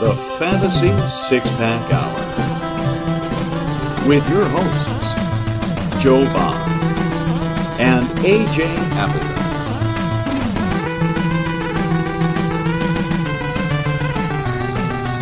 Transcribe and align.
The 0.00 0.14
Fantasy 0.38 0.90
Six 1.28 1.46
Pack 1.56 1.92
Hour. 1.92 2.18
With 4.08 4.26
your 4.30 4.46
hosts, 4.46 6.02
Joe 6.02 6.24
Bond 6.32 6.56
and 7.78 8.06
AJ 8.24 8.64
Applegarth. 8.96 9.40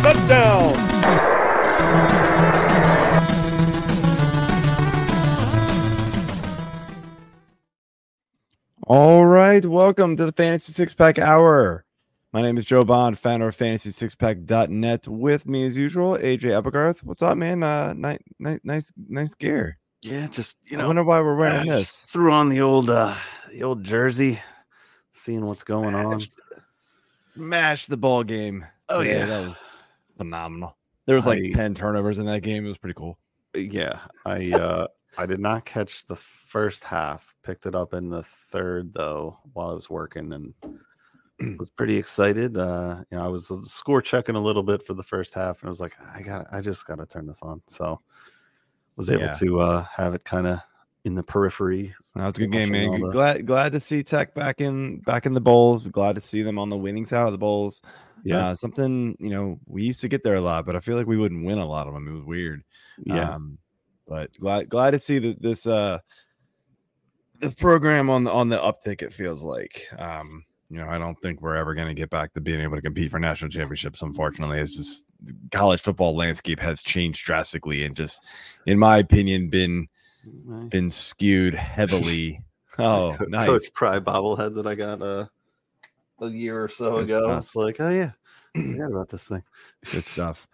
Touchdown! 0.01 0.73
All 8.87 9.25
right, 9.25 9.65
welcome 9.65 10.15
to 10.15 10.25
the 10.25 10.31
Fantasy 10.31 10.71
Six 10.71 10.93
Pack 10.93 11.19
Hour. 11.19 11.83
My 12.31 12.41
name 12.43 12.57
is 12.57 12.65
Joe 12.65 12.83
Bond, 12.83 13.17
founder 13.17 13.47
of 13.47 13.57
FantasySixPack.net. 13.57 15.07
With 15.07 15.47
me, 15.47 15.65
as 15.65 15.75
usual, 15.75 16.15
AJ 16.17 16.55
Applegarth. 16.55 17.03
What's 17.03 17.23
up, 17.23 17.37
man? 17.37 17.63
Uh, 17.63 17.93
nice, 17.93 18.19
nice, 18.37 18.59
nice, 18.63 18.93
nice 19.07 19.33
gear. 19.33 19.79
Yeah, 20.03 20.27
just 20.27 20.55
you 20.65 20.77
I 20.77 20.81
know, 20.81 20.87
wonder 20.87 21.03
why 21.03 21.19
we're 21.21 21.35
wearing 21.35 21.65
just 21.65 22.03
this. 22.03 22.11
threw 22.11 22.31
on 22.31 22.47
the 22.49 22.61
old 22.61 22.89
uh 22.89 23.15
the 23.51 23.63
old 23.63 23.83
jersey, 23.83 24.39
seeing 25.11 25.43
what's 25.45 25.63
going 25.63 25.93
on. 25.95 26.21
Smash 27.35 27.87
the 27.87 27.97
ball 27.97 28.23
game. 28.23 28.65
Oh, 28.87 29.01
today. 29.03 29.17
yeah. 29.19 29.25
that 29.25 29.41
was 29.47 29.59
phenomenal. 30.17 30.77
There 31.05 31.15
was 31.15 31.25
like 31.25 31.39
I- 31.43 31.51
ten 31.51 31.73
turnovers 31.73 32.19
in 32.19 32.25
that 32.27 32.41
game. 32.41 32.63
It 32.65 32.69
was 32.69 32.77
pretty 32.77 32.93
cool. 32.93 33.17
Yeah, 33.55 33.99
I 34.25 34.51
uh 34.51 34.87
I 35.17 35.25
did 35.25 35.39
not 35.41 35.65
catch 35.65 36.05
the 36.05 36.15
first 36.15 36.83
half. 36.85 37.33
Picked 37.43 37.65
it 37.65 37.75
up 37.75 37.93
in 37.93 38.09
the 38.09 38.23
third 38.51 38.93
though 38.93 39.37
while 39.51 39.71
I 39.71 39.73
was 39.73 39.89
working 39.89 40.31
and 40.31 40.53
was 41.57 41.69
pretty 41.69 41.95
excited. 41.97 42.57
Uh, 42.57 43.03
you 43.11 43.17
know, 43.17 43.23
I 43.23 43.27
was 43.27 43.51
score 43.65 44.01
checking 44.01 44.35
a 44.35 44.39
little 44.41 44.63
bit 44.63 44.85
for 44.85 44.93
the 44.93 45.03
first 45.03 45.33
half, 45.33 45.59
and 45.61 45.67
I 45.67 45.69
was 45.69 45.79
like, 45.79 45.95
I 46.15 46.21
got, 46.21 46.47
I 46.51 46.61
just 46.61 46.85
got 46.85 46.95
to 46.99 47.05
turn 47.05 47.25
this 47.27 47.41
on. 47.41 47.61
So 47.67 47.99
was 48.95 49.09
able 49.09 49.23
Yeah. 49.23 49.33
to 49.33 49.59
uh 49.61 49.83
have 49.95 50.13
it 50.13 50.23
kind 50.25 50.45
of 50.47 50.59
in 51.05 51.15
the 51.15 51.23
periphery. 51.23 51.93
That 52.15 52.25
was 52.25 52.35
a 52.35 52.39
good 52.39 52.51
game, 52.51 52.71
man. 52.71 52.99
the- 52.99 53.09
Glad 53.11 53.45
glad 53.45 53.71
to 53.71 53.79
see 53.79 54.03
Tech 54.03 54.33
back 54.35 54.59
in 54.59 54.99
back 55.01 55.25
in 55.25 55.33
the 55.33 55.39
bowls. 55.41 55.83
Glad 55.83 56.15
to 56.15 56.21
see 56.21 56.41
them 56.43 56.59
on 56.59 56.69
the 56.69 56.75
winning 56.77 57.05
side 57.05 57.25
of 57.25 57.31
the 57.31 57.37
bowls. 57.37 57.81
Yeah, 58.25 58.49
Uh, 58.49 58.55
something 58.55 59.15
you 59.17 59.29
know 59.29 59.57
we 59.65 59.83
used 59.83 60.01
to 60.01 60.09
get 60.09 60.23
there 60.25 60.35
a 60.35 60.41
lot, 60.41 60.65
but 60.65 60.75
I 60.75 60.81
feel 60.81 60.97
like 60.97 61.07
we 61.07 61.15
wouldn't 61.15 61.45
win 61.45 61.57
a 61.57 61.65
lot 61.65 61.87
of 61.87 61.93
them. 61.93 62.07
It 62.09 62.11
was 62.11 62.25
weird. 62.25 62.63
yeah. 63.05 63.35
Um, 63.35 63.57
but 64.05 64.29
glad 64.37 64.67
glad 64.67 64.91
to 64.91 64.99
see 64.99 65.19
that 65.19 65.41
this 65.41 65.65
uh 65.65 65.99
the 67.39 67.51
program 67.51 68.09
on 68.09 68.25
the 68.25 68.31
on 68.33 68.49
the 68.49 68.57
uptick. 68.57 69.01
It 69.01 69.13
feels 69.13 69.41
like 69.43 69.87
um 69.97 70.43
you 70.69 70.77
know 70.77 70.87
I 70.87 70.97
don't 70.97 71.19
think 71.21 71.41
we're 71.41 71.55
ever 71.55 71.73
going 71.73 71.87
to 71.87 71.93
get 71.93 72.09
back 72.09 72.33
to 72.33 72.41
being 72.41 72.61
able 72.61 72.75
to 72.75 72.81
compete 72.81 73.11
for 73.11 73.19
national 73.19 73.51
championships. 73.51 74.01
Unfortunately, 74.01 74.59
it's 74.59 74.77
just 74.77 75.07
the 75.21 75.33
college 75.51 75.81
football 75.81 76.15
landscape 76.15 76.59
has 76.59 76.81
changed 76.81 77.25
drastically 77.25 77.83
and 77.83 77.95
just, 77.95 78.25
in 78.65 78.77
my 78.77 78.97
opinion, 78.97 79.49
been 79.49 79.87
been 80.69 80.89
skewed 80.89 81.53
heavily. 81.53 82.43
Oh, 82.81 83.17
nice. 83.27 83.49
Coach 83.49 83.73
Pry 83.73 83.99
bobblehead 83.99 84.55
that 84.55 84.65
I 84.65 84.73
got 84.73 85.01
uh, 85.01 85.25
a 86.21 86.29
year 86.29 86.63
or 86.63 86.69
so 86.69 86.95
Good 86.95 87.09
ago. 87.09 87.37
It's 87.37 87.53
like, 87.53 87.75
oh 87.81 87.89
yeah, 87.89 88.11
I 88.55 88.61
forgot 88.71 88.91
about 88.91 89.09
this 89.09 89.25
thing. 89.25 89.43
good 89.91 90.03
stuff. 90.05 90.47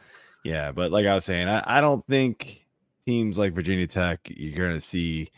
Yeah, 0.44 0.72
but 0.72 0.92
like 0.92 1.06
I 1.06 1.14
was 1.14 1.24
saying, 1.24 1.48
I, 1.48 1.64
I 1.78 1.82
don't 1.82 2.04
think 2.08 2.66
teams 3.06 3.38
like 3.38 3.54
Virginia 3.54 3.86
Tech, 3.86 4.22
you're 4.26 4.58
going 4.58 4.74
to 4.74 4.84
see 4.84 5.30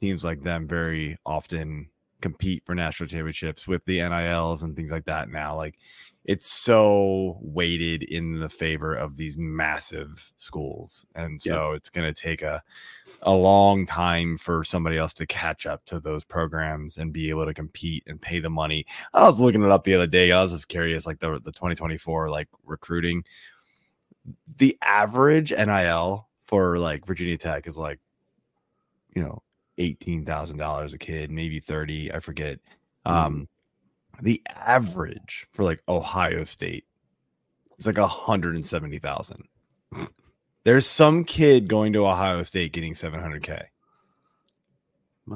teams 0.00 0.24
like 0.24 0.42
them 0.42 0.66
very 0.66 1.18
often 1.26 1.90
compete 2.22 2.64
for 2.64 2.74
national 2.74 3.08
championships 3.08 3.68
with 3.68 3.84
the 3.84 3.98
NILs 3.98 4.62
and 4.62 4.74
things 4.74 4.90
like 4.90 5.04
that 5.04 5.28
now. 5.28 5.54
Like 5.56 5.78
it's 6.24 6.48
so 6.48 7.36
weighted 7.40 8.04
in 8.04 8.38
the 8.38 8.48
favor 8.48 8.94
of 8.94 9.16
these 9.16 9.36
massive 9.36 10.32
schools. 10.36 11.04
And 11.16 11.40
Yeah. 11.44 11.52
so 11.54 11.72
it's 11.72 11.90
going 11.90 12.12
to 12.12 12.18
take 12.20 12.42
a 12.42 12.62
a 13.22 13.32
long 13.34 13.86
time 13.86 14.38
for 14.38 14.64
somebody 14.64 14.98
else 14.98 15.12
to 15.14 15.26
catch 15.26 15.66
up 15.66 15.84
to 15.86 16.00
those 16.00 16.24
programs 16.24 16.98
and 16.98 17.12
be 17.12 17.28
able 17.28 17.44
to 17.46 17.54
compete 17.54 18.02
and 18.06 18.20
pay 18.20 18.38
the 18.40 18.50
money. 18.50 18.86
I 19.14 19.24
was 19.28 19.40
looking 19.40 19.62
it 19.62 19.70
up 19.70 19.84
the 19.84 19.94
other 19.94 20.06
day. 20.06 20.32
I 20.32 20.42
was 20.42 20.52
just 20.52 20.68
curious, 20.68 21.06
like 21.06 21.20
the 21.20 21.40
the 21.40 21.52
2024 21.52 22.30
like 22.30 22.48
recruiting. 22.64 23.24
The 24.56 24.78
average 24.82 25.50
NIL 25.52 26.28
for 26.44 26.78
like 26.78 27.04
Virginia 27.06 27.36
Tech 27.36 27.66
is 27.66 27.76
like, 27.76 27.98
you 29.14 29.22
know, 29.22 29.42
eighteen 29.78 30.24
thousand 30.24 30.58
dollars 30.58 30.92
a 30.92 30.98
kid, 30.98 31.30
maybe 31.30 31.60
thirty. 31.60 32.12
I 32.12 32.20
forget. 32.20 32.58
Um, 33.04 33.48
the 34.20 34.40
average 34.48 35.46
for 35.52 35.64
like 35.64 35.82
Ohio 35.88 36.44
State 36.44 36.84
is 37.78 37.86
like 37.86 37.98
a 37.98 38.06
hundred 38.06 38.54
and 38.54 38.64
seventy 38.64 38.98
thousand. 38.98 39.44
There's 40.64 40.86
some 40.86 41.24
kid 41.24 41.66
going 41.66 41.92
to 41.94 42.06
Ohio 42.06 42.42
State 42.44 42.72
getting 42.72 42.94
700k 42.94 43.64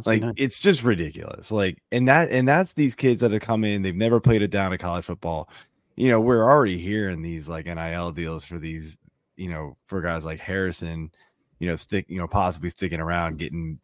like 0.04 0.20
nice. 0.20 0.34
it's 0.36 0.60
just 0.60 0.82
ridiculous 0.82 1.52
like 1.52 1.80
and 1.92 2.08
that 2.08 2.30
and 2.30 2.46
that's 2.46 2.72
these 2.72 2.94
kids 2.94 3.20
that 3.20 3.30
have 3.30 3.40
come 3.40 3.64
in 3.64 3.82
they've 3.82 3.94
never 3.94 4.20
played 4.20 4.42
it 4.42 4.50
down 4.50 4.70
to 4.70 4.78
college 4.78 5.04
football 5.04 5.48
you 5.96 6.08
know 6.08 6.20
we're 6.20 6.42
already 6.42 6.76
hearing 6.76 7.22
these 7.22 7.48
like 7.48 7.66
nil 7.66 8.10
deals 8.10 8.44
for 8.44 8.58
these 8.58 8.98
you 9.36 9.48
know 9.48 9.76
for 9.86 10.00
guys 10.00 10.24
like 10.24 10.40
harrison 10.40 11.10
you 11.60 11.68
know 11.68 11.76
stick 11.76 12.04
you 12.08 12.18
know 12.18 12.26
possibly 12.26 12.68
sticking 12.68 13.00
around 13.00 13.38
getting 13.38 13.78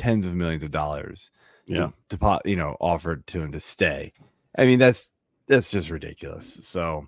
tens 0.00 0.24
of 0.24 0.34
millions 0.34 0.64
of 0.64 0.70
dollars 0.70 1.30
yeah, 1.66 1.90
to, 2.08 2.16
to 2.16 2.40
you 2.46 2.56
know 2.56 2.74
offered 2.80 3.26
to 3.28 3.42
him 3.42 3.52
to 3.52 3.60
stay. 3.60 4.12
I 4.56 4.64
mean 4.64 4.78
that's 4.78 5.10
that's 5.46 5.70
just 5.70 5.90
ridiculous. 5.90 6.58
So 6.62 7.06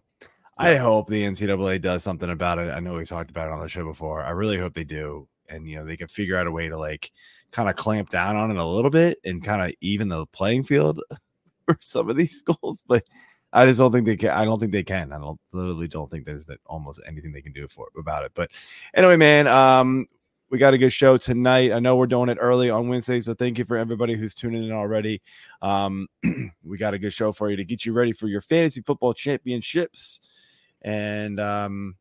i 0.59 0.77
hope 0.77 1.09
the 1.09 1.23
ncaa 1.25 1.81
does 1.81 2.03
something 2.03 2.31
about 2.31 2.59
it. 2.59 2.71
I 2.71 2.79
know 2.79 2.93
we've 2.93 3.09
talked 3.09 3.31
about 3.31 3.49
it 3.49 3.55
on 3.55 3.61
the 3.61 3.69
show 3.69 3.85
before. 3.85 4.23
I 4.23 4.31
really 4.31 4.59
hope 4.59 4.75
they 4.75 4.85
do. 4.85 5.27
And 5.49 5.67
you 5.67 5.77
know 5.77 5.85
they 5.85 5.97
can 5.97 6.09
figure 6.09 6.37
out 6.37 6.47
a 6.47 6.53
way 6.53 6.69
to 6.69 6.79
like 6.79 7.11
kind 7.51 7.69
of 7.69 7.77
clamp 7.77 8.11
down 8.11 8.37
on 8.37 8.51
it 8.51 8.57
a 8.59 8.65
little 8.65 8.91
bit 8.91 9.19
and 9.25 9.43
kind 9.43 9.63
of 9.63 9.75
even 9.81 10.09
the 10.09 10.27
playing 10.27 10.65
field 10.65 11.01
for 11.67 11.77
some 11.81 12.09
of 12.11 12.17
these 12.17 12.39
schools 12.39 12.83
but 12.87 13.05
i 13.53 13.67
just 13.67 13.79
don't 13.79 13.93
think 13.93 14.07
they 14.07 14.17
can 14.17 14.31
i 14.31 14.45
don't 14.45 14.59
think 14.59 14.73
they 14.73 14.83
can. 14.83 15.13
I 15.13 15.19
don't 15.19 15.41
literally 15.53 15.89
don't 15.89 16.11
think 16.11 16.25
there's 16.25 16.47
that 16.47 16.61
almost 16.67 17.01
anything 17.07 17.33
they 17.33 17.43
can 17.43 17.53
do 17.53 17.69
for 17.69 17.89
about 17.99 18.25
it. 18.25 18.33
But 18.35 18.51
anyway 18.95 19.17
man 19.17 19.49
um 19.49 20.07
we 20.53 20.59
got 20.59 20.75
a 20.75 20.79
good 20.79 20.93
show 20.93 21.17
tonight. 21.17 21.73
I 21.73 21.79
know 21.79 21.97
we're 21.97 22.07
doing 22.07 22.29
it 22.29 22.37
early 22.39 22.69
on 22.69 22.87
Wednesday, 22.87 23.23
so 23.23 23.33
thank 23.33 23.57
you 23.57 23.65
for 23.65 23.79
everybody 23.79 24.15
who's 24.15 24.35
tuning 24.35 24.65
in 24.65 24.71
already. 24.71 25.23
Um, 25.63 26.09
we 26.63 26.77
got 26.77 26.93
a 26.93 26.99
good 26.99 27.15
show 27.15 27.33
for 27.33 27.49
you 27.49 27.57
to 27.57 27.65
get 27.65 27.87
you 27.87 27.95
ready 27.95 28.13
for 28.13 28.29
your 28.29 28.43
fantasy 28.43 28.83
football 28.83 29.15
championships. 29.15 30.21
And 30.83 31.41
um, 31.41 31.97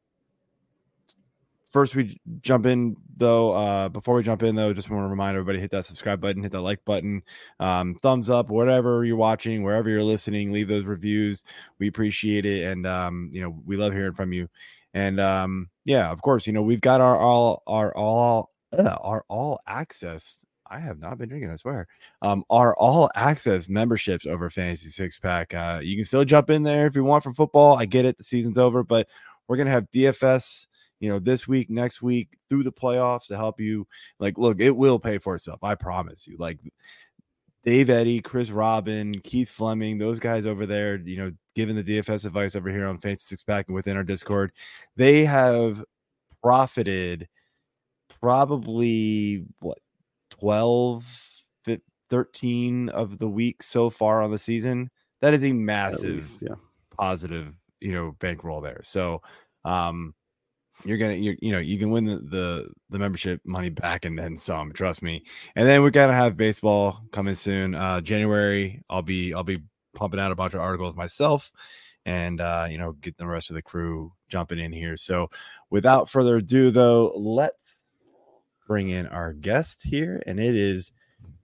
first, 1.71 1.95
we 1.95 2.19
jump 2.41 2.65
in 2.65 2.95
though. 3.18 3.51
Uh, 3.53 3.89
before 3.89 4.15
we 4.15 4.23
jump 4.23 4.44
in 4.44 4.56
though, 4.56 4.73
just 4.73 4.89
want 4.89 5.03
to 5.03 5.07
remind 5.07 5.35
everybody 5.35 5.59
hit 5.59 5.71
that 5.71 5.85
subscribe 5.85 6.21
button, 6.21 6.44
hit 6.44 6.51
that 6.51 6.62
like 6.62 6.83
button, 6.85 7.23
um, 7.59 7.95
thumbs 7.95 8.29
up, 8.29 8.50
whatever 8.50 9.03
you're 9.03 9.18
watching, 9.18 9.63
wherever 9.63 9.89
you're 9.89 10.03
listening, 10.03 10.51
leave 10.51 10.68
those 10.68 10.85
reviews. 10.85 11.44
We 11.79 11.88
appreciate 11.88 12.45
it, 12.45 12.65
and 12.68 12.85
um, 12.85 13.29
you 13.33 13.41
know 13.41 13.57
we 13.65 13.77
love 13.77 13.94
hearing 13.94 14.13
from 14.13 14.33
you. 14.33 14.50
And 14.94 15.19
um, 15.19 15.69
yeah, 15.85 16.12
of 16.12 16.21
course, 16.21 16.45
you 16.45 16.53
know 16.53 16.62
we've 16.62 16.81
got 16.81 17.01
our 17.01 17.18
all 17.18 17.63
our 17.65 17.95
all 17.95 18.51
uh, 18.77 18.97
our 19.01 19.24
all 19.27 19.59
access. 19.67 20.45
I 20.69 20.79
have 20.79 21.00
not 21.00 21.17
been 21.17 21.27
drinking, 21.27 21.51
I 21.51 21.57
swear. 21.57 21.88
Um, 22.21 22.45
our 22.50 22.74
all 22.75 23.09
access 23.13 23.67
memberships 23.67 24.25
over 24.25 24.50
Fantasy 24.50 24.89
Six 24.89 25.19
Pack. 25.19 25.53
Uh, 25.53 25.81
you 25.83 25.97
can 25.97 26.06
still 26.06 26.24
jump 26.24 26.50
in 26.50 26.63
there 26.63 26.88
if 26.88 26.95
you 26.95 27.03
want 27.03 27.24
for 27.24 27.33
football. 27.33 27.75
I 27.77 27.85
get 27.85 28.06
it, 28.06 28.17
the 28.17 28.24
season's 28.24 28.57
over, 28.57 28.81
but 28.81 29.07
we're 29.47 29.57
gonna 29.57 29.71
have 29.71 29.91
DFS, 29.91 30.67
you 31.01 31.09
know, 31.09 31.19
this 31.19 31.48
week, 31.48 31.69
next 31.69 32.01
week, 32.01 32.38
through 32.48 32.63
the 32.63 32.71
playoffs 32.71 33.27
to 33.27 33.36
help 33.36 33.59
you. 33.59 33.86
Like, 34.19 34.38
look, 34.38 34.62
it 34.62 34.75
will 34.75 35.00
pay 35.00 35.18
for 35.18 35.36
itself. 35.36 35.59
I 35.63 35.75
promise 35.75 36.25
you. 36.25 36.38
Like, 36.39 36.59
Dave 37.63 37.89
Eddy, 37.89 38.21
Chris 38.21 38.50
Robin, 38.50 39.13
Keith 39.24 39.50
Fleming, 39.50 39.98
those 39.98 40.19
guys 40.19 40.45
over 40.45 40.65
there, 40.65 40.95
you 40.95 41.18
know, 41.18 41.31
giving 41.56 41.75
the 41.75 41.83
DFS 41.83 42.25
advice 42.25 42.56
over 42.56 42.69
here 42.69 42.88
on 42.88 42.98
Fantasy 42.98 43.25
Six 43.27 43.44
Pack 43.44 43.68
and 43.68 43.75
within 43.75 43.98
our 43.98 44.03
Discord, 44.03 44.53
they 44.95 45.25
have 45.25 45.83
profited 46.42 47.27
probably 48.19 49.45
what 49.59 49.80
12 50.31 51.30
13 52.09 52.89
of 52.89 53.18
the 53.19 53.27
week 53.27 53.63
so 53.63 53.89
far 53.89 54.21
on 54.21 54.31
the 54.31 54.38
season 54.38 54.92
that 55.21 55.33
is 55.33 55.45
a 55.45 55.53
massive 55.53 56.15
least, 56.18 56.42
yeah. 56.42 56.56
positive 56.98 57.53
you 57.80 57.94
know 57.94 58.13
bankroll 58.19 58.59
there 58.59 58.81
so 58.83 59.21
um 59.63 60.13
you're 60.85 60.97
gonna 60.97 61.13
you 61.13 61.35
you 61.41 61.51
know 61.51 61.59
you 61.59 61.77
can 61.77 61.91
win 61.91 62.05
the, 62.05 62.17
the 62.17 62.69
the 62.89 62.99
membership 62.99 63.41
money 63.45 63.69
back 63.69 64.05
and 64.05 64.17
then 64.17 64.35
some 64.35 64.71
trust 64.71 65.01
me 65.01 65.23
and 65.55 65.67
then 65.67 65.81
we're 65.81 65.89
gonna 65.89 66.13
have 66.13 66.35
baseball 66.37 67.01
coming 67.11 67.35
soon 67.35 67.75
uh 67.75 68.01
january 68.01 68.81
i'll 68.89 69.01
be 69.01 69.33
i'll 69.33 69.43
be 69.43 69.61
pumping 69.95 70.19
out 70.19 70.31
a 70.31 70.35
bunch 70.35 70.53
of 70.53 70.59
articles 70.59 70.95
myself 70.95 71.51
and 72.05 72.41
uh 72.41 72.65
you 72.69 72.77
know 72.77 72.93
get 72.93 73.15
the 73.17 73.27
rest 73.27 73.49
of 73.49 73.55
the 73.55 73.61
crew 73.61 74.11
jumping 74.27 74.59
in 74.59 74.71
here 74.71 74.97
so 74.97 75.29
without 75.69 76.09
further 76.09 76.37
ado 76.37 76.71
though 76.71 77.13
let's 77.15 77.81
bring 78.71 78.87
in 78.87 79.05
our 79.07 79.33
guest 79.33 79.83
here, 79.83 80.23
and 80.25 80.39
it 80.39 80.55
is 80.55 80.93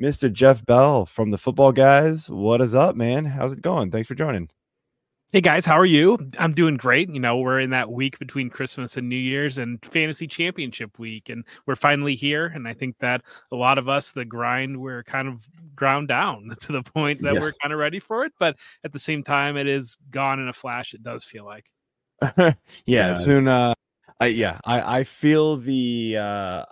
Mr. 0.01 0.31
Jeff 0.31 0.65
Bell 0.65 1.05
from 1.05 1.29
the 1.29 1.37
Football 1.37 1.73
Guys. 1.73 2.29
What 2.29 2.61
is 2.61 2.73
up, 2.73 2.95
man? 2.95 3.25
How's 3.25 3.51
it 3.51 3.61
going? 3.61 3.91
Thanks 3.91 4.07
for 4.07 4.15
joining. 4.15 4.49
Hey 5.33 5.41
guys, 5.41 5.65
how 5.65 5.77
are 5.77 5.85
you? 5.85 6.17
I'm 6.39 6.53
doing 6.53 6.77
great. 6.77 7.09
You 7.09 7.19
know, 7.19 7.39
we're 7.39 7.59
in 7.59 7.71
that 7.71 7.91
week 7.91 8.17
between 8.17 8.49
Christmas 8.49 8.95
and 8.95 9.09
New 9.09 9.17
Year's 9.17 9.57
and 9.57 9.83
fantasy 9.83 10.25
championship 10.25 10.97
week, 10.97 11.27
and 11.27 11.43
we're 11.65 11.75
finally 11.75 12.15
here. 12.15 12.45
And 12.45 12.65
I 12.65 12.73
think 12.73 12.97
that 12.99 13.23
a 13.51 13.57
lot 13.57 13.77
of 13.77 13.89
us, 13.89 14.11
the 14.11 14.23
grind, 14.23 14.79
we're 14.79 15.03
kind 15.03 15.27
of 15.27 15.45
ground 15.75 16.07
down 16.07 16.55
to 16.61 16.71
the 16.71 16.81
point 16.81 17.21
that 17.23 17.33
yeah. 17.33 17.41
we're 17.41 17.51
kind 17.61 17.73
of 17.73 17.79
ready 17.79 17.99
for 17.99 18.23
it. 18.23 18.31
But 18.39 18.55
at 18.85 18.93
the 18.93 18.99
same 18.99 19.21
time, 19.21 19.57
it 19.57 19.67
is 19.67 19.97
gone 20.11 20.39
in 20.39 20.47
a 20.47 20.53
flash. 20.53 20.93
It 20.93 21.03
does 21.03 21.25
feel 21.25 21.43
like. 21.43 21.65
yeah, 22.37 22.53
yeah, 22.85 23.15
soon. 23.15 23.49
Uh, 23.49 23.73
I 24.21 24.27
yeah, 24.27 24.59
I 24.63 24.99
I 24.99 25.03
feel 25.03 25.57
the 25.57 26.15
uh 26.17 26.65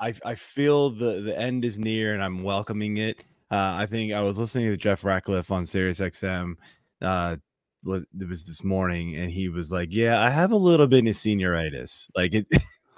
I 0.00 0.14
I 0.24 0.34
feel 0.36 0.88
the 0.88 1.20
the 1.20 1.38
end 1.38 1.66
is 1.66 1.78
near 1.78 2.14
and 2.14 2.24
I'm 2.24 2.42
welcoming 2.42 2.96
it. 2.96 3.22
Uh, 3.50 3.76
I 3.78 3.86
think 3.86 4.12
I 4.12 4.22
was 4.22 4.38
listening 4.38 4.66
to 4.66 4.76
Jeff 4.76 5.04
Ratcliffe 5.04 5.50
on 5.50 5.66
Sirius 5.66 6.00
XM. 6.00 6.54
Uh, 7.00 7.36
was 7.84 8.04
it 8.20 8.28
was 8.28 8.44
this 8.44 8.64
morning, 8.64 9.16
and 9.16 9.30
he 9.30 9.48
was 9.48 9.70
like, 9.70 9.90
"Yeah, 9.92 10.20
I 10.20 10.30
have 10.30 10.50
a 10.50 10.56
little 10.56 10.86
bit 10.86 11.06
of 11.06 11.14
senioritis. 11.14 12.08
Like 12.16 12.34
it, 12.34 12.46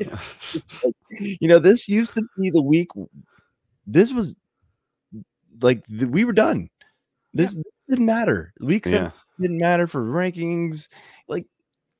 you 1.10 1.48
know, 1.48 1.58
this 1.58 1.88
used 1.88 2.14
to 2.14 2.22
be 2.38 2.50
the 2.50 2.62
week. 2.62 2.88
This 3.86 4.12
was 4.12 4.36
like 5.60 5.84
the, 5.88 6.06
we 6.06 6.24
were 6.24 6.32
done. 6.32 6.68
This 7.34 7.54
yeah. 7.56 7.62
didn't 7.90 8.06
matter. 8.06 8.52
Week 8.60 8.84
seven 8.84 9.04
yeah. 9.04 9.10
didn't 9.40 9.58
matter 9.58 9.86
for 9.86 10.02
rankings. 10.02 10.88
Like 11.28 11.46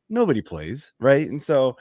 nobody 0.08 0.40
plays, 0.40 0.92
right? 1.00 1.28
And 1.28 1.42
so 1.42 1.76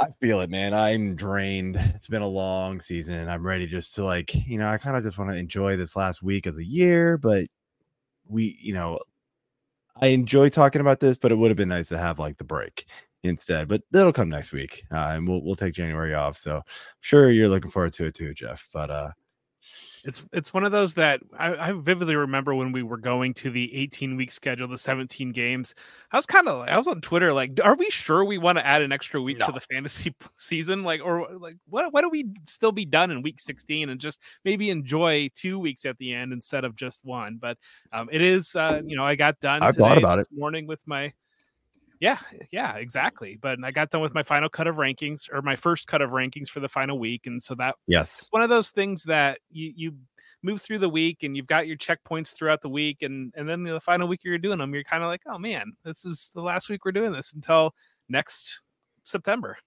I 0.00 0.06
feel 0.20 0.40
it, 0.40 0.50
man. 0.50 0.72
I'm 0.72 1.14
drained. 1.14 1.76
It's 1.94 2.06
been 2.06 2.22
a 2.22 2.28
long 2.28 2.80
season. 2.80 3.28
I'm 3.28 3.46
ready 3.46 3.66
just 3.66 3.94
to 3.96 4.04
like, 4.04 4.34
you 4.46 4.56
know, 4.58 4.66
I 4.68 4.78
kind 4.78 4.96
of 4.96 5.04
just 5.04 5.18
want 5.18 5.30
to 5.30 5.36
enjoy 5.36 5.76
this 5.76 5.94
last 5.94 6.22
week 6.22 6.46
of 6.46 6.56
the 6.56 6.64
year, 6.64 7.18
but 7.18 7.46
we, 8.28 8.58
you 8.62 8.72
know, 8.72 8.98
I 10.00 10.08
enjoy 10.08 10.48
talking 10.48 10.80
about 10.80 11.00
this, 11.00 11.18
but 11.18 11.32
it 11.32 11.36
would 11.36 11.50
have 11.50 11.58
been 11.58 11.68
nice 11.68 11.88
to 11.90 11.98
have 11.98 12.18
like 12.18 12.38
the 12.38 12.44
break 12.44 12.86
instead. 13.22 13.68
But 13.68 13.82
that'll 13.90 14.12
come 14.12 14.30
next 14.30 14.52
week, 14.52 14.84
uh, 14.92 15.10
and 15.12 15.28
we'll 15.28 15.42
we'll 15.44 15.56
take 15.56 15.74
January 15.74 16.14
off. 16.14 16.36
So 16.38 16.56
I'm 16.58 16.62
sure 17.00 17.30
you're 17.30 17.48
looking 17.48 17.70
forward 17.70 17.92
to 17.94 18.06
it 18.06 18.14
too, 18.14 18.32
Jeff. 18.34 18.68
But 18.72 18.90
uh, 18.90 19.10
it's 20.04 20.24
it's 20.32 20.54
one 20.54 20.64
of 20.64 20.72
those 20.72 20.94
that 20.94 21.20
I, 21.38 21.68
I, 21.68 21.72
vividly 21.72 22.16
remember 22.16 22.54
when 22.54 22.72
we 22.72 22.82
were 22.82 22.96
going 22.96 23.34
to 23.34 23.50
the 23.50 23.74
18 23.74 24.16
week 24.16 24.30
schedule, 24.30 24.68
the 24.68 24.78
17 24.78 25.32
games. 25.32 25.74
I 26.10 26.16
was 26.16 26.26
kind 26.26 26.48
of 26.48 26.66
I 26.66 26.76
was 26.76 26.86
on 26.86 27.00
Twitter 27.00 27.32
like, 27.32 27.58
are 27.62 27.76
we 27.76 27.90
sure 27.90 28.24
we 28.24 28.38
want 28.38 28.58
to 28.58 28.66
add 28.66 28.82
an 28.82 28.92
extra 28.92 29.20
week 29.20 29.38
no. 29.38 29.46
to 29.46 29.52
the 29.52 29.60
fantasy 29.60 30.14
season? 30.36 30.84
Like, 30.84 31.00
or 31.04 31.28
like, 31.36 31.56
what 31.68 31.92
why 31.92 32.00
do 32.00 32.08
we 32.08 32.26
still 32.46 32.72
be 32.72 32.86
done 32.86 33.10
in 33.10 33.22
week 33.22 33.40
16 33.40 33.90
and 33.90 34.00
just 34.00 34.20
maybe 34.44 34.70
enjoy 34.70 35.28
two 35.34 35.58
weeks 35.58 35.84
at 35.84 35.98
the 35.98 36.14
end 36.14 36.32
instead 36.32 36.64
of 36.64 36.76
just 36.76 37.00
one? 37.04 37.38
But 37.40 37.58
um, 37.92 38.08
it 38.10 38.22
is, 38.22 38.56
uh, 38.56 38.80
you 38.84 38.96
know, 38.96 39.04
I 39.04 39.16
got 39.16 39.40
done. 39.40 39.62
I 39.62 39.72
thought 39.72 39.98
about 39.98 40.18
it 40.18 40.28
morning 40.30 40.66
with 40.66 40.80
my 40.86 41.12
yeah, 42.00 42.18
yeah, 42.50 42.76
exactly. 42.76 43.38
But 43.40 43.58
I 43.62 43.70
got 43.70 43.90
done 43.90 44.00
with 44.00 44.14
my 44.14 44.22
final 44.22 44.48
cut 44.48 44.66
of 44.66 44.76
rankings 44.76 45.28
or 45.32 45.42
my 45.42 45.54
first 45.54 45.86
cut 45.86 46.00
of 46.00 46.10
rankings 46.10 46.48
for 46.48 46.60
the 46.60 46.68
final 46.68 46.98
week, 46.98 47.26
and 47.26 47.42
so 47.42 47.54
that 47.56 47.76
yes, 47.86 48.26
one 48.30 48.42
of 48.42 48.48
those 48.48 48.70
things 48.70 49.04
that 49.04 49.38
you 49.50 49.72
you 49.76 49.92
move 50.42 50.62
through 50.62 50.78
the 50.78 50.88
week 50.88 51.22
and 51.22 51.36
you've 51.36 51.46
got 51.46 51.66
your 51.66 51.76
checkpoints 51.76 52.32
throughout 52.32 52.62
the 52.62 52.70
week, 52.70 53.02
and 53.02 53.32
and 53.36 53.46
then 53.46 53.62
the 53.62 53.80
final 53.80 54.08
week 54.08 54.20
you're 54.24 54.38
doing 54.38 54.58
them, 54.58 54.72
you're 54.72 54.82
kind 54.82 55.02
of 55.02 55.08
like, 55.08 55.20
oh 55.26 55.38
man, 55.38 55.72
this 55.84 56.06
is 56.06 56.30
the 56.34 56.40
last 56.40 56.70
week 56.70 56.84
we're 56.86 56.92
doing 56.92 57.12
this 57.12 57.34
until 57.34 57.74
next 58.08 58.62
September. 59.04 59.58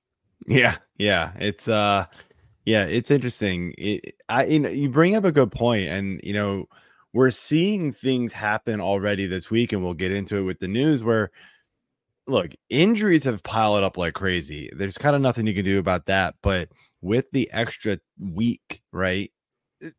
Yeah, 0.48 0.78
yeah, 0.98 1.34
it's 1.40 1.68
uh, 1.68 2.08
yeah, 2.66 2.86
it's 2.86 3.12
interesting. 3.12 3.76
It, 3.78 4.16
I 4.28 4.46
you 4.46 4.60
know 4.60 4.70
you 4.70 4.90
bring 4.90 5.16
up 5.16 5.24
a 5.24 5.32
good 5.32 5.52
point, 5.52 5.88
and 5.88 6.20
you 6.24 6.34
know 6.34 6.66
we're 7.14 7.30
seeing 7.30 7.92
things 7.92 8.34
happen 8.34 8.82
already 8.82 9.28
this 9.28 9.52
week, 9.52 9.72
and 9.72 9.84
we'll 9.84 9.94
get 9.94 10.12
into 10.12 10.38
it 10.38 10.44
with 10.44 10.60
the 10.60 10.68
news 10.68 11.04
where 11.04 11.30
look, 12.28 12.52
injuries 12.70 13.26
have 13.26 13.44
piled 13.44 13.84
up 13.84 13.98
like 13.98 14.14
crazy. 14.14 14.70
There's 14.76 14.98
kind 14.98 15.16
of 15.16 15.22
nothing 15.22 15.48
you 15.48 15.54
can 15.54 15.66
do 15.66 15.80
about 15.80 16.06
that. 16.06 16.36
But 16.42 16.70
with 17.02 17.30
the 17.32 17.50
extra 17.52 18.00
week, 18.20 18.82
right? 18.92 19.32
Eh, 19.82 19.90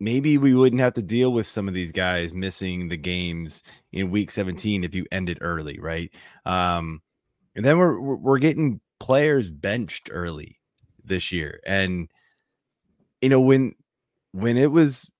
maybe 0.00 0.38
we 0.38 0.54
wouldn't 0.54 0.80
have 0.80 0.94
to 0.94 1.02
deal 1.02 1.32
with 1.32 1.46
some 1.46 1.68
of 1.68 1.74
these 1.74 1.92
guys 1.92 2.32
missing 2.32 2.88
the 2.88 2.96
games 2.96 3.62
in 3.92 4.10
week 4.10 4.30
17 4.30 4.84
if 4.84 4.94
you 4.94 5.04
ended 5.12 5.38
early, 5.40 5.78
right? 5.78 6.10
Um, 6.44 7.02
and 7.54 7.64
then 7.64 7.78
we're 7.78 7.98
we're 8.00 8.38
getting 8.38 8.80
players 9.00 9.50
benched 9.50 10.10
early 10.12 10.58
this 11.04 11.32
year. 11.32 11.60
And 11.66 12.08
you 13.20 13.28
know, 13.28 13.40
when 13.40 13.72
when 14.32 14.56
it 14.56 14.70
was 14.70 15.10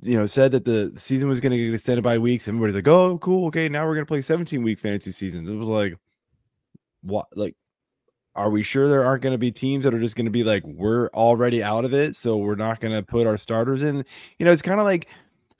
you 0.00 0.18
know, 0.18 0.26
said 0.26 0.52
that 0.52 0.64
the 0.64 0.92
season 0.96 1.28
was 1.28 1.40
going 1.40 1.52
to 1.52 1.58
get 1.58 1.74
extended 1.74 2.02
by 2.02 2.18
weeks. 2.18 2.48
Everybody's 2.48 2.74
like, 2.74 2.88
"Oh, 2.88 3.18
cool, 3.18 3.46
okay, 3.48 3.68
now 3.68 3.86
we're 3.86 3.94
going 3.94 4.06
to 4.06 4.08
play 4.08 4.20
17 4.20 4.62
week 4.62 4.78
fantasy 4.78 5.12
seasons." 5.12 5.48
It 5.48 5.54
was 5.54 5.68
like, 5.68 5.94
what? 7.02 7.26
Like, 7.34 7.56
are 8.34 8.50
we 8.50 8.62
sure 8.62 8.88
there 8.88 9.04
aren't 9.04 9.22
going 9.22 9.32
to 9.32 9.38
be 9.38 9.50
teams 9.50 9.84
that 9.84 9.94
are 9.94 10.00
just 10.00 10.16
going 10.16 10.26
to 10.26 10.30
be 10.30 10.44
like, 10.44 10.62
"We're 10.66 11.08
already 11.08 11.62
out 11.62 11.84
of 11.84 11.94
it, 11.94 12.16
so 12.16 12.36
we're 12.36 12.56
not 12.56 12.80
going 12.80 12.94
to 12.94 13.02
put 13.02 13.26
our 13.26 13.36
starters 13.38 13.82
in"? 13.82 14.04
You 14.38 14.46
know, 14.46 14.52
it's 14.52 14.62
kind 14.62 14.80
of 14.80 14.86
like 14.86 15.08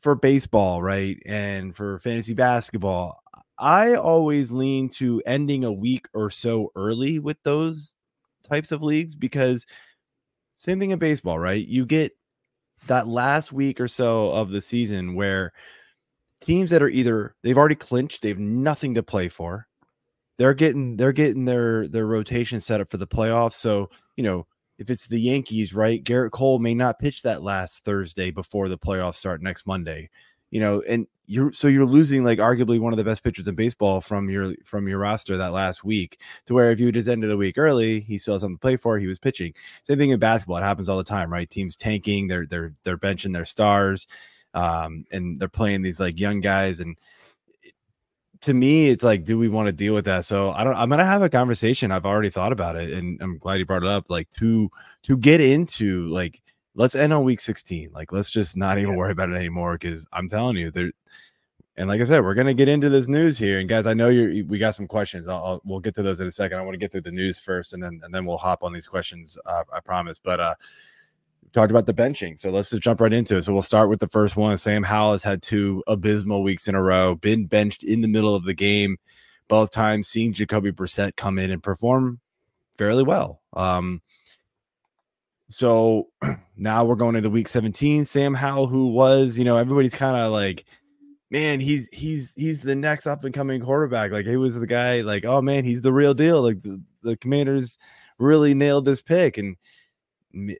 for 0.00 0.14
baseball, 0.14 0.82
right, 0.82 1.20
and 1.26 1.74
for 1.74 1.98
fantasy 2.00 2.34
basketball. 2.34 3.22
I 3.58 3.94
always 3.94 4.52
lean 4.52 4.90
to 4.90 5.22
ending 5.26 5.64
a 5.64 5.72
week 5.72 6.06
or 6.12 6.28
so 6.28 6.70
early 6.76 7.18
with 7.18 7.42
those 7.42 7.96
types 8.42 8.70
of 8.70 8.82
leagues 8.82 9.14
because 9.14 9.66
same 10.56 10.78
thing 10.78 10.90
in 10.90 10.98
baseball, 10.98 11.38
right? 11.38 11.66
You 11.66 11.86
get 11.86 12.12
that 12.86 13.08
last 13.08 13.52
week 13.52 13.80
or 13.80 13.88
so 13.88 14.30
of 14.30 14.50
the 14.50 14.60
season 14.60 15.14
where 15.14 15.52
teams 16.40 16.70
that 16.70 16.82
are 16.82 16.88
either 16.88 17.34
they've 17.42 17.58
already 17.58 17.74
clinched, 17.74 18.22
they've 18.22 18.38
nothing 18.38 18.94
to 18.94 19.02
play 19.02 19.28
for. 19.28 19.66
They're 20.38 20.54
getting 20.54 20.96
they're 20.96 21.12
getting 21.12 21.46
their 21.46 21.88
their 21.88 22.06
rotation 22.06 22.60
set 22.60 22.80
up 22.80 22.90
for 22.90 22.98
the 22.98 23.06
playoffs. 23.06 23.54
So, 23.54 23.90
you 24.16 24.24
know, 24.24 24.46
if 24.78 24.90
it's 24.90 25.06
the 25.06 25.20
Yankees, 25.20 25.74
right? 25.74 26.02
Gerrit 26.04 26.32
Cole 26.32 26.58
may 26.58 26.74
not 26.74 26.98
pitch 26.98 27.22
that 27.22 27.42
last 27.42 27.84
Thursday 27.84 28.30
before 28.30 28.68
the 28.68 28.78
playoffs 28.78 29.14
start 29.14 29.42
next 29.42 29.66
Monday. 29.66 30.10
You 30.56 30.62
know, 30.62 30.80
and 30.88 31.06
you're 31.26 31.52
so 31.52 31.68
you're 31.68 31.84
losing 31.84 32.24
like 32.24 32.38
arguably 32.38 32.80
one 32.80 32.94
of 32.94 32.96
the 32.96 33.04
best 33.04 33.22
pitchers 33.22 33.46
in 33.46 33.54
baseball 33.54 34.00
from 34.00 34.30
your 34.30 34.54
from 34.64 34.88
your 34.88 34.96
roster 34.96 35.36
that 35.36 35.52
last 35.52 35.84
week 35.84 36.18
to 36.46 36.54
where 36.54 36.70
if 36.70 36.80
you 36.80 36.90
just 36.90 37.10
ended 37.10 37.30
a 37.30 37.36
week 37.36 37.58
early, 37.58 38.00
he 38.00 38.16
still 38.16 38.36
has 38.36 38.40
something 38.40 38.56
to 38.56 38.60
play 38.62 38.78
for. 38.78 38.98
He 38.98 39.06
was 39.06 39.18
pitching. 39.18 39.52
Same 39.82 39.98
thing 39.98 40.08
in 40.12 40.18
basketball. 40.18 40.56
It 40.56 40.62
happens 40.62 40.88
all 40.88 40.96
the 40.96 41.04
time, 41.04 41.30
right? 41.30 41.50
Teams 41.50 41.76
tanking, 41.76 42.26
they're 42.28 42.46
they're 42.46 42.72
they're 42.84 42.96
benching 42.96 43.34
their 43.34 43.44
stars, 43.44 44.06
um, 44.54 45.04
and 45.12 45.38
they're 45.38 45.48
playing 45.48 45.82
these 45.82 46.00
like 46.00 46.18
young 46.18 46.40
guys. 46.40 46.80
And 46.80 46.96
to 48.40 48.54
me, 48.54 48.88
it's 48.88 49.04
like, 49.04 49.24
do 49.24 49.36
we 49.36 49.50
want 49.50 49.66
to 49.66 49.72
deal 49.72 49.92
with 49.92 50.06
that? 50.06 50.24
So 50.24 50.52
I 50.52 50.64
don't. 50.64 50.76
I'm 50.76 50.88
gonna 50.88 51.04
have 51.04 51.20
a 51.20 51.28
conversation. 51.28 51.92
I've 51.92 52.06
already 52.06 52.30
thought 52.30 52.52
about 52.52 52.76
it, 52.76 52.94
and 52.94 53.20
I'm 53.20 53.36
glad 53.36 53.56
you 53.56 53.66
brought 53.66 53.82
it 53.82 53.90
up. 53.90 54.06
Like 54.08 54.30
to 54.38 54.70
to 55.02 55.18
get 55.18 55.42
into 55.42 56.08
like 56.08 56.40
let's 56.76 56.94
end 56.94 57.12
on 57.12 57.24
week 57.24 57.40
16. 57.40 57.90
Like, 57.92 58.12
let's 58.12 58.30
just 58.30 58.56
not 58.56 58.78
even 58.78 58.96
worry 58.96 59.12
about 59.12 59.30
it 59.30 59.34
anymore 59.34 59.74
because 59.74 60.06
I'm 60.12 60.28
telling 60.28 60.56
you, 60.56 60.70
there 60.70 60.92
and 61.78 61.88
like 61.88 62.00
I 62.00 62.04
said, 62.04 62.24
we're 62.24 62.34
gonna 62.34 62.54
get 62.54 62.68
into 62.68 62.88
this 62.88 63.06
news 63.06 63.36
here. 63.38 63.58
And 63.58 63.68
guys, 63.68 63.86
I 63.86 63.92
know 63.92 64.08
you're 64.08 64.44
we 64.46 64.58
got 64.58 64.74
some 64.74 64.86
questions. 64.86 65.28
I'll, 65.28 65.44
I'll 65.44 65.62
we'll 65.64 65.80
get 65.80 65.94
to 65.96 66.02
those 66.02 66.20
in 66.20 66.26
a 66.26 66.30
second. 66.30 66.58
I 66.58 66.62
want 66.62 66.72
to 66.72 66.78
get 66.78 66.90
through 66.90 67.02
the 67.02 67.10
news 67.10 67.38
first, 67.38 67.74
and 67.74 67.82
then 67.82 68.00
and 68.02 68.14
then 68.14 68.24
we'll 68.24 68.38
hop 68.38 68.62
on 68.62 68.72
these 68.72 68.88
questions. 68.88 69.36
Uh, 69.44 69.64
I 69.72 69.80
promise. 69.80 70.18
But 70.18 70.40
uh, 70.40 70.54
talked 71.52 71.70
about 71.70 71.84
the 71.84 71.92
benching, 71.92 72.38
so 72.38 72.50
let's 72.50 72.70
just 72.70 72.82
jump 72.82 73.00
right 73.00 73.12
into 73.12 73.36
it. 73.36 73.42
So 73.42 73.52
we'll 73.52 73.60
start 73.60 73.90
with 73.90 74.00
the 74.00 74.08
first 74.08 74.36
one. 74.36 74.56
Sam 74.56 74.82
Howell 74.82 75.12
has 75.12 75.22
had 75.22 75.42
two 75.42 75.84
abysmal 75.86 76.42
weeks 76.42 76.66
in 76.66 76.74
a 76.74 76.82
row, 76.82 77.14
been 77.14 77.44
benched 77.46 77.82
in 77.82 78.00
the 78.00 78.08
middle 78.08 78.34
of 78.34 78.44
the 78.44 78.54
game 78.54 78.96
both 79.48 79.70
times. 79.70 80.08
Seeing 80.08 80.32
Jacoby 80.32 80.72
Brissett 80.72 81.16
come 81.16 81.38
in 81.38 81.50
and 81.50 81.62
perform 81.62 82.20
fairly 82.78 83.02
well. 83.02 83.42
Um, 83.52 84.00
so 85.48 86.08
now 86.56 86.84
we're 86.84 86.96
going 86.96 87.16
into 87.16 87.30
week 87.30 87.48
17. 87.48 88.04
Sam 88.04 88.34
Howell, 88.34 88.66
who 88.66 88.88
was, 88.88 89.38
you 89.38 89.44
know, 89.44 89.56
everybody's 89.56 89.94
kind 89.94 90.16
of 90.16 90.32
like, 90.32 90.64
man, 91.30 91.60
he's 91.60 91.88
he's 91.92 92.32
he's 92.36 92.62
the 92.62 92.76
next 92.76 93.06
up 93.06 93.24
and 93.24 93.34
coming 93.34 93.60
quarterback. 93.60 94.10
Like 94.10 94.26
he 94.26 94.36
was 94.36 94.58
the 94.58 94.66
guy, 94.66 95.02
like, 95.02 95.24
oh 95.24 95.42
man, 95.42 95.64
he's 95.64 95.82
the 95.82 95.92
real 95.92 96.14
deal. 96.14 96.42
Like 96.42 96.62
the, 96.62 96.82
the 97.02 97.16
commanders 97.16 97.78
really 98.18 98.54
nailed 98.54 98.84
this 98.84 99.02
pick. 99.02 99.38
And 99.38 99.56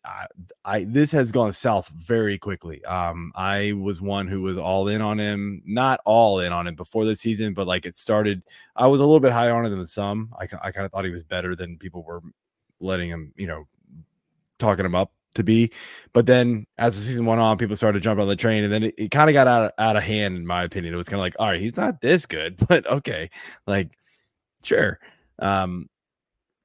I, 0.05 0.27
I 0.65 0.85
this 0.85 1.13
has 1.13 1.33
gone 1.33 1.53
south 1.53 1.89
very 1.89 2.39
quickly. 2.39 2.85
Um, 2.85 3.33
I 3.35 3.73
was 3.73 4.01
one 4.01 4.27
who 4.27 4.43
was 4.43 4.57
all 4.57 4.89
in 4.89 5.03
on 5.03 5.19
him, 5.19 5.63
not 5.67 6.01
all 6.05 6.41
in 6.41 6.53
on 6.53 6.67
him 6.67 6.77
before 6.77 7.05
the 7.05 7.17
season, 7.17 7.55
but 7.55 7.67
like 7.67 7.87
it 7.87 7.97
started, 7.97 8.43
I 8.75 8.87
was 8.87 9.01
a 9.01 9.05
little 9.05 9.21
bit 9.21 9.33
higher 9.33 9.55
on 9.55 9.67
him 9.67 9.77
than 9.77 9.87
some. 9.87 10.33
I, 10.39 10.45
I 10.63 10.71
kind 10.73 10.87
of 10.87 10.93
thought 10.93 11.05
he 11.05 11.11
was 11.11 11.25
better 11.25 11.55
than 11.55 11.77
people 11.77 12.03
were 12.05 12.23
letting 12.81 13.11
him, 13.11 13.33
you 13.37 13.47
know, 13.47 13.67
talking 14.59 14.85
him 14.85 14.95
up 14.95 15.13
to 15.35 15.45
be. 15.45 15.71
But 16.13 16.27
then 16.27 16.67
as 16.79 16.97
the 16.97 17.03
season 17.03 17.27
went 17.27 17.41
on, 17.41 17.59
people 17.59 17.77
started 17.77 18.03
jumping 18.03 18.23
on 18.23 18.29
the 18.29 18.37
train, 18.37 18.65
and 18.65 18.73
then 18.73 18.83
it, 18.85 18.95
it 18.99 19.11
kind 19.11 19.31
of 19.31 19.35
got 19.35 19.47
out 19.47 19.65
of, 19.67 19.73
out 19.79 19.97
of 19.97 20.03
hand, 20.03 20.37
in 20.37 20.47
my 20.47 20.65
opinion. 20.65 20.93
It 20.93 20.97
was 20.97 21.09
kind 21.09 21.19
of 21.19 21.23
like, 21.23 21.37
all 21.39 21.49
right, 21.49 21.61
he's 21.61 21.77
not 21.77 22.01
this 22.01 22.27
good, 22.27 22.57
but 22.69 22.87
okay, 22.91 23.31
like 23.67 23.97
sure. 24.65 24.99
Um, 25.39 25.89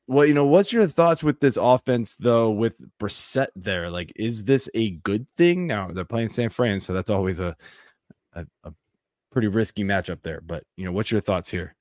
well, 0.08 0.26
you 0.26 0.34
know, 0.34 0.46
what's 0.46 0.74
your 0.74 0.88
thoughts 0.88 1.24
with 1.24 1.40
this 1.40 1.58
offense 1.58 2.16
though? 2.16 2.50
With 2.50 2.76
Brissett 3.00 3.48
there, 3.56 3.90
like, 3.90 4.12
is 4.16 4.46
this 4.46 4.70
a 4.74 4.92
good 4.92 5.28
thing? 5.38 5.68
Now 5.68 5.90
they're 5.92 6.06
playing 6.06 6.30
San 6.30 6.50
Fran, 6.50 6.80
so 6.80 6.94
that's 6.94 7.10
always 7.10 7.40
a, 7.40 7.56
a, 8.34 8.46
a 8.64 8.74
pretty 9.32 9.48
risky 9.48 9.84
matchup 9.84 10.22
there. 10.24 10.42
But 10.42 10.64
you 10.76 10.86
know, 10.86 10.92
what's 10.92 11.12
your 11.12 11.22
thoughts 11.22 11.50
here? 11.50 11.76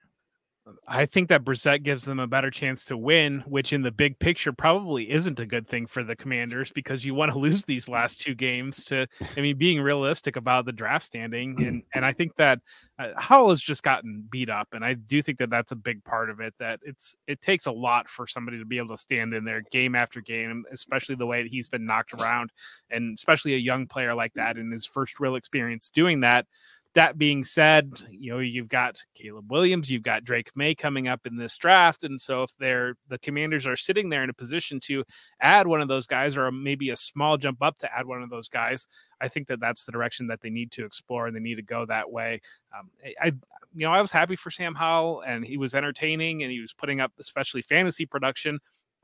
I 0.87 1.07
think 1.07 1.29
that 1.29 1.45
Brissett 1.45 1.83
gives 1.83 2.05
them 2.05 2.19
a 2.19 2.27
better 2.27 2.51
chance 2.51 2.85
to 2.87 2.97
win, 2.97 3.41
which 3.47 3.73
in 3.73 3.83
the 3.83 3.91
big 3.91 4.19
picture 4.19 4.53
probably 4.53 5.11
isn't 5.11 5.41
a 5.41 5.47
good 5.47 5.67
thing 5.67 5.87
for 5.87 6.03
the 6.03 6.17
Commanders 6.17 6.73
because 6.73 7.05
you 7.05 7.15
want 7.15 7.33
to 7.33 7.39
lose 7.41 7.65
these 7.65 7.89
last 7.89 8.21
two 8.21 8.35
games. 8.35 8.85
To, 8.85 9.07
I 9.37 9.41
mean, 9.41 9.57
being 9.57 9.81
realistic 9.81 10.37
about 10.37 10.67
the 10.67 10.73
draft 10.73 11.05
standing, 11.05 11.63
and 11.63 11.83
and 11.95 12.05
I 12.05 12.13
think 12.13 12.37
that 12.37 12.61
uh, 12.99 13.09
Howell 13.17 13.51
has 13.51 13.61
just 13.61 13.83
gotten 13.83 14.27
beat 14.31 14.51
up, 14.51 14.69
and 14.73 14.85
I 14.85 14.95
do 14.95 15.23
think 15.23 15.39
that 15.39 15.51
that's 15.51 15.73
a 15.73 15.77
big 15.77 16.03
part 16.05 16.31
of 16.31 16.41
it. 16.41 16.55
That 16.59 16.81
it's 16.83 17.17
it 17.27 17.41
takes 17.41 17.67
a 17.67 17.73
lot 17.73 18.09
for 18.09 18.27
somebody 18.27 18.59
to 18.59 18.65
be 18.65 18.79
able 18.79 18.97
to 18.97 18.99
stand 18.99 19.35
in 19.35 19.45
there 19.45 19.63
game 19.71 19.95
after 19.95 20.21
game, 20.21 20.65
especially 20.73 21.15
the 21.15 21.27
way 21.27 21.43
that 21.43 21.51
he's 21.51 21.69
been 21.69 21.87
knocked 21.87 22.15
around, 22.15 22.51
and 22.91 23.17
especially 23.17 23.55
a 23.55 23.59
young 23.59 23.87
player 23.87 24.15
like 24.15 24.35
that 24.35 24.59
in 24.59 24.71
his 24.71 24.87
first 24.87 25.21
real 25.21 25.37
experience 25.37 25.91
doing 25.91 26.21
that 26.21 26.47
that 26.95 27.17
being 27.17 27.45
said, 27.45 28.03
you 28.11 28.33
know, 28.33 28.41
you've 28.41 28.69
got 28.69 29.01
Caleb 29.15 29.51
Williams, 29.51 29.91
you've 29.91 30.03
got 30.03 30.25
Drake 30.25 30.51
Maye 30.57 30.75
coming 30.75 31.07
up 31.07 31.25
in 31.25 31.37
this 31.37 31.57
draft. 31.57 32.03
And 32.03 32.21
so 32.21 32.43
if 32.43 32.51
they're 32.59 32.95
the 33.09 33.19
commanders 33.19 33.67
are 33.67 33.77
sitting 33.77 34.09
there 34.09 34.25
in 34.25 34.31
a 34.31 34.35
position 34.35 34.81
to 34.85 35.05
add 35.41 35.69
one 35.69 35.81
of 35.81 35.89
those 35.89 36.09
guys 36.09 36.37
or 36.37 36.51
maybe 36.51 36.91
a 36.91 36.97
small 36.97 37.37
jump 37.37 37.63
up 37.63 37.79
to 37.79 37.97
add 37.97 38.07
one 38.07 38.23
of 38.23 38.31
those 38.31 38.49
guys, 38.49 38.89
I 39.21 39.29
think 39.29 39.47
that 39.49 39.61
that's 39.61 39.85
the 39.85 39.93
direction 39.93 40.27
that 40.29 40.41
they 40.41 40.51
need 40.51 40.73
to 40.73 40.85
explore 40.85 41.27
and 41.27 41.37
they 41.37 41.41
need 41.41 41.57
to 41.57 41.63
go 41.63 41.87
that 41.87 42.11
way. 42.11 42.41
Um, 42.77 42.91
I, 43.23 43.27
you 43.27 43.87
know, 43.87 43.93
I 43.93 44.01
was 44.01 44.11
happy 44.11 44.35
for 44.35 44.51
Sam 44.51 44.75
Howell 44.75 45.21
and 45.21 45.45
he 45.45 45.57
was 45.57 45.75
entertaining 45.75 46.43
and 46.43 46.51
he 46.51 46.61
was 46.61 46.73
putting 46.73 47.01
up 47.01 47.13
especially 47.21 47.63
fantasy 47.63 48.05
production 48.05 48.59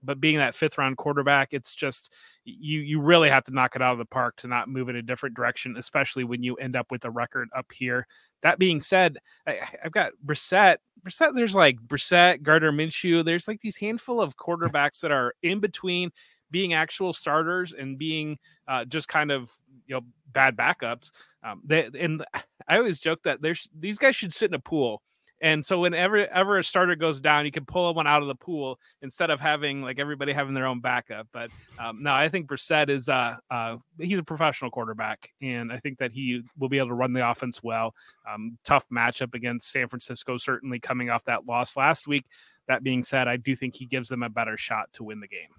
but 0.07 0.21
being 0.21 0.39
that 0.39 0.55
fifth 0.55 0.79
round 0.79 0.97
quarterback, 0.97 1.49
it's 1.53 1.75
just 1.75 2.13
you 2.45 2.81
you 2.81 3.01
really 3.01 3.29
have 3.29 3.45
to 3.45 3.53
knock 3.53 3.77
it 3.77 3.83
out 3.83 3.93
of 3.93 3.99
the 3.99 4.05
park 4.05 4.37
to 4.37 4.49
not 4.49 4.69
move 4.69 4.89
in 4.89 4.97
a 4.97 5.03
different 5.03 5.37
direction, 5.37 5.77
especially 5.77 6.25
when 6.25 6.43
you 6.43 6.55
end 6.57 6.77
up 6.77 6.91
with 6.91 7.05
a 7.05 7.11
record 7.11 7.49
up 7.55 7.67
here. 7.73 8.07
That 8.43 8.59
being 8.59 8.81
said, 8.81 9.19
I, 9.47 9.61
have 9.83 9.93
got 9.93 10.13
Brissett. 10.25 10.77
Brissett, 11.05 11.35
there's 11.35 11.55
like 11.55 11.79
Brissett, 11.79 12.43
Gardner 12.43 12.73
Minshew. 12.73 13.25
There's 13.25 13.49
like 13.49 13.61
these 13.61 13.77
handful 13.77 14.21
of 14.21 14.37
quarterbacks 14.37 15.01
that 15.01 15.11
are 15.11 15.35
in 15.43 15.61
between 15.61 16.11
being 16.51 16.75
actual 16.75 17.13
starters 17.13 17.73
and 17.73 17.99
being 17.99 18.39
uh, 18.69 18.85
just 18.85 19.09
kind 19.09 19.31
of 19.31 19.51
you 19.87 19.95
know 19.95 20.03
bad 20.33 20.57
backups. 20.57 21.11
Um, 21.43 21.63
they, 21.65 21.89
and 21.99 22.25
I 22.69 22.79
always 22.79 22.99
joke 22.99 23.23
that 23.25 23.43
there's 23.43 23.69
these 23.79 23.99
guys 23.99 24.17
should 24.17 24.33
sit 24.33 24.51
in 24.51 24.55
a 24.55 24.61
pool 24.61 25.03
and 25.41 25.65
so 25.65 25.81
whenever 25.81 26.27
ever 26.29 26.59
a 26.59 26.65
starter 26.65 26.97
goes 26.97 27.21
down, 27.21 27.45
you 27.45 27.53
can 27.53 27.65
pull 27.65 27.93
one 27.95 28.07
out 28.07 28.23
of 28.23 28.29
the 28.29 28.35
pool 28.35 28.79
instead 29.03 29.31
of 29.31 29.41
having 29.41 29.83
like 29.83 29.99
everybody 29.99 30.33
having 30.33 30.55
their 30.55 30.67
own 30.67 30.81
backup. 30.81 31.29
But 31.33 31.51
um, 31.79 32.03
no, 32.03 32.13
I 32.13 32.29
think 32.29 32.49
Brissett 32.49 32.89
is 32.89 33.09
uh, 33.09 33.37
uh, 33.51 33.77
he's 34.01 34.19
a 34.19 34.25
professional 34.25 34.71
quarterback, 34.71 35.33
and 35.43 35.73
I 35.73 35.79
think 35.79 35.99
that 35.99 36.13
he 36.13 36.43
will 36.59 36.69
be 36.69 36.79
able 36.79 36.89
to 36.89 36.95
run 36.95 37.13
the 37.13 37.29
offense 37.29 37.63
well. 37.63 37.95
Um, 38.31 38.59
tough 38.65 38.87
matchup 38.91 39.35
against 39.35 39.71
San 39.71 39.89
Francisco, 39.89 40.39
certainly 40.39 40.81
coming 40.81 41.11
off 41.11 41.25
that 41.25 41.47
loss 41.47 41.77
last 41.77 42.07
week. 42.07 42.27
That 42.69 42.83
being 42.83 43.03
said, 43.03 43.29
I 43.29 43.37
do 43.37 43.55
think 43.55 43.77
he 43.77 43.87
gives 43.87 44.09
them 44.09 44.23
a 44.23 44.29
better 44.29 44.57
shot 44.57 44.93
to 44.95 45.05
win 45.05 45.21
the 45.21 45.29
game. 45.29 45.51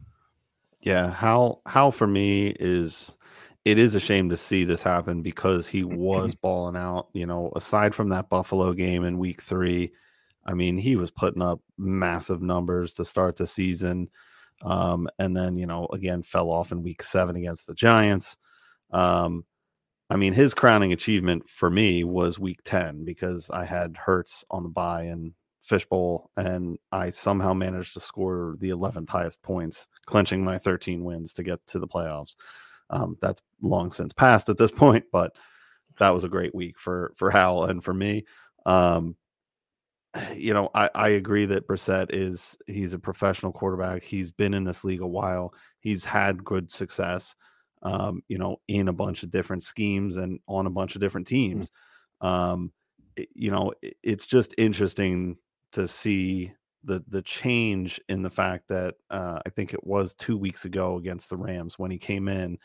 Yeah, 0.81 1.11
how 1.11 1.61
how 1.65 1.91
for 1.91 2.07
me 2.07 2.55
is 2.59 3.17
it 3.67 3.77
is 3.77 3.95
a 3.95 3.99
shame 3.99 4.29
to 4.29 4.37
see 4.37 4.63
this 4.63 4.81
happen 4.81 5.21
because 5.21 5.67
he 5.67 5.83
was 5.83 6.33
balling 6.41 6.77
out. 6.77 7.09
You 7.11 7.25
know, 7.25 7.51
aside 7.53 7.93
from 7.93 8.09
that 8.09 8.29
Buffalo 8.29 8.71
game 8.71 9.03
in 9.03 9.19
week 9.19 9.41
three, 9.41 9.91
I 10.45 10.53
mean, 10.53 10.77
he 10.77 10.95
was 10.95 11.11
putting 11.11 11.41
up 11.41 11.59
massive 11.77 12.41
numbers 12.41 12.93
to 12.93 13.03
start 13.03 13.35
the 13.35 13.45
season. 13.45 14.09
Um, 14.61 15.09
and 15.19 15.35
then, 15.35 15.57
you 15.57 15.67
know, 15.67 15.87
again, 15.91 16.23
fell 16.23 16.49
off 16.49 16.71
in 16.71 16.81
week 16.81 17.03
seven 17.03 17.35
against 17.35 17.67
the 17.67 17.73
Giants. 17.73 18.37
Um, 18.91 19.43
I 20.09 20.15
mean, 20.15 20.31
his 20.31 20.53
crowning 20.53 20.93
achievement 20.93 21.49
for 21.49 21.69
me 21.69 22.05
was 22.05 22.39
week 22.39 22.61
10 22.63 23.03
because 23.03 23.49
I 23.49 23.65
had 23.65 23.97
Hurts 23.97 24.45
on 24.49 24.63
the 24.63 24.69
bye 24.69 25.03
and 25.03 25.33
fishbowl, 25.63 26.31
and 26.37 26.77
I 26.93 27.09
somehow 27.09 27.53
managed 27.53 27.95
to 27.95 27.99
score 27.99 28.55
the 28.59 28.69
11th 28.69 29.09
highest 29.09 29.43
points, 29.43 29.87
clinching 30.05 30.41
my 30.41 30.57
13 30.57 31.03
wins 31.03 31.33
to 31.33 31.43
get 31.43 31.59
to 31.67 31.79
the 31.79 31.87
playoffs. 31.87 32.35
Um, 32.89 33.17
that's 33.21 33.41
long 33.61 33.91
since 33.91 34.13
passed 34.13 34.49
at 34.49 34.57
this 34.57 34.71
point, 34.71 35.05
but 35.11 35.35
that 35.99 36.13
was 36.13 36.23
a 36.23 36.29
great 36.29 36.55
week 36.55 36.79
for 36.79 37.13
for 37.15 37.31
Howell 37.31 37.65
and 37.65 37.83
for 37.83 37.93
me. 37.93 38.25
Um, 38.65 39.15
you 40.35 40.53
know, 40.53 40.69
I, 40.73 40.89
I 40.95 41.09
agree 41.09 41.45
that 41.45 41.67
Brissett 41.67 42.07
is 42.11 42.57
he's 42.67 42.93
a 42.93 42.99
professional 42.99 43.51
quarterback. 43.51 44.03
He's 44.03 44.31
been 44.31 44.53
in 44.53 44.63
this 44.63 44.83
league 44.83 45.01
a 45.01 45.07
while. 45.07 45.53
He's 45.79 46.05
had 46.05 46.43
good 46.43 46.71
success, 46.71 47.35
um, 47.83 48.21
you 48.27 48.37
know, 48.37 48.57
in 48.67 48.87
a 48.87 48.93
bunch 48.93 49.23
of 49.23 49.31
different 49.31 49.63
schemes 49.63 50.17
and 50.17 50.39
on 50.47 50.65
a 50.65 50.71
bunch 50.71 50.95
of 50.95 51.01
different 51.01 51.27
mm-hmm. 51.27 51.59
teams. 51.59 51.71
Um, 52.21 52.71
it, 53.15 53.29
you 53.33 53.51
know, 53.51 53.73
it, 53.81 53.97
it's 54.03 54.25
just 54.25 54.53
interesting 54.57 55.37
to 55.73 55.87
see 55.87 56.53
the 56.87 57.03
the 57.09 57.21
change 57.21 58.01
in 58.09 58.23
the 58.23 58.29
fact 58.29 58.67
that 58.69 58.95
uh, 59.11 59.39
I 59.45 59.49
think 59.49 59.73
it 59.73 59.85
was 59.85 60.13
two 60.13 60.37
weeks 60.37 60.65
ago 60.65 60.97
against 60.97 61.29
the 61.29 61.37
Rams 61.37 61.77
when 61.77 61.91
he 61.91 61.99
came 61.99 62.27
in. 62.27 62.57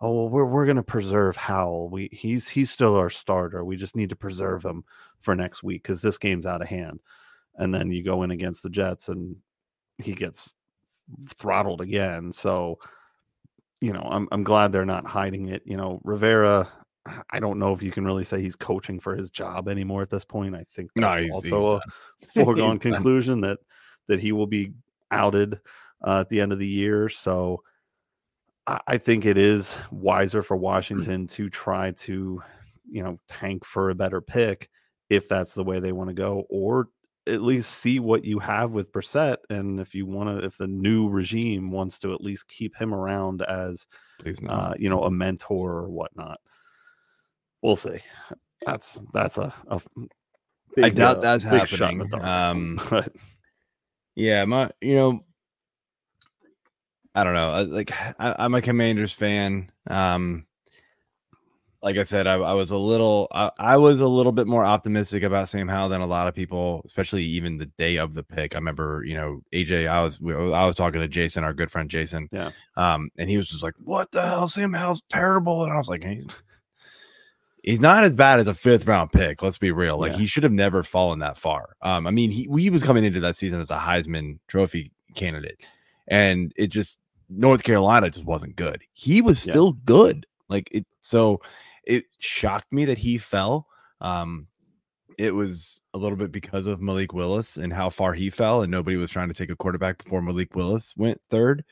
Oh 0.00 0.12
well, 0.12 0.28
we're 0.28 0.46
we're 0.46 0.66
gonna 0.66 0.82
preserve 0.82 1.36
Howell. 1.36 1.90
We 1.90 2.08
he's 2.12 2.48
he's 2.48 2.70
still 2.70 2.96
our 2.96 3.10
starter. 3.10 3.64
We 3.64 3.76
just 3.76 3.96
need 3.96 4.10
to 4.10 4.16
preserve 4.16 4.64
him 4.64 4.84
for 5.20 5.34
next 5.34 5.62
week 5.62 5.82
because 5.82 6.00
this 6.00 6.18
game's 6.18 6.46
out 6.46 6.62
of 6.62 6.68
hand. 6.68 7.00
And 7.56 7.74
then 7.74 7.90
you 7.90 8.02
go 8.02 8.22
in 8.22 8.30
against 8.30 8.62
the 8.62 8.70
Jets 8.70 9.08
and 9.08 9.36
he 9.98 10.14
gets 10.14 10.54
throttled 11.36 11.80
again. 11.80 12.32
So 12.32 12.78
you 13.80 13.92
know, 13.92 14.06
I'm 14.10 14.28
I'm 14.32 14.44
glad 14.44 14.72
they're 14.72 14.86
not 14.86 15.06
hiding 15.06 15.48
it. 15.48 15.62
You 15.66 15.76
know, 15.76 16.00
Rivera. 16.04 16.70
I 17.30 17.38
don't 17.38 17.58
know 17.58 17.74
if 17.74 17.82
you 17.82 17.90
can 17.90 18.04
really 18.04 18.24
say 18.24 18.40
he's 18.40 18.56
coaching 18.56 18.98
for 18.98 19.14
his 19.14 19.30
job 19.30 19.68
anymore 19.68 20.02
at 20.02 20.10
this 20.10 20.24
point. 20.24 20.54
I 20.54 20.64
think 20.74 20.90
that's 20.94 21.20
no, 21.20 21.22
he's, 21.22 21.34
also 21.34 21.80
he's 22.20 22.28
a 22.36 22.44
foregone 22.44 22.78
conclusion 22.78 23.42
that 23.42 23.58
that 24.08 24.20
he 24.20 24.32
will 24.32 24.46
be 24.46 24.72
outed 25.10 25.60
uh, 26.06 26.20
at 26.20 26.28
the 26.28 26.40
end 26.40 26.52
of 26.52 26.58
the 26.58 26.66
year. 26.66 27.08
So 27.08 27.62
I, 28.66 28.80
I 28.86 28.98
think 28.98 29.26
it 29.26 29.38
is 29.38 29.76
wiser 29.90 30.42
for 30.42 30.56
Washington 30.70 31.26
to 31.28 31.50
try 31.50 31.92
to, 31.92 32.42
you 32.90 33.02
know, 33.02 33.18
tank 33.28 33.64
for 33.64 33.90
a 33.90 33.94
better 33.94 34.20
pick 34.20 34.70
if 35.10 35.28
that's 35.28 35.54
the 35.54 35.64
way 35.64 35.80
they 35.80 35.92
want 35.92 36.08
to 36.08 36.14
go, 36.14 36.46
or 36.48 36.88
at 37.26 37.42
least 37.42 37.70
see 37.70 38.00
what 38.00 38.24
you 38.24 38.38
have 38.38 38.72
with 38.72 38.92
Brissett. 38.92 39.36
And 39.48 39.80
if 39.80 39.94
you 39.94 40.06
want 40.06 40.28
to, 40.28 40.44
if 40.44 40.56
the 40.58 40.66
new 40.66 41.08
regime 41.08 41.70
wants 41.70 41.98
to 42.00 42.12
at 42.12 42.20
least 42.20 42.48
keep 42.48 42.76
him 42.76 42.94
around 42.94 43.42
as, 43.42 43.86
uh, 44.48 44.74
you 44.78 44.88
know, 44.88 45.04
a 45.04 45.10
mentor 45.10 45.72
or 45.72 45.88
whatnot, 45.88 46.40
we'll 47.64 47.76
see. 47.76 47.98
That's 48.64 49.00
that's 49.12 49.38
a, 49.38 49.52
a 49.66 49.80
big, 50.76 50.84
I 50.84 50.88
doubt 50.90 51.18
uh, 51.18 51.20
that's 51.20 51.44
happening. 51.44 52.08
Um, 52.14 52.80
but 52.90 53.12
yeah, 54.14 54.44
my 54.44 54.70
you 54.80 54.94
know, 54.94 55.24
I 57.14 57.24
don't 57.24 57.34
know. 57.34 57.66
Like 57.68 57.90
I, 58.20 58.44
am 58.44 58.54
a 58.54 58.62
Commanders 58.62 59.12
fan. 59.12 59.72
Um, 59.88 60.46
like 61.82 61.98
I 61.98 62.04
said, 62.04 62.26
I, 62.26 62.36
I 62.36 62.54
was 62.54 62.70
a 62.70 62.78
little, 62.78 63.28
I, 63.30 63.50
I, 63.58 63.76
was 63.76 64.00
a 64.00 64.08
little 64.08 64.32
bit 64.32 64.46
more 64.46 64.64
optimistic 64.64 65.22
about 65.22 65.50
Sam 65.50 65.68
Howell 65.68 65.90
than 65.90 66.00
a 66.00 66.06
lot 66.06 66.26
of 66.26 66.34
people, 66.34 66.80
especially 66.86 67.22
even 67.24 67.58
the 67.58 67.66
day 67.66 67.98
of 67.98 68.14
the 68.14 68.22
pick. 68.22 68.54
I 68.54 68.58
remember, 68.58 69.02
you 69.04 69.14
know, 69.14 69.42
AJ, 69.52 69.86
I 69.86 70.02
was, 70.02 70.18
I 70.24 70.64
was 70.64 70.76
talking 70.76 71.02
to 71.02 71.08
Jason, 71.08 71.44
our 71.44 71.52
good 71.52 71.70
friend 71.70 71.90
Jason, 71.90 72.30
yeah, 72.32 72.52
um, 72.78 73.10
and 73.18 73.28
he 73.28 73.36
was 73.36 73.48
just 73.48 73.62
like, 73.62 73.74
"What 73.76 74.12
the 74.12 74.22
hell, 74.22 74.48
Sam 74.48 74.72
Howell's 74.72 75.02
terrible," 75.10 75.62
and 75.62 75.70
I 75.74 75.76
was 75.76 75.88
like, 75.88 76.02
"He's, 76.02 76.26
he's 77.64 77.80
not 77.80 78.04
as 78.04 78.14
bad 78.14 78.38
as 78.38 78.46
a 78.46 78.54
fifth 78.54 78.86
round 78.86 79.10
pick. 79.10 79.42
Let's 79.42 79.58
be 79.58 79.72
real. 79.72 79.98
Like 79.98 80.12
yeah. 80.12 80.18
he 80.18 80.26
should 80.26 80.42
have 80.42 80.52
never 80.52 80.82
fallen 80.82 81.18
that 81.20 81.36
far. 81.36 81.76
Um, 81.82 82.06
I 82.06 82.10
mean, 82.10 82.30
he 82.30 82.48
he 82.56 82.70
was 82.70 82.82
coming 82.82 83.04
into 83.04 83.20
that 83.20 83.36
season 83.36 83.60
as 83.60 83.70
a 83.70 83.78
Heisman 83.78 84.38
Trophy 84.48 84.92
candidate, 85.16 85.60
and 86.06 86.52
it 86.56 86.68
just 86.68 87.00
North 87.28 87.62
Carolina 87.62 88.10
just 88.10 88.24
wasn't 88.24 88.56
good. 88.56 88.82
He 88.92 89.22
was 89.22 89.40
still 89.40 89.74
yeah. 89.74 89.82
good. 89.84 90.26
Like 90.48 90.68
it, 90.70 90.86
so 91.00 91.40
it 91.84 92.04
shocked 92.18 92.72
me 92.72 92.84
that 92.84 92.98
he 92.98 93.18
fell. 93.18 93.66
Um, 94.00 94.46
it 95.18 95.34
was 95.34 95.80
a 95.94 95.98
little 95.98 96.18
bit 96.18 96.32
because 96.32 96.66
of 96.66 96.80
Malik 96.80 97.12
Willis 97.12 97.56
and 97.56 97.72
how 97.72 97.88
far 97.88 98.12
he 98.12 98.30
fell, 98.30 98.62
and 98.62 98.70
nobody 98.70 98.96
was 98.96 99.10
trying 99.10 99.28
to 99.28 99.34
take 99.34 99.50
a 99.50 99.56
quarterback 99.56 100.02
before 100.02 100.20
Malik 100.20 100.54
Willis 100.54 100.94
went 100.96 101.20
third. 101.30 101.64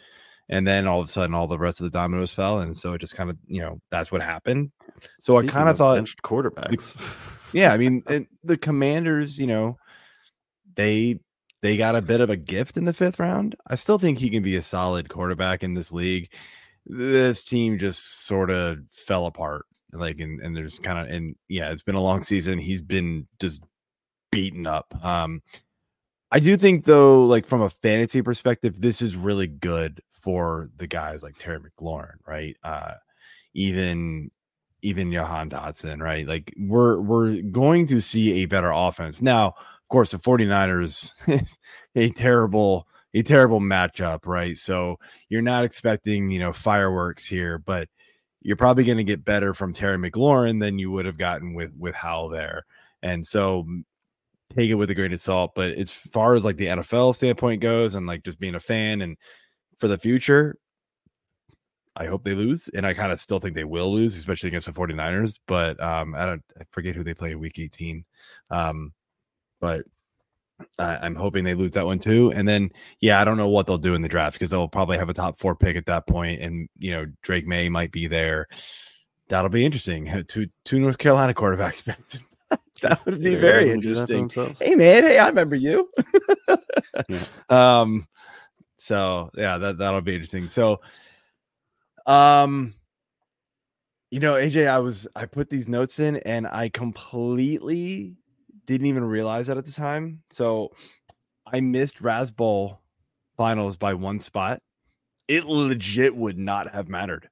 And 0.48 0.66
then 0.66 0.86
all 0.86 1.00
of 1.00 1.08
a 1.08 1.10
sudden, 1.10 1.34
all 1.34 1.46
the 1.46 1.58
rest 1.58 1.80
of 1.80 1.84
the 1.84 1.98
dominoes 1.98 2.32
fell, 2.32 2.58
and 2.58 2.76
so 2.76 2.92
it 2.92 3.00
just 3.00 3.16
kind 3.16 3.30
of, 3.30 3.38
you 3.46 3.60
know, 3.60 3.80
that's 3.90 4.12
what 4.12 4.22
happened. 4.22 4.70
So 5.18 5.34
Speaking 5.34 5.50
I 5.50 5.52
kind 5.52 5.68
of 5.68 5.78
thought 5.78 6.04
quarterbacks. 6.22 6.92
The, 6.92 7.58
yeah, 7.58 7.72
I 7.72 7.76
mean, 7.78 8.02
the 8.44 8.58
Commanders, 8.58 9.38
you 9.38 9.46
know, 9.46 9.78
they 10.74 11.20
they 11.62 11.76
got 11.76 11.96
a 11.96 12.02
bit 12.02 12.20
of 12.20 12.28
a 12.28 12.36
gift 12.36 12.76
in 12.76 12.84
the 12.84 12.92
fifth 12.92 13.18
round. 13.18 13.56
I 13.68 13.76
still 13.76 13.98
think 13.98 14.18
he 14.18 14.30
can 14.30 14.42
be 14.42 14.56
a 14.56 14.62
solid 14.62 15.08
quarterback 15.08 15.62
in 15.62 15.74
this 15.74 15.92
league. 15.92 16.30
This 16.84 17.44
team 17.44 17.78
just 17.78 18.26
sort 18.26 18.50
of 18.50 18.80
fell 18.90 19.26
apart 19.26 19.64
like 19.92 20.20
and, 20.20 20.40
and 20.40 20.56
there's 20.56 20.78
kind 20.78 20.98
of 20.98 21.14
and 21.14 21.36
yeah 21.48 21.70
it's 21.70 21.82
been 21.82 21.94
a 21.94 22.02
long 22.02 22.22
season 22.22 22.58
he's 22.58 22.80
been 22.80 23.26
just 23.40 23.62
beaten 24.30 24.66
up 24.66 24.92
um 25.04 25.42
i 26.30 26.40
do 26.40 26.56
think 26.56 26.84
though 26.84 27.24
like 27.24 27.46
from 27.46 27.60
a 27.60 27.70
fantasy 27.70 28.22
perspective 28.22 28.80
this 28.80 29.02
is 29.02 29.14
really 29.14 29.46
good 29.46 30.00
for 30.22 30.70
the 30.78 30.86
guys 30.86 31.22
like 31.22 31.36
terry 31.36 31.58
mclaurin 31.58 32.16
right 32.26 32.56
uh 32.64 32.94
even 33.54 34.30
even 34.82 35.12
Jahan 35.12 35.48
Dotson, 35.48 36.00
right? 36.00 36.26
Like 36.26 36.52
we're 36.58 37.00
we're 37.00 37.40
going 37.42 37.86
to 37.88 38.00
see 38.00 38.42
a 38.42 38.46
better 38.46 38.70
offense. 38.72 39.22
Now, 39.22 39.48
of 39.48 39.88
course, 39.88 40.10
the 40.10 40.18
49ers 40.18 41.12
a 41.94 42.10
terrible 42.10 42.88
a 43.14 43.22
terrible 43.22 43.60
matchup, 43.60 44.26
right? 44.26 44.56
So 44.58 44.98
you're 45.28 45.42
not 45.42 45.64
expecting, 45.64 46.30
you 46.30 46.40
know, 46.40 46.52
fireworks 46.52 47.24
here, 47.24 47.58
but 47.58 47.88
you're 48.40 48.56
probably 48.56 48.84
going 48.84 48.98
to 48.98 49.04
get 49.04 49.24
better 49.24 49.54
from 49.54 49.72
Terry 49.72 49.98
McLaurin 49.98 50.60
than 50.60 50.78
you 50.78 50.90
would 50.90 51.06
have 51.06 51.18
gotten 51.18 51.54
with 51.54 51.72
with 51.78 51.94
Howell 51.94 52.30
there. 52.30 52.64
And 53.02 53.24
so 53.24 53.66
take 54.54 54.70
it 54.70 54.74
with 54.74 54.90
a 54.90 54.94
grain 54.94 55.12
of 55.12 55.20
salt. 55.20 55.52
But 55.54 55.72
as 55.72 55.90
far 55.90 56.34
as 56.34 56.44
like 56.44 56.56
the 56.56 56.66
NFL 56.66 57.14
standpoint 57.14 57.60
goes, 57.60 57.94
and 57.94 58.06
like 58.06 58.24
just 58.24 58.40
being 58.40 58.56
a 58.56 58.60
fan 58.60 59.00
and 59.00 59.16
for 59.82 59.88
the 59.88 59.98
future, 59.98 60.56
I 61.96 62.06
hope 62.06 62.22
they 62.22 62.34
lose. 62.34 62.68
And 62.68 62.86
I 62.86 62.94
kind 62.94 63.10
of 63.10 63.18
still 63.18 63.40
think 63.40 63.56
they 63.56 63.64
will 63.64 63.92
lose, 63.92 64.16
especially 64.16 64.46
against 64.46 64.68
the 64.68 64.72
49ers. 64.72 65.40
But 65.48 65.82
um, 65.82 66.14
I 66.14 66.24
don't 66.24 66.42
I 66.56 66.62
forget 66.70 66.94
who 66.94 67.02
they 67.02 67.14
play 67.14 67.32
in 67.32 67.40
week 67.40 67.58
18. 67.58 68.04
Um, 68.52 68.92
but 69.60 69.82
I, 70.78 71.04
am 71.04 71.16
hoping 71.16 71.42
they 71.42 71.54
lose 71.54 71.72
that 71.72 71.84
one 71.84 71.98
too. 71.98 72.32
And 72.32 72.46
then, 72.46 72.70
yeah, 73.00 73.20
I 73.20 73.24
don't 73.24 73.36
know 73.36 73.48
what 73.48 73.66
they'll 73.66 73.76
do 73.76 73.96
in 73.96 74.02
the 74.02 74.08
draft 74.08 74.38
because 74.38 74.50
they'll 74.50 74.68
probably 74.68 74.98
have 74.98 75.08
a 75.08 75.14
top 75.14 75.40
four 75.40 75.56
pick 75.56 75.76
at 75.76 75.86
that 75.86 76.06
point, 76.06 76.40
and 76.40 76.68
you 76.78 76.92
know 76.92 77.06
Drake 77.22 77.48
Maye 77.48 77.68
might 77.68 77.90
be 77.90 78.06
there. 78.06 78.46
That'll 79.30 79.50
be 79.50 79.66
interesting. 79.66 80.24
Two 80.28 80.46
two 80.64 80.78
North 80.78 80.98
Carolina 80.98 81.34
quarterbacks. 81.34 81.82
that 82.82 83.04
would 83.04 83.18
be 83.18 83.34
very 83.34 83.72
interesting. 83.72 84.30
Hey 84.60 84.76
man, 84.76 85.02
hey, 85.02 85.18
I 85.18 85.26
remember 85.26 85.56
you. 85.56 85.90
yeah. 87.08 87.24
Um, 87.48 88.06
so 88.92 89.30
yeah, 89.34 89.56
that 89.56 89.78
that'll 89.78 90.02
be 90.02 90.12
interesting. 90.12 90.48
So, 90.48 90.82
um, 92.04 92.74
you 94.10 94.20
know, 94.20 94.34
AJ, 94.34 94.68
I 94.68 94.80
was 94.80 95.08
I 95.16 95.24
put 95.24 95.48
these 95.48 95.66
notes 95.66 95.98
in 95.98 96.16
and 96.18 96.46
I 96.46 96.68
completely 96.68 98.16
didn't 98.66 98.88
even 98.88 99.02
realize 99.02 99.46
that 99.46 99.56
at 99.56 99.64
the 99.64 99.72
time. 99.72 100.22
So 100.28 100.72
I 101.50 101.62
missed 101.62 102.02
Raz 102.02 102.30
Bowl 102.30 102.82
finals 103.38 103.78
by 103.78 103.94
one 103.94 104.20
spot. 104.20 104.60
It 105.26 105.46
legit 105.46 106.14
would 106.14 106.38
not 106.38 106.68
have 106.68 106.90
mattered. 106.90 107.30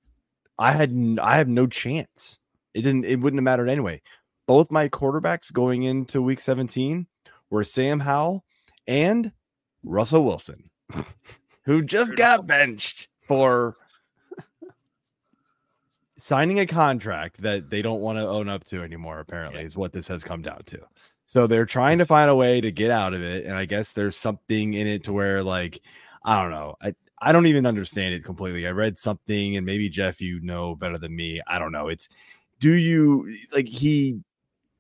I 0.58 0.72
had 0.72 1.18
I 1.22 1.36
have 1.36 1.48
no 1.48 1.66
chance. 1.66 2.38
It 2.72 2.80
didn't 2.80 3.04
it 3.04 3.20
wouldn't 3.20 3.36
have 3.38 3.44
mattered 3.44 3.68
anyway. 3.68 4.00
Both 4.46 4.70
my 4.70 4.88
quarterbacks 4.88 5.52
going 5.52 5.82
into 5.82 6.22
week 6.22 6.40
17 6.40 7.06
were 7.50 7.64
Sam 7.64 8.00
Howell 8.00 8.46
and 8.86 9.30
Russell 9.82 10.24
Wilson, 10.24 10.70
who 11.64 11.82
just 11.82 12.16
got 12.16 12.46
benched 12.46 13.08
for 13.26 13.76
signing 16.16 16.60
a 16.60 16.66
contract 16.66 17.40
that 17.42 17.70
they 17.70 17.82
don't 17.82 18.00
want 18.00 18.18
to 18.18 18.26
own 18.26 18.48
up 18.48 18.64
to 18.64 18.82
anymore, 18.82 19.20
apparently, 19.20 19.60
yeah. 19.60 19.66
is 19.66 19.76
what 19.76 19.92
this 19.92 20.08
has 20.08 20.22
come 20.22 20.42
down 20.42 20.62
to. 20.66 20.78
So 21.26 21.46
they're 21.46 21.66
trying 21.66 21.98
to 21.98 22.06
find 22.06 22.28
a 22.28 22.34
way 22.34 22.60
to 22.60 22.72
get 22.72 22.90
out 22.90 23.14
of 23.14 23.22
it. 23.22 23.46
And 23.46 23.54
I 23.54 23.64
guess 23.64 23.92
there's 23.92 24.16
something 24.16 24.74
in 24.74 24.86
it 24.86 25.04
to 25.04 25.12
where, 25.12 25.42
like, 25.42 25.80
I 26.24 26.42
don't 26.42 26.50
know. 26.50 26.76
I, 26.82 26.94
I 27.22 27.32
don't 27.32 27.46
even 27.46 27.66
understand 27.66 28.14
it 28.14 28.24
completely. 28.24 28.66
I 28.66 28.70
read 28.70 28.98
something, 28.98 29.56
and 29.56 29.66
maybe 29.66 29.88
Jeff, 29.88 30.20
you 30.20 30.40
know 30.40 30.74
better 30.74 30.98
than 30.98 31.14
me. 31.14 31.40
I 31.46 31.58
don't 31.58 31.72
know. 31.72 31.88
It's 31.88 32.08
do 32.58 32.72
you 32.72 33.32
like 33.52 33.66
he 33.66 34.20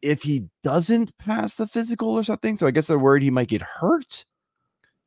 if 0.02 0.22
he 0.22 0.46
doesn't 0.62 1.16
pass 1.18 1.54
the 1.54 1.66
physical 1.66 2.10
or 2.10 2.24
something? 2.24 2.56
So 2.56 2.66
I 2.66 2.70
guess 2.70 2.86
they're 2.86 2.98
worried 2.98 3.22
he 3.22 3.30
might 3.30 3.48
get 3.48 3.62
hurt. 3.62 4.24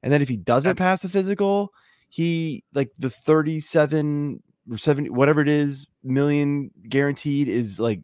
And 0.03 0.11
then 0.11 0.21
if 0.21 0.29
he 0.29 0.35
doesn't 0.37 0.75
pass 0.75 1.01
the 1.01 1.09
physical, 1.09 1.73
he 2.09 2.63
like 2.73 2.91
the 2.99 3.09
37 3.09 4.43
or 4.69 4.77
70, 4.77 5.09
whatever 5.09 5.41
it 5.41 5.47
is, 5.47 5.87
million 6.03 6.69
guaranteed 6.87 7.47
is 7.47 7.79
like 7.79 8.01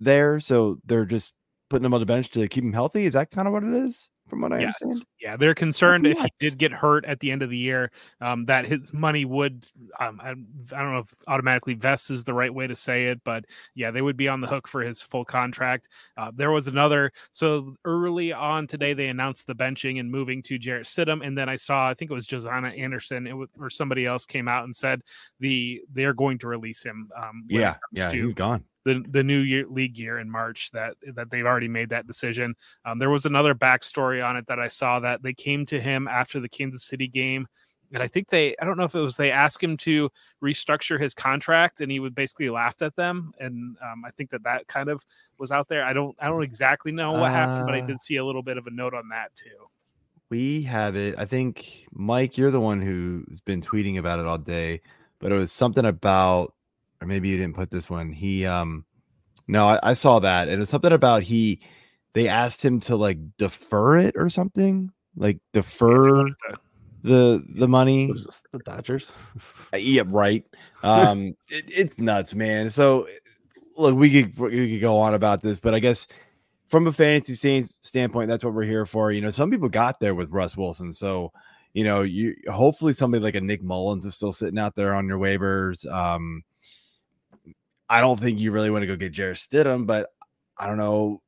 there. 0.00 0.40
So 0.40 0.78
they're 0.84 1.04
just 1.04 1.34
putting 1.68 1.84
him 1.84 1.94
on 1.94 2.00
the 2.00 2.06
bench 2.06 2.30
to 2.30 2.48
keep 2.48 2.64
him 2.64 2.72
healthy. 2.72 3.04
Is 3.04 3.12
that 3.12 3.30
kind 3.30 3.46
of 3.46 3.52
what 3.52 3.62
it 3.62 3.72
is? 3.72 4.08
From 4.32 4.40
what 4.40 4.54
I 4.54 4.60
yes. 4.60 4.80
understand, 4.80 5.06
yeah, 5.20 5.36
they're 5.36 5.54
concerned 5.54 6.06
if 6.06 6.18
he 6.18 6.32
did 6.38 6.56
get 6.56 6.72
hurt 6.72 7.04
at 7.04 7.20
the 7.20 7.30
end 7.30 7.42
of 7.42 7.50
the 7.50 7.56
year, 7.58 7.90
um, 8.22 8.46
that 8.46 8.64
his 8.64 8.90
money 8.90 9.26
would, 9.26 9.66
um, 10.00 10.18
I, 10.24 10.30
I, 10.30 10.82
don't 10.82 10.92
know 10.94 11.00
if 11.00 11.14
automatically 11.28 11.74
vests 11.74 12.10
is 12.10 12.24
the 12.24 12.32
right 12.32 12.52
way 12.52 12.66
to 12.66 12.74
say 12.74 13.08
it, 13.08 13.20
but 13.24 13.44
yeah, 13.74 13.90
they 13.90 14.00
would 14.00 14.16
be 14.16 14.28
on 14.28 14.40
the 14.40 14.46
hook 14.46 14.66
for 14.66 14.80
his 14.80 15.02
full 15.02 15.26
contract. 15.26 15.90
Uh, 16.16 16.30
there 16.34 16.50
was 16.50 16.66
another, 16.66 17.12
so 17.32 17.74
early 17.84 18.32
on 18.32 18.66
today 18.66 18.94
they 18.94 19.08
announced 19.08 19.46
the 19.46 19.54
benching 19.54 20.00
and 20.00 20.10
moving 20.10 20.42
to 20.44 20.58
Jarrett 20.58 20.86
Stidham, 20.86 21.22
and 21.22 21.36
then 21.36 21.50
I 21.50 21.56
saw, 21.56 21.90
I 21.90 21.92
think 21.92 22.10
it 22.10 22.14
was 22.14 22.24
Josiah 22.24 22.68
Anderson 22.68 23.26
it 23.26 23.34
was, 23.34 23.50
or 23.60 23.68
somebody 23.68 24.06
else 24.06 24.24
came 24.24 24.48
out 24.48 24.64
and 24.64 24.74
said 24.74 25.02
the 25.40 25.82
they're 25.92 26.14
going 26.14 26.38
to 26.38 26.48
release 26.48 26.82
him. 26.82 27.10
Um, 27.14 27.44
yeah, 27.50 27.74
yeah, 27.92 28.10
he's 28.10 28.32
gone 28.32 28.64
the 28.84 29.04
the 29.08 29.22
new 29.22 29.38
year 29.38 29.66
league 29.68 29.98
year 29.98 30.18
in 30.18 30.30
March 30.30 30.70
that 30.72 30.94
that 31.14 31.30
they've 31.30 31.46
already 31.46 31.68
made 31.68 31.90
that 31.90 32.06
decision. 32.06 32.54
Um, 32.84 32.98
there 32.98 33.10
was 33.10 33.26
another 33.26 33.54
backstory 33.54 34.26
on 34.26 34.36
it 34.36 34.46
that 34.48 34.58
I 34.58 34.68
saw 34.68 35.00
that 35.00 35.22
they 35.22 35.34
came 35.34 35.66
to 35.66 35.80
him 35.80 36.08
after 36.08 36.40
the 36.40 36.48
Kansas 36.48 36.84
City 36.84 37.08
game, 37.08 37.46
and 37.92 38.02
I 38.02 38.08
think 38.08 38.28
they 38.28 38.56
I 38.60 38.64
don't 38.64 38.76
know 38.76 38.84
if 38.84 38.94
it 38.94 39.00
was 39.00 39.16
they 39.16 39.30
asked 39.30 39.62
him 39.62 39.76
to 39.78 40.10
restructure 40.42 41.00
his 41.00 41.14
contract, 41.14 41.80
and 41.80 41.90
he 41.90 42.00
would 42.00 42.14
basically 42.14 42.50
laughed 42.50 42.82
at 42.82 42.96
them, 42.96 43.32
and 43.38 43.76
um, 43.82 44.04
I 44.04 44.10
think 44.10 44.30
that 44.30 44.44
that 44.44 44.66
kind 44.66 44.88
of 44.88 45.04
was 45.38 45.52
out 45.52 45.68
there. 45.68 45.84
I 45.84 45.92
don't 45.92 46.16
I 46.20 46.28
don't 46.28 46.42
exactly 46.42 46.92
know 46.92 47.12
what 47.12 47.30
uh, 47.30 47.34
happened, 47.34 47.66
but 47.66 47.74
I 47.74 47.80
uh 47.80 47.86
did 47.86 48.00
see 48.00 48.16
a 48.16 48.24
little 48.24 48.42
bit 48.42 48.58
of 48.58 48.66
a 48.66 48.70
note 48.70 48.94
on 48.94 49.08
that 49.10 49.34
too. 49.34 49.68
We 50.30 50.62
have 50.62 50.96
it. 50.96 51.14
I 51.18 51.26
think 51.26 51.86
Mike, 51.92 52.38
you're 52.38 52.50
the 52.50 52.60
one 52.60 52.80
who's 52.80 53.42
been 53.42 53.60
tweeting 53.60 53.98
about 53.98 54.18
it 54.18 54.24
all 54.24 54.38
day, 54.38 54.80
but 55.18 55.30
it 55.30 55.36
was 55.36 55.52
something 55.52 55.84
about 55.84 56.54
or 57.02 57.06
maybe 57.06 57.28
you 57.28 57.36
didn't 57.36 57.56
put 57.56 57.70
this 57.70 57.90
one. 57.90 58.12
He 58.12 58.46
um 58.46 58.84
no, 59.48 59.68
I, 59.68 59.90
I 59.90 59.94
saw 59.94 60.20
that. 60.20 60.48
And 60.48 60.62
it's 60.62 60.70
something 60.70 60.92
about 60.92 61.22
he 61.22 61.60
they 62.14 62.28
asked 62.28 62.64
him 62.64 62.78
to 62.80 62.96
like 62.96 63.18
defer 63.36 63.98
it 63.98 64.14
or 64.16 64.28
something. 64.28 64.90
Like 65.16 65.38
defer 65.52 66.26
the 67.02 67.44
the 67.56 67.68
money. 67.68 68.12
the 68.52 68.60
Dodgers? 68.60 69.12
Uh, 69.74 69.78
yeah, 69.78 70.04
right. 70.06 70.44
Um 70.82 71.34
it, 71.48 71.64
it's 71.68 71.98
nuts, 71.98 72.34
man. 72.34 72.70
So 72.70 73.08
look, 73.76 73.96
we 73.96 74.10
could 74.10 74.38
we 74.38 74.70
could 74.70 74.80
go 74.80 74.98
on 74.98 75.14
about 75.14 75.42
this, 75.42 75.58
but 75.58 75.74
I 75.74 75.80
guess 75.80 76.06
from 76.66 76.86
a 76.86 76.92
fantasy 76.92 77.64
standpoint, 77.82 78.28
that's 78.28 78.44
what 78.44 78.54
we're 78.54 78.62
here 78.62 78.86
for. 78.86 79.12
You 79.12 79.20
know, 79.20 79.30
some 79.30 79.50
people 79.50 79.68
got 79.68 80.00
there 80.00 80.14
with 80.14 80.30
Russ 80.30 80.56
Wilson, 80.56 80.92
so 80.92 81.32
you 81.74 81.84
know, 81.84 82.02
you 82.02 82.34
hopefully 82.50 82.92
somebody 82.92 83.22
like 83.22 83.34
a 83.34 83.40
Nick 83.40 83.62
Mullens 83.62 84.04
is 84.04 84.14
still 84.14 84.32
sitting 84.32 84.58
out 84.58 84.74
there 84.76 84.94
on 84.94 85.08
your 85.08 85.18
waivers. 85.18 85.90
Um, 85.90 86.42
I 87.92 88.00
don't 88.00 88.18
think 88.18 88.40
you 88.40 88.52
really 88.52 88.70
want 88.70 88.84
to 88.84 88.86
go 88.86 88.96
get 88.96 89.12
Jarrett 89.12 89.36
Stidham, 89.36 89.86
but 89.86 90.08
I 90.56 90.66
don't 90.66 90.78
know. 90.78 91.20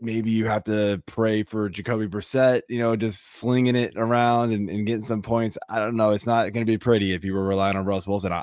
Maybe 0.00 0.32
you 0.32 0.44
have 0.46 0.64
to 0.64 1.00
pray 1.06 1.44
for 1.44 1.68
Jacoby 1.68 2.08
Brissett, 2.08 2.62
you 2.68 2.80
know, 2.80 2.96
just 2.96 3.34
slinging 3.34 3.76
it 3.76 3.92
around 3.96 4.50
and, 4.50 4.68
and 4.68 4.84
getting 4.84 5.02
some 5.02 5.22
points. 5.22 5.56
I 5.68 5.78
don't 5.78 5.96
know. 5.96 6.10
It's 6.10 6.26
not 6.26 6.52
going 6.52 6.66
to 6.66 6.72
be 6.72 6.78
pretty 6.78 7.12
if 7.12 7.22
you 7.22 7.32
were 7.32 7.44
relying 7.46 7.76
on 7.76 7.84
Russ 7.84 8.08
Wilson. 8.08 8.32
I, 8.32 8.42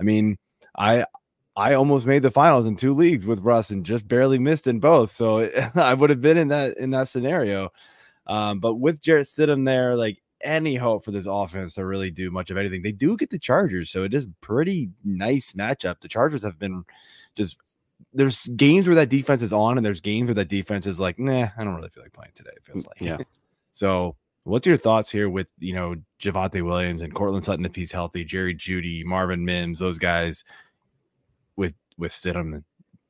I 0.00 0.02
mean, 0.02 0.36
I 0.76 1.06
I 1.54 1.74
almost 1.74 2.04
made 2.04 2.22
the 2.22 2.32
finals 2.32 2.66
in 2.66 2.74
two 2.74 2.94
leagues 2.94 3.24
with 3.24 3.44
Russ 3.44 3.70
and 3.70 3.86
just 3.86 4.08
barely 4.08 4.40
missed 4.40 4.66
in 4.66 4.80
both. 4.80 5.12
So 5.12 5.48
I 5.76 5.94
would 5.94 6.10
have 6.10 6.20
been 6.20 6.36
in 6.36 6.48
that 6.48 6.78
in 6.78 6.90
that 6.90 7.06
scenario. 7.06 7.70
Um, 8.26 8.58
but 8.58 8.74
with 8.74 9.00
Jarrett 9.00 9.28
Stidham 9.28 9.64
there, 9.64 9.94
like 9.94 10.20
any 10.44 10.76
hope 10.76 11.04
for 11.04 11.10
this 11.10 11.26
offense 11.26 11.74
to 11.74 11.84
really 11.84 12.10
do 12.10 12.30
much 12.30 12.50
of 12.50 12.56
anything, 12.56 12.82
they 12.82 12.92
do 12.92 13.16
get 13.16 13.30
the 13.30 13.38
Chargers, 13.38 13.90
so 13.90 14.04
it 14.04 14.14
is 14.14 14.26
pretty 14.40 14.90
nice 15.04 15.52
matchup. 15.52 16.00
The 16.00 16.08
Chargers 16.08 16.42
have 16.42 16.58
been 16.58 16.84
just 17.34 17.58
there's 18.12 18.46
games 18.48 18.86
where 18.86 18.96
that 18.96 19.08
defense 19.08 19.42
is 19.42 19.52
on, 19.52 19.76
and 19.76 19.84
there's 19.84 20.00
games 20.00 20.28
where 20.28 20.34
that 20.36 20.48
defense 20.48 20.86
is 20.86 21.00
like, 21.00 21.18
nah, 21.18 21.48
I 21.56 21.64
don't 21.64 21.74
really 21.74 21.88
feel 21.88 22.02
like 22.02 22.12
playing 22.12 22.32
today. 22.34 22.50
It 22.56 22.64
feels 22.64 22.84
mm, 22.84 22.88
like, 22.88 23.00
yeah. 23.00 23.18
so, 23.72 24.16
what's 24.44 24.66
your 24.66 24.76
thoughts 24.76 25.10
here 25.10 25.28
with 25.28 25.48
you 25.58 25.74
know 25.74 25.96
Javonte 26.20 26.64
Williams 26.64 27.02
and 27.02 27.14
Courtland 27.14 27.44
Sutton 27.44 27.64
if 27.64 27.74
he's 27.74 27.92
healthy, 27.92 28.24
Jerry 28.24 28.54
Jeudy, 28.54 29.04
Marvin 29.04 29.44
Mims, 29.44 29.78
those 29.78 29.98
guys 29.98 30.44
with 31.56 31.74
with 31.98 32.12
Stidham 32.12 32.62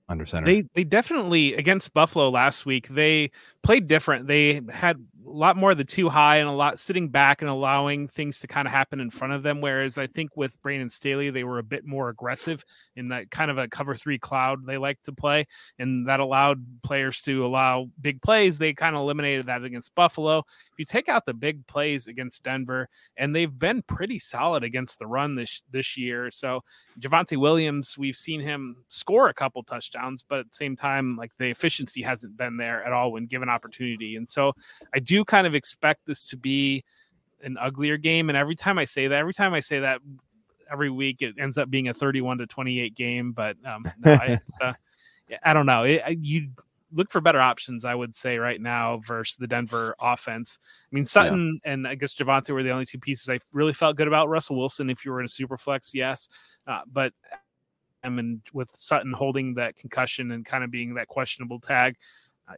under 0.08 0.26
center? 0.26 0.46
They 0.46 0.64
they 0.74 0.84
definitely 0.84 1.54
against 1.54 1.92
Buffalo 1.92 2.30
last 2.30 2.66
week. 2.66 2.88
They 2.88 3.30
played 3.62 3.86
different. 3.88 4.26
They 4.26 4.62
had 4.70 4.96
a 4.96 5.00
lot 5.36 5.56
more 5.56 5.72
of 5.72 5.78
the 5.78 5.84
two 5.84 6.08
high 6.08 6.36
and 6.36 6.48
a 6.48 6.52
lot 6.52 6.78
sitting 6.78 7.08
back 7.08 7.42
and 7.42 7.50
allowing 7.50 8.08
things 8.08 8.40
to 8.40 8.46
kind 8.46 8.66
of 8.66 8.72
happen 8.72 9.00
in 9.00 9.10
front 9.10 9.32
of 9.32 9.42
them. 9.42 9.60
Whereas 9.60 9.98
I 9.98 10.06
think 10.06 10.36
with 10.36 10.60
Brandon 10.62 10.88
Staley, 10.88 11.30
they 11.30 11.44
were 11.44 11.58
a 11.58 11.64
bit 11.64 11.84
more 11.84 12.08
aggressive 12.08 12.64
in 12.96 13.08
that 13.08 13.30
kind 13.30 13.50
of 13.50 13.58
a 13.58 13.68
cover 13.68 13.96
three 13.96 14.18
cloud 14.18 14.66
they 14.66 14.78
like 14.78 15.02
to 15.02 15.12
play. 15.12 15.46
And 15.78 16.08
that 16.08 16.20
allowed 16.20 16.64
players 16.82 17.20
to 17.22 17.44
allow 17.44 17.88
big 18.00 18.22
plays. 18.22 18.58
They 18.58 18.72
kind 18.72 18.94
of 18.94 19.02
eliminated 19.02 19.46
that 19.46 19.64
against 19.64 19.94
Buffalo. 19.94 20.38
If 20.38 20.78
you 20.78 20.84
take 20.84 21.08
out 21.08 21.26
the 21.26 21.34
big 21.34 21.66
plays 21.66 22.06
against 22.06 22.42
Denver, 22.42 22.88
and 23.16 23.34
they've 23.34 23.58
been 23.58 23.82
pretty 23.82 24.18
solid 24.18 24.64
against 24.64 24.98
the 24.98 25.06
run 25.06 25.34
this 25.34 25.62
this 25.70 25.96
year. 25.96 26.30
So 26.30 26.62
Javonte 27.00 27.36
Williams, 27.36 27.98
we've 27.98 28.16
seen 28.16 28.40
him 28.40 28.76
score 28.88 29.28
a 29.28 29.34
couple 29.34 29.62
touchdowns, 29.62 30.22
but 30.22 30.40
at 30.40 30.46
the 30.50 30.54
same 30.54 30.76
time, 30.76 31.16
like 31.16 31.32
the 31.38 31.50
efficiency 31.50 32.02
hasn't 32.02 32.36
been 32.36 32.56
there 32.56 32.84
at 32.84 32.92
all 32.92 33.12
when 33.12 33.26
given 33.26 33.48
opportunity. 33.48 34.16
And 34.16 34.28
so 34.28 34.52
I 34.94 35.00
do 35.00 35.23
do 35.24 35.30
kind 35.30 35.46
of 35.46 35.54
expect 35.54 36.06
this 36.06 36.26
to 36.26 36.36
be 36.36 36.84
an 37.42 37.56
uglier 37.58 37.96
game. 37.96 38.28
And 38.28 38.38
every 38.38 38.54
time 38.54 38.78
I 38.78 38.84
say 38.84 39.08
that, 39.08 39.18
every 39.18 39.34
time 39.34 39.54
I 39.54 39.60
say 39.60 39.80
that, 39.80 40.00
every 40.70 40.90
week 40.90 41.20
it 41.20 41.34
ends 41.38 41.58
up 41.58 41.70
being 41.70 41.88
a 41.88 41.94
31 41.94 42.38
to 42.38 42.46
28 42.46 42.94
game. 42.94 43.32
But 43.32 43.56
um, 43.64 43.84
no, 44.04 44.18
uh, 44.60 44.72
I 45.42 45.52
don't 45.52 45.66
know. 45.66 45.84
It, 45.84 46.02
you 46.20 46.48
look 46.92 47.10
for 47.10 47.20
better 47.20 47.40
options, 47.40 47.84
I 47.84 47.94
would 47.94 48.14
say 48.14 48.38
right 48.38 48.60
now 48.60 49.00
versus 49.06 49.36
the 49.36 49.46
Denver 49.46 49.94
offense. 50.00 50.58
I 50.62 50.94
mean, 50.94 51.04
Sutton 51.04 51.60
yeah. 51.64 51.72
and 51.72 51.88
I 51.88 51.96
guess 51.96 52.14
Javonte 52.14 52.50
were 52.50 52.62
the 52.62 52.70
only 52.70 52.86
two 52.86 52.98
pieces 52.98 53.28
I 53.28 53.40
really 53.52 53.72
felt 53.72 53.96
good 53.96 54.08
about. 54.08 54.28
Russell 54.28 54.56
Wilson, 54.56 54.90
if 54.90 55.04
you 55.04 55.10
were 55.10 55.20
in 55.20 55.26
a 55.26 55.28
super 55.28 55.58
flex, 55.58 55.92
yes, 55.94 56.28
uh, 56.66 56.80
but 56.90 57.12
I 58.04 58.10
mean, 58.10 58.42
with 58.52 58.68
Sutton 58.74 59.12
holding 59.12 59.54
that 59.54 59.76
concussion 59.76 60.30
and 60.30 60.44
kind 60.44 60.62
of 60.62 60.70
being 60.70 60.94
that 60.94 61.08
questionable 61.08 61.58
tag, 61.58 61.96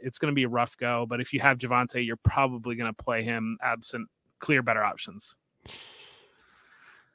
it's 0.00 0.18
going 0.18 0.30
to 0.30 0.34
be 0.34 0.44
a 0.44 0.48
rough 0.48 0.76
go. 0.76 1.06
But 1.08 1.20
if 1.20 1.32
you 1.32 1.40
have 1.40 1.58
Javonte, 1.58 2.04
you're 2.04 2.16
probably 2.16 2.76
going 2.76 2.92
to 2.92 3.02
play 3.02 3.22
him 3.22 3.58
absent 3.62 4.08
clear 4.38 4.62
better 4.62 4.84
options. 4.84 5.34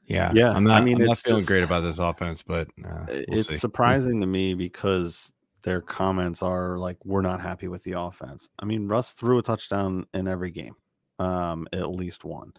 Yeah, 0.05 0.31
yeah. 0.33 0.51
I'm 0.51 0.63
not, 0.63 0.81
I 0.81 0.85
mean, 0.85 1.01
I'm 1.01 1.07
not 1.07 1.17
feeling 1.19 1.39
just, 1.39 1.47
great 1.47 1.63
about 1.63 1.81
this 1.81 1.99
offense, 1.99 2.41
but 2.41 2.67
uh, 2.83 3.05
we'll 3.07 3.39
it's 3.39 3.49
see. 3.49 3.57
surprising 3.57 4.19
to 4.21 4.27
me 4.27 4.53
because 4.53 5.31
their 5.63 5.81
comments 5.81 6.41
are 6.41 6.77
like, 6.77 6.97
"We're 7.05 7.21
not 7.21 7.39
happy 7.39 7.67
with 7.67 7.83
the 7.83 7.93
offense." 7.93 8.49
I 8.59 8.65
mean, 8.65 8.87
Russ 8.87 9.11
threw 9.11 9.37
a 9.37 9.43
touchdown 9.43 10.05
in 10.13 10.27
every 10.27 10.51
game, 10.51 10.75
um, 11.19 11.67
at 11.71 11.89
least 11.91 12.25
one. 12.25 12.51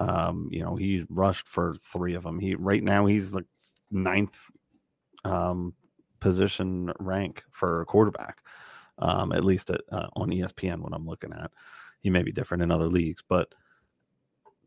Um, 0.00 0.48
you 0.50 0.62
know, 0.64 0.74
he's 0.74 1.04
rushed 1.08 1.46
for 1.46 1.74
three 1.76 2.14
of 2.14 2.22
them. 2.22 2.40
He 2.40 2.54
right 2.54 2.82
now 2.82 3.06
he's 3.06 3.30
the 3.30 3.44
ninth 3.90 4.38
um, 5.24 5.74
position 6.20 6.92
rank 6.98 7.44
for 7.52 7.82
a 7.82 7.86
quarterback 7.86 8.38
um, 8.98 9.32
at 9.32 9.44
least 9.44 9.70
at, 9.70 9.80
uh, 9.90 10.08
on 10.14 10.30
ESPN 10.30 10.80
when 10.80 10.92
I'm 10.92 11.06
looking 11.06 11.32
at. 11.32 11.50
He 12.00 12.10
may 12.10 12.22
be 12.22 12.32
different 12.32 12.62
in 12.62 12.70
other 12.70 12.88
leagues, 12.88 13.22
but 13.26 13.52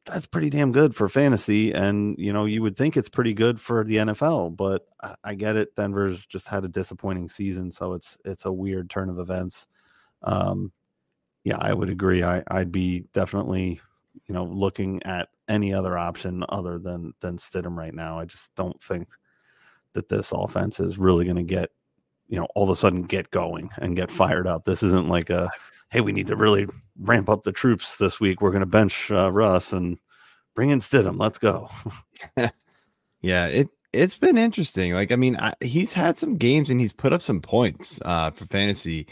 that's 0.06 0.26
pretty 0.26 0.50
damn 0.50 0.72
good 0.72 0.96
for 0.96 1.08
fantasy. 1.08 1.72
And 1.72 2.16
you 2.18 2.34
know, 2.34 2.46
you 2.46 2.62
would 2.62 2.78
think 2.78 2.98
it's 2.98 3.10
pretty 3.10 3.34
good 3.34 3.60
for 3.60 3.84
the 3.84 3.98
NFL, 3.98 4.56
but 4.56 4.86
I, 5.02 5.16
I 5.24 5.34
get 5.36 5.56
it. 5.56 5.76
Denver's 5.76 6.26
just 6.26 6.48
had 6.48 6.66
a 6.66 6.70
disappointing 6.70 7.30
season, 7.30 7.72
so 7.72 7.94
it's 7.94 8.18
it's 8.26 8.46
a 8.46 8.52
weird 8.52 8.90
turn 8.90 9.10
of 9.10 9.20
events. 9.20 9.68
Um, 10.24 10.72
yeah, 11.44 11.58
I 11.58 11.74
would 11.74 11.90
agree. 11.90 12.24
I 12.24 12.44
I'd 12.50 12.72
be 12.72 13.06
definitely 13.14 13.82
you 14.28 14.34
know 14.34 14.46
looking 14.46 15.02
at 15.04 15.30
any 15.48 15.74
other 15.74 15.98
option 15.98 16.44
other 16.50 16.80
than 16.80 17.14
than 17.22 17.38
Stidham 17.38 17.76
right 17.78 17.94
now. 17.94 18.20
I 18.20 18.26
just 18.26 18.54
don't 18.56 18.82
think 18.82 19.10
that 19.94 20.10
this 20.10 20.32
offense 20.32 20.80
is 20.80 20.98
really 20.98 21.26
going 21.26 21.38
to 21.38 21.44
get 21.44 21.72
you 22.30 22.40
know 22.40 22.48
all 22.56 22.64
of 22.64 22.70
a 22.70 22.76
sudden 22.76 23.04
get 23.04 23.32
going 23.32 23.70
and 23.78 23.96
get 23.96 24.12
fired 24.12 24.48
up. 24.48 24.64
This 24.64 24.84
isn't 24.84 25.10
like 25.10 25.30
a 25.30 25.50
hey, 25.92 26.02
we 26.02 26.12
need 26.12 26.28
to 26.28 26.36
really 26.36 26.68
ramp 27.00 27.30
up 27.30 27.44
the 27.44 27.52
troops 27.52 27.98
this 27.98 28.20
week. 28.20 28.42
We're 28.42 28.52
going 28.52 28.60
to 28.62 28.68
bench 28.68 29.10
uh, 29.12 29.32
Russ 29.32 29.74
and 29.74 29.98
bring 30.56 30.70
in 30.70 30.80
Stidham. 30.80 31.20
Let's 31.20 31.40
go. 31.40 31.70
yeah, 33.22 33.48
it 33.48 33.70
it's 33.92 34.18
been 34.18 34.38
interesting. 34.38 34.94
Like 34.94 35.12
I 35.12 35.16
mean, 35.16 35.38
I, 35.38 35.54
he's 35.62 35.94
had 35.94 36.18
some 36.18 36.38
games 36.38 36.70
and 36.70 36.80
he's 36.80 36.94
put 36.94 37.14
up 37.14 37.22
some 37.22 37.42
points 37.42 38.00
uh, 38.06 38.32
for 38.32 38.46
fantasy. 38.46 39.08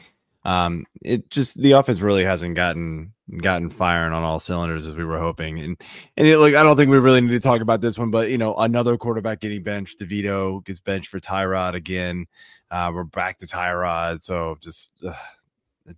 Um, 0.45 0.85
it 1.03 1.29
just 1.29 1.61
the 1.61 1.73
offense 1.73 1.99
really 1.99 2.23
hasn't 2.23 2.55
gotten 2.55 3.13
gotten 3.41 3.69
firing 3.69 4.13
on 4.13 4.23
all 4.23 4.39
cylinders 4.39 4.87
as 4.87 4.95
we 4.95 5.03
were 5.03 5.19
hoping. 5.19 5.59
And 5.59 5.81
and 6.15 6.27
it, 6.27 6.37
like 6.37 6.55
I 6.55 6.63
don't 6.63 6.77
think 6.77 6.91
we 6.91 6.99
really 6.99 7.21
need 7.21 7.31
to 7.31 7.39
talk 7.39 7.61
about 7.61 7.81
this 7.81 7.97
one, 7.97 8.11
but 8.11 8.29
you 8.29 8.37
know, 8.37 8.55
another 8.55 8.97
quarterback 8.97 9.41
getting 9.41 9.63
benched. 9.63 9.99
DeVito 9.99 10.63
gets 10.63 10.79
benched 10.79 11.09
for 11.09 11.19
Tyrod 11.19 11.73
again. 11.73 12.27
Uh, 12.69 12.91
we're 12.93 13.03
back 13.03 13.37
to 13.37 13.47
Tyrod, 13.47 14.21
so 14.21 14.57
just 14.59 14.91
a 15.03 15.15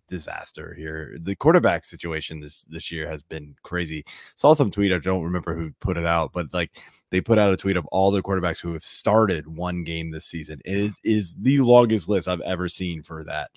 disaster 0.08 0.74
here. 0.76 1.16
The 1.20 1.36
quarterback 1.36 1.84
situation 1.84 2.40
this 2.40 2.62
this 2.70 2.92
year 2.92 3.08
has 3.10 3.24
been 3.24 3.56
crazy. 3.64 4.06
Saw 4.36 4.54
some 4.54 4.70
tweet. 4.70 4.94
I 4.94 5.00
don't 5.00 5.24
remember 5.24 5.56
who 5.56 5.72
put 5.80 5.98
it 5.98 6.06
out, 6.06 6.32
but 6.32 6.54
like 6.54 6.80
they 7.10 7.22
put 7.22 7.40
out 7.40 7.52
a 7.52 7.58
tweet 7.58 7.78
of 7.78 7.88
all 7.88 8.12
the 8.12 8.22
quarterbacks 8.22 8.60
who 8.60 8.74
have 8.74 8.84
started 8.84 9.48
one 9.48 9.84
game 9.84 10.12
this 10.12 10.26
season. 10.26 10.62
It 10.64 10.78
is, 10.78 11.00
is 11.04 11.36
the 11.36 11.60
longest 11.60 12.08
list 12.08 12.28
I've 12.28 12.42
ever 12.42 12.68
seen 12.68 13.02
for 13.02 13.24
that 13.24 13.50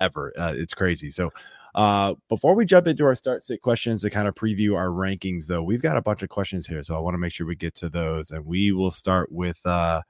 ever. 0.00 0.32
Uh, 0.38 0.54
it's 0.56 0.74
crazy. 0.74 1.10
So 1.10 1.32
uh, 1.74 2.14
before 2.28 2.54
we 2.54 2.64
jump 2.64 2.86
into 2.86 3.04
our 3.04 3.16
start 3.16 3.44
sit 3.44 3.62
questions 3.62 4.02
to 4.02 4.10
kind 4.10 4.28
of 4.28 4.34
preview 4.36 4.76
our 4.76 4.88
rankings, 4.88 5.46
though, 5.46 5.62
we've 5.62 5.82
got 5.82 5.96
a 5.96 6.02
bunch 6.02 6.22
of 6.22 6.28
questions 6.28 6.66
here, 6.66 6.82
so 6.82 6.96
I 6.96 7.00
want 7.00 7.14
to 7.14 7.18
make 7.18 7.32
sure 7.32 7.46
we 7.46 7.56
get 7.56 7.74
to 7.76 7.88
those, 7.88 8.30
and 8.30 8.44
we 8.46 8.72
will 8.72 8.90
start 8.90 9.30
with 9.30 9.64
uh, 9.66 10.02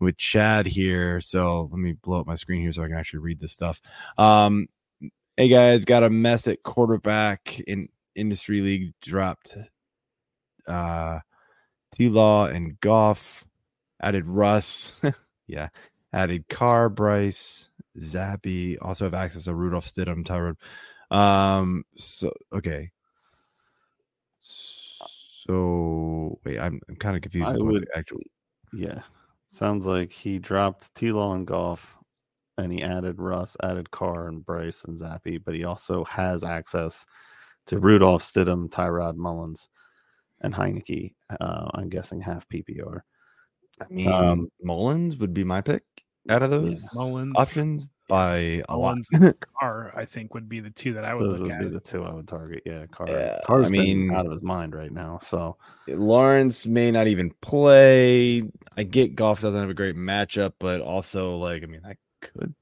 with 0.00 0.16
Chad 0.16 0.66
here. 0.66 1.20
So 1.20 1.68
let 1.70 1.78
me 1.78 1.92
blow 1.92 2.20
up 2.20 2.26
my 2.26 2.34
screen 2.34 2.60
here 2.60 2.72
so 2.72 2.82
I 2.82 2.88
can 2.88 2.96
actually 2.96 3.20
read 3.20 3.40
this 3.40 3.52
stuff. 3.52 3.80
Um, 4.18 4.68
hey 5.36 5.48
guys, 5.48 5.84
got 5.84 6.02
a 6.02 6.10
mess 6.10 6.48
at 6.48 6.62
quarterback 6.62 7.60
in 7.66 7.88
industry 8.14 8.60
league 8.60 8.92
dropped. 9.00 9.56
Uh, 10.66 11.20
T 11.94 12.08
Law 12.08 12.46
and 12.46 12.78
Goff 12.80 13.46
added 14.02 14.26
Russ. 14.26 14.92
yeah, 15.46 15.68
added 16.12 16.48
Carr, 16.48 16.88
Bryce, 16.88 17.70
Zappe. 17.98 18.76
Also 18.82 19.04
have 19.04 19.14
access 19.14 19.44
to 19.44 19.54
Rudolph 19.54 19.90
Stidham, 19.90 20.24
Tyrod. 20.24 20.56
Um. 21.16 21.84
So 21.96 22.32
okay. 22.52 22.90
So 24.38 26.38
wait, 26.44 26.58
I'm 26.58 26.80
I'm 26.88 26.96
kind 26.96 27.16
of 27.16 27.22
confused. 27.22 27.48
I 27.48 27.62
would 27.62 27.88
actually. 27.94 28.26
Yeah, 28.72 29.02
sounds 29.48 29.86
like 29.86 30.12
he 30.12 30.38
dropped 30.38 30.94
T 30.94 31.12
Law 31.12 31.34
and 31.34 31.46
Goff, 31.46 31.96
and 32.58 32.72
he 32.72 32.82
added 32.82 33.20
Russ, 33.20 33.56
added 33.62 33.90
Carr 33.90 34.28
and 34.28 34.44
Bryce 34.44 34.84
and 34.84 34.98
Zappe, 34.98 35.42
but 35.44 35.54
he 35.54 35.64
also 35.64 36.04
has 36.04 36.44
access 36.44 37.04
to 37.66 37.78
Rudolph 37.78 38.22
Stidham, 38.22 38.68
Tyrod 38.68 39.16
Mullens, 39.16 39.68
and 40.40 40.54
Heinicke. 40.54 41.14
Uh, 41.40 41.68
I'm 41.74 41.88
guessing 41.88 42.20
half 42.20 42.48
PPR. 42.48 43.00
I 43.80 43.84
mean, 43.90 44.08
um, 44.08 44.48
Mullens 44.62 45.18
would 45.18 45.34
be 45.34 45.44
my 45.44 45.60
pick 45.60 45.82
out 46.28 46.42
of 46.42 46.50
those 46.50 46.82
yeah. 46.82 46.88
Mullens 46.94 47.34
options 47.36 47.86
by 48.08 48.62
a 48.68 48.76
lot. 48.76 48.98
Carr, 49.60 49.92
I 49.96 50.04
think, 50.04 50.34
would 50.34 50.48
be 50.48 50.60
the 50.60 50.70
two 50.70 50.92
that 50.94 51.04
I 51.04 51.14
would 51.14 51.24
Those 51.24 51.40
look 51.40 51.48
would 51.48 51.50
at. 51.52 51.60
Be 51.60 51.68
the 51.68 51.80
two 51.80 52.04
I 52.04 52.12
would 52.12 52.28
target. 52.28 52.62
Yeah, 52.64 52.86
Carr. 52.86 53.08
Yeah, 53.08 53.40
Carr's 53.46 53.66
I 53.66 53.70
mean, 53.70 54.12
out 54.12 54.26
of 54.26 54.32
his 54.32 54.42
mind 54.42 54.74
right 54.74 54.92
now. 54.92 55.18
So 55.22 55.56
eh, 55.88 55.94
Lawrence 55.96 56.66
may 56.66 56.90
not 56.90 57.06
even 57.06 57.30
play. 57.40 58.42
I 58.76 58.82
get 58.82 59.14
Goff 59.16 59.40
doesn't 59.40 59.60
have 59.60 59.70
a 59.70 59.74
great 59.74 59.96
matchup, 59.96 60.54
but 60.58 60.80
also 60.80 61.36
like 61.36 61.62
I 61.62 61.66
mean, 61.66 61.82
that 61.82 61.96
could 62.20 62.54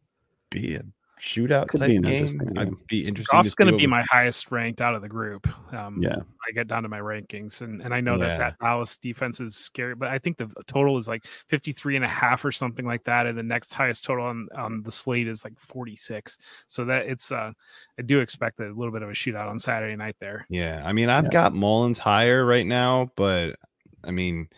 be 0.51 0.77
a 0.77 0.85
shootout 1.21 1.69
Could 1.69 1.81
type 1.81 1.89
be 1.89 1.99
game. 1.99 2.41
I'd 2.57 2.87
be 2.87 3.07
interested. 3.07 3.33
Goff's 3.33 3.55
going 3.55 3.71
to 3.71 3.77
be 3.77 3.87
my 3.87 4.03
highest 4.03 4.51
ranked 4.51 4.81
out 4.81 4.95
of 4.95 5.03
the 5.03 5.09
group. 5.09 5.49
Um, 5.73 5.99
yeah, 6.01 6.17
I 6.47 6.53
get 6.53 6.69
down 6.69 6.83
to 6.83 6.89
my 6.89 7.01
rankings, 7.01 7.63
and, 7.63 7.81
and 7.83 7.95
I 7.95 8.01
know 8.01 8.17
yeah. 8.17 8.27
that 8.27 8.39
that 8.39 8.59
Dallas 8.59 8.97
defense 8.97 9.41
is 9.41 9.57
scary, 9.57 9.95
but 9.95 10.09
I 10.09 10.19
think 10.19 10.37
the 10.37 10.51
total 10.67 10.99
is 10.99 11.09
like 11.09 11.25
53 11.49 11.97
and 11.97 12.05
a 12.05 12.09
half 12.09 12.45
or 12.45 12.53
something 12.53 12.85
like 12.85 13.05
that, 13.05 13.27
and 13.27 13.39
the 13.39 13.43
next 13.43 13.73
highest 13.73 14.05
total 14.05 14.27
on 14.27 14.49
on 14.57 14.83
the 14.83 14.93
slate 14.93 15.29
is 15.29 15.45
like 15.45 15.59
46. 15.59 16.39
So 16.69 16.85
that 16.87 17.07
it's 17.07 17.33
uh, 17.33 17.53
I 17.99 18.03
do 18.03 18.21
expect 18.21 18.61
a 18.61 18.69
little 18.69 18.93
bit 18.93 19.03
of 19.03 19.09
a 19.09 19.13
shootout 19.13 19.49
on 19.49 19.59
Saturday 19.59 19.97
night 19.97 20.17
there. 20.21 20.47
Yeah, 20.49 20.83
I 20.85 20.93
mean 20.93 21.09
I've 21.09 21.25
yeah. 21.25 21.31
got 21.31 21.55
Mullens 21.55 21.99
higher 21.99 22.45
right 22.45 22.67
now, 22.67 23.11
but 23.17 23.57
I 24.03 24.11
mean 24.11 24.49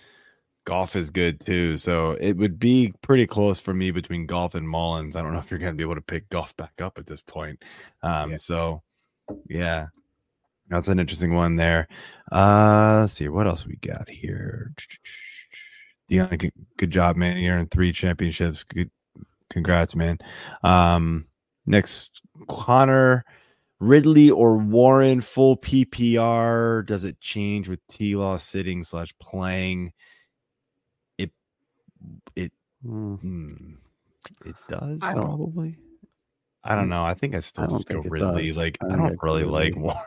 Goff 0.66 0.96
is 0.96 1.10
good 1.10 1.40
too. 1.40 1.78
So 1.78 2.18
it 2.20 2.36
would 2.36 2.58
be 2.58 2.92
pretty 3.00 3.26
close 3.26 3.58
for 3.58 3.72
me 3.72 3.92
between 3.92 4.26
Goff 4.26 4.54
and 4.54 4.68
Mullens. 4.68 5.16
I 5.16 5.22
don't 5.22 5.32
know 5.32 5.38
if 5.38 5.50
you're 5.50 5.60
going 5.60 5.72
to 5.72 5.76
be 5.76 5.84
able 5.84 5.94
to 5.94 6.02
pick 6.02 6.28
Goff 6.28 6.54
back 6.56 6.82
up 6.82 6.98
at 6.98 7.06
this 7.06 7.22
point. 7.22 7.62
Um, 8.02 8.32
yeah. 8.32 8.36
So 8.36 8.82
yeah, 9.48 9.86
that's 10.68 10.88
an 10.88 10.98
interesting 10.98 11.34
one 11.34 11.56
there. 11.56 11.88
Uh, 12.30 12.98
let's 13.02 13.14
see 13.14 13.28
what 13.28 13.46
else 13.46 13.64
we 13.64 13.76
got 13.76 14.10
here. 14.10 14.74
Dion, 16.08 16.36
good, 16.36 16.52
good 16.76 16.90
job, 16.90 17.16
man. 17.16 17.38
You're 17.38 17.58
in 17.58 17.68
three 17.68 17.92
championships. 17.92 18.64
Good, 18.64 18.90
congrats, 19.48 19.96
man. 19.96 20.18
Um, 20.62 21.26
next, 21.64 22.20
Connor. 22.48 23.24
Ridley 23.78 24.30
or 24.30 24.56
Warren 24.56 25.20
full 25.20 25.58
PPR? 25.58 26.86
Does 26.86 27.04
it 27.04 27.20
change 27.20 27.68
with 27.68 27.86
T 27.88 28.16
Law 28.16 28.38
sitting 28.38 28.82
slash 28.82 29.14
playing? 29.20 29.92
It 32.84 32.88
it 32.88 32.92
mm. 32.92 33.76
it 34.44 34.56
does 34.68 35.00
I 35.02 35.12
probably. 35.12 35.78
I 36.64 36.74
don't 36.74 36.88
know. 36.88 37.04
I 37.04 37.14
think 37.14 37.34
I 37.34 37.40
still 37.40 37.64
I 37.64 37.66
just 37.68 37.88
go 37.88 38.00
Ridley. 38.00 38.46
Does. 38.46 38.56
Like 38.56 38.78
I, 38.82 38.94
I 38.94 38.96
don't 38.96 39.22
really 39.22 39.44
like 39.44 39.76
Warren. 39.76 40.00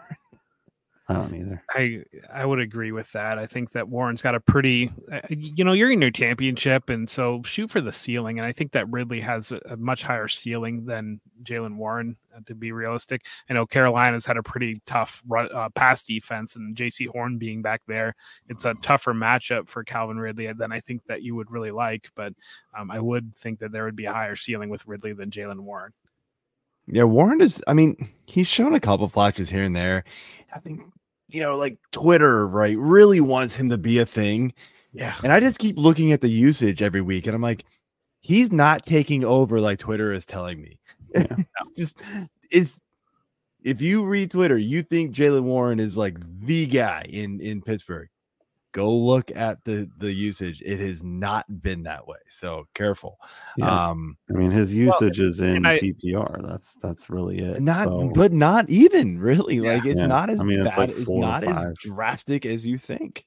I 1.10 1.16
don't 1.16 1.34
either. 1.34 1.64
I 1.72 2.04
I 2.32 2.46
would 2.46 2.60
agree 2.60 2.92
with 2.92 3.12
that. 3.14 3.40
I 3.40 3.48
think 3.48 3.72
that 3.72 3.90
Warren's 3.90 4.22
got 4.22 4.36
a 4.36 4.40
pretty, 4.40 4.92
uh, 5.12 5.22
you 5.30 5.64
know, 5.64 5.74
you're 5.74 5.92
in 5.92 6.02
your 6.02 6.12
championship, 6.12 6.88
and 6.88 7.10
so 7.10 7.42
shoot 7.44 7.72
for 7.72 7.82
the 7.82 7.92
ceiling. 7.92 8.38
And 8.38 8.46
I 8.46 8.52
think 8.52 8.74
that 8.74 8.88
Ridley 8.92 9.20
has 9.22 9.52
a, 9.52 9.60
a 9.72 9.76
much 9.76 10.04
higher 10.04 10.28
ceiling 10.28 10.86
than 10.86 11.20
Jaylen 11.42 11.78
Warren, 11.78 12.16
uh, 12.36 12.42
to 12.46 12.54
be 12.54 12.72
realistic. 12.72 13.26
I 13.50 13.54
know 13.54 13.66
Carolina's 13.66 14.28
had 14.28 14.38
a 14.38 14.44
pretty 14.44 14.84
tough 14.86 15.24
run, 15.28 15.50
uh, 15.52 15.70
pass 15.70 16.04
defense, 16.04 16.56
and 16.56 16.76
Jaycee 16.76 17.08
Horn 17.08 17.40
being 17.40 17.64
back 17.64 17.82
there, 17.88 18.16
it's 18.48 18.66
a 18.66 18.76
tougher 18.84 19.16
matchup 19.16 19.68
for 19.68 19.84
Calvin 19.84 20.20
Ridley 20.20 20.54
than 20.54 20.72
I 20.72 20.80
think 20.80 21.04
that 21.08 21.24
you 21.24 21.34
would 21.34 21.50
really 21.50 21.72
like. 21.72 22.12
But 22.14 22.34
um, 22.78 22.92
I 22.92 23.00
would 23.00 23.36
think 23.36 23.58
that 23.60 23.72
there 23.72 23.86
would 23.86 23.96
be 23.96 24.06
a 24.06 24.14
higher 24.14 24.36
ceiling 24.36 24.70
with 24.70 24.86
Ridley 24.86 25.14
than 25.14 25.32
Jaylen 25.32 25.62
Warren. 25.62 25.92
Yeah, 26.92 27.04
Warren 27.04 27.42
is. 27.42 27.64
I 27.68 27.74
mean, 27.74 27.96
he's 28.26 28.48
shown 28.48 28.74
a 28.74 28.80
couple 28.80 29.08
flashes 29.10 29.50
here 29.50 29.64
and 29.64 29.76
there. 29.76 30.04
I 30.54 30.60
think 30.60 30.82
you 31.30 31.40
know, 31.42 31.58
like 31.58 31.78
Twitter, 31.92 32.48
right, 32.48 32.78
really 32.78 33.22
wants 33.22 33.56
him 33.56 33.70
to 33.70 33.78
be 33.78 34.00
a 34.00 34.06
thing. 34.06 34.54
Yeah. 34.94 35.16
And 35.24 35.32
I 35.32 35.40
just 35.40 35.60
keep 35.60 35.78
looking 35.78 36.12
at 36.12 36.22
the 36.22 36.30
usage 36.30 36.82
every 36.82 37.02
week 37.02 37.28
and 37.28 37.36
I'm 37.36 37.42
like, 37.42 37.66
he's 38.22 38.52
not 38.52 38.86
taking 38.86 39.24
over 39.24 39.60
like 39.60 39.80
Twitter 39.80 40.12
is 40.14 40.26
telling 40.26 40.62
me. 40.62 40.80
Yeah. 41.16 41.26
it's 41.62 41.72
just 41.76 41.98
it's 42.52 42.80
if 43.64 43.82
you 43.82 44.06
read 44.06 44.30
Twitter, 44.30 44.60
you 44.60 44.84
think 44.84 45.16
Jaylen 45.16 45.42
Warren 45.42 45.80
is 45.80 45.98
like 45.98 46.18
the 46.46 46.68
guy 46.68 47.08
in 47.10 47.42
in 47.42 47.64
Pittsburgh 47.64 48.10
go 48.72 48.94
look 48.94 49.32
at 49.36 49.64
the 49.64 49.90
the 49.98 50.12
usage 50.12 50.62
it 50.64 50.80
has 50.80 51.04
not 51.04 51.46
been 51.62 51.84
that 51.84 52.06
way 52.08 52.18
so 52.28 52.68
careful 52.74 53.18
yeah. 53.58 53.90
um 53.90 54.18
i 54.30 54.34
mean 54.34 54.52
his 54.52 54.74
usage 54.74 55.20
well, 55.20 55.28
is 55.28 55.40
in 55.40 55.66
I, 55.66 55.80
ppr 55.80 56.48
that's 56.48 56.76
that's 56.76 57.10
really 57.10 57.40
it 57.40 57.62
not 57.62 57.88
so. 57.88 58.12
but 58.14 58.32
not 58.32 58.70
even 58.70 59.20
really 59.20 59.56
yeah, 59.56 59.74
like 59.74 59.86
it's 59.86 60.00
yeah. 60.00 60.08
not 60.08 60.30
as 60.30 60.40
I 60.40 60.44
mean, 60.44 60.64
bad 60.64 60.78
like 60.78 60.90
it's 60.92 61.10
not 61.10 61.44
as 61.44 61.74
drastic 61.80 62.46
as 62.46 62.66
you 62.66 62.78
think 62.78 63.26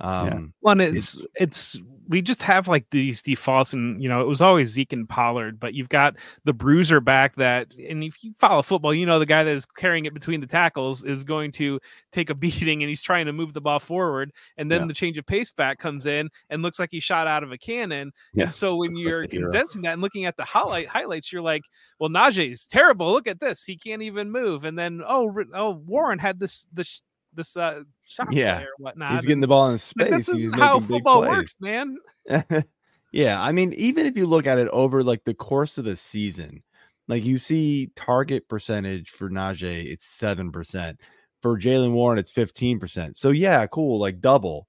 um 0.00 0.26
yeah. 0.26 0.40
well 0.62 0.80
it's, 0.80 1.16
it's 1.16 1.26
it's 1.34 1.82
we 2.08 2.22
just 2.22 2.42
have 2.42 2.68
like 2.68 2.88
these 2.90 3.20
defaults, 3.20 3.74
and 3.74 4.02
you 4.02 4.08
know, 4.08 4.22
it 4.22 4.26
was 4.26 4.40
always 4.40 4.68
Zeke 4.68 4.94
and 4.94 5.08
Pollard, 5.08 5.60
but 5.60 5.74
you've 5.74 5.90
got 5.90 6.16
the 6.44 6.54
bruiser 6.54 7.00
back 7.00 7.36
that, 7.36 7.68
and 7.74 8.02
if 8.02 8.24
you 8.24 8.32
follow 8.38 8.62
football, 8.62 8.94
you 8.94 9.04
know, 9.04 9.18
the 9.18 9.26
guy 9.26 9.44
that 9.44 9.54
is 9.54 9.66
carrying 9.66 10.06
it 10.06 10.14
between 10.14 10.40
the 10.40 10.46
tackles 10.46 11.04
is 11.04 11.22
going 11.22 11.52
to 11.52 11.78
take 12.10 12.30
a 12.30 12.34
beating 12.38 12.82
and 12.82 12.88
he's 12.88 13.02
trying 13.02 13.26
to 13.26 13.32
move 13.32 13.52
the 13.52 13.60
ball 13.60 13.78
forward. 13.78 14.32
And 14.56 14.70
then 14.70 14.82
yeah. 14.82 14.86
the 14.86 14.94
change 14.94 15.18
of 15.18 15.26
pace 15.26 15.50
back 15.50 15.78
comes 15.78 16.06
in 16.06 16.30
and 16.48 16.62
looks 16.62 16.78
like 16.78 16.90
he 16.90 17.00
shot 17.00 17.26
out 17.26 17.42
of 17.42 17.52
a 17.52 17.58
cannon. 17.58 18.12
Yeah. 18.32 18.44
And 18.44 18.54
so 18.54 18.76
when 18.76 18.96
you're 18.96 19.22
like 19.22 19.30
condensing 19.30 19.82
that 19.82 19.92
and 19.92 20.02
looking 20.02 20.24
at 20.24 20.36
the 20.36 20.44
highlight 20.44 20.88
highlights, 20.88 21.30
you're 21.30 21.42
like, 21.42 21.62
well, 22.00 22.10
Najee 22.10 22.52
is 22.52 22.66
terrible. 22.66 23.12
Look 23.12 23.26
at 23.26 23.40
this. 23.40 23.64
He 23.64 23.76
can't 23.76 24.02
even 24.02 24.30
move. 24.30 24.64
And 24.64 24.78
then, 24.78 25.02
oh, 25.06 25.30
oh, 25.54 25.72
Warren 25.72 26.18
had 26.18 26.40
this, 26.40 26.66
this, 26.72 27.02
this 27.34 27.56
uh 27.56 27.82
shot 28.08 28.32
yeah 28.32 28.64
whatnot. 28.78 29.12
He's 29.12 29.26
getting 29.26 29.40
the 29.40 29.46
ball 29.46 29.70
in 29.70 29.78
space. 29.78 30.10
This 30.10 30.28
is 30.28 30.54
how 30.54 30.80
football 30.80 31.20
works, 31.20 31.54
man. 31.60 31.98
yeah, 33.12 33.40
I 33.40 33.52
mean, 33.52 33.72
even 33.74 34.06
if 34.06 34.16
you 34.16 34.26
look 34.26 34.46
at 34.46 34.58
it 34.58 34.68
over 34.68 35.02
like 35.02 35.24
the 35.24 35.34
course 35.34 35.78
of 35.78 35.84
the 35.84 35.94
season, 35.94 36.62
like 37.06 37.24
you 37.24 37.38
see 37.38 37.90
target 37.94 38.48
percentage 38.48 39.10
for 39.10 39.30
Najee, 39.30 39.92
it's 39.92 40.06
seven 40.06 40.50
percent. 40.50 41.00
For 41.40 41.56
Jaylen 41.56 41.92
Warren, 41.92 42.18
it's 42.18 42.32
fifteen 42.32 42.80
percent. 42.80 43.16
So 43.16 43.30
yeah, 43.30 43.66
cool, 43.66 44.00
like 44.00 44.20
double, 44.20 44.66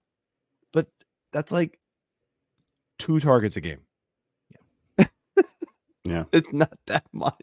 but 0.72 0.88
that's 1.32 1.52
like 1.52 1.80
two 3.00 3.20
targets 3.20 3.56
a 3.58 3.62
game. 3.62 3.80
Yeah, 5.00 5.06
yeah, 6.04 6.24
it's 6.32 6.54
not 6.54 6.78
that 6.88 7.06
much. 7.12 7.34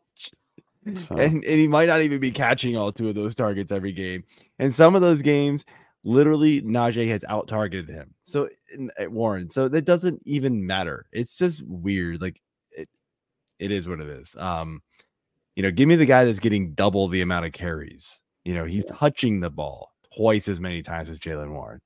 So. 0.95 1.17
And, 1.17 1.45
and 1.45 1.45
he 1.45 1.67
might 1.67 1.89
not 1.89 2.03
even 2.03 2.21
be 2.21 2.31
catching 2.31 2.77
all 2.77 2.93
two 2.93 3.09
of 3.09 3.17
those 3.17 3.35
targets 3.35 3.73
every 3.73 3.93
game. 3.93 4.23
And 4.61 4.73
some 4.73 4.95
of 4.95 5.01
those 5.01 5.21
games, 5.21 5.65
literally, 6.07 6.63
Najee 6.63 7.09
has 7.09 7.25
out 7.29 7.49
targeted 7.49 7.89
him. 7.91 8.15
So 8.23 8.49
Warren. 9.01 9.51
So 9.51 9.69
that 9.69 9.85
doesn't 9.85 10.23
even 10.25 10.65
matter. 10.65 11.07
It's 11.13 11.37
just 11.37 11.63
weird. 11.67 12.23
Like 12.23 12.41
it, 12.71 12.89
it 13.59 13.73
is 13.73 13.89
what 13.89 14.01
it 14.01 14.09
is. 14.09 14.35
Um, 14.39 14.83
you 15.57 15.63
know, 15.63 15.71
give 15.71 15.89
me 15.89 15.97
the 15.97 16.07
guy 16.07 16.25
that's 16.25 16.39
getting 16.39 16.73
double 16.75 17.09
the 17.09 17.23
amount 17.23 17.47
of 17.47 17.53
carries. 17.53 18.23
You 18.45 18.55
know, 18.55 18.65
he's 18.65 18.85
touching 18.85 19.41
the 19.41 19.51
ball 19.51 19.93
twice 20.17 20.49
as 20.49 20.61
many 20.61 20.81
times 20.81 21.11
as 21.11 21.19
Jaylen 21.19 21.51
Warren. 21.51 21.81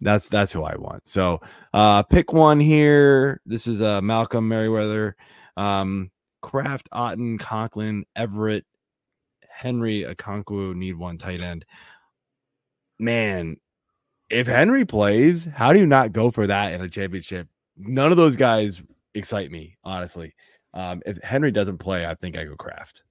That's 0.00 0.28
that's 0.28 0.52
who 0.52 0.62
I 0.62 0.76
want. 0.76 1.06
So 1.06 1.40
uh 1.74 2.02
pick 2.02 2.32
one 2.32 2.60
here. 2.60 3.40
This 3.44 3.66
is 3.66 3.82
uh 3.82 4.00
Malcolm 4.00 4.48
Merriweather. 4.48 5.16
Um 5.56 6.10
Kraft, 6.42 6.88
Otton, 6.92 7.40
Conklin, 7.40 8.04
Everett, 8.14 8.64
Henry, 9.48 10.04
Okonkwo 10.04 10.74
need 10.74 10.96
one 10.96 11.18
tight 11.18 11.42
end. 11.42 11.64
Man, 12.98 13.56
if 14.30 14.46
Henry 14.46 14.84
plays, 14.84 15.44
how 15.44 15.72
do 15.72 15.78
you 15.78 15.86
not 15.86 16.12
go 16.12 16.30
for 16.30 16.46
that 16.46 16.72
in 16.72 16.80
a 16.80 16.88
championship? 16.88 17.48
None 17.76 18.10
of 18.10 18.16
those 18.16 18.36
guys 18.36 18.82
excite 19.14 19.50
me, 19.50 19.76
honestly. 19.84 20.34
Um, 20.74 21.02
if 21.06 21.18
Henry 21.22 21.52
doesn't 21.52 21.78
play, 21.78 22.06
I 22.06 22.14
think 22.14 22.36
I 22.36 22.44
go 22.44 22.56
Kraft. 22.56 23.02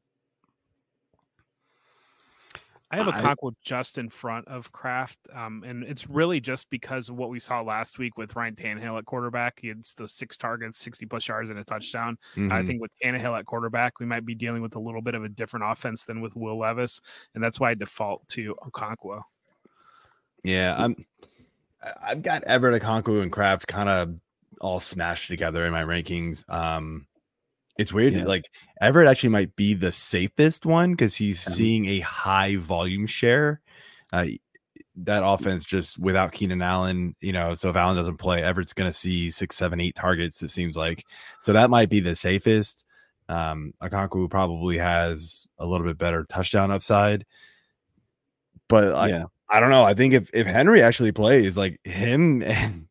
I 2.92 2.98
have 2.98 3.08
a 3.08 3.12
Okonkwo 3.12 3.54
just 3.62 3.98
in 3.98 4.10
front 4.10 4.48
of 4.48 4.72
Kraft, 4.72 5.18
um, 5.34 5.64
and 5.66 5.84
it's 5.84 6.08
really 6.08 6.40
just 6.40 6.70
because 6.70 7.10
of 7.10 7.16
what 7.16 7.30
we 7.30 7.40
saw 7.40 7.62
last 7.62 7.98
week 7.98 8.16
with 8.18 8.36
Ryan 8.36 8.56
Tannehill 8.56 8.98
at 9.00 9.06
quarterback. 9.06 9.60
He 9.60 9.70
had 9.70 9.84
the 9.98 10.08
six 10.08 10.38
targets, 10.38 10.78
sixty 10.78 11.06
plus 11.06 11.28
yards, 11.28 11.50
and 11.50 11.58
a 11.58 11.64
touchdown. 11.64 12.18
Mm-hmm. 12.36 12.52
I 12.52 12.64
think 12.64 12.82
with 12.82 12.92
Tannehill 13.04 13.38
at 13.38 13.48
quarterback, 13.48 14.00
we 14.00 14.06
might 14.06 14.26
be 14.26 14.36
dealing 14.36 14.62
with 14.62 14.76
a 14.76 14.80
little 14.80 15.02
bit 15.02 15.16
of 15.16 15.24
a 15.24 15.30
different 15.30 15.66
offense 15.68 16.06
than 16.06 16.22
with 16.22 16.36
Will 16.36 16.60
Levis, 16.60 17.02
and 17.34 17.44
that's 17.44 17.60
why 17.60 17.72
I 17.72 17.74
default 17.74 18.28
to 18.30 18.56
Okonkwo. 18.64 19.22
Yeah, 20.46 20.76
I'm. 20.78 21.06
I've 22.02 22.24
got 22.24 22.44
Everett, 22.46 22.82
Okonkwo, 22.82 23.22
and 23.22 23.32
Kraft 23.32 23.68
kind 23.68 23.90
of 23.90 24.16
all 24.62 24.80
smashed 24.80 25.28
together 25.28 25.66
in 25.66 25.72
my 25.72 25.84
rankings. 25.84 26.48
Um, 26.50 27.08
it's 27.78 27.92
weird. 27.94 28.14
Yeah. 28.14 28.24
Like 28.24 28.50
Everett 28.82 29.08
actually 29.08 29.30
might 29.30 29.56
be 29.56 29.74
the 29.74 29.92
safest 29.92 30.66
one 30.66 30.92
because 30.92 31.16
he's 31.16 31.40
seeing 31.42 31.86
a 31.86 32.00
high 32.00 32.56
volume 32.56 33.06
share. 33.06 33.62
Uh, 34.14 34.28
that 34.98 35.24
offense 35.26 35.66
just 35.66 36.00
without 36.00 36.32
Keenan 36.32 36.62
Allen, 36.62 37.16
you 37.20 37.34
know, 37.34 37.54
so 37.54 37.70
if 37.70 37.76
Allen 37.76 37.98
doesn't 37.98 38.18
play, 38.18 38.42
Everett's 38.42 38.74
going 38.74 38.90
to 38.90 38.98
see 38.98 39.30
six, 39.30 39.58
seven, 39.58 39.82
eight 39.82 39.96
targets. 39.96 40.42
It 40.42 40.50
seems 40.50 40.78
like 40.78 41.06
so 41.42 41.54
that 41.54 41.70
might 41.70 41.90
be 41.90 42.00
the 42.00 42.16
safest. 42.16 42.86
Um, 43.28 43.74
Okonkwo 43.84 44.30
probably 44.30 44.78
has 44.78 45.46
a 45.58 45.66
little 45.66 45.86
bit 45.86 45.98
better 45.98 46.24
touchdown 46.30 46.72
upside, 46.72 47.26
but 48.70 49.10
yeah. 49.10 49.26
I, 49.50 49.60
don't 49.60 49.70
know. 49.70 49.84
I 49.84 49.94
think 49.94 50.14
if 50.14 50.30
if 50.34 50.48
Henry 50.48 50.82
actually 50.82 51.12
plays, 51.12 51.58
like 51.58 51.80
him 51.86 52.42
and 52.44 52.88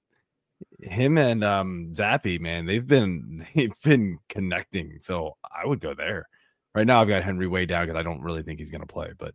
him 0.80 1.18
and 1.18 1.42
um 1.42 1.90
Zappe, 1.94 2.40
man, 2.40 2.66
they've 2.66 2.86
been 2.86 3.46
they've 3.54 3.80
been 3.82 4.18
connecting. 4.28 4.98
So 5.00 5.36
I 5.44 5.66
would 5.66 5.80
go 5.80 5.94
there. 5.94 6.28
Right 6.74 6.86
now, 6.86 7.00
I've 7.00 7.08
got 7.08 7.22
Henry 7.22 7.46
way 7.46 7.66
down 7.66 7.86
because 7.86 7.98
I 7.98 8.02
don't 8.02 8.22
really 8.22 8.42
think 8.42 8.58
he's 8.58 8.70
going 8.70 8.80
to 8.80 8.86
play. 8.86 9.12
But 9.16 9.34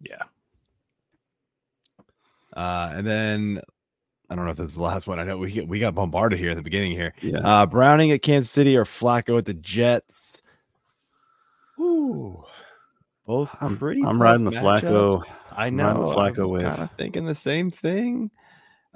yeah. 0.00 0.22
Uh, 2.54 2.90
and 2.92 3.06
then 3.06 3.62
I 4.30 4.34
don't 4.34 4.44
know 4.44 4.50
if 4.50 4.58
this 4.58 4.70
is 4.70 4.76
the 4.76 4.82
last 4.82 5.06
one. 5.06 5.18
I 5.18 5.24
know 5.24 5.38
we 5.38 5.50
get, 5.50 5.68
we 5.68 5.78
got 5.78 5.94
bombarded 5.94 6.38
here 6.38 6.50
at 6.50 6.56
the 6.56 6.62
beginning 6.62 6.92
here. 6.92 7.14
Yeah. 7.22 7.38
Uh, 7.38 7.66
Browning 7.66 8.10
at 8.10 8.20
Kansas 8.20 8.50
City 8.50 8.76
or 8.76 8.84
Flacco 8.84 9.38
at 9.38 9.46
the 9.46 9.54
Jets. 9.54 10.42
Ooh, 11.80 12.44
both 13.26 13.54
I'm 13.60 13.78
pretty. 13.78 14.02
I'm 14.04 14.20
riding 14.20 14.44
the 14.44 14.50
matchups. 14.50 14.82
Flacco. 14.82 15.24
I 15.58 15.70
know. 15.70 16.14
Flacco 16.16 16.48
with 16.50 16.62
kind 16.62 16.82
of 16.82 16.90
thinking 16.92 17.26
the 17.26 17.34
same 17.34 17.70
thing. 17.70 18.30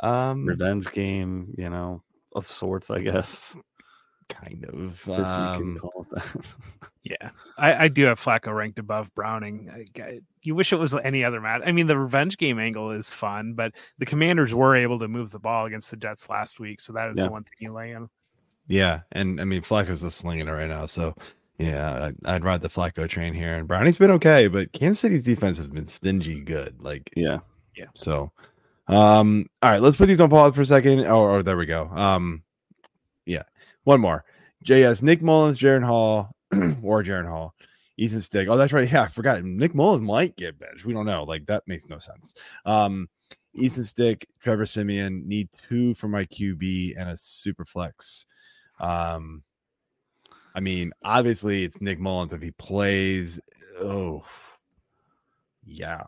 Um, 0.03 0.46
revenge 0.46 0.90
game, 0.92 1.55
you 1.59 1.68
know, 1.68 2.03
of 2.35 2.51
sorts, 2.51 2.90
I 2.90 3.01
guess. 3.03 3.55
kind 4.29 4.64
of. 4.72 4.92
If 4.92 5.07
you 5.07 5.14
can 5.14 5.25
Um, 5.25 5.79
call 5.81 6.07
it 6.11 6.14
that. 6.16 6.46
Yeah, 7.05 7.31
I, 7.59 7.87
I 7.87 7.88
do 7.88 8.05
have 8.05 8.20
Flacco 8.20 8.55
ranked 8.55 8.79
above 8.79 9.12
Browning. 9.16 9.68
I, 9.75 10.01
I- 10.01 10.20
you 10.44 10.55
wish 10.55 10.72
it 10.72 10.77
was 10.77 10.94
any 10.94 11.25
other 11.25 11.40
match. 11.40 11.62
I 11.66 11.72
mean, 11.72 11.88
the 11.88 11.98
revenge 11.98 12.38
game 12.38 12.61
angle 12.61 12.92
is 12.92 13.11
fun, 13.11 13.55
but 13.55 13.72
the 13.98 14.07
Commanders 14.07 14.55
were 14.55 14.77
able 14.77 15.01
to 15.01 15.09
move 15.09 15.33
the 15.33 15.40
ball 15.40 15.66
against 15.66 15.90
the 15.90 15.96
Jets 15.96 16.29
last 16.31 16.61
week, 16.61 16.81
so 16.81 16.92
that 16.92 17.11
is 17.11 17.18
Yeah. 17.18 17.25
the 17.25 17.31
one 17.33 17.42
thing 17.42 17.55
you 17.59 17.72
lay 17.72 17.90
in. 17.90 18.09
yeah, 18.68 19.01
and 19.11 19.40
I 19.40 19.44
mean 19.44 19.62
Flacco's 19.62 20.03
just 20.03 20.18
slinging 20.18 20.46
it 20.46 20.53
right 20.53 20.68
now. 20.68 20.87
So 20.87 21.16
yeah, 21.62 22.11
I, 22.27 22.35
I'd 22.35 22.44
ride 22.44 22.61
the 22.61 22.68
Flacco 22.68 23.09
train 23.09 23.35
here. 23.35 23.55
And 23.55 23.68
Brownie's 23.68 23.98
been 23.98 24.11
okay, 24.12 24.48
but 24.48 24.72
Kansas 24.72 25.01
City's 25.01 25.22
defense 25.22 25.59
has 25.59 25.68
been 25.68 25.87
stingy 25.87 26.40
good. 26.40 26.77
Like 26.81 27.11
yeah. 27.16 27.38
Yeah. 27.77 27.87
So, 27.94 28.33
um, 28.88 29.46
all 29.62 29.70
right, 29.70 29.81
let's 29.81 29.96
put 29.96 30.07
these 30.07 30.20
on 30.20 30.31
pause 30.31 30.55
for 30.55 30.61
a 30.61 30.66
second. 30.66 31.01
Oh, 31.01 31.29
oh, 31.31 31.42
there 31.42 31.57
we 31.57 31.66
go. 31.66 31.88
Um, 31.88 32.42
yeah, 33.25 33.44
one 33.85 34.01
more. 34.01 34.25
JS 34.64 35.03
Nick 35.03 35.22
Mullens, 35.22 35.59
Jaren 35.59 35.85
Hall, 35.85 36.35
or 36.83 37.03
Jaren 37.03 37.29
Hall, 37.29 37.55
Easton 37.96 38.20
Stick. 38.20 38.48
Oh, 38.48 38.57
that's 38.57 38.72
right. 38.72 38.90
Yeah, 38.90 39.03
I 39.03 39.07
forgot. 39.07 39.42
Nick 39.42 39.75
Mullens 39.75 40.03
might 40.03 40.37
get 40.37 40.59
benched. 40.59 40.85
We 40.85 40.92
don't 40.92 41.07
know. 41.07 41.25
Like 41.25 41.46
that 41.46 41.62
makes 41.66 41.88
no 41.88 41.98
sense. 41.98 42.35
Um, 42.66 43.09
Easton 43.55 43.85
Stick, 43.85 44.27
Trevor 44.40 44.66
Siemian 44.66 45.27
need 45.27 45.48
two 45.53 45.94
for 45.94 46.09
my 46.09 46.25
QB 46.25 46.94
and 46.98 47.11
a 47.11 47.16
super 47.16 47.64
flex. 47.64 48.27
Um, 48.81 49.42
I 50.55 50.61
mean, 50.61 50.93
obviously 51.05 51.65
it's 51.65 51.81
Nick 51.81 51.99
Mullens 51.99 52.33
if 52.33 52.43
he 52.43 52.51
plays. 52.53 53.41
Oh, 53.81 54.25
yeah. 55.65 56.03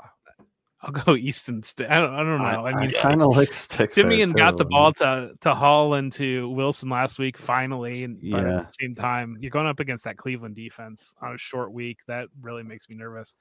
I'll 0.83 0.91
go 0.93 1.17
Easton. 1.17 1.63
St- 1.63 1.91
I 1.91 1.99
don't. 1.99 2.13
I 2.13 2.19
don't 2.19 2.39
know. 2.39 2.45
I, 2.45 2.79
mean, 2.79 2.91
kind 2.91 3.23
of 3.23 3.35
like 3.35 3.51
sticks. 3.51 3.95
there, 3.95 4.05
Siemian 4.05 4.33
got 4.33 4.59
the 4.59 4.67
ball 4.67 4.93
to 4.95 5.31
to 5.41 5.55
Hall 5.55 5.95
and 5.95 6.13
to 6.13 6.47
Wilson 6.51 6.91
last 6.91 7.19
week 7.19 7.39
finally, 7.39 8.05
and 8.05 8.19
Yeah. 8.23 8.59
at 8.59 8.67
the 8.69 8.73
same 8.79 8.95
time, 8.95 9.39
you're 9.41 9.51
going 9.51 9.67
up 9.67 9.81
against 9.81 10.05
that 10.05 10.19
Cleveland 10.19 10.57
defense 10.57 11.15
on 11.23 11.35
a 11.35 11.39
short 11.39 11.73
week. 11.73 12.01
That 12.07 12.29
really 12.43 12.63
makes 12.65 12.87
me 12.91 12.97
nervous. 12.97 13.35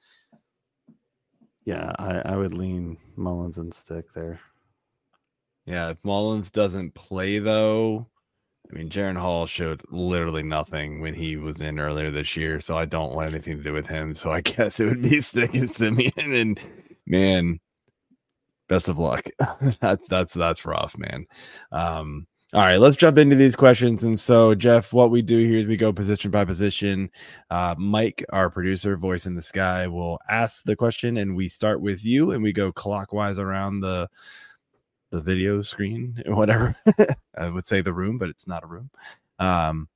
Yeah, 1.66 1.92
I, 1.98 2.20
I 2.32 2.36
would 2.36 2.54
lean 2.54 2.96
Mullens 3.16 3.58
and 3.58 3.74
stick 3.74 4.06
there. 4.14 4.40
Yeah, 5.66 5.90
if 5.90 5.98
Mullens 6.02 6.50
doesn't 6.50 6.94
play 6.94 7.40
though, 7.40 8.06
I 8.70 8.76
mean 8.76 8.88
Jaren 8.88 9.16
Hall 9.16 9.46
showed 9.46 9.82
literally 9.90 10.42
nothing 10.42 11.00
when 11.00 11.14
he 11.14 11.36
was 11.36 11.60
in 11.60 11.78
earlier 11.78 12.10
this 12.10 12.36
year, 12.36 12.60
so 12.60 12.76
I 12.76 12.86
don't 12.86 13.14
want 13.14 13.30
anything 13.30 13.58
to 13.58 13.62
do 13.62 13.72
with 13.72 13.86
him. 13.86 14.14
So 14.14 14.30
I 14.30 14.40
guess 14.42 14.80
it 14.80 14.86
would 14.86 15.02
be 15.02 15.20
Stick 15.20 15.54
and 15.54 15.70
Siemian 15.70 16.12
and 16.34 16.60
man, 17.06 17.60
best 18.68 18.88
of 18.88 18.98
luck. 18.98 19.28
that's 19.80 20.08
that's 20.08 20.34
that's 20.34 20.64
rough, 20.64 20.96
man. 20.98 21.26
Um 21.72 22.26
all 22.54 22.60
right, 22.60 22.78
let's 22.78 22.96
jump 22.96 23.18
into 23.18 23.34
these 23.34 23.56
questions. 23.56 24.04
And 24.04 24.18
so, 24.18 24.54
Jeff, 24.54 24.92
what 24.92 25.10
we 25.10 25.22
do 25.22 25.36
here 25.38 25.58
is 25.58 25.66
we 25.66 25.76
go 25.76 25.92
position 25.92 26.30
by 26.30 26.44
position. 26.44 27.10
Uh, 27.50 27.74
Mike, 27.76 28.24
our 28.32 28.48
producer, 28.48 28.96
voice 28.96 29.26
in 29.26 29.34
the 29.34 29.42
sky, 29.42 29.88
will 29.88 30.20
ask 30.30 30.62
the 30.62 30.76
question, 30.76 31.16
and 31.16 31.34
we 31.34 31.48
start 31.48 31.80
with 31.80 32.04
you, 32.04 32.30
and 32.30 32.44
we 32.44 32.52
go 32.52 32.70
clockwise 32.70 33.38
around 33.38 33.80
the 33.80 34.08
the 35.14 35.20
video 35.20 35.62
screen 35.62 36.22
or 36.26 36.34
whatever. 36.34 36.76
I 37.38 37.48
would 37.48 37.64
say 37.64 37.80
the 37.80 37.92
room, 37.92 38.18
but 38.18 38.28
it's 38.28 38.46
not 38.46 38.64
a 38.64 38.66
room. 38.66 38.90
Um, 39.38 39.88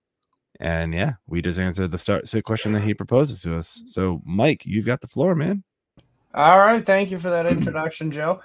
and 0.61 0.94
yeah, 0.94 1.14
we 1.26 1.42
just 1.42 1.59
answer 1.59 1.87
the 1.87 1.98
start 1.98 2.26
so 2.26 2.40
question 2.40 2.72
that 2.72 2.83
he 2.83 2.94
proposes 2.94 3.42
to 3.42 3.57
us. 3.57 3.83
So, 3.87 4.22
Mike, 4.24 4.64
you've 4.64 4.87
got 4.87 5.00
the 5.00 5.07
floor, 5.07 5.35
man. 5.35 5.62
All 6.35 6.59
right, 6.59 6.85
thank 6.85 7.11
you 7.11 7.18
for 7.18 7.31
that 7.31 7.46
introduction, 7.46 8.11
Joe. 8.11 8.40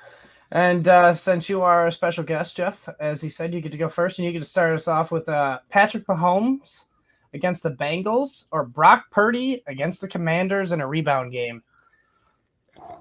And 0.52 0.88
uh, 0.88 1.16
since 1.16 1.50
you 1.50 1.64
are 1.64 1.88
a 1.88 1.92
special 1.92 2.24
guest, 2.24 2.56
Jeff, 2.56 2.88
as 3.00 3.22
he 3.22 3.30
said, 3.30 3.54
you 3.54 3.62
get 3.62 3.72
to 3.72 3.78
go 3.78 3.90
first, 3.90 4.20
and 4.20 4.26
you 4.26 4.32
get 4.32 4.44
to 4.44 4.48
start 4.48 4.76
us 4.76 4.88
off 4.88 5.12
with 5.12 5.28
uh, 5.28 5.60
Patrick 5.70 6.06
Mahomes 6.06 6.86
against 7.34 7.64
the 7.64 7.72
Bengals 7.72 8.46
or 8.52 8.64
Brock 8.64 9.06
Purdy 9.10 9.64
against 9.66 10.02
the 10.02 10.08
Commanders 10.08 10.72
in 10.72 10.82
a 10.82 10.88
rebound 10.88 11.32
game. 11.32 11.64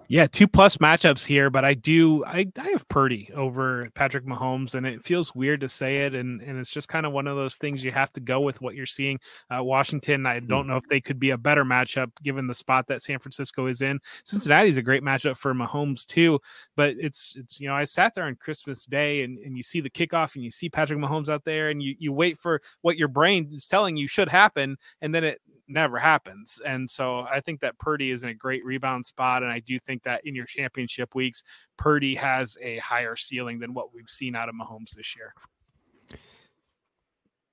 Yeah, 0.08 0.26
two 0.26 0.46
plus 0.46 0.76
matchups 0.76 1.24
here, 1.24 1.48
but 1.48 1.64
I 1.64 1.72
do 1.72 2.22
I, 2.26 2.46
I 2.58 2.68
have 2.72 2.87
Purdy 2.88 3.30
over 3.35 3.88
Patrick 3.94 4.26
Mahomes, 4.26 4.74
and 4.74 4.87
it 4.87 5.02
feels 5.06 5.35
weird 5.35 5.62
to 5.62 5.70
say 5.70 6.04
it, 6.04 6.14
and 6.14 6.42
and 6.42 6.58
it's 6.58 6.68
just 6.68 6.88
kind 6.88 7.06
of 7.06 7.12
one 7.12 7.26
of 7.26 7.37
those 7.37 7.56
things 7.56 7.82
you 7.82 7.92
have 7.92 8.12
to 8.14 8.20
go 8.20 8.40
with 8.40 8.61
what 8.61 8.74
you're 8.74 8.85
seeing. 8.85 9.18
Uh, 9.50 9.64
Washington, 9.64 10.26
I 10.26 10.40
don't 10.40 10.66
know 10.66 10.76
if 10.76 10.85
they 10.90 11.00
could 11.00 11.18
be 11.18 11.30
a 11.30 11.38
better 11.38 11.64
matchup 11.64 12.11
given 12.22 12.46
the 12.46 12.54
spot 12.54 12.88
that 12.88 13.00
San 13.00 13.20
Francisco 13.20 13.68
is 13.68 13.80
in. 13.80 14.00
Cincinnati's 14.24 14.76
a 14.76 14.82
great 14.82 15.02
matchup 15.02 15.38
for 15.38 15.54
Mahomes 15.54 16.04
too, 16.04 16.38
but 16.76 16.94
it's 16.98 17.35
it's 17.38 17.58
you 17.58 17.68
know 17.68 17.74
I 17.74 17.85
sat 17.85 18.14
there 18.14 18.24
on 18.24 18.37
Christmas 18.37 18.85
Day 18.85 19.22
and 19.22 19.38
and 19.38 19.56
you 19.56 19.62
see 19.62 19.80
the 19.80 19.88
kickoff 19.88 20.35
and 20.35 20.44
you 20.44 20.50
see 20.50 20.68
Patrick 20.68 20.98
Mahomes 20.98 21.30
out 21.30 21.44
there, 21.44 21.70
and 21.70 21.82
you 21.82 21.94
you 21.98 22.12
wait 22.12 22.37
for 22.37 22.61
what 22.82 22.98
your 22.98 23.08
brain 23.08 23.48
is 23.50 23.66
telling 23.66 23.96
you 23.96 24.08
should 24.08 24.28
happen, 24.28 24.76
and 25.00 25.14
then 25.14 25.24
it 25.24 25.40
never 25.72 25.98
happens. 25.98 26.61
And 26.64 26.88
so 26.88 27.20
I 27.20 27.40
think 27.40 27.61
that 27.61 27.78
Purdy 27.78 28.11
is 28.11 28.24
in 28.24 28.30
a 28.30 28.35
great 28.35 28.64
rebound 28.64 29.06
spot. 29.06 29.42
And 29.42 29.50
I 29.50 29.61
do 29.61 29.78
think 29.78 30.02
that 30.04 30.26
in 30.26 30.35
your 30.35 30.46
championship 30.46 31.14
weeks, 31.14 31.42
Purdy 31.76 32.14
has 32.14 32.56
a 32.62 32.78
higher 32.78 33.16
ceiling 33.16 33.58
than 33.58 33.74
what 33.74 33.94
we've 33.94 34.08
seen 34.08 34.37
out 34.37 34.48
of 34.48 34.54
Mahomes 34.54 34.94
this 34.94 35.16
year. 35.16 35.35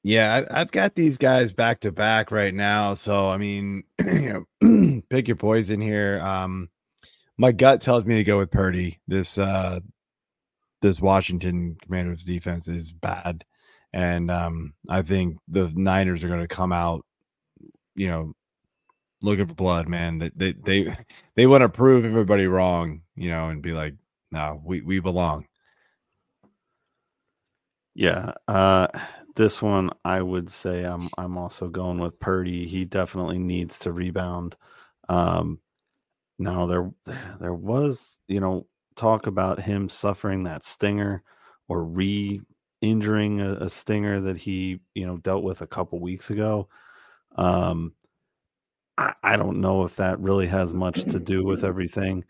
Yeah, 0.03 0.45
I've 0.49 0.71
got 0.71 0.95
these 0.95 1.17
guys 1.17 1.51
back 1.51 1.81
to 1.81 1.91
back 1.91 2.31
right 2.31 2.53
now. 2.53 2.93
So 2.93 3.29
I 3.29 3.37
mean, 3.37 3.83
you 3.99 4.45
know, 4.61 5.01
pick 5.09 5.27
your 5.27 5.35
poison 5.35 5.81
here. 5.81 6.21
Um, 6.21 6.69
my 7.37 7.51
gut 7.51 7.81
tells 7.81 8.05
me 8.05 8.15
to 8.15 8.23
go 8.23 8.37
with 8.37 8.51
Purdy. 8.51 8.99
This 9.07 9.37
uh, 9.37 9.81
this 10.81 11.01
Washington 11.01 11.77
Commanders 11.81 12.23
defense 12.23 12.67
is 12.67 12.93
bad, 12.93 13.43
and 13.91 14.31
um, 14.31 14.73
I 14.87 15.01
think 15.01 15.37
the 15.49 15.71
Niners 15.75 16.23
are 16.23 16.29
going 16.29 16.41
to 16.41 16.47
come 16.47 16.71
out, 16.71 17.05
you 17.99 18.07
know, 18.07 18.33
looking 19.21 19.45
for 19.47 19.53
blood. 19.53 19.89
Man, 19.89 20.19
they 20.19 20.29
they 20.35 20.53
they, 20.53 20.97
they 21.35 21.47
want 21.47 21.61
to 21.63 21.69
prove 21.69 22.05
everybody 22.05 22.47
wrong, 22.47 23.01
you 23.15 23.29
know, 23.29 23.49
and 23.49 23.61
be 23.61 23.73
like, 23.73 23.95
no, 24.31 24.61
we 24.65 24.81
we 24.81 24.99
belong. 24.99 25.45
Yeah, 27.93 28.33
uh, 28.47 28.87
this 29.35 29.61
one 29.61 29.89
I 30.05 30.21
would 30.21 30.49
say 30.49 30.83
I'm 30.83 31.09
I'm 31.17 31.37
also 31.37 31.67
going 31.67 31.99
with 31.99 32.19
Purdy. 32.19 32.67
He 32.67 32.85
definitely 32.85 33.39
needs 33.39 33.77
to 33.79 33.91
rebound. 33.91 34.55
Um, 35.09 35.59
now 36.39 36.65
there 36.67 36.91
there 37.41 37.53
was 37.53 38.17
you 38.27 38.39
know 38.39 38.65
talk 38.95 39.27
about 39.27 39.61
him 39.61 39.89
suffering 39.89 40.43
that 40.43 40.63
stinger 40.63 41.23
or 41.67 41.83
re-injuring 41.83 43.41
a, 43.41 43.53
a 43.55 43.69
stinger 43.69 44.19
that 44.21 44.37
he 44.37 44.79
you 44.95 45.05
know 45.05 45.17
dealt 45.17 45.43
with 45.43 45.61
a 45.61 45.67
couple 45.67 45.99
weeks 45.99 46.29
ago. 46.29 46.69
Um, 47.39 47.93
I, 48.97 49.13
I 49.23 49.37
don't 49.37 49.61
know 49.61 49.85
if 49.85 49.95
that 49.95 50.19
really 50.19 50.47
has 50.47 50.73
much 50.73 51.03
to 51.05 51.19
do 51.19 51.45
with 51.45 51.63
everything, 51.63 52.25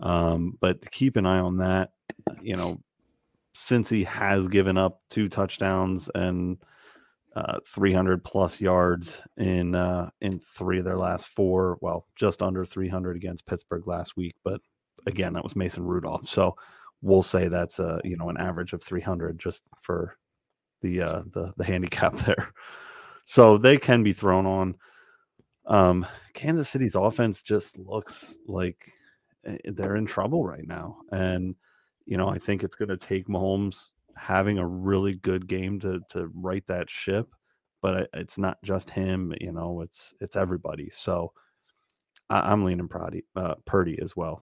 um, 0.00 0.56
but 0.60 0.88
keep 0.92 1.16
an 1.16 1.26
eye 1.26 1.40
on 1.40 1.58
that. 1.58 1.90
You 2.40 2.56
know, 2.56 2.80
since 3.54 3.90
he 3.90 4.04
has 4.04 4.48
given 4.48 4.78
up 4.78 5.00
two 5.10 5.28
touchdowns 5.28 6.08
and 6.14 6.58
uh, 7.34 7.58
300 7.66 8.24
plus 8.24 8.60
yards 8.60 9.20
in 9.36 9.74
uh, 9.74 10.10
in 10.20 10.38
three 10.38 10.78
of 10.78 10.84
their 10.84 10.98
last 10.98 11.26
four, 11.26 11.78
well, 11.80 12.06
just 12.14 12.40
under 12.40 12.64
300 12.64 13.16
against 13.16 13.46
Pittsburgh 13.46 13.86
last 13.86 14.16
week, 14.16 14.36
but 14.44 14.60
again, 15.06 15.32
that 15.32 15.44
was 15.44 15.56
Mason 15.56 15.82
Rudolph. 15.82 16.28
So 16.28 16.56
we'll 17.00 17.22
say 17.22 17.48
that's 17.48 17.80
a 17.80 18.00
you 18.04 18.16
know 18.16 18.28
an 18.28 18.36
average 18.36 18.72
of 18.72 18.82
300 18.82 19.38
just 19.38 19.62
for 19.80 20.16
the 20.82 21.00
uh, 21.00 21.22
the 21.32 21.52
the 21.56 21.64
handicap 21.64 22.14
there. 22.26 22.52
So 23.24 23.58
they 23.58 23.78
can 23.78 24.02
be 24.02 24.12
thrown 24.12 24.46
on. 24.46 24.76
Um, 25.66 26.06
Kansas 26.34 26.68
City's 26.68 26.96
offense 26.96 27.40
just 27.42 27.78
looks 27.78 28.36
like 28.46 28.92
eh, 29.46 29.58
they're 29.64 29.96
in 29.96 30.06
trouble 30.06 30.44
right 30.44 30.66
now, 30.66 30.98
and 31.12 31.54
you 32.04 32.16
know, 32.16 32.28
I 32.28 32.38
think 32.38 32.64
it's 32.64 32.76
going 32.76 32.88
to 32.88 32.96
take 32.96 33.28
Mahomes 33.28 33.90
having 34.16 34.58
a 34.58 34.66
really 34.66 35.14
good 35.14 35.46
game 35.46 35.78
to 35.80 36.00
to 36.10 36.30
right 36.34 36.66
that 36.66 36.90
ship. 36.90 37.28
But 37.80 38.08
it's 38.14 38.38
not 38.38 38.58
just 38.62 38.90
him, 38.90 39.34
you 39.40 39.52
know. 39.52 39.80
It's 39.82 40.14
it's 40.20 40.36
everybody. 40.36 40.90
So 40.94 41.32
I, 42.30 42.52
I'm 42.52 42.64
leaning 42.64 42.88
Purdy, 42.88 43.24
uh, 43.36 43.56
Purdy 43.64 43.98
as 44.00 44.16
well. 44.16 44.44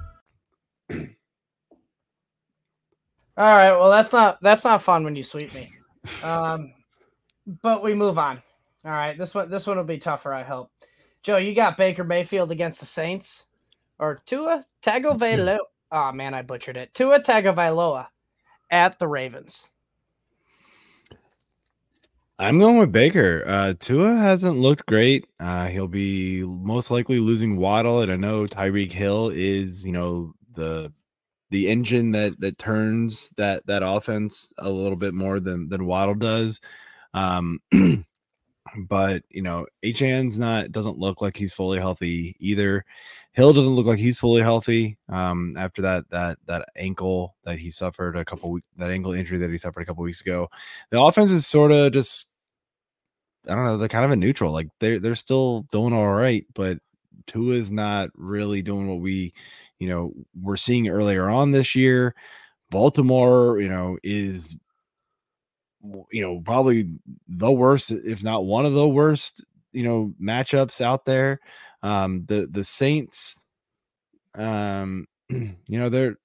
All 3.37 3.45
right, 3.55 3.71
well 3.71 3.89
that's 3.89 4.11
not 4.11 4.39
that's 4.41 4.63
not 4.63 4.81
fun 4.81 5.03
when 5.03 5.15
you 5.15 5.23
sweep 5.23 5.53
me. 5.53 5.69
Um, 6.23 6.73
but 7.61 7.83
we 7.83 7.93
move 7.93 8.17
on. 8.17 8.41
All 8.83 8.91
right, 8.91 9.17
this 9.17 9.33
one 9.33 9.49
this 9.49 9.67
one 9.67 9.77
will 9.77 9.83
be 9.83 9.97
tougher. 9.97 10.33
I 10.33 10.43
hope. 10.43 10.71
Joe, 11.23 11.37
you 11.37 11.53
got 11.53 11.77
Baker 11.77 12.03
Mayfield 12.03 12.51
against 12.51 12.79
the 12.79 12.85
Saints, 12.85 13.45
or 13.99 14.21
Tua 14.25 14.65
Tagovailoa. 14.81 15.59
oh 15.91 16.11
man, 16.11 16.33
I 16.33 16.41
butchered 16.41 16.77
it. 16.77 16.93
Tua 16.93 17.19
Tagovailoa 17.19 18.07
at 18.69 18.99
the 18.99 19.07
Ravens. 19.07 19.67
I'm 22.39 22.57
going 22.57 22.79
with 22.79 22.91
Baker. 22.91 23.43
Uh, 23.45 23.75
Tua 23.79 24.15
hasn't 24.15 24.57
looked 24.57 24.87
great. 24.87 25.27
Uh, 25.39 25.67
he'll 25.67 25.87
be 25.87 26.41
most 26.41 26.89
likely 26.89 27.19
losing 27.19 27.57
Waddle, 27.57 28.01
and 28.01 28.11
I 28.11 28.15
know 28.15 28.47
Tyreek 28.47 28.91
Hill 28.91 29.29
is, 29.29 29.85
you 29.85 29.91
know, 29.91 30.33
the 30.55 30.91
the 31.51 31.67
engine 31.69 32.11
that 32.11 32.39
that 32.39 32.57
turns 32.57 33.29
that 33.37 33.65
that 33.67 33.83
offense 33.83 34.51
a 34.57 34.69
little 34.69 34.95
bit 34.95 35.13
more 35.13 35.39
than 35.39 35.69
than 35.69 35.85
Waddle 35.85 36.15
does. 36.15 36.59
Um, 37.13 37.59
but 38.89 39.23
you 39.29 39.41
know, 39.41 39.67
Achane's 39.83 40.39
not 40.39 40.71
doesn't 40.71 40.97
look 40.97 41.21
like 41.21 41.37
he's 41.37 41.53
fully 41.53 41.79
healthy 41.79 42.35
either. 42.39 42.85
Hill 43.33 43.53
doesn't 43.53 43.75
look 43.75 43.85
like 43.85 43.99
he's 43.99 44.19
fully 44.19 44.41
healthy 44.41 44.97
um, 45.09 45.55
after 45.57 45.81
that 45.83 46.09
that 46.09 46.37
that 46.47 46.69
ankle 46.75 47.35
that 47.43 47.59
he 47.59 47.69
suffered 47.69 48.17
a 48.17 48.25
couple 48.25 48.51
weeks 48.51 48.67
that 48.77 48.89
ankle 48.89 49.13
injury 49.13 49.37
that 49.37 49.51
he 49.51 49.57
suffered 49.57 49.81
a 49.81 49.85
couple 49.85 50.03
weeks 50.03 50.21
ago. 50.21 50.49
The 50.89 50.99
offense 51.01 51.31
is 51.31 51.45
sort 51.45 51.71
of 51.71 51.93
just 51.93 52.27
I 53.47 53.55
don't 53.55 53.65
know, 53.65 53.77
they're 53.77 53.87
kind 53.87 54.05
of 54.05 54.11
a 54.11 54.15
neutral. 54.15 54.53
Like 54.53 54.69
they're 54.79 54.99
they're 54.99 55.15
still 55.15 55.61
doing 55.71 55.93
all 55.93 56.07
right, 56.07 56.45
but 56.53 56.79
Tua 57.27 57.55
is 57.55 57.71
not 57.71 58.09
really 58.15 58.61
doing 58.61 58.87
what 58.87 58.99
we, 58.99 59.33
you 59.81 59.89
know, 59.89 60.13
we're 60.39 60.57
seeing 60.57 60.87
earlier 60.89 61.27
on 61.27 61.51
this 61.51 61.73
year. 61.73 62.13
Baltimore, 62.69 63.59
you 63.59 63.67
know, 63.67 63.97
is 64.03 64.55
you 66.11 66.21
know 66.21 66.39
probably 66.39 66.87
the 67.27 67.51
worst, 67.51 67.89
if 67.89 68.23
not 68.23 68.45
one 68.45 68.67
of 68.67 68.73
the 68.73 68.87
worst, 68.87 69.43
you 69.71 69.81
know, 69.81 70.13
matchups 70.21 70.81
out 70.81 71.05
there. 71.05 71.39
Um, 71.81 72.25
the 72.27 72.47
the 72.49 72.63
Saints, 72.63 73.39
um, 74.35 75.07
you 75.29 75.57
know, 75.67 75.89
they're 75.89 76.19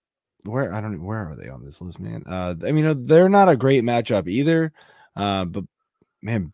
where 0.45 0.75
I 0.75 0.83
don't 0.83 1.03
where 1.03 1.31
are 1.31 1.35
they 1.35 1.49
on 1.49 1.65
this 1.65 1.81
list, 1.81 1.99
man? 1.99 2.25
Uh, 2.27 2.55
I 2.63 2.73
mean, 2.73 3.07
they're 3.07 3.31
not 3.31 3.49
a 3.49 3.57
great 3.57 3.85
matchup 3.85 4.29
either. 4.29 4.71
Uh, 5.17 5.47
but 5.47 5.65
man, 6.21 6.53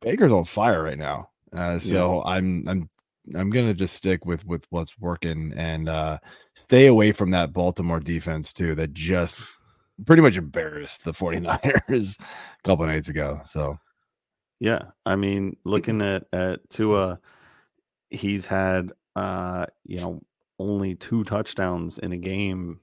Baker's 0.00 0.30
on 0.30 0.44
fire 0.44 0.84
right 0.84 0.96
now. 0.96 1.30
Uh, 1.52 1.80
so 1.80 2.22
yeah. 2.24 2.30
I'm 2.30 2.68
I'm 2.68 2.90
I'm 3.34 3.50
gonna 3.50 3.74
just 3.74 3.94
stick 3.94 4.24
with 4.24 4.46
with 4.46 4.66
what's 4.70 4.98
working 4.98 5.52
and 5.56 5.88
uh, 5.88 6.18
stay 6.54 6.86
away 6.86 7.12
from 7.12 7.30
that 7.32 7.52
Baltimore 7.52 8.00
defense 8.00 8.52
too 8.52 8.74
that 8.76 8.92
just 8.92 9.40
pretty 10.04 10.22
much 10.22 10.36
embarrassed 10.36 11.04
the 11.04 11.12
49ers 11.12 12.20
a 12.20 12.62
couple 12.62 12.86
nights 12.86 13.08
ago. 13.08 13.40
So 13.44 13.78
yeah, 14.60 14.82
I 15.04 15.16
mean, 15.16 15.56
looking 15.64 16.00
at 16.02 16.24
at 16.32 16.68
Tua, 16.70 17.18
he's 18.10 18.46
had 18.46 18.92
uh, 19.16 19.66
you 19.84 19.96
know, 19.98 20.20
only 20.58 20.94
two 20.94 21.24
touchdowns 21.24 21.98
in 21.98 22.12
a 22.12 22.16
game 22.16 22.80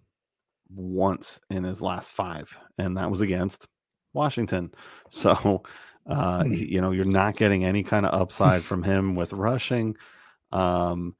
once 0.69 1.39
in 1.49 1.63
his 1.63 1.81
last 1.81 2.11
five, 2.11 2.55
and 2.77 2.97
that 2.97 3.09
was 3.09 3.21
against 3.21 3.67
Washington. 4.13 4.71
So 5.09 5.63
uh, 6.07 6.43
hmm. 6.43 6.53
you 6.53 6.81
know, 6.81 6.91
you're 6.91 7.05
not 7.05 7.37
getting 7.37 7.63
any 7.63 7.83
kind 7.83 8.05
of 8.05 8.19
upside 8.19 8.63
from 8.63 8.83
him 8.83 9.15
with 9.15 9.33
rushing. 9.33 9.95
Um, 10.53 11.15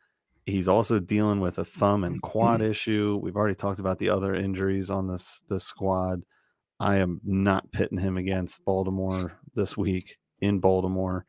he's 0.45 0.67
also 0.67 0.99
dealing 0.99 1.39
with 1.39 1.57
a 1.57 1.65
thumb 1.65 2.03
and 2.03 2.21
quad 2.21 2.61
issue. 2.61 3.19
We've 3.21 3.35
already 3.35 3.55
talked 3.55 3.79
about 3.79 3.99
the 3.99 4.09
other 4.09 4.33
injuries 4.33 4.89
on 4.89 5.07
this 5.07 5.43
this 5.47 5.63
squad. 5.63 6.23
I 6.79 6.97
am 6.97 7.21
not 7.23 7.71
pitting 7.71 7.97
him 7.97 8.17
against 8.17 8.63
Baltimore 8.65 9.33
this 9.55 9.77
week 9.77 10.17
in 10.39 10.59
Baltimore. 10.59 11.25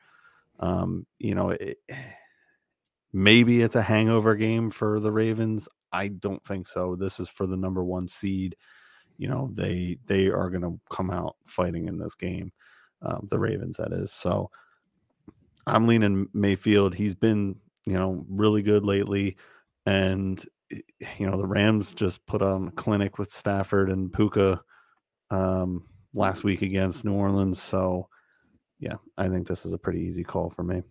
Um, 0.60 1.06
you 1.18 1.34
know, 1.34 1.50
it, 1.50 1.78
maybe 3.12 3.62
it's 3.62 3.76
a 3.76 3.82
hangover 3.82 4.34
game 4.34 4.70
for 4.70 5.00
the 5.00 5.12
Ravens. 5.12 5.68
I 5.92 6.08
don't 6.08 6.44
think 6.44 6.66
so. 6.66 6.96
This 6.96 7.20
is 7.20 7.28
for 7.28 7.46
the 7.46 7.56
number 7.56 7.84
one 7.84 8.08
seed. 8.08 8.56
You 9.16 9.28
know, 9.28 9.50
they 9.52 9.98
they 10.06 10.26
are 10.26 10.50
going 10.50 10.62
to 10.62 10.80
come 10.90 11.10
out 11.10 11.36
fighting 11.46 11.86
in 11.86 11.98
this 11.98 12.14
game 12.14 12.52
um, 13.04 13.28
the 13.30 13.38
Ravens, 13.38 13.76
that 13.76 13.92
is. 13.92 14.12
So 14.12 14.50
I'm 15.66 15.86
leaning 15.86 16.28
Mayfield. 16.32 16.94
He's 16.94 17.14
been, 17.14 17.56
you 17.86 17.94
know, 17.94 18.24
really 18.28 18.62
good 18.62 18.84
lately. 18.84 19.36
And, 19.86 20.42
eh, 20.72 20.80
you 21.18 21.28
know, 21.30 21.36
the 21.36 21.46
Rams 21.46 21.94
just 21.94 22.24
put 22.26 22.42
on 22.42 22.68
a 22.68 22.72
clinic 22.72 23.18
with 23.18 23.30
Stafford 23.30 23.90
and 23.90 24.12
Puka 24.12 24.60
um, 25.30 25.86
last 26.14 26.44
week 26.44 26.62
against 26.62 27.04
New 27.04 27.14
Orleans. 27.14 27.60
So, 27.60 28.08
yeah, 28.78 28.96
I 29.16 29.28
think 29.28 29.46
this 29.46 29.66
is 29.66 29.72
a 29.72 29.78
pretty 29.78 30.00
easy 30.00 30.24
call 30.24 30.50
for 30.50 30.62
me. 30.62 30.82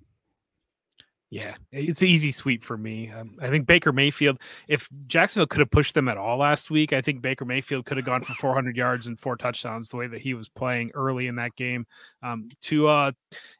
Yeah, 1.34 1.56
it's 1.72 2.04
an 2.04 2.10
easy 2.10 2.32
sweep 2.32 2.64
for 2.64 2.78
me. 2.78 3.10
Um, 3.10 3.40
I 3.42 3.50
think 3.50 3.66
Baker 3.66 3.92
Mayfield, 3.92 4.40
if 4.68 4.88
Jacksonville 5.08 5.48
could 5.48 5.62
have 5.62 5.72
pushed 5.72 5.96
them 5.96 6.08
at 6.08 6.16
all 6.16 6.38
last 6.38 6.70
week, 6.70 6.94
I 6.94 7.02
think 7.02 7.24
Baker 7.24 7.44
Mayfield 7.44 7.88
could 7.88 7.98
have 7.98 8.06
gone 8.06 8.22
for 8.22 8.36
400 8.36 8.78
yards 8.78 9.08
and 9.08 9.20
four 9.20 9.36
touchdowns 9.36 9.90
the 9.90 9.98
way 9.98 10.06
that 10.06 10.22
he 10.22 10.36
was 10.36 10.48
playing 10.48 10.92
early 10.94 11.26
in 11.26 11.38
that 11.38 11.56
game. 11.56 11.88
Um, 12.22 12.50
to, 12.62 12.88
uh, 12.88 13.12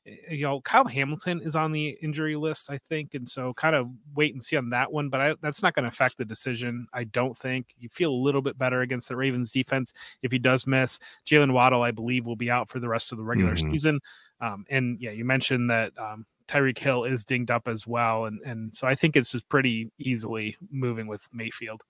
you 0.06 0.44
know, 0.44 0.62
Kyle 0.62 0.86
Hamilton 0.86 1.42
is 1.42 1.56
on 1.56 1.72
the 1.72 1.98
injury 2.00 2.36
list, 2.36 2.70
I 2.70 2.78
think. 2.78 3.16
And 3.16 3.28
so 3.28 3.56
kind 3.56 3.76
of 3.76 3.90
wait 4.14 4.36
and 4.36 4.44
see 4.44 4.56
on 4.56 4.70
that 4.70 4.92
one, 4.92 5.10
but 5.10 5.20
I, 5.20 5.36
that's 5.42 5.64
not 5.64 5.74
going 5.74 5.86
to 5.86 5.90
affect 5.90 6.20
the 6.20 6.26
decision. 6.26 6.86
I 6.94 7.06
don't 7.06 7.36
think 7.36 7.74
you 7.80 7.90
feel 7.90 8.12
a 8.12 8.14
little 8.14 8.44
bit 8.44 8.56
better 8.56 8.82
against 8.82 9.10
the 9.10 9.16
Ravens 9.16 9.50
defense 9.50 9.94
if 10.22 10.32
he 10.32 10.38
does 10.38 10.68
miss. 10.68 11.00
Jaylen 11.26 11.54
Waddle, 11.54 11.82
I 11.82 11.90
believe, 11.90 12.28
will 12.28 12.36
be 12.36 12.52
out 12.52 12.70
for 12.70 12.80
the 12.80 12.88
rest 12.88 13.12
of 13.12 13.18
the 13.18 13.24
regular 13.24 13.56
mm-hmm. 13.56 13.72
season. 13.72 14.00
Um, 14.42 14.66
and 14.70 15.00
yeah, 15.00 15.12
you 15.12 15.26
mentioned 15.26 15.72
that 15.72 15.94
um, 15.98 16.26
Tyreek 16.54 16.78
Hill 16.78 17.04
is 17.04 17.26
dinged 17.26 17.50
up 17.50 17.68
as 17.68 17.88
well, 17.88 18.26
and 18.26 18.40
and 18.46 18.76
so 18.76 18.88
I 18.88 18.96
think 18.96 19.16
it's 19.16 19.32
just 19.32 19.48
pretty 19.50 19.92
easily 19.98 20.56
moving 20.72 21.08
with 21.08 21.28
Mayfield. 21.34 21.82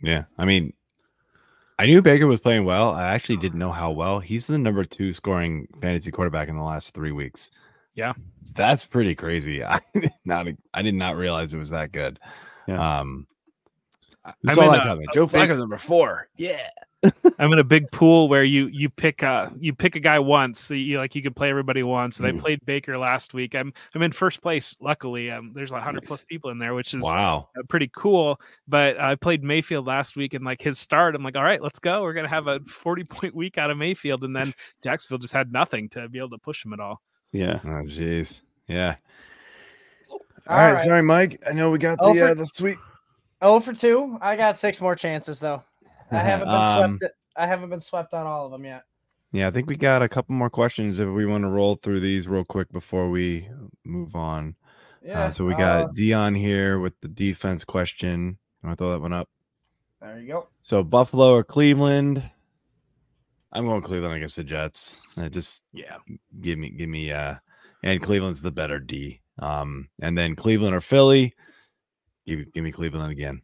Yeah, 0.00 0.24
I 0.38 0.44
mean, 0.44 0.72
I 1.78 1.86
knew 1.86 2.00
Baker 2.02 2.26
was 2.26 2.40
playing 2.40 2.64
well. 2.64 2.90
I 2.90 3.14
actually 3.14 3.38
didn't 3.38 3.58
know 3.58 3.72
how 3.72 3.90
well. 3.90 4.20
He's 4.20 4.46
the 4.46 4.58
number 4.58 4.84
two 4.84 5.12
scoring 5.12 5.66
fantasy 5.80 6.10
quarterback 6.10 6.48
in 6.48 6.56
the 6.56 6.62
last 6.62 6.94
three 6.94 7.12
weeks. 7.12 7.50
Yeah, 7.94 8.12
that's 8.54 8.84
pretty 8.86 9.14
crazy. 9.14 9.64
I 9.64 9.80
did 9.94 10.12
not 10.24 10.46
I 10.72 10.82
did 10.82 10.94
not 10.94 11.16
realize 11.16 11.52
it 11.52 11.58
was 11.58 11.70
that 11.70 11.90
good. 11.92 12.20
Yeah. 12.68 13.00
Um, 13.00 13.26
I 14.46 14.54
saw 14.54 14.70
that 14.70 14.82
coming. 14.82 15.06
Joe 15.12 15.26
Flacco 15.26 15.56
number 15.56 15.78
four. 15.78 16.28
Yeah. 16.36 16.68
I'm 17.38 17.52
in 17.52 17.58
a 17.58 17.64
big 17.64 17.90
pool 17.90 18.28
where 18.28 18.44
you 18.44 18.66
you 18.68 18.88
pick 18.88 19.22
a 19.22 19.52
you 19.58 19.74
pick 19.74 19.96
a 19.96 20.00
guy 20.00 20.18
once, 20.18 20.60
so 20.60 20.74
you 20.74 20.98
like 20.98 21.14
you 21.14 21.22
can 21.22 21.34
play 21.34 21.50
everybody 21.50 21.82
once. 21.82 22.18
And 22.18 22.28
mm. 22.28 22.36
I 22.36 22.40
played 22.40 22.64
Baker 22.64 22.98
last 22.98 23.34
week. 23.34 23.54
I'm 23.54 23.72
I'm 23.94 24.02
in 24.02 24.12
first 24.12 24.42
place. 24.42 24.76
Luckily, 24.80 25.30
um, 25.30 25.52
there's 25.54 25.72
like 25.72 25.82
hundred 25.82 26.02
nice. 26.02 26.08
plus 26.08 26.24
people 26.24 26.50
in 26.50 26.58
there, 26.58 26.74
which 26.74 26.94
is 26.94 27.02
wow 27.02 27.48
uh, 27.58 27.62
pretty 27.68 27.90
cool. 27.94 28.40
But 28.68 28.98
I 29.00 29.14
played 29.14 29.42
Mayfield 29.42 29.86
last 29.86 30.16
week, 30.16 30.34
and 30.34 30.44
like 30.44 30.60
his 30.60 30.78
start, 30.78 31.14
I'm 31.14 31.22
like, 31.22 31.36
all 31.36 31.44
right, 31.44 31.62
let's 31.62 31.78
go. 31.78 32.02
We're 32.02 32.14
gonna 32.14 32.28
have 32.28 32.46
a 32.46 32.60
40 32.60 33.04
point 33.04 33.34
week 33.34 33.58
out 33.58 33.70
of 33.70 33.76
Mayfield, 33.76 34.24
and 34.24 34.34
then 34.34 34.54
Jacksonville 34.82 35.18
just 35.18 35.34
had 35.34 35.52
nothing 35.52 35.88
to 35.90 36.08
be 36.08 36.18
able 36.18 36.30
to 36.30 36.38
push 36.38 36.64
him 36.64 36.72
at 36.72 36.80
all. 36.80 37.02
Yeah. 37.32 37.60
Oh 37.64 37.84
jeez. 37.84 38.42
Yeah. 38.68 38.96
All, 40.10 40.20
all 40.48 40.56
right, 40.56 40.72
right, 40.72 40.84
sorry, 40.84 41.02
Mike. 41.02 41.42
I 41.48 41.52
know 41.52 41.70
we 41.70 41.78
got 41.78 41.98
the 41.98 42.30
uh, 42.30 42.34
the 42.34 42.46
sweet. 42.46 42.78
Oh 43.42 43.60
for 43.60 43.72
two. 43.72 44.18
I 44.20 44.36
got 44.36 44.56
six 44.56 44.80
more 44.80 44.94
chances 44.94 45.40
though. 45.40 45.62
I 46.10 46.18
haven't 46.18 46.46
been 46.46 46.54
um, 46.54 46.98
swept. 46.98 47.14
I 47.36 47.46
haven't 47.46 47.70
been 47.70 47.80
swept 47.80 48.14
on 48.14 48.26
all 48.26 48.46
of 48.46 48.52
them 48.52 48.64
yet. 48.64 48.82
Yeah, 49.32 49.48
I 49.48 49.50
think 49.50 49.68
we 49.68 49.76
got 49.76 50.02
a 50.02 50.08
couple 50.08 50.34
more 50.34 50.50
questions 50.50 50.98
if 50.98 51.08
we 51.08 51.26
want 51.26 51.42
to 51.42 51.48
roll 51.48 51.76
through 51.76 52.00
these 52.00 52.28
real 52.28 52.44
quick 52.44 52.70
before 52.72 53.10
we 53.10 53.48
move 53.84 54.14
on. 54.14 54.54
Uh, 55.04 55.08
yeah. 55.08 55.24
Uh, 55.24 55.30
so 55.30 55.44
we 55.44 55.54
got 55.54 55.80
uh, 55.80 55.88
Dion 55.94 56.34
here 56.34 56.78
with 56.78 56.98
the 57.00 57.08
defense 57.08 57.64
question. 57.64 58.38
I 58.62 58.66
want 58.66 58.78
to 58.78 58.84
throw 58.84 58.92
that 58.92 59.02
one 59.02 59.12
up? 59.12 59.28
There 60.00 60.18
you 60.18 60.28
go. 60.28 60.48
So 60.62 60.82
Buffalo 60.82 61.32
or 61.32 61.44
Cleveland? 61.44 62.22
I'm 63.52 63.66
going 63.66 63.82
Cleveland 63.82 64.14
against 64.14 64.36
the 64.36 64.44
Jets. 64.44 65.00
I 65.16 65.28
just 65.28 65.64
yeah, 65.72 65.96
give 66.40 66.58
me 66.58 66.70
give 66.70 66.88
me 66.88 67.12
uh, 67.12 67.34
and 67.82 68.02
Cleveland's 68.02 68.42
the 68.42 68.50
better 68.50 68.78
D. 68.78 69.20
Um, 69.38 69.88
and 70.00 70.16
then 70.16 70.34
Cleveland 70.34 70.74
or 70.74 70.80
Philly? 70.80 71.34
Give 72.26 72.52
give 72.52 72.64
me 72.64 72.72
Cleveland 72.72 73.12
again. 73.12 73.42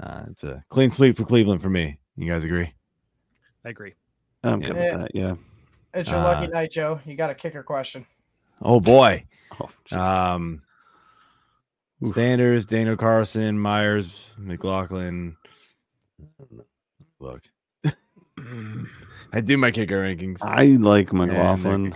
Uh, 0.00 0.24
it's 0.30 0.44
a 0.44 0.64
clean 0.68 0.90
sweep 0.90 1.16
for 1.16 1.24
Cleveland 1.24 1.62
for 1.62 1.70
me. 1.70 1.98
You 2.16 2.30
guys 2.30 2.44
agree? 2.44 2.72
I 3.64 3.70
agree. 3.70 3.94
I'm 4.44 4.60
good 4.60 4.76
yeah. 4.76 4.92
with 4.92 5.00
that. 5.02 5.14
Yeah. 5.14 5.34
It's 5.94 6.10
your 6.10 6.20
uh, 6.20 6.24
lucky 6.24 6.46
night, 6.46 6.70
Joe. 6.70 7.00
You 7.04 7.16
got 7.16 7.30
a 7.30 7.34
kicker 7.34 7.62
question. 7.62 8.06
Oh 8.62 8.80
boy. 8.80 9.24
Oh, 9.90 9.98
um, 9.98 10.60
Oof. 12.06 12.14
Sanders, 12.14 12.66
Daniel 12.66 12.96
Carlson, 12.96 13.58
Myers, 13.58 14.30
McLaughlin. 14.36 15.36
Look, 17.18 17.42
I 19.32 19.40
do 19.40 19.56
my 19.56 19.70
kicker 19.70 20.04
rankings. 20.04 20.42
I 20.42 20.64
like 20.66 21.14
McLaughlin. 21.14 21.94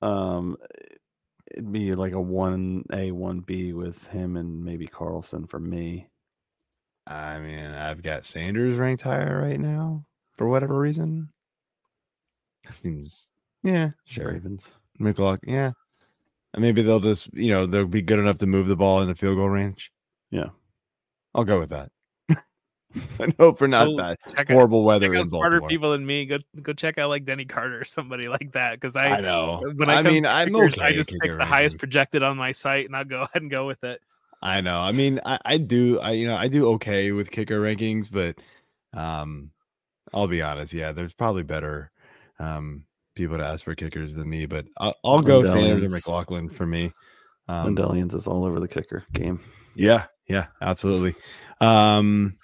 Um, 0.00 0.56
it'd 1.50 1.72
be 1.72 1.94
like 1.94 2.12
a 2.12 2.20
one 2.20 2.84
A, 2.92 3.10
one 3.10 3.40
B 3.40 3.72
with 3.72 4.06
him 4.06 4.36
and 4.36 4.64
maybe 4.64 4.86
Carlson 4.86 5.46
for 5.46 5.60
me. 5.60 6.06
I 7.06 7.38
mean, 7.38 7.66
I've 7.70 8.02
got 8.02 8.24
Sanders 8.26 8.78
ranked 8.78 9.02
higher 9.02 9.42
right 9.42 9.60
now 9.60 10.04
for 10.38 10.48
whatever 10.48 10.78
reason. 10.78 11.28
Seems 12.72 13.28
Yeah, 13.62 13.90
sure. 14.04 14.32
Ravens. 14.32 14.66
McLaughlin. 14.98 15.52
Yeah. 15.54 15.72
And 16.54 16.62
maybe 16.62 16.82
they'll 16.82 17.00
just, 17.00 17.32
you 17.34 17.50
know, 17.50 17.66
they'll 17.66 17.86
be 17.86 18.00
good 18.02 18.18
enough 18.18 18.38
to 18.38 18.46
move 18.46 18.68
the 18.68 18.76
ball 18.76 19.02
in 19.02 19.08
the 19.08 19.14
field 19.14 19.36
goal 19.36 19.48
range. 19.50 19.90
Yeah. 20.30 20.50
I'll 21.34 21.44
go 21.44 21.58
with 21.58 21.70
that. 21.70 21.90
I 23.20 23.34
hope 23.38 23.58
for 23.58 23.66
not 23.68 23.86
Go 23.86 23.96
that 23.98 24.18
check 24.30 24.50
out- 24.50 24.54
horrible 24.54 24.84
weather 24.84 25.08
Check 25.08 25.14
in 25.14 25.20
out 25.20 25.26
smarter 25.26 25.60
Baltimore. 25.60 25.68
people 25.68 25.90
than 25.92 26.06
me. 26.06 26.26
Go 26.26 26.38
go 26.62 26.72
check 26.72 26.96
out 26.96 27.08
like 27.08 27.24
Denny 27.24 27.44
Carter 27.44 27.80
or 27.80 27.84
somebody 27.84 28.28
like 28.28 28.52
that. 28.52 28.74
Because 28.74 28.94
I, 28.94 29.06
I 29.16 29.20
know. 29.20 29.62
when 29.74 29.90
I, 29.90 29.94
I 29.96 30.02
mean, 30.02 30.24
I'm 30.24 30.46
kickers, 30.46 30.78
I 30.78 30.92
just 30.92 31.10
pick 31.10 31.36
the 31.36 31.44
highest 31.44 31.78
projected 31.78 32.22
on 32.22 32.36
my 32.36 32.52
site, 32.52 32.86
and 32.86 32.94
I'll 32.96 33.04
go 33.04 33.22
ahead 33.22 33.42
and 33.42 33.50
go 33.50 33.66
with 33.66 33.82
it. 33.82 34.00
I 34.44 34.60
know. 34.60 34.78
I 34.78 34.92
mean, 34.92 35.20
I, 35.24 35.38
I 35.42 35.56
do. 35.56 35.98
I 35.98 36.10
you 36.12 36.28
know 36.28 36.36
I 36.36 36.48
do 36.48 36.72
okay 36.72 37.12
with 37.12 37.30
kicker 37.30 37.60
rankings, 37.60 38.08
but 38.12 38.36
um, 38.96 39.50
I'll 40.12 40.28
be 40.28 40.42
honest. 40.42 40.74
Yeah, 40.74 40.92
there's 40.92 41.14
probably 41.14 41.42
better 41.42 41.88
um 42.38 42.84
people 43.14 43.38
to 43.38 43.44
ask 43.44 43.64
for 43.64 43.74
kickers 43.74 44.14
than 44.14 44.28
me. 44.28 44.44
But 44.44 44.66
I'll, 44.76 44.94
I'll 45.02 45.22
go 45.22 45.44
Sanders 45.44 45.90
or 45.90 45.96
McLaughlin 45.96 46.50
for 46.50 46.66
me. 46.66 46.92
Um, 47.48 47.74
Lindelians 47.74 48.14
is 48.14 48.26
all 48.26 48.44
over 48.44 48.60
the 48.60 48.68
kicker 48.68 49.04
game. 49.14 49.40
yeah, 49.74 50.04
yeah, 50.28 50.48
absolutely. 50.60 51.14
Um, 51.62 52.36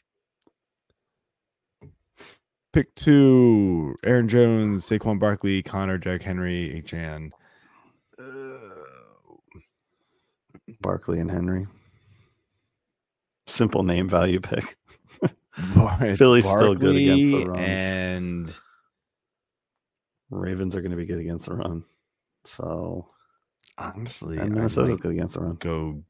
pick 2.72 2.94
two: 2.94 3.94
Aaron 4.06 4.26
Jones, 4.26 4.88
Saquon 4.88 5.20
Barkley, 5.20 5.62
Conner, 5.62 5.98
Jack 5.98 6.22
Henry, 6.22 6.82
HN. 6.90 7.32
Barkley 10.80 11.18
and 11.20 11.30
Henry. 11.30 11.66
Simple 13.50 13.82
name 13.82 14.08
value 14.08 14.40
pick. 14.40 14.76
Philly's 16.16 16.48
still 16.48 16.74
good 16.74 16.96
against 16.96 17.44
the 17.44 17.50
run. 17.50 17.58
and 17.58 18.58
Ravens 20.30 20.74
are 20.74 20.80
going 20.80 20.92
to 20.92 20.96
be 20.96 21.06
good 21.06 21.18
against 21.18 21.46
the 21.46 21.54
run. 21.54 21.84
So 22.44 23.08
honestly, 23.76 24.38
and 24.38 24.54
Minnesota's 24.54 25.00
good 25.00 25.12
against 25.12 25.34
the 25.34 25.40
run. 25.40 25.56
go 25.56 26.02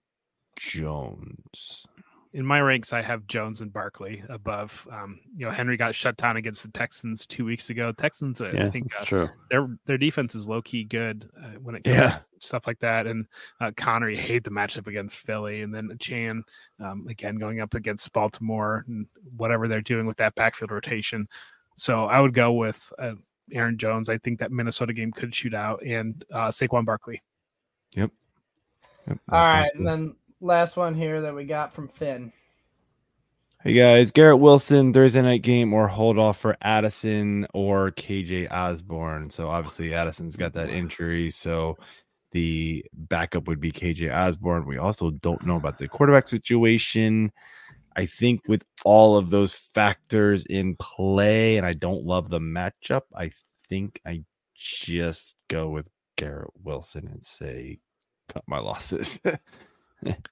Jones. 0.57 1.87
In 2.33 2.47
my 2.47 2.61
ranks, 2.61 2.93
I 2.93 3.03
have 3.03 3.27
Jones 3.27 3.61
and 3.61 3.73
Barkley 3.73 4.23
above. 4.29 4.87
Um, 4.93 5.19
you 5.35 5.45
know, 5.45 5.51
Henry 5.51 5.77
got 5.77 5.97
shut 5.97 6.17
down 6.17 6.37
against 6.37 6.63
the 6.63 6.71
Texans 6.71 7.27
two 7.27 7.45
weeks 7.45 7.71
ago. 7.71 7.91
Texans, 7.91 8.41
uh, 8.41 8.53
Yeah, 8.55 8.67
I 8.67 8.71
think 8.71 8.95
uh, 9.01 9.05
true. 9.05 9.29
their 9.51 9.77
their 9.87 9.99
defense 9.99 10.37
is 10.37 10.47
low 10.49 10.63
key 10.63 10.85
good 10.85 11.29
uh, 11.43 11.59
when 11.61 11.75
it 11.75 11.83
comes 11.83 11.97
Yeah. 11.97 12.09
to 12.11 12.25
stuff 12.39 12.69
like 12.69 12.79
that. 12.79 13.09
And 13.09 13.27
uh, 13.61 13.73
Conner, 13.77 14.09
you 14.09 14.17
hate 14.17 14.45
the 14.45 14.51
matchup 14.51 14.87
against 14.87 15.27
Philly, 15.27 15.63
and 15.63 15.75
then 15.75 15.91
Chan 15.99 16.45
um, 16.79 17.05
again 17.09 17.35
going 17.37 17.61
up 17.61 17.75
against 17.75 18.13
Baltimore 18.13 18.85
and 18.87 19.07
whatever 19.37 19.67
they're 19.67 19.81
doing 19.81 20.07
with 20.07 20.19
that 20.19 20.37
backfield 20.37 20.71
rotation. 20.71 21.29
So 21.77 22.05
I 22.05 22.21
would 22.21 22.35
go 22.35 22.53
with 22.53 22.93
uh, 23.01 23.15
Aaron 23.51 23.77
Jones. 23.77 24.09
I 24.09 24.19
think 24.19 24.39
that 24.39 24.53
Minnesota 24.53 24.93
game 24.93 25.11
could 25.11 25.35
shoot 25.35 25.53
out, 25.55 25.83
and 25.85 26.25
uh, 26.33 26.49
Saquon 26.49 26.85
Barkley. 26.85 27.23
Yep. 27.97 28.13
Yep, 29.09 29.19
All 29.31 29.39
that's 29.39 29.47
my 29.49 29.59
right, 29.63 29.65
pick. 29.73 29.79
and 29.79 29.87
then 29.87 30.17
last 30.41 30.77
one 30.77 30.95
here 30.95 31.21
that 31.23 31.35
we 31.35 31.45
got 31.45 31.73
from 31.73 31.89
Finn. 31.89 32.33
Hey 33.63 33.75
guys, 33.75 34.11
Garrett 34.11 34.39
Wilson 34.39 34.93
Thursday 34.93 35.21
night 35.21 35.43
game 35.43 35.75
or 35.75 35.87
hold 35.87 36.19
off 36.19 36.39
for 36.39 36.57
Addison 36.63 37.47
or 37.53 37.91
KJ 37.91 38.51
Osborn. 38.51 39.29
So 39.29 39.49
obviously 39.49 39.93
Addison's 39.93 40.37
got 40.37 40.55
that 40.55 40.71
injury, 40.71 41.29
so 41.29 41.77
the 42.33 42.85
backup 42.95 43.49
would 43.49 43.61
be 43.61 43.71
KJ 43.71 44.15
Osborn. 44.17 44.65
We 44.65 44.79
also 44.79 45.11
don't 45.11 45.45
know 45.45 45.57
about 45.57 45.77
the 45.77 45.89
quarterback 45.89 46.27
situation. 46.27 47.31
I 47.97 48.07
think 48.07 48.41
with 48.49 48.65
all 48.85 49.19
of 49.19 49.29
those 49.29 49.55
factors 49.55 50.47
in 50.47 50.77
play, 50.77 51.59
and 51.59 51.67
I 51.67 51.75
don't 51.75 52.05
love 52.05 52.31
the 52.31 52.39
matchup, 52.39 53.03
I 53.15 53.31
think 53.69 54.01
I 54.07 54.25
just 54.55 55.35
go 55.49 55.69
with 55.69 55.89
Garrett 56.17 56.53
Wilson 56.63 57.09
and 57.09 57.23
say 57.23 57.81
cut 58.33 58.45
my 58.47 58.59
losses. 58.59 59.21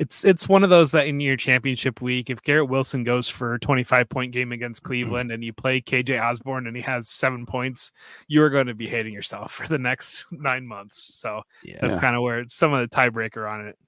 It's 0.00 0.24
it's 0.24 0.48
one 0.48 0.64
of 0.64 0.70
those 0.70 0.92
that 0.92 1.08
in 1.08 1.20
your 1.20 1.36
championship 1.36 2.00
week, 2.00 2.30
if 2.30 2.40
Garrett 2.40 2.70
Wilson 2.70 3.04
goes 3.04 3.28
for 3.28 3.52
a 3.52 3.60
25 3.60 4.08
point 4.08 4.32
game 4.32 4.50
against 4.50 4.82
Cleveland 4.82 5.30
and 5.30 5.44
you 5.44 5.52
play 5.52 5.82
KJ 5.82 6.18
Osborn 6.18 6.66
and 6.66 6.74
he 6.74 6.80
has 6.80 7.10
seven 7.10 7.44
points, 7.44 7.92
you 8.26 8.42
are 8.42 8.48
going 8.48 8.66
to 8.66 8.74
be 8.74 8.88
hating 8.88 9.12
yourself 9.12 9.52
for 9.56 9.68
the 9.68 9.76
next 9.76 10.24
nine 10.32 10.66
months. 10.66 11.16
So 11.16 11.42
yeah. 11.62 11.80
that's 11.82 11.98
kind 11.98 12.16
of 12.16 12.22
where 12.22 12.46
some 12.48 12.72
of 12.72 12.80
the 12.80 12.96
tiebreaker 12.96 13.46
on 13.46 13.66
it. 13.66 13.78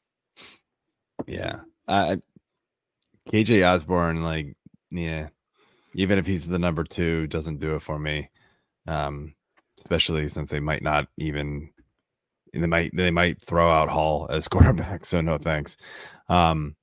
Yeah. 1.27 1.61
Uh, 1.89 2.17
KJ 3.31 3.67
Osborn, 3.67 4.23
like, 4.23 4.55
yeah, 4.91 5.29
even 5.95 6.19
if 6.19 6.27
he's 6.27 6.47
the 6.47 6.59
number 6.59 6.85
two, 6.85 7.27
doesn't 7.29 7.59
do 7.59 7.75
it 7.75 7.81
for 7.81 7.99
me. 7.99 8.29
Um, 8.87 9.35
especially 9.79 10.29
since 10.29 10.51
they 10.51 10.61
might 10.61 10.83
not 10.83 11.07
even 11.17 11.71
they 12.53 12.67
might 12.67 12.95
they 12.95 13.11
might 13.11 13.41
throw 13.41 13.69
out 13.69 13.89
Hall 13.89 14.27
as 14.31 14.49
quarterback. 14.49 15.05
So 15.05 15.21
no 15.21 15.39
thanks. 15.39 15.77
Um 16.29 16.77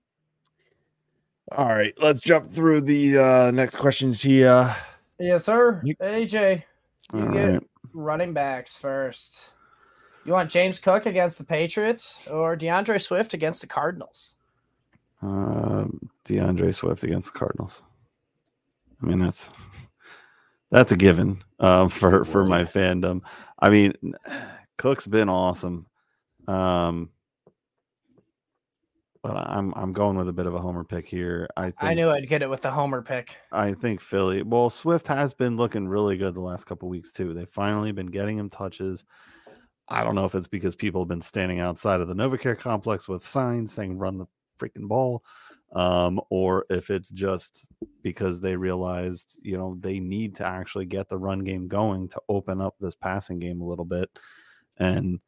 all 1.51 1.65
right, 1.65 1.93
let's 1.99 2.21
jump 2.21 2.53
through 2.53 2.81
the 2.81 3.17
uh 3.17 3.51
next 3.51 3.77
questions 3.77 4.21
here. 4.21 4.75
Yes, 5.19 5.45
sir. 5.45 5.81
You- 5.83 5.95
AJ, 5.95 6.63
you 7.13 7.19
All 7.19 7.31
get 7.31 7.45
right. 7.53 7.63
running 7.93 8.33
backs 8.33 8.77
first. 8.77 9.51
You 10.25 10.33
want 10.33 10.51
James 10.51 10.79
Cook 10.79 11.05
against 11.05 11.37
the 11.39 11.43
Patriots 11.43 12.27
or 12.29 12.55
DeAndre 12.55 13.01
Swift 13.01 13.33
against 13.33 13.61
the 13.61 13.67
Cardinals? 13.67 14.35
Um, 15.21 16.09
DeAndre 16.25 16.73
Swift 16.75 17.03
against 17.03 17.33
the 17.33 17.39
Cardinals. 17.39 17.81
I 19.01 19.05
mean, 19.07 19.19
that's 19.19 19.49
that's 20.71 20.91
a 20.91 20.97
given 20.97 21.41
um, 21.59 21.89
for 21.89 22.25
for 22.25 22.45
my 22.45 22.63
fandom. 22.63 23.21
I 23.59 23.69
mean, 23.69 23.93
Cook's 24.79 25.05
been 25.05 25.27
awesome, 25.27 25.85
um, 26.47 27.09
but 29.21 29.35
I'm 29.35 29.73
I'm 29.75 29.91
going 29.91 30.15
with 30.15 30.29
a 30.29 30.33
bit 30.33 30.45
of 30.45 30.55
a 30.55 30.59
homer 30.59 30.85
pick 30.85 31.05
here. 31.05 31.49
I 31.57 31.65
think, 31.65 31.75
I 31.83 31.93
knew 31.93 32.09
I'd 32.09 32.29
get 32.29 32.41
it 32.41 32.49
with 32.49 32.61
the 32.61 32.71
homer 32.71 33.01
pick. 33.01 33.35
I 33.51 33.73
think 33.73 33.99
Philly. 33.99 34.41
Well, 34.41 34.69
Swift 34.69 35.05
has 35.07 35.33
been 35.33 35.57
looking 35.57 35.85
really 35.85 36.15
good 36.15 36.33
the 36.33 36.39
last 36.39 36.63
couple 36.63 36.87
weeks 36.87 37.11
too. 37.11 37.33
They've 37.33 37.49
finally 37.49 37.91
been 37.91 38.07
getting 38.07 38.37
him 38.37 38.49
touches. 38.49 39.03
I 39.89 40.05
don't 40.05 40.15
know 40.15 40.23
if 40.23 40.33
it's 40.33 40.47
because 40.47 40.77
people 40.77 41.01
have 41.01 41.09
been 41.09 41.19
standing 41.19 41.59
outside 41.59 41.99
of 41.99 42.07
the 42.07 42.13
Novacare 42.13 42.57
complex 42.57 43.09
with 43.09 43.21
signs 43.21 43.73
saying 43.73 43.97
"Run 43.97 44.17
the 44.17 44.27
freaking 44.57 44.87
ball," 44.87 45.25
um, 45.73 46.21
or 46.29 46.65
if 46.69 46.89
it's 46.89 47.09
just 47.09 47.65
because 48.01 48.39
they 48.39 48.55
realized 48.55 49.39
you 49.41 49.57
know 49.57 49.75
they 49.81 49.99
need 49.99 50.37
to 50.37 50.45
actually 50.45 50.85
get 50.85 51.09
the 51.09 51.17
run 51.17 51.39
game 51.43 51.67
going 51.67 52.07
to 52.07 52.21
open 52.29 52.61
up 52.61 52.75
this 52.79 52.95
passing 52.95 53.39
game 53.39 53.59
a 53.59 53.67
little 53.67 53.83
bit, 53.83 54.09
and 54.79 55.19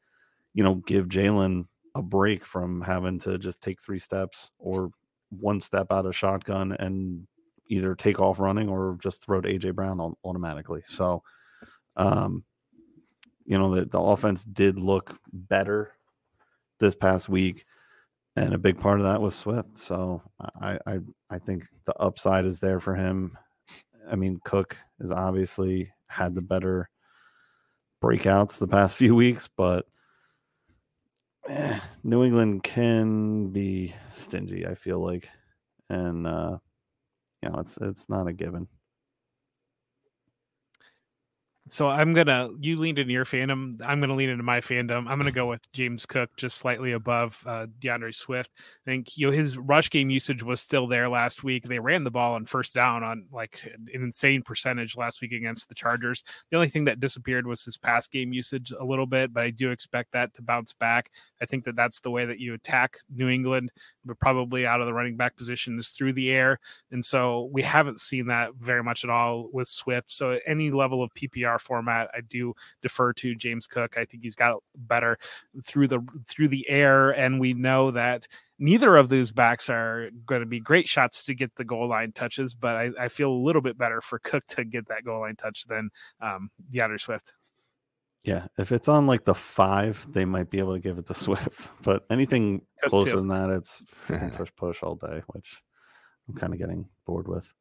you 0.53 0.63
know 0.63 0.75
give 0.75 1.07
Jalen 1.07 1.65
a 1.95 2.01
break 2.01 2.45
from 2.45 2.81
having 2.81 3.19
to 3.19 3.37
just 3.37 3.61
take 3.61 3.81
three 3.81 3.99
steps 3.99 4.49
or 4.57 4.91
one 5.29 5.59
step 5.59 5.91
out 5.91 6.05
of 6.05 6.15
shotgun 6.15 6.73
and 6.73 7.27
either 7.67 7.95
take 7.95 8.19
off 8.19 8.39
running 8.39 8.69
or 8.69 8.97
just 9.01 9.23
throw 9.23 9.39
to 9.41 9.47
AJ 9.47 9.75
Brown 9.75 9.99
au- 9.99 10.17
automatically. 10.25 10.81
So, 10.85 11.23
um, 11.95 12.43
you 13.45 13.57
know, 13.57 13.73
the, 13.73 13.85
the 13.85 13.99
offense 13.99 14.43
did 14.43 14.77
look 14.77 15.17
better 15.31 15.93
this 16.79 16.95
past 16.95 17.29
week, 17.29 17.65
and 18.35 18.53
a 18.53 18.57
big 18.57 18.79
part 18.79 18.99
of 18.99 19.05
that 19.05 19.21
was 19.21 19.35
Swift. 19.35 19.77
So 19.77 20.21
I 20.61 20.77
I 20.85 20.99
I 21.29 21.39
think 21.39 21.65
the 21.85 21.95
upside 21.97 22.45
is 22.45 22.59
there 22.59 22.79
for 22.79 22.95
him. 22.95 23.37
I 24.09 24.15
mean, 24.15 24.39
Cook 24.43 24.77
has 24.99 25.11
obviously 25.11 25.91
had 26.07 26.35
the 26.35 26.41
better 26.41 26.89
breakouts 28.01 28.57
the 28.57 28.67
past 28.67 28.95
few 28.97 29.15
weeks, 29.15 29.47
but 29.55 29.85
eh, 31.47 31.79
New 32.03 32.23
England 32.23 32.63
can 32.63 33.49
be 33.49 33.95
stingy. 34.13 34.65
I 34.65 34.75
feel 34.75 34.99
like, 34.99 35.29
and 35.89 36.27
uh, 36.27 36.57
you 37.41 37.49
know, 37.49 37.59
it's 37.59 37.77
it's 37.81 38.09
not 38.09 38.27
a 38.27 38.33
given. 38.33 38.67
So 41.71 41.87
I'm 41.87 42.13
gonna 42.13 42.49
you 42.59 42.77
leaned 42.77 42.99
into 42.99 43.13
your 43.13 43.23
fandom. 43.23 43.79
I'm 43.81 44.01
gonna 44.01 44.13
lean 44.13 44.27
into 44.27 44.43
my 44.43 44.59
fandom. 44.59 45.07
I'm 45.07 45.17
gonna 45.17 45.31
go 45.31 45.47
with 45.47 45.71
James 45.71 46.05
Cook 46.05 46.29
just 46.35 46.57
slightly 46.57 46.91
above 46.91 47.41
uh, 47.45 47.67
DeAndre 47.79 48.13
Swift. 48.13 48.51
I 48.85 48.91
think 48.91 49.17
you 49.17 49.27
know 49.27 49.31
his 49.31 49.57
rush 49.57 49.89
game 49.89 50.09
usage 50.09 50.43
was 50.43 50.59
still 50.59 50.85
there 50.85 51.07
last 51.07 51.45
week. 51.45 51.63
They 51.63 51.79
ran 51.79 52.03
the 52.03 52.11
ball 52.11 52.33
on 52.33 52.45
first 52.45 52.73
down 52.73 53.05
on 53.05 53.25
like 53.31 53.63
an 53.73 53.87
insane 53.93 54.41
percentage 54.41 54.97
last 54.97 55.21
week 55.21 55.31
against 55.31 55.69
the 55.69 55.75
Chargers. 55.75 56.25
The 56.49 56.57
only 56.57 56.67
thing 56.67 56.83
that 56.85 56.99
disappeared 56.99 57.47
was 57.47 57.63
his 57.63 57.77
pass 57.77 58.05
game 58.05 58.33
usage 58.33 58.73
a 58.77 58.83
little 58.83 59.07
bit, 59.07 59.33
but 59.33 59.45
I 59.45 59.51
do 59.51 59.71
expect 59.71 60.11
that 60.11 60.33
to 60.33 60.41
bounce 60.41 60.73
back. 60.73 61.09
I 61.41 61.45
think 61.45 61.63
that 61.63 61.77
that's 61.77 62.01
the 62.01 62.11
way 62.11 62.25
that 62.25 62.39
you 62.39 62.53
attack 62.53 62.97
New 63.15 63.29
England, 63.29 63.71
but 64.03 64.19
probably 64.19 64.65
out 64.65 64.81
of 64.81 64.87
the 64.87 64.93
running 64.93 65.15
back 65.15 65.37
position 65.37 65.79
is 65.79 65.87
through 65.91 66.11
the 66.13 66.31
air. 66.31 66.59
And 66.91 67.05
so 67.05 67.49
we 67.53 67.61
haven't 67.61 68.01
seen 68.01 68.27
that 68.27 68.55
very 68.59 68.83
much 68.83 69.05
at 69.05 69.09
all 69.09 69.47
with 69.53 69.69
Swift. 69.69 70.11
So 70.11 70.37
any 70.45 70.69
level 70.69 71.01
of 71.01 71.13
PPR 71.13 71.60
format, 71.61 72.09
I 72.13 72.21
do 72.21 72.53
defer 72.81 73.13
to 73.13 73.35
James 73.35 73.67
Cook. 73.67 73.97
I 73.97 74.05
think 74.05 74.23
he's 74.23 74.35
got 74.35 74.57
better 74.75 75.17
through 75.63 75.87
the 75.87 75.99
through 76.27 76.49
the 76.49 76.67
air, 76.69 77.11
and 77.11 77.39
we 77.39 77.53
know 77.53 77.91
that 77.91 78.27
neither 78.59 78.95
of 78.95 79.09
those 79.09 79.31
backs 79.31 79.69
are 79.69 80.09
going 80.25 80.41
to 80.41 80.47
be 80.47 80.59
great 80.59 80.87
shots 80.87 81.23
to 81.23 81.35
get 81.35 81.55
the 81.55 81.63
goal 81.63 81.87
line 81.87 82.11
touches. 82.11 82.53
But 82.53 82.75
I, 82.75 82.89
I 82.99 83.07
feel 83.07 83.31
a 83.31 83.43
little 83.45 83.61
bit 83.61 83.77
better 83.77 84.01
for 84.01 84.19
Cook 84.19 84.45
to 84.47 84.63
get 84.65 84.87
that 84.89 85.03
goal 85.03 85.21
line 85.21 85.35
touch 85.35 85.65
than 85.65 85.89
um, 86.21 86.49
DeAndre 86.73 86.99
Swift. 86.99 87.33
Yeah, 88.23 88.47
if 88.57 88.71
it's 88.71 88.87
on 88.87 89.07
like 89.07 89.25
the 89.25 89.33
five, 89.33 90.05
they 90.11 90.25
might 90.25 90.51
be 90.51 90.59
able 90.59 90.73
to 90.73 90.79
give 90.79 90.97
it 90.97 91.07
to 91.07 91.13
Swift. 91.15 91.69
But 91.81 92.05
anything 92.09 92.61
Could 92.81 92.89
closer 92.89 93.11
too. 93.11 93.17
than 93.17 93.27
that, 93.29 93.49
it's 93.49 93.83
push 94.37 94.49
push 94.55 94.83
all 94.83 94.95
day, 94.95 95.23
which 95.27 95.61
I'm 96.27 96.35
kind 96.35 96.53
of 96.53 96.59
getting 96.59 96.87
bored 97.05 97.27
with. 97.27 97.51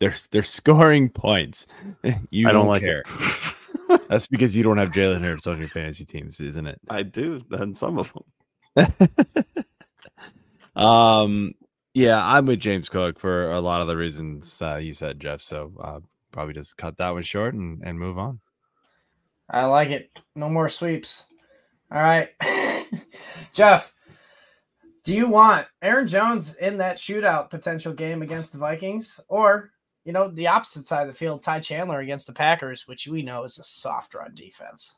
They're 0.00 0.14
they're 0.30 0.42
scoring 0.42 1.08
points. 1.08 1.66
You 2.30 2.48
I 2.48 2.52
don't, 2.52 2.62
don't 2.62 2.68
like 2.68 2.82
care. 2.82 3.04
it. 3.06 4.08
That's 4.08 4.26
because 4.26 4.56
you 4.56 4.62
don't 4.62 4.78
have 4.78 4.90
Jalen 4.90 5.22
Hurts 5.22 5.46
on 5.46 5.58
your 5.58 5.68
fantasy 5.68 6.04
teams, 6.04 6.40
isn't 6.40 6.66
it? 6.66 6.80
I 6.88 7.02
do, 7.02 7.42
and 7.50 7.76
some 7.76 7.98
of 7.98 8.12
them. 8.76 8.94
um, 10.76 11.52
yeah, 11.92 12.20
I'm 12.24 12.46
with 12.46 12.60
James 12.60 12.88
Cook 12.88 13.18
for 13.18 13.50
a 13.50 13.60
lot 13.60 13.80
of 13.80 13.88
the 13.88 13.96
reasons 13.96 14.62
uh, 14.62 14.76
you 14.76 14.94
said, 14.94 15.20
Jeff. 15.20 15.40
So 15.42 15.72
uh, 15.80 16.00
probably 16.32 16.54
just 16.54 16.76
cut 16.76 16.96
that 16.98 17.10
one 17.10 17.22
short 17.22 17.54
and, 17.54 17.82
and 17.84 17.98
move 17.98 18.18
on. 18.18 18.40
I 19.48 19.64
like 19.66 19.90
it. 19.90 20.10
No 20.36 20.48
more 20.48 20.68
sweeps. 20.68 21.26
All 21.92 22.00
right. 22.00 22.28
Jeff, 23.52 23.92
do 25.04 25.14
you 25.14 25.26
want 25.26 25.66
Aaron 25.82 26.06
Jones 26.06 26.54
in 26.54 26.78
that 26.78 26.98
shootout 26.98 27.50
potential 27.50 27.92
game 27.92 28.22
against 28.22 28.52
the 28.52 28.58
Vikings 28.58 29.18
or, 29.28 29.70
you 30.10 30.14
know, 30.14 30.26
the 30.28 30.48
opposite 30.48 30.88
side 30.88 31.02
of 31.02 31.06
the 31.06 31.16
field, 31.16 31.40
Ty 31.40 31.60
Chandler 31.60 32.00
against 32.00 32.26
the 32.26 32.32
Packers, 32.32 32.88
which 32.88 33.06
we 33.06 33.22
know 33.22 33.44
is 33.44 33.58
a 33.58 33.62
soft 33.62 34.12
run 34.12 34.34
defense? 34.34 34.96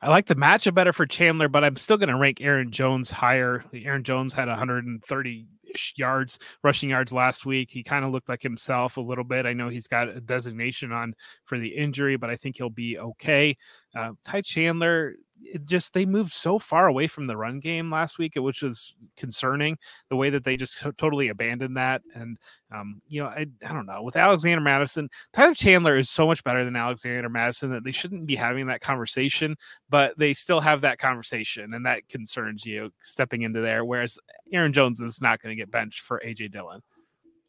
I 0.00 0.08
like 0.08 0.24
the 0.24 0.34
matchup 0.34 0.72
better 0.72 0.94
for 0.94 1.04
Chandler, 1.04 1.48
but 1.48 1.62
I'm 1.62 1.76
still 1.76 1.98
going 1.98 2.08
to 2.08 2.16
rank 2.16 2.40
Aaron 2.40 2.70
Jones 2.70 3.10
higher. 3.10 3.62
Aaron 3.74 4.04
Jones 4.04 4.32
had 4.32 4.48
130 4.48 5.46
ish 5.74 5.92
yards, 5.98 6.38
rushing 6.62 6.88
yards 6.88 7.12
last 7.12 7.44
week. 7.44 7.68
He 7.70 7.82
kind 7.82 8.06
of 8.06 8.10
looked 8.10 8.30
like 8.30 8.42
himself 8.42 8.96
a 8.96 9.02
little 9.02 9.24
bit. 9.24 9.44
I 9.44 9.52
know 9.52 9.68
he's 9.68 9.88
got 9.88 10.08
a 10.08 10.22
designation 10.22 10.90
on 10.90 11.14
for 11.44 11.58
the 11.58 11.68
injury, 11.68 12.16
but 12.16 12.30
I 12.30 12.36
think 12.36 12.56
he'll 12.56 12.70
be 12.70 12.98
okay. 12.98 13.58
Uh, 13.94 14.12
Ty 14.24 14.40
Chandler, 14.40 15.16
it 15.42 15.64
just 15.64 15.94
they 15.94 16.06
moved 16.06 16.32
so 16.32 16.58
far 16.58 16.86
away 16.86 17.06
from 17.06 17.26
the 17.26 17.36
run 17.36 17.60
game 17.60 17.90
last 17.90 18.18
week, 18.18 18.32
which 18.36 18.62
was 18.62 18.94
concerning. 19.16 19.78
The 20.10 20.16
way 20.16 20.30
that 20.30 20.44
they 20.44 20.56
just 20.56 20.78
totally 20.96 21.28
abandoned 21.28 21.76
that, 21.76 22.02
and 22.14 22.38
um, 22.72 23.00
you 23.08 23.22
know, 23.22 23.28
I, 23.28 23.46
I 23.64 23.72
don't 23.72 23.86
know. 23.86 24.02
With 24.02 24.16
Alexander 24.16 24.60
Mattison, 24.60 25.08
Tyler 25.32 25.54
Chandler 25.54 25.96
is 25.96 26.10
so 26.10 26.26
much 26.26 26.44
better 26.44 26.64
than 26.64 26.76
Alexander 26.76 27.28
Mattison 27.28 27.70
that 27.70 27.84
they 27.84 27.92
shouldn't 27.92 28.26
be 28.26 28.36
having 28.36 28.66
that 28.66 28.80
conversation, 28.80 29.56
but 29.88 30.16
they 30.18 30.34
still 30.34 30.60
have 30.60 30.80
that 30.82 30.98
conversation, 30.98 31.74
and 31.74 31.86
that 31.86 32.08
concerns 32.08 32.64
you 32.66 32.90
stepping 33.02 33.42
into 33.42 33.60
there. 33.60 33.84
Whereas 33.84 34.18
Aaron 34.52 34.72
Jones 34.72 35.00
is 35.00 35.20
not 35.20 35.42
going 35.42 35.56
to 35.56 35.60
get 35.60 35.70
benched 35.70 36.00
for 36.00 36.20
AJ 36.24 36.52
Dillon. 36.52 36.82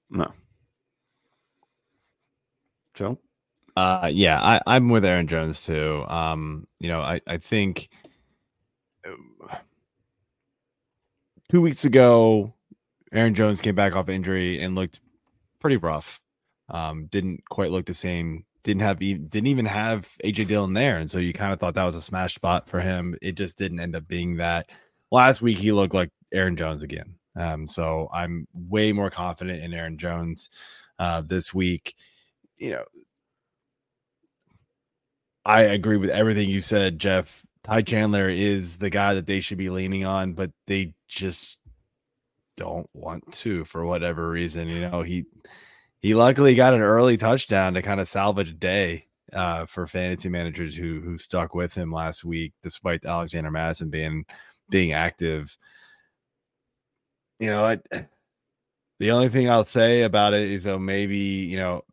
No. 0.09 0.31
Joe? 2.93 3.17
Uh, 3.79 4.07
yeah, 4.07 4.41
I, 4.41 4.61
I'm 4.67 4.89
with 4.89 5.05
Aaron 5.05 5.25
Jones 5.25 5.65
too. 5.65 6.03
Um, 6.09 6.67
you 6.79 6.89
know, 6.89 6.99
I, 6.99 7.21
I 7.25 7.37
think 7.37 7.87
uh, 9.07 9.55
two 11.47 11.61
weeks 11.61 11.85
ago, 11.85 12.53
Aaron 13.13 13.33
Jones 13.33 13.61
came 13.61 13.75
back 13.75 13.95
off 13.95 14.09
injury 14.09 14.61
and 14.61 14.75
looked 14.75 14.99
pretty 15.61 15.77
rough. 15.77 16.19
Um, 16.67 17.05
didn't 17.05 17.45
quite 17.49 17.71
look 17.71 17.85
the 17.85 17.93
same. 17.93 18.43
Didn't 18.63 18.81
have 18.81 18.99
didn't 18.99 19.47
even 19.47 19.65
have 19.65 20.13
AJ 20.25 20.47
Dillon 20.47 20.73
there, 20.73 20.97
and 20.97 21.09
so 21.09 21.17
you 21.17 21.31
kind 21.31 21.53
of 21.53 21.59
thought 21.61 21.75
that 21.75 21.85
was 21.85 21.95
a 21.95 22.01
smash 22.01 22.35
spot 22.35 22.67
for 22.67 22.81
him. 22.81 23.15
It 23.21 23.35
just 23.35 23.57
didn't 23.57 23.79
end 23.79 23.95
up 23.95 24.09
being 24.09 24.35
that. 24.37 24.69
Last 25.09 25.41
week 25.41 25.57
he 25.57 25.71
looked 25.71 25.93
like 25.93 26.09
Aaron 26.33 26.57
Jones 26.57 26.83
again. 26.83 27.15
Um, 27.37 27.65
so 27.65 28.09
I'm 28.13 28.45
way 28.53 28.91
more 28.91 29.09
confident 29.09 29.63
in 29.63 29.73
Aaron 29.73 29.97
Jones 29.97 30.49
uh, 30.99 31.21
this 31.21 31.53
week. 31.53 31.95
You 32.57 32.71
know, 32.71 32.83
I 35.49 35.61
agree 35.63 35.97
with 35.97 36.11
everything 36.11 36.47
you 36.47 36.61
said, 36.61 36.99
Jeff. 36.99 37.43
Ty 37.63 37.81
Chandler 37.81 38.29
is 38.29 38.77
the 38.77 38.91
guy 38.91 39.15
that 39.15 39.25
they 39.25 39.39
should 39.39 39.57
be 39.57 39.71
leaning 39.71 40.05
on, 40.05 40.33
but 40.33 40.51
they 40.67 40.93
just 41.07 41.57
don't 42.55 42.87
want 42.93 43.31
to 43.33 43.65
for 43.65 43.83
whatever 43.83 44.29
reason. 44.29 44.67
You 44.67 44.81
know, 44.87 45.01
he 45.01 45.25
he 46.01 46.13
luckily 46.13 46.53
got 46.53 46.75
an 46.75 46.81
early 46.81 47.17
touchdown 47.17 47.73
to 47.73 47.81
kind 47.81 47.99
of 47.99 48.07
salvage 48.07 48.51
a 48.51 48.53
day 48.53 49.07
uh, 49.33 49.65
for 49.65 49.87
fantasy 49.87 50.29
managers 50.29 50.75
who 50.75 51.01
who 51.01 51.17
stuck 51.17 51.55
with 51.55 51.73
him 51.73 51.91
last 51.91 52.23
week, 52.23 52.53
despite 52.61 53.03
Alexander 53.03 53.49
Mattison 53.49 53.89
being 53.89 54.25
being 54.69 54.93
active. 54.93 55.57
You 57.39 57.47
know, 57.47 57.63
I, 57.63 57.79
the 58.99 59.09
only 59.11 59.29
thing 59.29 59.49
I'll 59.49 59.65
say 59.65 60.03
about 60.03 60.35
it 60.35 60.51
is, 60.51 60.67
oh, 60.67 60.77
maybe 60.77 61.17
you 61.17 61.57
know, 61.57 61.85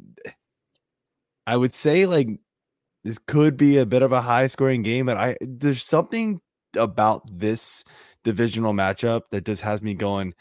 I 1.47 1.57
would 1.57 1.75
say 1.75 2.05
like 2.05 2.29
this 3.07 3.19
could 3.19 3.57
be 3.57 3.79
a 3.79 3.87
bit 3.87 4.03
of 4.03 4.11
a 4.11 4.21
high 4.21 4.49
scoring 4.49 4.83
game, 4.83 5.07
but 5.07 5.17
I 5.17 5.37
there's 5.41 5.85
something 5.85 6.41
about 6.77 7.23
this 7.31 7.85
divisional 8.25 8.73
matchup 8.73 9.23
that 9.31 9.45
just 9.45 9.63
has 9.63 9.81
me 9.81 9.95
going. 9.95 10.35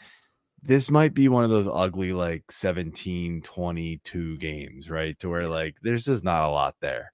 This 0.62 0.90
might 0.90 1.14
be 1.14 1.28
one 1.28 1.44
of 1.44 1.50
those 1.50 1.68
ugly 1.72 2.12
like 2.12 2.50
17 2.50 3.42
22 3.42 4.38
games, 4.38 4.90
right? 4.90 5.16
To 5.20 5.28
where 5.28 5.46
like 5.46 5.76
there's 5.82 6.06
just 6.06 6.24
not 6.24 6.42
a 6.42 6.50
lot 6.50 6.74
there. 6.80 7.12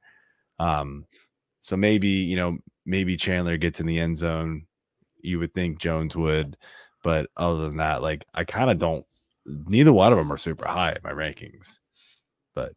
Um, 0.58 1.04
so 1.60 1.76
maybe 1.76 2.08
you 2.08 2.36
know, 2.36 2.56
maybe 2.86 3.18
Chandler 3.18 3.58
gets 3.58 3.78
in 3.78 3.86
the 3.86 4.00
end 4.00 4.16
zone. 4.16 4.62
You 5.20 5.38
would 5.38 5.52
think 5.52 5.78
Jones 5.78 6.16
would, 6.16 6.56
but 7.04 7.28
other 7.36 7.60
than 7.60 7.76
that, 7.76 8.00
like 8.00 8.24
I 8.32 8.44
kind 8.44 8.70
of 8.70 8.78
don't 8.78 9.04
neither 9.44 9.92
one 9.92 10.12
of 10.12 10.18
them 10.18 10.32
are 10.32 10.38
super 10.38 10.66
high 10.66 10.92
in 10.92 11.00
my 11.04 11.12
rankings, 11.12 11.78
but 12.54 12.72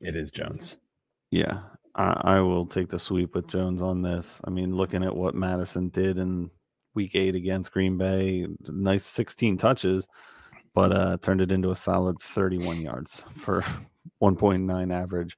it 0.00 0.16
is 0.16 0.32
Jones. 0.32 0.78
Yeah, 1.30 1.60
I, 1.94 2.20
I 2.24 2.40
will 2.40 2.66
take 2.66 2.88
the 2.88 2.98
sweep 2.98 3.34
with 3.34 3.48
Jones 3.48 3.82
on 3.82 4.02
this. 4.02 4.40
I 4.44 4.50
mean, 4.50 4.74
looking 4.74 5.02
at 5.02 5.14
what 5.14 5.34
Mattison 5.34 5.88
did 5.88 6.18
in 6.18 6.50
week 6.94 7.14
eight 7.14 7.34
against 7.34 7.72
Green 7.72 7.98
Bay, 7.98 8.46
nice 8.68 9.04
16 9.04 9.58
touches, 9.58 10.08
but 10.74 10.92
uh, 10.92 11.16
turned 11.22 11.40
it 11.40 11.52
into 11.52 11.70
a 11.70 11.76
solid 11.76 12.20
31 12.20 12.80
yards 12.80 13.24
for 13.36 13.62
1.9 14.22 14.92
average. 14.92 15.36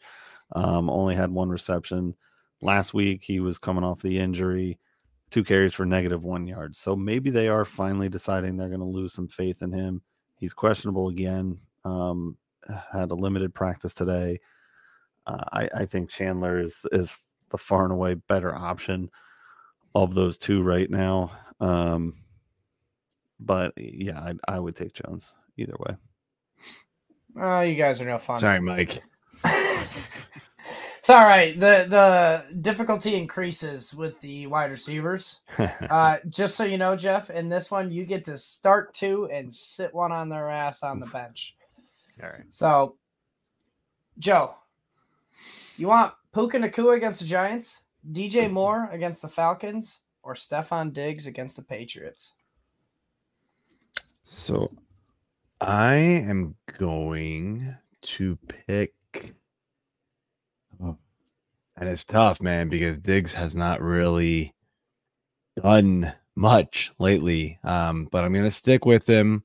Um, 0.55 0.89
only 0.89 1.15
had 1.15 1.31
one 1.31 1.49
reception. 1.49 2.15
Last 2.61 2.95
week, 2.95 3.23
he 3.23 3.41
was 3.41 3.59
coming 3.59 3.85
off 3.85 4.03
the 4.03 4.19
injury, 4.19 4.79
two 5.31 5.45
carries 5.45 5.75
for 5.75 5.85
negative 5.85 6.23
one 6.23 6.47
yard. 6.47 6.75
So 6.75 6.97
maybe 6.97 7.31
they 7.31 7.49
are 7.49 7.65
finally 7.65 8.09
deciding 8.09 8.57
they're 8.57 8.69
going 8.69 8.81
to 8.81 8.87
lose 8.87 9.13
some 9.13 9.29
faith 9.29 9.63
in 9.63 9.73
him. 9.73 10.03
He's 10.39 10.55
questionable 10.55 11.09
again. 11.09 11.59
Um, 11.85 12.37
had 12.93 13.11
a 13.11 13.15
limited 13.15 13.55
practice 13.55 13.95
today. 13.95 14.41
Uh, 15.29 15.45
I, 15.53 15.69
I 15.83 15.87
think 15.87 16.09
Chandler 16.09 16.59
is 16.59 16.87
is 16.91 17.17
the 17.51 17.59
far 17.59 17.85
and 17.85 17.93
away 17.93 18.15
better 18.15 18.55
option 18.55 19.11
of 19.95 20.15
those 20.15 20.39
two 20.39 20.63
right 20.63 20.91
now. 20.91 21.33
Um, 21.61 22.15
but 23.39 23.75
yeah, 23.77 24.19
I, 24.19 24.57
I 24.57 24.59
would 24.59 24.75
take 24.75 24.95
Jones 24.95 25.35
either 25.57 25.77
way. 25.79 25.97
Oh, 27.39 27.61
you 27.61 27.75
guys 27.75 28.01
are 28.01 28.07
no 28.07 28.19
fun. 28.19 28.41
Sorry, 28.41 28.61
Mike. 28.61 29.03
it's 29.45 31.11
all 31.11 31.25
right. 31.25 31.59
The 31.59 31.87
the 31.89 32.57
difficulty 32.61 33.15
increases 33.15 33.95
with 33.95 34.19
the 34.21 34.47
wide 34.47 34.71
receivers. 34.71 35.41
Uh, 35.91 36.19
just 36.29 36.55
so 36.55 36.65
you 36.65 36.77
know, 36.77 36.95
Jeff, 36.97 37.31
in 37.31 37.49
this 37.49 37.71
one, 37.71 37.91
you 37.91 38.05
get 38.05 38.25
to 38.27 38.37
start 38.37 38.93
two 38.95 39.27
and 39.33 39.53
sit 39.53 39.95
one 39.95 40.13
on 40.13 40.29
their 40.29 40.51
ass 40.51 40.83
on 40.83 41.01
the 41.01 41.07
bench. 41.07 41.57
All 42.23 42.29
right. 42.29 42.45
So, 42.51 42.97
Joe, 44.19 44.55
you 45.83 45.89
want 45.89 46.13
Puka 46.35 46.59
Nacua 46.59 46.97
against 46.97 47.21
the 47.21 47.27
Giants, 47.27 47.83
DJ 48.13 48.51
Moore 48.51 48.89
against 48.93 49.23
the 49.23 49.29
Falcons, 49.29 50.01
or 50.23 50.35
Stefon 50.35 50.93
Diggs 50.93 51.27
against 51.27 51.57
the 51.57 51.63
Patriots? 51.63 52.35
So 54.23 54.71
I 55.61 55.95
am 55.95 56.55
going 56.79 57.77
to 58.03 58.37
pick. 58.37 58.95
Oh, 60.83 60.97
and 61.77 61.89
it's 61.89 62.05
tough, 62.05 62.43
man, 62.43 62.69
because 62.69 62.99
Diggs 62.99 63.35
has 63.35 63.55
not 63.55 63.81
really 63.81 64.55
done 65.57 66.13
much 66.35 66.93
lately. 66.99 67.59
Um, 67.65 68.09
but 68.11 68.25
I'm 68.25 68.33
going 68.33 68.45
to 68.45 68.51
stick 68.51 68.85
with 68.85 69.09
him 69.09 69.43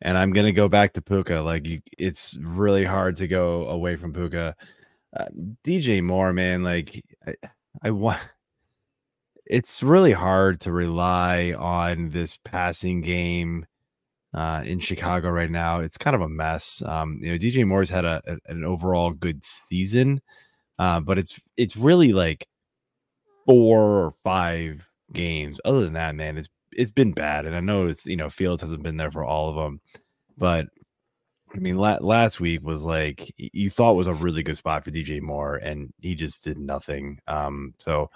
and 0.00 0.18
I'm 0.18 0.32
going 0.32 0.46
to 0.46 0.52
go 0.52 0.68
back 0.68 0.92
to 0.94 1.02
Puka. 1.02 1.40
Like, 1.40 1.66
you, 1.66 1.80
it's 1.96 2.36
really 2.40 2.84
hard 2.84 3.16
to 3.18 3.28
go 3.28 3.68
away 3.68 3.96
from 3.96 4.12
Puka. 4.12 4.56
Uh, 5.16 5.26
DJ 5.64 6.02
Moore, 6.02 6.32
man, 6.32 6.62
like, 6.62 7.02
I, 7.26 7.34
I 7.82 7.90
want. 7.90 8.20
It's 9.46 9.82
really 9.82 10.12
hard 10.12 10.60
to 10.62 10.72
rely 10.72 11.54
on 11.58 12.10
this 12.10 12.38
passing 12.44 13.00
game 13.00 13.64
uh, 14.34 14.62
in 14.64 14.78
Chicago 14.78 15.30
right 15.30 15.50
now. 15.50 15.80
It's 15.80 15.96
kind 15.96 16.14
of 16.14 16.20
a 16.22 16.28
mess. 16.28 16.82
Um, 16.84 17.18
you 17.22 17.32
know, 17.32 17.38
DJ 17.38 17.66
Moore's 17.66 17.88
had 17.90 18.04
a, 18.04 18.22
a- 18.26 18.52
an 18.52 18.64
overall 18.64 19.10
good 19.10 19.42
season, 19.44 20.20
uh, 20.78 21.00
but 21.00 21.18
it's 21.18 21.40
it's 21.56 21.76
really 21.76 22.12
like 22.12 22.46
four 23.46 24.04
or 24.06 24.10
five 24.12 24.86
games. 25.12 25.60
Other 25.64 25.80
than 25.84 25.94
that, 25.94 26.14
man, 26.14 26.36
it's 26.36 26.48
it's 26.72 26.90
been 26.90 27.12
bad. 27.12 27.46
And 27.46 27.56
I 27.56 27.60
know 27.60 27.86
it's 27.88 28.06
you 28.06 28.16
know 28.16 28.28
Fields 28.28 28.62
hasn't 28.62 28.82
been 28.82 28.98
there 28.98 29.10
for 29.10 29.24
all 29.24 29.48
of 29.48 29.56
them, 29.56 29.80
but 30.36 30.66
I 31.54 31.58
mean, 31.58 31.76
la- 31.78 31.98
last 32.00 32.40
week 32.40 32.62
was 32.62 32.84
like 32.84 33.32
you 33.36 33.70
thought 33.70 33.96
was 33.96 34.06
a 34.06 34.14
really 34.14 34.42
good 34.42 34.56
spot 34.56 34.84
for 34.84 34.90
DJ 34.90 35.20
Moore, 35.20 35.56
and 35.56 35.92
he 36.00 36.14
just 36.14 36.44
did 36.44 36.58
nothing. 36.58 37.18
Um, 37.26 37.74
so 37.78 38.10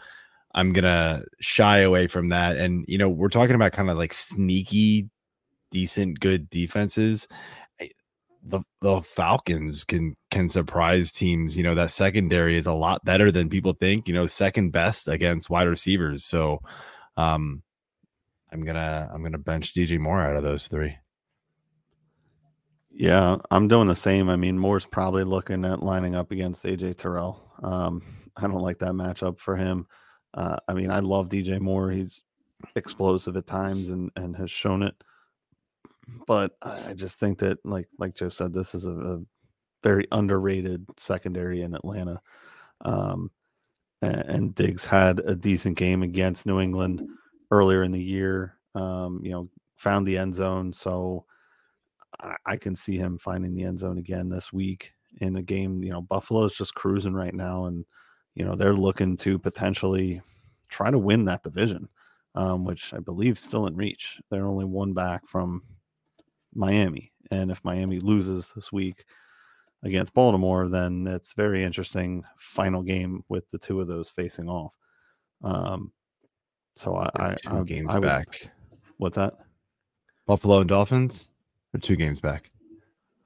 I'm 0.55 0.72
gonna 0.72 1.24
shy 1.41 1.78
away 1.80 2.07
from 2.09 2.28
that. 2.30 2.57
And 2.57 2.85
you 2.89 2.99
know, 2.99 3.09
we're 3.09 3.28
talking 3.28 3.55
about 3.55 3.72
kind 3.72 3.91
of 3.91 3.97
like 3.99 4.12
sneaky, 4.12 5.09
decent, 5.70 6.20
good 6.20 6.51
defenses. 6.51 7.28
The 8.45 8.62
the 8.80 9.03
Falcons 9.03 9.85
can 9.85 10.16
can 10.30 10.49
surprise 10.49 11.12
teams. 11.12 11.57
You 11.57 11.62
know, 11.62 11.74
that 11.76 11.91
secondary 11.91 12.57
is 12.59 12.66
a 12.66 12.72
lot 12.72 13.05
better 13.05 13.30
than 13.33 13.49
people 13.49 13.72
think. 13.74 14.09
You 14.09 14.14
know, 14.14 14.26
second 14.26 14.70
best 14.72 15.09
against 15.09 15.49
wide 15.51 15.68
receivers. 15.68 16.24
So, 16.24 16.61
um, 17.16 17.62
I'm 18.53 18.64
gonna 18.64 19.09
I'm 19.12 19.22
gonna 19.22 19.39
bench 19.39 19.74
DJ 19.74 19.99
Moore 19.99 20.20
out 20.20 20.37
of 20.37 20.43
those 20.43 20.68
three. 20.68 20.97
Yeah, 22.95 23.36
I'm 23.51 23.68
doing 23.68 23.88
the 23.88 23.97
same. 23.97 24.28
I 24.28 24.36
mean, 24.36 24.59
Moore's 24.59 24.84
probably 24.84 25.24
looking 25.24 25.64
at 25.64 25.82
lining 25.82 26.14
up 26.14 26.30
against 26.30 26.64
AJ 26.64 26.99
Terrell. 26.99 27.40
Um, 27.62 28.03
I 28.36 28.43
don't 28.43 28.61
like 28.61 28.78
that 28.80 28.93
matchup 28.93 29.38
for 29.38 29.57
him. 29.57 29.86
Uh, 30.34 30.57
I 30.68 30.74
mean, 30.74 30.90
I 30.90 30.99
love 31.01 31.28
DJ 31.28 31.59
Moore. 31.59 31.90
He's 31.90 32.22
explosive 32.76 33.36
at 33.36 33.47
times 33.47 33.88
and 33.90 34.11
and 34.16 34.36
has 34.36 34.51
shown 34.51 34.82
it. 34.82 34.95
But 36.26 36.57
I 36.62 36.95
just 36.95 37.18
think 37.18 37.38
that, 37.38 37.59
like 37.64 37.88
like 37.99 38.14
Joe 38.14 38.28
said, 38.28 38.53
this 38.53 38.74
is 38.74 38.84
a, 38.86 38.93
a 38.93 39.20
very 39.82 40.07
underrated 40.12 40.86
secondary 40.97 41.62
in 41.62 41.74
Atlanta. 41.74 42.20
Um, 42.82 43.30
a- 44.03 44.26
and 44.28 44.55
Diggs 44.55 44.86
had 44.86 45.20
a 45.20 45.36
decent 45.36 45.78
game 45.78 46.03
against 46.03 46.47
New 46.47 46.61
England 46.61 47.03
earlier 47.51 47.82
in 47.84 47.93
the 47.93 48.03
year. 48.03 48.59
Um, 48.74 49.20
you 49.24 49.32
know, 49.32 49.51
found 49.76 50.07
the 50.07 50.18
end 50.18 50.34
zone, 50.34 50.72
so 50.72 51.26
I, 52.20 52.36
I 52.46 52.56
can 52.56 52.74
see 52.76 52.96
him 52.96 53.18
finding 53.18 53.54
the 53.54 53.64
end 53.64 53.78
zone 53.78 53.98
again 53.98 54.28
this 54.28 54.52
week 54.52 54.92
in 55.20 55.36
a 55.36 55.42
game. 55.42 55.82
You 55.82 55.90
know, 55.90 56.00
Buffalo's 56.02 56.54
just 56.56 56.74
cruising 56.74 57.14
right 57.14 57.34
now, 57.34 57.66
and 57.66 57.84
you 58.34 58.44
know 58.44 58.54
they're 58.54 58.74
looking 58.74 59.16
to 59.18 59.38
potentially 59.38 60.20
try 60.68 60.90
to 60.90 60.98
win 60.98 61.24
that 61.26 61.42
division, 61.42 61.88
um, 62.34 62.64
which 62.64 62.92
I 62.94 62.98
believe 62.98 63.36
is 63.36 63.42
still 63.42 63.66
in 63.66 63.76
reach. 63.76 64.18
They're 64.30 64.46
only 64.46 64.64
one 64.64 64.92
back 64.94 65.26
from 65.28 65.62
Miami, 66.54 67.12
and 67.30 67.50
if 67.50 67.62
Miami 67.64 68.00
loses 68.00 68.50
this 68.54 68.72
week 68.72 69.04
against 69.82 70.14
Baltimore, 70.14 70.68
then 70.68 71.06
it's 71.06 71.32
very 71.32 71.64
interesting 71.64 72.22
final 72.38 72.82
game 72.82 73.24
with 73.28 73.50
the 73.50 73.58
two 73.58 73.80
of 73.80 73.88
those 73.88 74.08
facing 74.08 74.48
off. 74.48 74.72
Um, 75.42 75.92
so 76.76 76.94
I, 76.96 77.10
I, 77.16 77.34
two 77.34 77.50
I 77.50 77.62
games 77.64 77.90
I 77.90 77.98
would- 77.98 78.06
back. 78.06 78.50
What's 78.98 79.16
that? 79.16 79.34
Buffalo 80.26 80.60
and 80.60 80.68
Dolphins 80.68 81.24
are 81.75 81.79
two 81.79 81.97
games 81.97 82.20
back. 82.20 82.51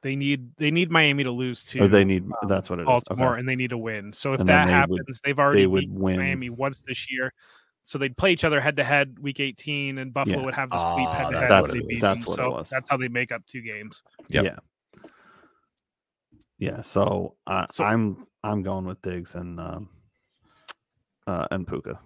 They 0.03 0.15
need 0.15 0.51
they 0.57 0.71
need 0.71 0.91
Miami 0.91 1.25
to 1.25 1.31
lose 1.33 1.65
to 1.71 1.81
Or 1.81 1.89
they 1.89 2.05
need 2.05 2.25
that's 2.49 2.71
what 2.71 2.79
it 2.79 2.83
is. 2.83 2.87
Baltimore, 2.87 3.33
Okay. 3.33 3.41
and 3.41 3.49
they 3.49 3.57
need 3.57 3.71
to 3.71 3.79
win. 3.79 4.13
So 4.13 4.35
if 4.35 4.41
And 4.41 4.49
that 4.49 4.67
they 4.67 4.71
would- 4.73 5.01
happens, 5.01 5.21
they've 5.25 5.39
already 5.39 5.67
would 5.67 5.81
beat 5.81 5.91
win. 5.91 6.17
Miami 6.19 6.51
once 6.51 6.81
this 6.81 7.11
year. 7.11 7.33
So 7.83 7.99
they'd 7.99 8.17
play 8.17 8.33
each 8.33 8.45
other 8.45 8.61
head 8.61 8.77
to 8.77 8.85
head 8.85 9.17
week 9.21 9.39
18, 9.41 9.99
and 9.99 10.13
Buffalo 10.13 10.39
Yeah. 10.41 10.45
would 10.45 10.55
have 10.55 10.71
the 10.71 10.95
sweep 10.95 11.09
head 11.09 11.27
to 11.31 11.39
that's 11.39 11.43
head. 11.43 11.51
what 11.51 11.63
once 11.63 11.73
it 11.73 11.75
they 11.75 11.81
is. 11.83 11.87
beat 11.89 12.01
That's 12.01 12.19
them. 12.19 12.25
what 12.27 12.33
it 12.33 12.37
So 12.37 12.51
was. 12.51 12.71
that's 12.71 12.89
how 12.89 12.97
they 12.97 13.09
make 13.09 13.33
up 13.33 13.47
two 13.47 13.63
games. 13.63 14.03
Yep. 14.29 14.45
Yeah. 14.45 14.59
Yeah. 16.59 16.81
So, 16.83 17.37
I 17.47 17.67
So- 17.71 17.85
I'm 17.85 18.27
I'm 18.45 18.63
going 18.63 18.87
with 18.87 19.01
Diggs 19.03 19.35
and 19.35 19.59
um, 19.61 19.89
uh, 21.27 21.49
and 21.51 21.67
Puka. 21.67 21.99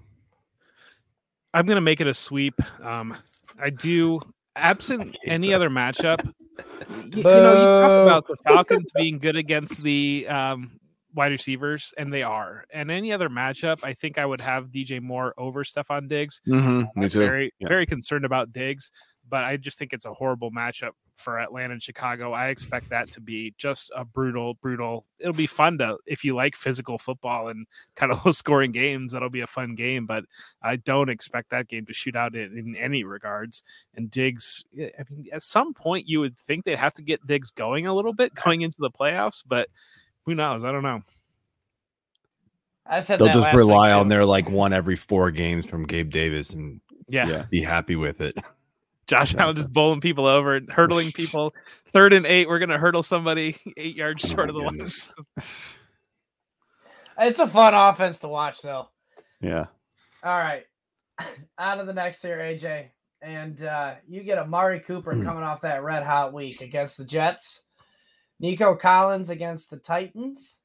I'm 1.52 1.66
gonna 1.66 1.80
make 1.82 2.00
it 2.00 2.06
a 2.06 2.14
sweep. 2.14 2.54
Um, 2.82 3.14
I 3.58 3.70
do 3.70 4.20
absent 4.56 5.16
any 5.26 5.52
other 5.54 5.68
matchup. 5.70 6.24
y- 6.24 6.32
You 7.14 7.22
know, 7.22 7.54
you 7.54 7.66
talk 7.66 8.02
about 8.02 8.26
the 8.28 8.36
Falcons 8.46 8.90
being 8.94 9.18
good 9.18 9.36
against 9.36 9.82
the 9.82 10.26
um, 10.28 10.72
wide 11.14 11.32
receivers, 11.32 11.92
and 11.96 12.12
they 12.12 12.22
are. 12.22 12.64
And 12.72 12.90
any 12.90 13.12
other 13.12 13.28
matchup, 13.28 13.82
I 13.82 13.94
think 13.94 14.18
I 14.18 14.26
would 14.26 14.40
have 14.40 14.66
DJ 14.68 15.00
Moore 15.00 15.34
over 15.38 15.64
Stefon 15.64 16.08
Diggs. 16.08 16.40
Mm-hmm. 16.48 17.00
I'm 17.02 17.08
very 17.08 17.52
Yeah. 17.58 17.68
very 17.68 17.86
concerned 17.86 18.24
about 18.24 18.52
Diggs, 18.52 18.90
but 19.28 19.44
I 19.44 19.56
just 19.56 19.78
think 19.78 19.92
it's 19.92 20.06
a 20.06 20.12
horrible 20.12 20.50
matchup 20.50 20.90
for 21.20 21.38
Atlanta 21.38 21.74
and 21.74 21.82
Chicago. 21.82 22.32
I 22.32 22.48
expect 22.48 22.90
that 22.90 23.10
to 23.12 23.20
be 23.20 23.54
just 23.58 23.92
a 23.94 24.04
brutal, 24.04 24.54
brutal. 24.54 25.04
It'll 25.18 25.32
be 25.32 25.46
fun 25.46 25.78
to 25.78 25.98
if 26.06 26.24
you 26.24 26.34
like 26.34 26.56
physical 26.56 26.98
football 26.98 27.48
and 27.48 27.66
kind 27.94 28.10
of 28.10 28.24
low 28.26 28.32
scoring 28.32 28.72
games. 28.72 29.12
That'll 29.12 29.30
be 29.30 29.42
a 29.42 29.46
fun 29.46 29.74
game, 29.74 30.06
but 30.06 30.24
I 30.62 30.76
don't 30.76 31.10
expect 31.10 31.50
that 31.50 31.68
game 31.68 31.86
to 31.86 31.92
shoot 31.92 32.16
out 32.16 32.34
in, 32.34 32.56
in 32.58 32.76
any 32.76 33.04
regards. 33.04 33.62
And 33.94 34.10
Diggs, 34.10 34.64
I 34.76 35.04
mean, 35.10 35.26
at 35.32 35.42
some 35.42 35.74
point 35.74 36.08
you 36.08 36.20
would 36.20 36.36
think 36.36 36.64
they'd 36.64 36.76
have 36.76 36.94
to 36.94 37.02
get 37.02 37.26
Diggs 37.26 37.50
going 37.50 37.86
a 37.86 37.94
little 37.94 38.12
bit 38.12 38.34
going 38.34 38.62
into 38.62 38.78
the 38.80 38.90
playoffs, 38.90 39.44
but 39.46 39.68
who 40.26 40.34
knows? 40.34 40.64
I 40.64 40.72
don't 40.72 40.82
know. 40.82 41.02
I 42.86 43.00
said 43.00 43.20
They'll 43.20 43.28
that 43.28 43.34
just 43.34 43.54
rely 43.54 43.92
on 43.92 44.08
their 44.08 44.24
like 44.24 44.50
one 44.50 44.72
every 44.72 44.96
four 44.96 45.30
games 45.30 45.64
from 45.64 45.84
Gabe 45.84 46.10
Davis 46.10 46.50
and 46.50 46.80
Yeah. 47.08 47.28
Yeah. 47.28 47.42
be 47.50 47.62
happy 47.62 47.96
with 47.96 48.20
it. 48.20 48.36
Josh 49.10 49.34
Allen 49.34 49.56
just 49.56 49.72
bowling 49.72 50.00
people 50.00 50.24
over, 50.24 50.54
and 50.54 50.70
hurdling 50.70 51.10
people. 51.14 51.52
Third 51.92 52.12
and 52.12 52.24
eight, 52.24 52.48
we're 52.48 52.60
gonna 52.60 52.78
hurdle 52.78 53.02
somebody 53.02 53.56
eight 53.76 53.96
yards 53.96 54.24
Oh 54.24 54.28
short 54.28 54.46
my 54.46 54.48
of 54.48 54.54
the 54.54 54.82
line. 54.82 55.44
It's 57.22 57.38
a 57.38 57.46
fun 57.46 57.74
offense 57.74 58.20
to 58.20 58.28
watch, 58.28 58.62
though. 58.62 58.88
Yeah. 59.42 59.66
All 60.24 60.38
right. 60.38 60.62
out 61.58 61.78
of 61.78 61.86
the 61.86 61.92
next 61.92 62.22
here, 62.22 62.38
AJ. 62.38 62.86
And 63.20 63.62
uh, 63.62 63.96
you 64.08 64.22
get 64.22 64.38
Amari 64.38 64.80
Cooper 64.80 65.10
coming 65.10 65.42
off 65.42 65.60
that 65.60 65.82
red 65.82 66.02
hot 66.02 66.32
week 66.32 66.62
against 66.62 66.96
the 66.96 67.04
Jets, 67.04 67.64
Nico 68.38 68.74
Collins 68.74 69.28
against 69.28 69.68
the 69.68 69.76
Titans, 69.76 70.60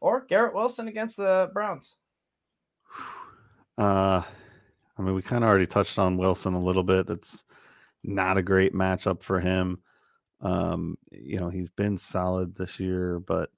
or 0.00 0.24
Garrett 0.24 0.54
Wilson 0.54 0.88
against 0.88 1.18
the 1.18 1.50
Browns. 1.52 1.96
Uh, 3.76 4.22
I 4.98 5.02
mean, 5.02 5.14
we 5.14 5.22
kind 5.22 5.44
of 5.44 5.48
already 5.48 5.66
touched 5.66 5.98
on 6.00 6.16
Wilson 6.16 6.54
a 6.54 6.60
little 6.60 6.82
bit. 6.82 7.08
It's 7.08 7.44
not 8.08 8.38
a 8.38 8.42
great 8.42 8.74
matchup 8.74 9.22
for 9.22 9.38
him. 9.38 9.78
Um, 10.40 10.96
you 11.10 11.38
know, 11.38 11.50
he's 11.50 11.68
been 11.68 11.98
solid 11.98 12.56
this 12.56 12.80
year, 12.80 13.20
but 13.20 13.50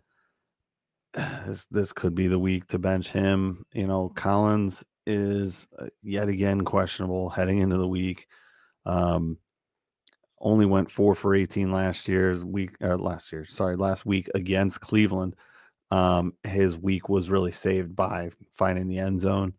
this 1.14 1.66
this 1.70 1.92
could 1.92 2.14
be 2.14 2.28
the 2.28 2.38
week 2.38 2.66
to 2.68 2.78
bench 2.78 3.08
him. 3.10 3.64
You 3.72 3.86
know, 3.86 4.12
Collins 4.14 4.84
is 5.06 5.66
uh, 5.78 5.86
yet 6.02 6.28
again 6.28 6.62
questionable 6.62 7.30
heading 7.30 7.58
into 7.58 7.78
the 7.78 7.88
week. 7.88 8.26
Um, 8.86 9.38
only 10.40 10.66
went 10.66 10.90
four 10.90 11.14
for 11.14 11.34
18 11.34 11.70
last 11.70 12.08
year's 12.08 12.42
week 12.44 12.70
or 12.80 12.96
last 12.96 13.30
year, 13.30 13.44
sorry, 13.44 13.76
last 13.76 14.06
week 14.06 14.28
against 14.34 14.80
Cleveland. 14.80 15.36
Um, 15.90 16.32
his 16.44 16.76
week 16.76 17.08
was 17.08 17.28
really 17.28 17.52
saved 17.52 17.94
by 17.94 18.30
finding 18.54 18.88
the 18.88 18.98
end 18.98 19.20
zone 19.20 19.54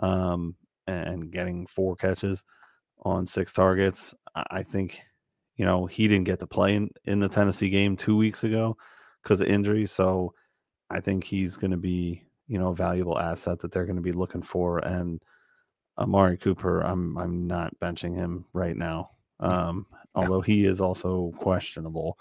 um, 0.00 0.56
and 0.86 1.30
getting 1.30 1.66
four 1.66 1.94
catches 1.94 2.42
on 3.02 3.26
six 3.26 3.52
targets. 3.52 4.14
I 4.50 4.62
think, 4.62 5.00
you 5.56 5.64
know, 5.64 5.86
he 5.86 6.08
didn't 6.08 6.24
get 6.24 6.38
to 6.40 6.46
play 6.46 6.74
in, 6.76 6.90
in 7.04 7.20
the 7.20 7.28
Tennessee 7.28 7.70
game 7.70 7.96
two 7.96 8.16
weeks 8.16 8.44
ago 8.44 8.76
because 9.22 9.40
of 9.40 9.46
injury. 9.46 9.86
So 9.86 10.34
I 10.90 11.00
think 11.00 11.24
he's 11.24 11.56
going 11.56 11.70
to 11.70 11.76
be, 11.76 12.22
you 12.48 12.58
know, 12.58 12.68
a 12.68 12.74
valuable 12.74 13.18
asset 13.18 13.58
that 13.60 13.72
they're 13.72 13.86
going 13.86 13.96
to 13.96 14.02
be 14.02 14.12
looking 14.12 14.42
for. 14.42 14.78
And 14.78 15.20
Amari 15.98 16.36
Cooper, 16.36 16.80
I'm 16.80 17.16
I'm 17.16 17.46
not 17.46 17.78
benching 17.80 18.14
him 18.14 18.44
right 18.52 18.76
now. 18.76 19.10
Um, 19.40 19.86
although 20.14 20.40
he 20.40 20.66
is 20.66 20.80
also 20.80 21.32
questionable. 21.38 22.18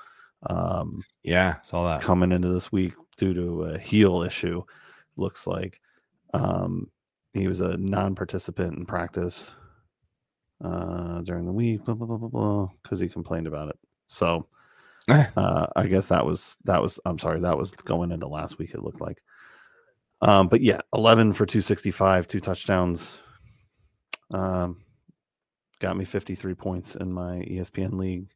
Um, 0.48 1.04
Yeah, 1.24 1.56
saw 1.62 1.88
that. 1.90 2.02
coming 2.02 2.32
into 2.32 2.50
this 2.50 2.72
week 2.72 2.94
due 3.18 3.34
to 3.34 3.64
a 3.64 3.78
heel 3.80 4.22
issue. 4.22 4.64
Looks 5.18 5.48
like 5.48 5.80
um, 6.34 6.90
he 7.34 7.48
was 7.48 7.62
a 7.62 7.78
non-participant 7.78 8.78
in 8.78 8.86
practice 8.86 9.52
uh, 10.66 11.22
during 11.22 11.46
the 11.46 11.52
week, 11.52 11.86
blah 11.86 11.94
blah 11.94 12.08
blah 12.08 12.18
blah 12.18 12.30
blah, 12.30 12.68
because 12.82 13.00
he 13.00 13.08
complained 13.08 13.48
about 13.48 13.70
it. 13.70 13.80
So 14.08 14.48
uh, 15.08 15.68
I 15.76 15.88
guess 15.88 16.08
that 16.08 16.26
was 16.26 16.58
that 16.66 16.82
was. 16.82 17.00
I'm 17.06 17.20
sorry, 17.20 17.40
that 17.42 17.58
was 17.58 17.72
going 17.72 18.12
into 18.12 18.28
last 18.28 18.58
week. 18.58 18.72
It 18.74 18.84
looked 18.84 19.02
like. 19.02 19.22
Um, 20.22 20.48
but 20.48 20.62
yeah, 20.62 20.80
11 20.94 21.34
for 21.34 21.46
265, 21.46 22.28
two 22.28 22.40
touchdowns. 22.40 23.20
Um, 24.32 24.82
got 25.80 25.98
me 25.98 26.06
53 26.06 26.56
points 26.56 26.96
in 26.96 27.12
my 27.12 27.40
ESPN 27.40 27.94
league. 27.94 28.30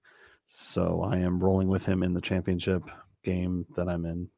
So 0.47 1.01
I 1.01 1.17
am 1.17 1.39
rolling 1.39 1.67
with 1.67 1.86
him 1.86 2.03
in 2.03 2.13
the 2.13 2.21
championship 2.21 2.84
game 3.23 3.65
that 3.75 3.88
I'm 3.88 4.05
in, 4.05 4.30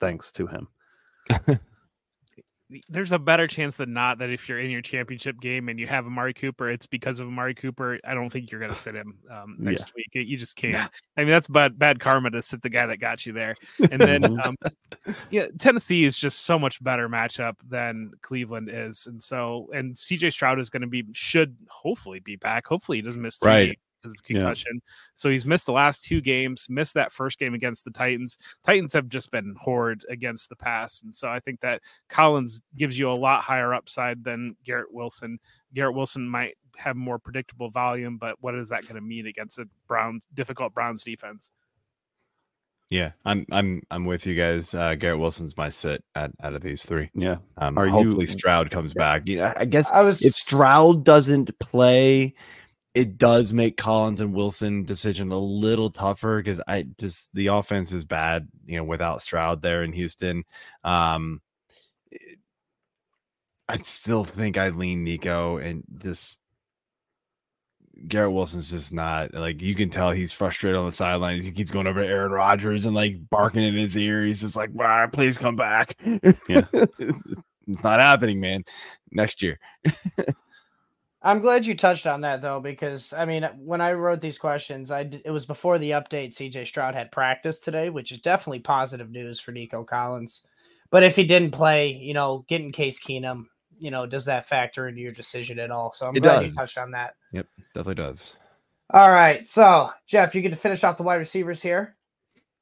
thanks 0.00 0.32
to 0.32 0.46
him. 0.46 0.68
There's 2.88 3.12
a 3.12 3.18
better 3.18 3.46
chance 3.46 3.76
than 3.76 3.92
not 3.92 4.18
that 4.18 4.30
if 4.30 4.48
you're 4.48 4.58
in 4.58 4.70
your 4.70 4.82
championship 4.82 5.40
game 5.40 5.68
and 5.68 5.78
you 5.78 5.86
have 5.86 6.04
Amari 6.06 6.34
Cooper, 6.34 6.68
it's 6.68 6.86
because 6.86 7.20
of 7.20 7.28
Amari 7.28 7.54
Cooper. 7.54 8.00
I 8.04 8.14
don't 8.14 8.28
think 8.30 8.50
you're 8.50 8.60
going 8.60 8.72
to 8.74 8.78
sit 8.78 8.94
him 8.94 9.18
um, 9.30 9.56
next 9.58 9.94
week. 9.94 10.08
You- 10.12 10.36
just 10.36 10.56
can't. 10.56 10.90
I 11.16 11.20
mean, 11.20 11.30
that's 11.30 11.46
bad 11.46 11.78
bad 11.78 12.00
karma 12.00 12.30
to 12.30 12.42
sit 12.42 12.60
the 12.62 12.68
guy 12.68 12.86
that 12.86 12.98
got 12.98 13.24
you 13.24 13.32
there. 13.32 13.56
And 13.90 14.00
then, 14.00 14.24
um, 14.44 14.56
yeah, 15.30 15.46
Tennessee 15.58 16.04
is 16.04 16.16
just 16.16 16.40
so 16.40 16.58
much 16.58 16.82
better 16.82 17.08
matchup 17.08 17.54
than 17.68 18.10
Cleveland 18.22 18.68
is, 18.70 19.06
and 19.06 19.22
so 19.22 19.68
and 19.72 19.94
CJ 19.94 20.32
Stroud 20.32 20.58
is 20.58 20.68
going 20.70 20.82
to 20.82 20.88
be 20.88 21.04
should 21.12 21.56
hopefully 21.68 22.20
be 22.20 22.36
back. 22.36 22.66
Hopefully 22.66 22.98
he 22.98 23.02
doesn't 23.02 23.22
miss 23.22 23.38
Right. 23.42 23.78
Games 24.12 24.22
because 24.22 24.30
of 24.30 24.36
Yeah. 24.36 24.42
concussion. 24.42 24.82
So 25.14 25.30
he's 25.30 25.46
missed 25.46 25.66
the 25.66 25.72
last 25.72 26.04
two 26.04 26.20
games, 26.20 26.66
missed 26.68 26.94
that 26.94 27.12
first 27.12 27.38
game 27.38 27.54
against 27.54 27.84
the 27.84 27.90
Titans. 27.90 28.38
Titans 28.64 28.92
have 28.92 29.08
just 29.08 29.30
been 29.30 29.54
horrid 29.58 30.04
against 30.08 30.48
the 30.48 30.56
pass. 30.56 31.02
And 31.02 31.14
so 31.14 31.28
I 31.28 31.40
think 31.40 31.60
that 31.60 31.82
Collins 32.08 32.60
gives 32.76 32.98
you 32.98 33.10
a 33.10 33.12
lot 33.12 33.42
higher 33.42 33.74
upside 33.74 34.22
than 34.24 34.56
Garrett 34.64 34.92
Wilson. 34.92 35.38
Garrett 35.74 35.94
Wilson 35.94 36.28
might 36.28 36.54
have 36.76 36.96
more 36.96 37.18
predictable 37.18 37.70
volume, 37.70 38.18
but 38.18 38.36
what 38.40 38.54
is 38.54 38.68
that 38.70 38.82
going 38.82 38.94
to 38.94 39.00
mean 39.00 39.26
against 39.26 39.58
a 39.58 39.68
Brown 39.88 40.20
difficult 40.34 40.72
Browns 40.74 41.02
defense? 41.04 41.50
Yeah, 42.88 43.10
I'm 43.24 43.44
I'm 43.50 43.82
I'm 43.90 44.04
with 44.04 44.26
you 44.26 44.36
guys. 44.36 44.72
Uh, 44.72 44.94
Garrett 44.94 45.18
Wilson's 45.18 45.56
my 45.56 45.68
sit 45.68 46.04
out, 46.14 46.30
out 46.40 46.54
of 46.54 46.62
these 46.62 46.86
three. 46.86 47.10
Yeah. 47.14 47.38
Um, 47.58 47.76
Are 47.76 47.86
you- 47.86 47.92
hopefully 47.92 48.26
Stroud 48.26 48.70
comes 48.70 48.94
back. 48.94 49.22
Yeah, 49.26 49.54
I 49.56 49.64
guess 49.64 49.90
I 49.90 50.02
was 50.02 50.24
if 50.24 50.34
Stroud 50.34 51.04
doesn't 51.04 51.58
play, 51.58 52.32
it 52.96 53.18
does 53.18 53.52
make 53.52 53.76
Collins 53.76 54.22
and 54.22 54.32
Wilson 54.32 54.82
decision 54.84 55.30
a 55.30 55.38
little 55.38 55.90
tougher 55.90 56.38
because 56.42 56.62
I 56.66 56.86
just 56.98 57.28
the 57.34 57.48
offense 57.48 57.92
is 57.92 58.06
bad, 58.06 58.48
you 58.64 58.78
know, 58.78 58.84
without 58.84 59.20
Stroud 59.20 59.60
there 59.60 59.84
in 59.84 59.92
Houston. 59.92 60.44
Um, 60.82 61.42
it- 62.10 62.38
I 63.68 63.76
still 63.78 64.24
think 64.24 64.56
I 64.56 64.70
lean 64.70 65.04
Nico 65.04 65.58
and 65.58 65.84
just 65.98 66.40
Garrett 68.08 68.32
Wilson's 68.32 68.70
just 68.70 68.94
not 68.94 69.34
like 69.34 69.60
you 69.60 69.74
can 69.74 69.90
tell 69.90 70.10
he's 70.12 70.32
frustrated 70.32 70.78
on 70.78 70.86
the 70.86 70.92
sidelines. 70.92 71.44
He 71.44 71.52
keeps 71.52 71.70
going 71.70 71.86
over 71.86 72.00
to 72.02 72.08
Aaron 72.08 72.32
Rodgers 72.32 72.86
and 72.86 72.94
like 72.94 73.28
barking 73.28 73.62
in 73.62 73.74
his 73.74 73.94
ear. 73.96 74.24
He's 74.24 74.40
just 74.40 74.56
like, 74.56 74.70
"Ah, 74.80 75.06
please 75.12 75.36
come 75.36 75.56
back. 75.56 75.96
Yeah. 76.48 76.62
it's 76.72 77.82
not 77.82 78.00
happening, 78.00 78.40
man. 78.40 78.64
Next 79.12 79.42
year. 79.42 79.58
I'm 81.26 81.40
glad 81.40 81.66
you 81.66 81.74
touched 81.74 82.06
on 82.06 82.20
that 82.20 82.40
though, 82.40 82.60
because 82.60 83.12
I 83.12 83.24
mean, 83.24 83.42
when 83.58 83.80
I 83.80 83.94
wrote 83.94 84.20
these 84.20 84.38
questions, 84.38 84.92
I 84.92 85.02
d- 85.02 85.22
it 85.24 85.32
was 85.32 85.44
before 85.44 85.76
the 85.76 85.90
update. 85.90 86.36
CJ 86.36 86.68
Stroud 86.68 86.94
had 86.94 87.10
practice 87.10 87.58
today, 87.58 87.90
which 87.90 88.12
is 88.12 88.20
definitely 88.20 88.60
positive 88.60 89.10
news 89.10 89.40
for 89.40 89.50
Nico 89.50 89.82
Collins. 89.82 90.46
But 90.90 91.02
if 91.02 91.16
he 91.16 91.24
didn't 91.24 91.50
play, 91.50 91.90
you 91.90 92.14
know, 92.14 92.44
getting 92.46 92.70
Case 92.70 93.02
Keenum, 93.02 93.46
you 93.76 93.90
know, 93.90 94.06
does 94.06 94.26
that 94.26 94.46
factor 94.46 94.86
into 94.86 95.00
your 95.00 95.10
decision 95.10 95.58
at 95.58 95.72
all? 95.72 95.90
So 95.90 96.06
I'm 96.06 96.14
It 96.14 96.22
glad 96.22 96.46
you 96.46 96.52
touched 96.52 96.78
on 96.78 96.92
that. 96.92 97.16
Yep, 97.32 97.48
definitely 97.74 98.04
does. 98.04 98.36
All 98.94 99.10
right, 99.10 99.44
so 99.48 99.90
Jeff, 100.06 100.32
you 100.32 100.42
get 100.42 100.52
to 100.52 100.56
finish 100.56 100.84
off 100.84 100.96
the 100.96 101.02
wide 101.02 101.16
receivers 101.16 101.60
here. 101.60 101.96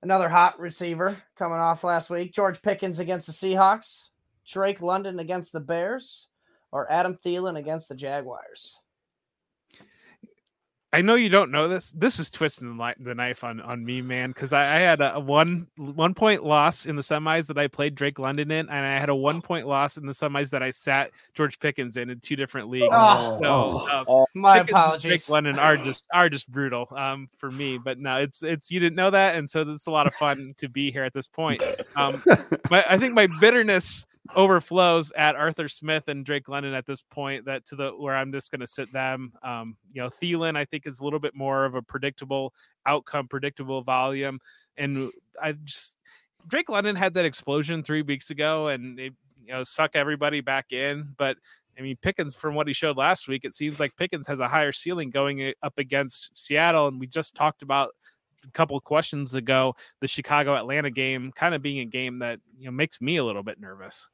Another 0.02 0.30
hot 0.30 0.58
receiver 0.58 1.14
coming 1.36 1.58
off 1.58 1.84
last 1.84 2.08
week: 2.08 2.32
George 2.32 2.62
Pickens 2.62 2.98
against 2.98 3.26
the 3.26 3.32
Seahawks, 3.34 4.04
Drake 4.48 4.80
London 4.80 5.18
against 5.18 5.52
the 5.52 5.60
Bears, 5.60 6.28
or 6.74 6.90
Adam 6.90 7.16
Thielen 7.24 7.56
against 7.56 7.88
the 7.88 7.94
Jaguars. 7.94 8.80
I 10.92 11.02
know 11.02 11.16
you 11.16 11.28
don't 11.28 11.50
know 11.50 11.66
this. 11.66 11.90
This 11.90 12.20
is 12.20 12.30
twisting 12.30 12.76
the, 12.76 12.84
li- 12.84 12.94
the 13.00 13.16
knife 13.16 13.42
on 13.42 13.60
on 13.60 13.84
me, 13.84 14.00
man. 14.00 14.30
Because 14.30 14.52
I, 14.52 14.60
I 14.60 14.78
had 14.78 15.00
a, 15.00 15.16
a 15.16 15.20
one 15.20 15.66
one 15.76 16.14
point 16.14 16.44
loss 16.44 16.86
in 16.86 16.94
the 16.94 17.02
semis 17.02 17.48
that 17.48 17.58
I 17.58 17.66
played 17.66 17.96
Drake 17.96 18.20
London 18.20 18.52
in, 18.52 18.68
and 18.68 18.86
I 18.86 18.96
had 18.96 19.08
a 19.08 19.14
one 19.14 19.42
point 19.42 19.66
loss 19.66 19.96
in 19.96 20.06
the 20.06 20.12
semis 20.12 20.50
that 20.50 20.62
I 20.62 20.70
sat 20.70 21.10
George 21.34 21.58
Pickens 21.58 21.96
in 21.96 22.10
in 22.10 22.20
two 22.20 22.36
different 22.36 22.70
leagues. 22.70 22.92
Oh. 22.92 23.40
so 23.42 23.88
uh, 23.90 24.24
My 24.34 24.58
Pickens 24.58 24.70
and 24.70 24.78
apologies. 24.78 25.08
Drake 25.08 25.28
London 25.28 25.58
are 25.58 25.76
just 25.76 26.06
are 26.14 26.28
just 26.28 26.48
brutal 26.48 26.86
um, 26.96 27.28
for 27.38 27.50
me. 27.50 27.76
But 27.76 27.98
no, 27.98 28.18
it's 28.18 28.44
it's 28.44 28.70
you 28.70 28.78
didn't 28.78 28.96
know 28.96 29.10
that, 29.10 29.34
and 29.34 29.50
so 29.50 29.62
it's 29.62 29.88
a 29.88 29.90
lot 29.90 30.06
of 30.06 30.14
fun 30.14 30.54
to 30.58 30.68
be 30.68 30.92
here 30.92 31.02
at 31.02 31.12
this 31.12 31.26
point. 31.26 31.60
Um, 31.96 32.22
my, 32.70 32.84
I 32.88 32.98
think 32.98 33.14
my 33.14 33.26
bitterness 33.40 34.06
overflows 34.34 35.12
at 35.12 35.36
Arthur 35.36 35.68
Smith 35.68 36.08
and 36.08 36.24
Drake 36.24 36.48
London 36.48 36.74
at 36.74 36.86
this 36.86 37.02
point. 37.02 37.44
That 37.44 37.66
to 37.66 37.76
the 37.76 37.90
where 37.90 38.16
I'm 38.16 38.32
just 38.32 38.50
going 38.50 38.60
to 38.60 38.66
sit 38.66 38.92
them. 38.92 39.32
Um, 39.42 39.76
you 39.92 40.02
know, 40.02 40.08
Thielen 40.08 40.56
I 40.56 40.64
think 40.64 40.86
is 40.86 41.00
a 41.00 41.04
little 41.04 41.18
bit 41.18 41.34
more 41.34 41.64
of 41.64 41.74
a 41.74 41.82
predictable 41.82 42.54
outcome, 42.86 43.28
predictable 43.28 43.82
volume, 43.82 44.40
and 44.76 45.10
I 45.42 45.52
just 45.64 45.96
Drake 46.46 46.68
London 46.68 46.96
had 46.96 47.14
that 47.14 47.24
explosion 47.24 47.82
three 47.82 48.02
weeks 48.02 48.30
ago, 48.30 48.68
and 48.68 48.98
it 48.98 49.12
you 49.44 49.52
know 49.52 49.62
suck 49.62 49.92
everybody 49.94 50.40
back 50.40 50.72
in, 50.72 51.14
but. 51.16 51.36
I 51.76 51.82
mean, 51.82 51.96
Pickens, 52.00 52.36
from 52.36 52.54
what 52.54 52.68
he 52.68 52.72
showed 52.72 52.96
last 52.96 53.26
week, 53.26 53.44
it 53.44 53.52
seems 53.52 53.80
like 53.80 53.96
Pickens 53.96 54.28
has 54.28 54.38
a 54.38 54.46
higher 54.46 54.70
ceiling 54.70 55.10
going 55.10 55.52
up 55.60 55.76
against 55.76 56.30
Seattle. 56.32 56.86
And 56.86 57.00
we 57.00 57.08
just 57.08 57.34
talked 57.34 57.62
about 57.62 57.90
couple 58.52 58.76
of 58.76 58.84
questions 58.84 59.34
ago 59.34 59.74
the 60.00 60.08
Chicago 60.08 60.54
Atlanta 60.54 60.90
game 60.90 61.32
kind 61.32 61.54
of 61.54 61.62
being 61.62 61.80
a 61.80 61.84
game 61.84 62.18
that 62.20 62.40
you 62.58 62.66
know 62.66 62.72
makes 62.72 63.00
me 63.00 63.16
a 63.16 63.24
little 63.24 63.42
bit 63.42 63.60
nervous. 63.60 64.08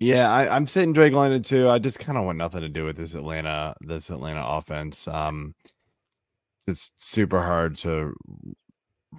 Yeah, 0.00 0.30
I, 0.30 0.54
I'm 0.54 0.66
sitting 0.66 0.92
Drake 0.92 1.12
London 1.12 1.42
too. 1.42 1.68
I 1.68 1.78
just 1.78 1.98
kind 1.98 2.18
of 2.18 2.24
want 2.24 2.38
nothing 2.38 2.60
to 2.60 2.68
do 2.68 2.84
with 2.84 2.96
this 2.96 3.14
Atlanta, 3.14 3.74
this 3.80 4.10
Atlanta 4.10 4.44
offense. 4.44 5.06
Um, 5.08 5.54
it's 6.66 6.92
super 6.96 7.40
hard 7.40 7.76
to 7.78 8.14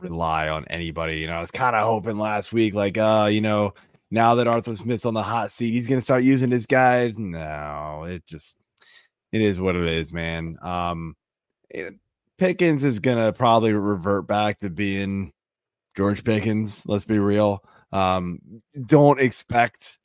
rely 0.01 0.49
on 0.49 0.65
anybody. 0.65 1.17
You 1.19 1.27
know, 1.27 1.33
I 1.33 1.39
was 1.39 1.51
kind 1.51 1.75
of 1.75 1.83
hoping 1.83 2.17
last 2.17 2.51
week, 2.53 2.73
like, 2.73 2.97
uh, 2.97 3.29
you 3.31 3.41
know, 3.41 3.73
now 4.11 4.36
that 4.36 4.47
Arthur 4.47 4.75
Smith's 4.75 5.05
on 5.05 5.13
the 5.13 5.23
hot 5.23 5.49
seat, 5.51 5.71
he's 5.71 5.88
gonna 5.88 6.01
start 6.01 6.23
using 6.23 6.51
his 6.51 6.67
guys. 6.67 7.17
No, 7.17 8.05
it 8.07 8.25
just 8.27 8.57
it 9.31 9.41
is 9.41 9.59
what 9.59 9.75
it 9.75 9.86
is, 9.86 10.13
man. 10.13 10.57
Um, 10.61 11.15
it- 11.69 11.95
Pickens 12.38 12.83
is 12.83 12.99
gonna 12.99 13.31
probably 13.33 13.73
revert 13.73 14.27
back 14.27 14.59
to 14.59 14.69
being 14.69 15.31
George 15.95 16.23
Pickens. 16.23 16.83
Let's 16.86 17.05
be 17.05 17.19
real. 17.19 17.63
Um, 17.91 18.39
don't 18.86 19.19
expect 19.19 19.99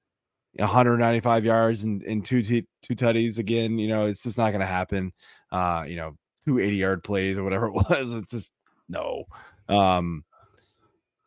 195 0.54 1.44
yards 1.44 1.82
and, 1.82 2.02
and 2.02 2.24
two 2.24 2.42
t- 2.42 2.66
two 2.82 2.94
tutties 2.94 3.38
again. 3.38 3.78
You 3.78 3.88
know, 3.88 4.06
it's 4.06 4.22
just 4.22 4.38
not 4.38 4.50
going 4.50 4.60
to 4.60 4.66
happen. 4.66 5.12
Uh, 5.50 5.84
you 5.86 5.96
know, 5.96 6.16
two 6.44 6.58
80 6.58 6.76
yard 6.76 7.04
plays 7.04 7.38
or 7.38 7.44
whatever 7.44 7.66
it 7.68 7.74
was. 7.74 8.14
It's 8.14 8.30
just 8.30 8.52
no. 8.88 9.24
Um, 9.68 10.24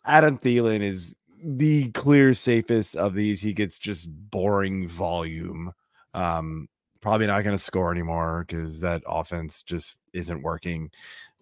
Adam 0.06 0.38
Thielen 0.38 0.82
is 0.82 1.16
the 1.43 1.91
clear 1.91 2.34
safest 2.34 2.95
of 2.95 3.14
these. 3.14 3.41
He 3.41 3.54
gets 3.54 3.78
just 3.78 4.10
boring 4.10 4.88
volume. 4.88 5.72
Um, 6.14 6.68
probably 7.04 7.28
not 7.28 7.43
going 7.43 7.56
to 7.56 7.64
score 7.64 7.91
anymore 7.91 8.45
because 8.47 8.80
that 8.80 9.04
offense 9.06 9.62
just 9.62 9.99
isn't 10.14 10.41
working. 10.41 10.89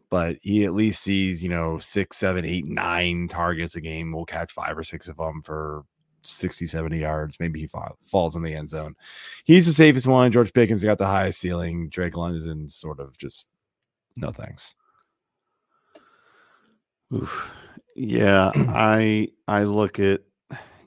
But 0.10 0.38
he 0.42 0.66
at 0.66 0.74
least 0.74 1.02
sees, 1.02 1.42
you 1.42 1.48
know, 1.48 1.78
six, 1.78 2.18
seven, 2.18 2.44
eight, 2.44 2.66
nine 2.66 3.30
targets 3.30 3.78
a 3.78 3.82
game. 3.82 4.12
We'll 4.12 4.26
catch 4.26 4.52
five 4.52 4.78
or 4.78 4.84
six 4.84 5.08
of 5.08 5.16
them 5.16 5.42
for 5.42 5.86
60, 6.24 6.68
70 6.68 7.00
yards. 7.00 7.40
Maybe 7.40 7.62
he 7.62 7.68
fa- 7.68 7.94
falls 8.04 8.36
in 8.36 8.44
the 8.44 8.54
end 8.54 8.70
zone. 8.70 8.96
He's 9.46 9.68
the 9.68 9.74
safest 9.74 10.08
one. 10.08 10.32
George 10.32 10.52
Pickens 10.52 10.84
got 10.84 10.98
the 10.98 11.06
highest 11.06 11.40
ceiling. 11.40 11.88
Drake 11.88 12.18
London 12.18 12.68
sort 12.68 13.00
of 13.00 13.18
just 13.18 13.48
no 14.18 14.32
thanks. 14.32 14.76
Oof. 17.14 17.52
Yeah, 17.96 18.52
I 18.56 19.30
I 19.48 19.64
look 19.64 20.00
at 20.00 20.22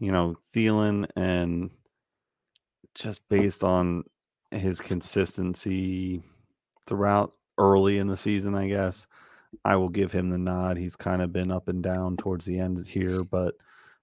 you 0.00 0.12
know 0.12 0.36
Thielen 0.54 1.08
and 1.16 1.70
just 2.94 3.26
based 3.28 3.62
on 3.64 4.04
his 4.54 4.80
consistency 4.80 6.22
throughout 6.86 7.32
early 7.58 7.98
in 7.98 8.08
the 8.08 8.16
season, 8.16 8.54
I 8.54 8.68
guess 8.68 9.06
I 9.64 9.76
will 9.76 9.88
give 9.88 10.12
him 10.12 10.30
the 10.30 10.38
nod. 10.38 10.76
He's 10.76 10.96
kind 10.96 11.22
of 11.22 11.32
been 11.32 11.50
up 11.50 11.68
and 11.68 11.82
down 11.82 12.16
towards 12.16 12.44
the 12.44 12.58
end 12.58 12.86
here, 12.86 13.22
but 13.22 13.54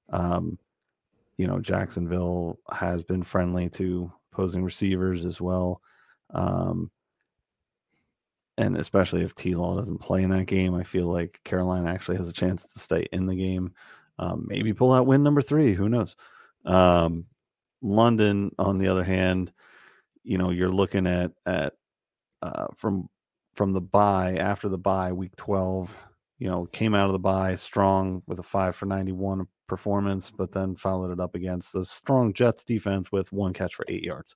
um, 0.10 0.58
you 1.38 1.48
know 1.48 1.60
Jacksonville 1.60 2.60
has 2.72 3.04
been 3.04 3.24
friendly 3.24 3.70
to 3.72 4.12
opposing 4.32 4.64
receivers 4.64 5.26
as 5.26 5.42
well. 5.42 5.82
Um, 6.34 6.92
and 8.58 8.78
especially 8.78 9.24
if 9.24 9.34
T 9.34 9.56
Law 9.56 9.76
doesn't 9.76 10.00
play 10.00 10.24
in 10.24 10.30
that 10.30 10.46
game, 10.46 10.76
I 10.76 10.84
feel 10.84 11.08
like 11.08 11.40
Carolina 11.44 11.90
actually 11.90 12.18
has 12.18 12.30
a 12.30 12.34
chance 12.34 12.64
to 12.64 12.80
stay 12.80 13.08
in 13.12 13.26
the 13.26 13.36
game. 13.36 13.74
Um, 14.20 14.46
maybe 14.48 14.74
pull 14.74 14.94
out 14.94 15.08
win 15.08 15.24
number 15.24 15.42
three. 15.42 15.74
Who 15.74 15.90
knows? 15.90 16.16
Um, 16.66 17.26
London, 17.82 18.52
on 18.60 18.78
the 18.78 18.88
other 18.88 19.04
hand, 19.04 19.52
you 20.24 20.38
know, 20.38 20.50
you're 20.52 20.70
looking 20.70 21.08
at 21.08 21.32
at 21.46 21.74
uh, 22.42 22.68
from 22.76 23.10
from 23.54 23.74
the 23.74 23.82
buy 23.82 24.36
after 24.36 24.70
the 24.70 24.78
buy 24.78 25.12
week 25.12 25.36
twelve. 25.36 25.96
You 26.40 26.48
know, 26.48 26.66
came 26.66 26.96
out 26.96 27.06
of 27.06 27.14
the 27.14 27.20
buy 27.20 27.56
strong 27.56 28.24
with 28.28 28.40
a 28.40 28.44
five 28.44 28.76
for 28.76 28.86
ninety 28.86 29.12
one 29.12 29.48
performance, 29.68 30.30
but 30.30 30.52
then 30.52 30.76
followed 30.76 31.12
it 31.12 31.20
up 31.22 31.34
against 31.34 31.76
a 31.76 31.84
strong 31.86 32.34
Jets 32.34 32.62
defense 32.64 33.10
with 33.10 33.32
one 33.32 33.54
catch 33.54 33.76
for 33.76 33.86
eight 33.88 34.04
yards. 34.04 34.36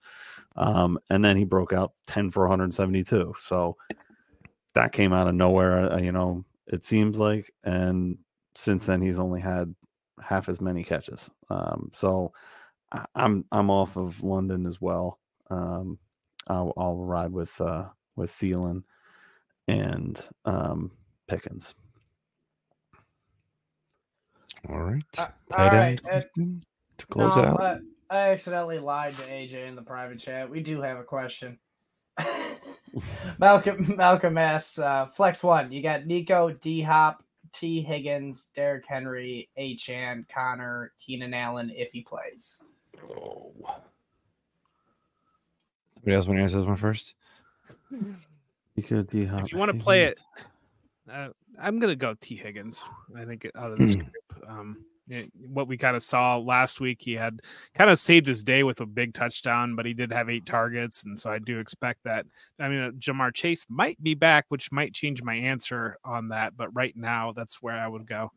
Um, 0.56 0.98
and 1.10 1.26
then 1.26 1.36
he 1.36 1.44
broke 1.44 1.74
out 1.74 1.92
10 2.08 2.32
for 2.32 2.44
172. 2.44 3.34
So 3.42 3.76
that 4.74 4.94
came 4.94 5.12
out 5.12 5.28
of 5.28 5.36
nowhere, 5.36 5.92
uh, 5.92 6.00
you 6.00 6.14
know, 6.14 6.46
it 6.68 6.86
seems 6.86 7.20
like. 7.20 7.52
And 7.66 8.18
since 8.56 8.86
then, 8.86 9.02
he's 9.02 9.20
only 9.20 9.42
had 9.42 9.76
half 10.24 10.48
as 10.48 10.62
many 10.62 10.86
catches. 10.86 11.30
Um, 11.50 11.90
so 11.94 12.32
I'm 13.14 13.44
I'm 13.52 13.70
off 13.70 13.98
of 13.98 14.24
London 14.24 14.66
as 14.66 14.80
well. 14.80 15.20
Um, 15.50 16.00
I'll, 16.48 16.74
I'll 16.78 16.98
ride 16.98 17.32
with 17.32 17.60
uh, 17.60 17.86
with 18.16 18.32
Thielen 18.32 18.84
and 19.68 20.22
um, 20.46 20.92
Pickens. 21.28 21.74
All 24.70 24.80
right. 24.80 25.04
Uh, 25.18 25.28
Tight 25.52 25.74
all 25.74 25.80
end 25.80 26.02
uh, 26.12 26.22
to 26.98 27.08
close 27.08 27.36
no, 27.36 27.44
it 27.44 27.48
out. 27.48 27.58
but 27.58 27.82
I 28.10 28.32
accidentally 28.32 28.80
lied 28.80 29.14
to 29.14 29.24
AJ 29.24 29.68
in 29.68 29.76
the 29.76 29.82
private 29.82 30.20
chat. 30.20 30.50
We 30.50 30.62
do 30.62 30.82
have 30.82 30.98
a 30.98 31.04
question. 31.04 31.60
Malcolm 33.40 33.96
Malcolm 33.98 34.38
asks, 34.38 34.80
uh, 34.80 35.08
flex 35.08 35.44
one. 35.44 35.72
You 35.72 35.82
got 35.82 36.06
Nico, 36.06 36.52
D 36.52 36.82
Hop, 36.82 37.24
T 37.54 37.82
Higgins, 37.82 38.50
Derrick 38.56 38.86
Henry, 38.88 39.50
A 39.58 39.76
Chan, 39.76 40.26
Conner, 40.34 40.94
Keenan 41.00 41.34
Allen 41.34 41.72
if 41.76 41.92
he 41.92 42.02
plays. 42.02 42.62
Oh. 43.10 43.54
Somebody 46.06 46.18
else 46.18 46.28
want 46.28 46.38
to 46.38 46.44
answer 46.44 46.60
this 46.60 46.68
one 46.68 46.76
first? 46.76 47.16
Nico 48.78 49.02
D 49.02 49.26
Hop. 49.26 49.44
If 49.46 49.52
you 49.52 49.58
want 49.58 49.72
to 49.72 49.78
play 49.84 50.04
it, 50.04 50.20
uh, 51.12 51.30
I'm 51.60 51.80
gonna 51.80 51.96
go 51.96 52.14
T 52.22 52.36
Higgins. 52.36 52.86
I 53.18 53.26
think 53.26 53.50
out 53.56 53.72
of 53.72 53.80
this 53.80 53.96
group, 53.96 54.14
um, 54.48 54.86
it- 55.08 55.32
what 55.36 55.68
we 55.68 55.78
kind 55.80 55.96
of 55.96 56.04
saw 56.04 56.38
last 56.38 56.80
week, 56.80 57.02
he 57.02 57.14
had 57.14 57.42
kind 57.74 57.90
of 57.90 57.98
saved 57.98 58.28
his 58.28 58.44
day 58.44 58.62
with 58.62 58.82
a 58.82 58.86
big 58.86 59.16
touchdown, 59.16 59.76
but 59.76 59.88
he 59.88 59.96
did 59.96 60.14
have 60.14 60.30
eight 60.30 60.46
targets, 60.46 61.06
and 61.06 61.20
so 61.20 61.32
I 61.32 61.40
do 61.40 61.58
expect 61.58 62.04
that. 62.04 62.28
I 62.60 62.70
mean, 62.70 62.80
uh, 62.82 62.92
Ja'Marr 62.92 63.34
Chase 63.34 63.66
might 63.68 64.00
be 64.04 64.14
back, 64.14 64.46
which 64.50 64.72
might 64.72 64.94
change 64.94 65.24
my 65.24 65.34
answer 65.34 65.98
on 66.04 66.28
that. 66.28 66.56
But 66.56 66.70
right 66.76 66.96
now, 66.96 67.32
that's 67.32 67.64
where 67.64 67.76
I 67.80 67.88
would 67.88 68.06
go. 68.06 68.32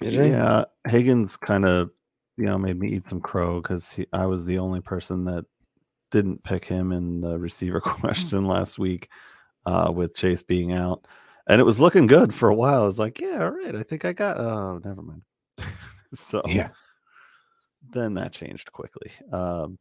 Yeah, 0.00 0.64
Higgins 0.86 1.36
kind 1.36 1.64
of, 1.64 1.90
you 2.36 2.44
know, 2.46 2.58
made 2.58 2.78
me 2.78 2.88
eat 2.92 3.06
some 3.06 3.20
crow 3.20 3.60
because 3.60 3.98
I 4.12 4.26
was 4.26 4.44
the 4.44 4.58
only 4.58 4.80
person 4.80 5.24
that 5.26 5.44
didn't 6.10 6.42
pick 6.44 6.64
him 6.64 6.92
in 6.92 7.20
the 7.20 7.38
receiver 7.38 7.80
question 7.82 8.46
last 8.46 8.78
week 8.78 9.08
uh, 9.66 9.92
with 9.94 10.14
Chase 10.14 10.42
being 10.42 10.72
out, 10.72 11.06
and 11.48 11.60
it 11.60 11.64
was 11.64 11.80
looking 11.80 12.06
good 12.06 12.34
for 12.34 12.48
a 12.48 12.54
while. 12.54 12.82
I 12.82 12.86
was 12.86 12.98
like, 12.98 13.20
yeah, 13.20 13.42
all 13.42 13.50
right, 13.50 13.74
I 13.74 13.82
think 13.82 14.04
I 14.04 14.12
got. 14.12 14.38
Oh, 14.38 14.80
never 14.84 15.02
mind. 15.02 15.22
so 16.14 16.42
Yeah. 16.46 16.70
then 17.92 18.14
that 18.14 18.32
changed 18.32 18.72
quickly. 18.72 19.10
Um, 19.32 19.78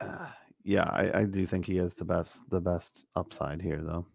uh, 0.00 0.28
yeah, 0.64 0.84
I, 0.84 1.20
I 1.20 1.24
do 1.24 1.46
think 1.46 1.66
he 1.66 1.76
has 1.76 1.94
the 1.94 2.04
best 2.04 2.40
the 2.50 2.60
best 2.60 3.04
upside 3.16 3.60
here, 3.60 3.80
though. 3.82 4.06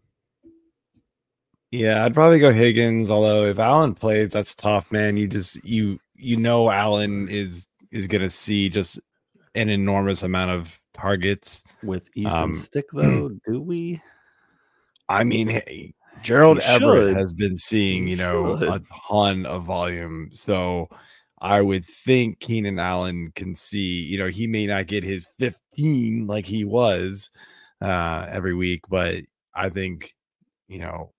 Yeah, 1.71 2.05
I'd 2.05 2.13
probably 2.13 2.39
go 2.39 2.51
Higgins. 2.51 3.11
Although 3.11 3.45
if 3.45 3.59
Allen 3.59 3.93
plays, 3.93 4.31
that's 4.31 4.55
tough, 4.55 4.91
man. 4.91 5.17
You 5.17 5.27
just 5.27 5.63
you 5.65 5.99
you 6.15 6.37
know 6.37 6.69
Allen 6.69 7.27
is 7.29 7.67
is 7.91 8.07
gonna 8.07 8.29
see 8.29 8.69
just 8.69 8.99
an 9.55 9.69
enormous 9.69 10.23
amount 10.23 10.51
of 10.51 10.79
targets. 10.93 11.63
With 11.83 12.09
Easton 12.15 12.41
Um, 12.41 12.55
Stick, 12.55 12.85
though, 12.93 13.31
do 13.45 13.61
we? 13.61 14.01
I 15.09 15.23
mean, 15.23 15.47
hey, 15.47 15.93
Gerald 16.21 16.59
Everett 16.59 17.15
has 17.15 17.31
been 17.31 17.55
seeing, 17.55 18.07
you 18.07 18.15
know, 18.17 18.53
a 18.55 18.81
ton 19.09 19.45
of 19.45 19.63
volume. 19.63 20.29
So 20.33 20.89
I 21.39 21.61
would 21.61 21.85
think 21.85 22.39
Keenan 22.39 22.79
Allen 22.79 23.31
can 23.35 23.55
see, 23.55 24.03
you 24.03 24.17
know, 24.17 24.27
he 24.27 24.47
may 24.47 24.67
not 24.67 24.87
get 24.87 25.03
his 25.03 25.27
15 25.39 26.27
like 26.27 26.45
he 26.45 26.65
was 26.65 27.29
uh 27.81 28.27
every 28.29 28.55
week, 28.55 28.81
but 28.89 29.23
I 29.53 29.69
think, 29.69 30.15
you 30.67 30.79
know, 30.79 31.13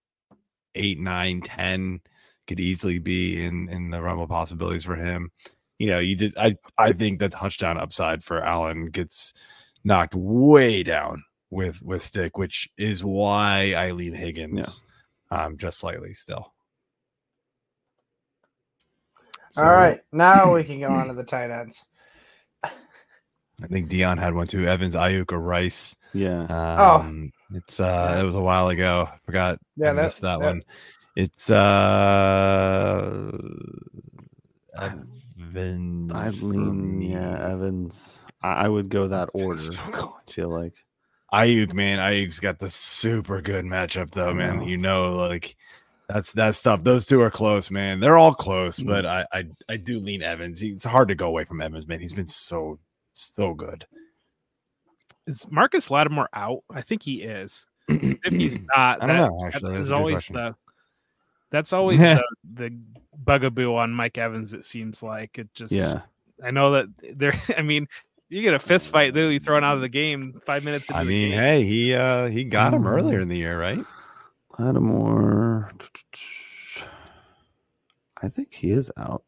eight, 0.75 0.99
nine, 0.99 1.41
ten 1.41 2.01
could 2.47 2.61
easily 2.61 2.99
be 2.99 3.43
in 3.43 3.69
in 3.69 3.91
the 3.91 4.01
realm 4.01 4.21
of 4.21 4.29
possibilities 4.29 4.85
for 4.85 4.97
him. 4.97 5.31
You 5.79 5.89
know, 5.89 5.99
you 5.99 6.17
just 6.17 6.37
I 6.39 6.57
I 6.77 6.93
think 6.93 7.19
the 7.19 7.29
touchdown 7.29 7.79
upside 7.79 8.23
for 8.23 8.43
Allen 8.43 8.87
gets 8.87 9.35
knocked 9.85 10.15
way 10.15 10.83
down 10.83 11.25
with 11.51 11.83
with 11.83 12.03
stick, 12.03 12.37
which 12.39 12.69
is 12.77 13.05
why 13.05 13.75
I 13.77 13.93
lean 13.93 14.15
Higgins 14.15 14.83
um 15.31 15.57
just 15.57 15.79
slightly 15.79 16.15
still. 16.15 16.53
So, 19.51 19.63
All 19.65 19.71
right, 19.71 20.01
now 20.13 20.53
we 20.53 20.65
can 20.65 20.81
go 20.81 20.89
on 20.89 21.09
to 21.09 21.15
the 21.15 21.25
tight 21.25 21.51
ends. 21.51 21.85
I 23.61 23.67
think 23.67 23.89
Dion 23.89 24.19
had 24.19 24.35
one 24.35 24.47
too. 24.47 24.67
Evans, 24.67 24.95
Aiyuk, 24.95 25.33
or 25.33 25.41
Rice. 25.41 25.97
Yeah. 26.13 26.45
Um, 26.45 27.33
it's 27.55 27.81
uh, 27.81 28.19
it 28.21 28.25
was 28.25 28.35
a 28.35 28.41
while 28.41 28.69
ago. 28.69 29.09
I 29.13 29.17
forgot. 29.25 29.59
Yeah, 29.77 29.91
I 29.91 29.95
that- 29.95 30.03
missed 30.05 30.21
that, 30.23 30.41
that- 30.41 30.47
one. 30.47 30.63
It's 31.17 31.51
uh, 31.51 33.33
Evans. 35.41 36.13
I 36.13 36.29
lean, 36.45 37.03
yeah, 37.03 37.51
Evans. 37.53 38.19
I, 38.43 38.53
I 38.53 38.69
would 38.69 38.89
go 38.89 39.09
that 39.09 39.29
order. 39.35 39.59
So 39.61 39.81
close. 39.91 40.13
I 40.29 40.31
feel 40.33 40.49
like 40.51 40.75
Aiyuk, 41.33 41.73
man, 41.75 41.99
Aiyuk's 41.99 42.41
got 42.41 42.59
the 42.59 42.69
super 42.69 43.41
good 43.43 43.65
matchup 43.65 44.11
though, 44.13 44.33
man. 44.33 44.59
know. 44.59 44.67
You 44.67 44.77
know, 44.77 45.17
like 45.17 45.57
that's 46.09 46.33
that 46.33 46.55
stuff. 46.55 46.85
Those 46.85 47.05
two 47.07 47.21
are 47.21 47.31
close, 47.31 47.71
man. 47.71 48.01
They're 48.01 48.17
all 48.19 48.35
close, 48.35 48.79
Mm. 48.79 48.87
but 48.87 49.05
I, 49.07 49.27
I 49.33 49.45
I 49.69 49.77
do 49.77 49.99
lean 50.01 50.23
Evans. 50.23 50.63
It's 50.63 50.85
hard 50.85 51.09
to 51.09 51.15
go 51.15 51.27
away 51.27 51.45
from 51.45 51.61
Evans, 51.61 51.87
man. 51.89 52.01
He's 52.01 52.13
been 52.13 52.27
so 52.27 52.79
so 53.15 53.55
good. 53.55 53.87
Is 55.29 55.47
Marcus 55.51 55.91
Lattimore 55.91 56.29
out? 56.33 56.65
I 56.71 56.81
think 56.81 57.03
he 57.03 57.23
is. 57.23 57.67
If 57.89 58.33
he's 58.33 58.59
not, 58.77 59.03
I 59.03 59.07
don't 59.07 59.17
that- 59.17 59.29
know, 59.31 59.47
actually. 59.47 59.73
That's 59.75 59.83
is 59.83 59.89
a 59.91 59.93
good 59.93 59.99
always 59.99 60.25
the 60.27 60.55
that's 61.51 61.73
always 61.73 62.01
the, 62.01 62.23
the 62.55 62.77
bugaboo 63.25 63.75
on 63.75 63.93
Mike 63.93 64.19
Evans. 64.19 64.53
It 64.55 64.65
seems 64.65 65.03
like 65.03 65.39
it 65.39 65.49
just. 65.55 65.73
yeah. 65.73 66.01
I 66.45 66.51
know 66.51 66.71
that 66.73 66.87
there. 67.15 67.35
I 67.59 67.63
mean, 67.63 67.89
you 68.31 68.43
get 68.43 68.55
a 68.55 68.59
fist 68.59 68.91
fight, 68.91 69.13
literally 69.15 69.39
thrown 69.39 69.65
out 69.65 69.77
of 69.77 69.83
the 69.83 69.89
game 69.89 70.41
five 70.47 70.65
minutes. 70.65 70.89
Into 70.89 70.99
I 71.01 71.05
the 71.05 71.09
mean, 71.11 71.31
game. 71.31 71.39
hey, 71.39 71.65
he 71.65 71.95
uh 71.95 72.27
he 72.29 72.45
got 72.45 72.73
him 72.75 72.87
earlier 72.87 73.21
in 73.21 73.29
the 73.29 73.37
year, 73.37 73.59
right? 73.61 73.85
Lattimore. 74.59 75.73
I 78.23 78.29
think 78.29 78.53
he 78.53 78.71
is 78.71 78.91
out. 78.97 79.23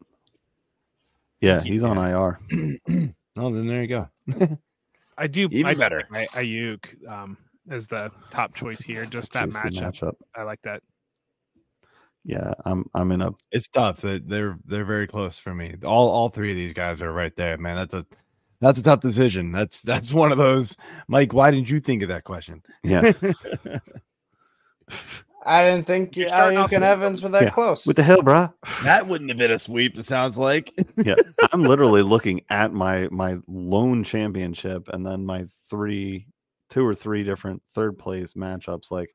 Yeah, 1.41 1.61
he's 1.63 1.85
on 1.85 1.99
IR. 1.99 2.41
Oh, 3.37 3.55
then 3.55 3.69
there 3.69 3.81
you 3.83 3.87
go. 3.89 4.09
I 5.21 5.27
do. 5.27 5.49
Even 5.53 5.67
I, 5.67 5.75
better. 5.75 6.03
I, 6.13 6.27
Aiyuk 6.33 7.09
um, 7.09 7.37
as 7.71 7.87
the 7.87 8.11
top 8.31 8.55
choice 8.55 8.81
here. 8.81 9.05
Just 9.05 9.33
that 9.35 9.51
Juicy 9.51 9.81
matchup. 9.81 10.15
I 10.35 10.43
like 10.43 10.61
that. 10.63 10.83
Yeah, 12.25 12.55
I'm 12.65 12.87
I'm 12.95 13.13
in 13.13 13.21
a 13.21 13.31
It's 13.53 13.69
tough. 13.69 14.01
They're 14.01 14.57
they're 14.65 14.85
very 14.85 15.07
close 15.07 15.39
for 15.39 15.55
me. 15.55 15.75
All 15.85 16.09
all 16.09 16.31
three 16.31 16.51
of 16.51 16.57
these 16.57 16.73
guys 16.73 17.03
are 17.03 17.13
right 17.13 17.35
there, 17.37 17.59
man. 17.59 17.77
That's 17.77 17.95
a 17.95 18.07
that's 18.61 18.79
a 18.79 18.83
tough 18.83 19.01
decision. 19.01 19.53
That's 19.53 19.83
that's 19.83 20.13
one 20.13 20.33
of 20.33 20.39
those. 20.39 20.77
Mike, 21.07 21.35
why 21.35 21.51
didn't 21.51 21.71
you 21.71 21.81
think 21.81 22.03
of 22.03 22.09
that 22.09 22.25
question? 22.25 22.63
yeah. 22.83 23.13
I 25.45 25.65
didn't 25.65 25.87
think 25.87 26.17
You're 26.17 26.29
starting 26.29 26.59
Aiyuk 26.59 26.65
off 26.65 26.71
with- 26.73 26.83
Evans 26.83 27.23
were 27.23 27.29
that 27.31 27.43
Yeah, 27.45 27.51
close. 27.51 27.87
With 27.87 27.97
the 27.97 28.03
hell, 28.03 28.23
bruh? 28.23 28.53
that 28.85 29.07
wouldn't 29.09 29.31
have 29.31 29.39
been 29.39 29.51
a 29.51 29.59
sweep. 29.59 29.99
It 29.99 30.05
sounds 30.07 30.37
like. 30.37 30.73
yeah, 30.97 31.15
I'm 31.53 31.63
literally 31.63 32.03
looking 32.03 32.43
at 32.51 32.73
my 32.73 33.09
my 33.11 33.39
lone 33.47 34.05
championship 34.05 34.89
and 34.93 35.05
then 35.07 35.25
my 35.25 35.47
three, 35.71 36.27
two 36.69 36.85
or 36.87 36.95
three 36.95 37.25
different 37.25 37.63
third 37.75 37.99
place 37.99 38.35
matchups. 38.35 38.91
Like, 38.91 39.11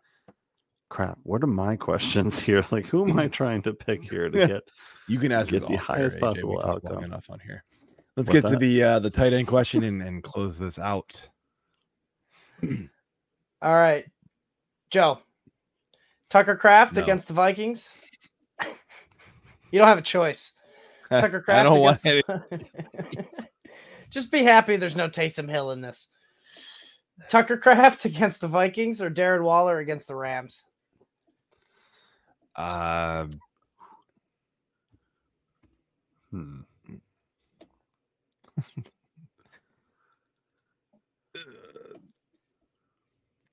crap, 0.89 1.19
what 1.23 1.43
are 1.43 1.47
my 1.47 1.75
questions 1.87 2.39
here? 2.39 2.65
Like, 2.71 2.87
who 2.87 3.07
am 3.07 3.19
I 3.19 3.27
trying 3.27 3.61
to 3.63 3.73
pick 3.73 4.01
here 4.03 4.29
to 4.29 4.47
get? 4.47 4.63
You 5.07 5.19
can 5.19 5.31
ask 5.31 5.51
Get 5.51 5.67
the 5.67 5.77
highest 5.77 6.17
AJ. 6.17 6.19
possible 6.21 6.59
We 6.63 6.69
outcome. 6.71 7.03
enough 7.03 7.29
on 7.29 7.39
here. 7.39 7.63
Let's 8.17 8.29
What's 8.29 8.41
get 8.41 8.43
to 8.45 8.49
that? 8.53 8.59
the 8.59 8.83
uh 8.83 8.99
the 8.99 9.11
tight 9.11 9.33
end 9.33 9.45
question 9.47 9.83
and, 9.83 10.01
and 10.01 10.23
close 10.23 10.57
this 10.57 10.79
out. 10.79 11.21
All 13.61 13.73
right, 13.75 14.05
Joe. 14.89 15.19
Tucker 16.29 16.55
Kraft 16.55 16.93
No. 16.93 17.03
against 17.03 17.27
the 17.27 17.33
Vikings. 17.33 17.89
You 19.71 19.79
don't 19.79 19.87
have 19.89 19.97
a 19.97 20.01
choice. 20.03 20.53
Tucker 21.09 21.41
Kraft. 21.41 21.59
I 21.59 21.63
don't 21.63 21.79
want 21.81 22.01
the- 22.01 22.23
Just 24.09 24.31
be 24.31 24.43
happy 24.43 24.77
there's 24.77 24.95
no 24.95 25.09
Taysom 25.09 25.49
Hill 25.49 25.71
in 25.71 25.81
this. 25.81 26.07
Tucker 27.29 27.57
Kraft 27.57 28.05
against 28.05 28.39
the 28.39 28.47
Vikings 28.47 29.01
or 29.01 29.09
Darren 29.09 29.43
Waller 29.43 29.79
against 29.79 30.07
the 30.07 30.15
Rams. 30.15 30.67
Uh, 32.55 33.27
Hmm. 36.31 36.61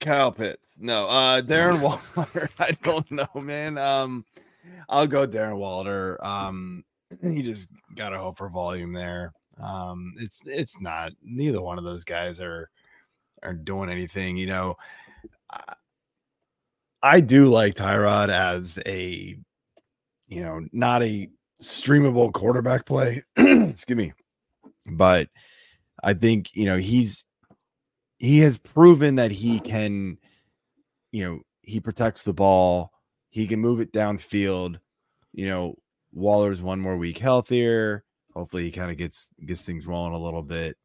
Kyle 0.03 0.33
Pitts. 0.33 0.75
No, 0.79 1.07
uh 1.07 1.41
Darren 1.43 1.81
Waller. 1.81 2.51
I 2.59 2.73
don't 2.83 3.11
know, 3.11 3.29
man. 3.35 3.79
Um 3.79 4.25
I'll 4.89 5.07
go 5.07 5.27
Darren 5.27 5.57
Waller. 5.57 6.25
Um 6.25 6.85
you 7.23 7.43
just 7.43 7.69
gotta 7.95 8.19
hope 8.19 8.39
for 8.39 8.49
volume 8.49 8.93
there. 8.93 9.33
Um 9.61 10.15
it's 10.19 10.41
it's 10.45 10.81
not 10.81 11.13
neither 11.23 11.63
one 11.63 11.79
of 11.79 11.85
those 11.85 12.05
guys 12.05 12.41
are 12.41 12.69
are 13.43 13.55
doing 13.55 13.91
anything, 13.91 14.37
you 14.37 14.47
know. 14.47 14.77
I, 15.51 15.75
I 17.03 17.21
do 17.21 17.47
like 17.47 17.75
Tyrod 17.75 18.29
as 18.29 18.79
a 18.87 19.37
you 20.29 20.43
know, 20.43 20.67
not 20.73 21.03
a 21.03 21.29
streamable 21.61 22.33
quarterback 22.33 22.87
play. 22.87 23.23
Excuse 23.37 23.97
me. 23.97 24.13
But 24.87 25.29
I 26.03 26.15
think, 26.15 26.55
you 26.57 26.65
know, 26.65 26.79
he's 26.79 27.25
he 28.23 28.39
has 28.39 28.57
proven 28.57 29.17
that 29.17 29.33
he 29.33 29.59
can, 29.59 30.17
you 31.11 31.25
know, 31.25 31.41
he 31.63 31.81
protects 31.81 32.23
the 32.23 32.33
ball, 32.33 32.93
he 33.31 33.49
can 33.49 33.59
move 33.59 33.81
it 33.81 33.93
downfield. 33.93 34.79
You 35.33 35.49
know, 35.49 35.75
Waller's 36.13 36.63
one 36.63 36.79
more 36.79 36.97
week 36.97 37.19
healthier. 37.19 38.05
Hopefully, 38.33 38.63
he 38.63 38.71
kind 38.71 38.93
of 38.93 38.97
gets 38.97 39.29
gets 39.45 39.63
things 39.63 39.87
rolling 39.87 40.15
a 40.15 40.19
little 40.19 40.43
bit. 40.43 40.77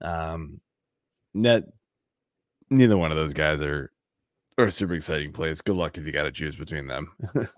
Um, 0.00 0.60
net 1.34 1.64
neither 2.70 2.96
one 2.96 3.10
of 3.10 3.16
those 3.16 3.32
guys 3.32 3.60
are 3.60 3.90
are 4.56 4.70
super 4.70 4.94
exciting 4.94 5.32
plays. 5.32 5.60
Good 5.60 5.76
luck 5.76 5.98
if 5.98 6.06
you 6.06 6.12
got 6.12 6.22
to 6.24 6.32
choose 6.32 6.56
between 6.56 6.86
them. 6.86 7.12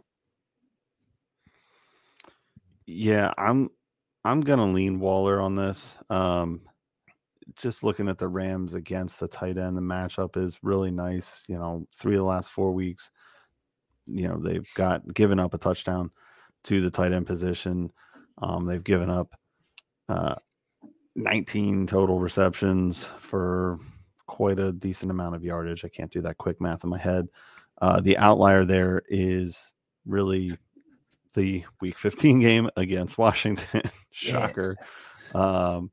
Yeah, 2.93 3.33
I'm 3.39 3.71
I'm 4.25 4.41
gonna 4.41 4.66
lean 4.66 4.99
Waller 4.99 5.41
on 5.41 5.55
this. 5.55 5.95
Um, 6.09 6.62
just 7.57 7.82
looking 7.82 8.09
at 8.09 8.18
the 8.18 8.28
Rams 8.28 8.74
against 8.74 9.20
the 9.20 9.28
tight 9.28 9.59
end, 9.59 9.76
the 9.76 9.82
matchup 9.82 10.36
is 10.36 10.59
really 10.62 10.90
nice. 10.90 11.44
You 11.48 11.57
know, 11.57 11.86
three 11.94 12.14
of 12.14 12.18
the 12.18 12.24
last 12.24 12.51
four 12.51 12.72
weeks, 12.72 13.11
you 14.07 14.28
know, 14.28 14.38
they've 14.38 14.66
got 14.74 15.14
given 15.14 15.38
up 15.38 15.55
a 15.55 15.59
touchdown 15.59 16.11
to 16.64 16.80
the 16.80 16.90
tight 16.90 17.12
end 17.12 17.26
position. 17.26 17.92
Um, 18.38 18.66
they've 18.66 18.84
given 18.84 19.11
up 19.11 19.28
uh, 20.09 20.36
19 21.14 21.86
total 21.86 22.18
receptions 22.20 23.07
for 23.18 23.78
quite 24.26 24.59
a 24.59 24.72
decent 24.72 25.11
amount 25.11 25.34
of 25.34 25.44
yardage. 25.44 25.84
I 25.84 25.88
can't 25.88 26.11
do 26.11 26.22
that 26.22 26.38
quick 26.38 26.61
math 26.61 26.84
in 26.84 26.90
my 26.90 26.98
head. 26.98 27.28
Uh, 27.80 28.01
the 28.01 28.18
outlier 28.18 28.64
there 28.64 29.03
is 29.09 29.72
really 30.07 30.57
the 31.34 31.64
week 31.80 31.98
15 31.98 32.40
game 32.40 32.70
against 32.76 33.18
Washington. 33.18 33.82
Shocker. 34.11 34.76
Um, 35.34 35.90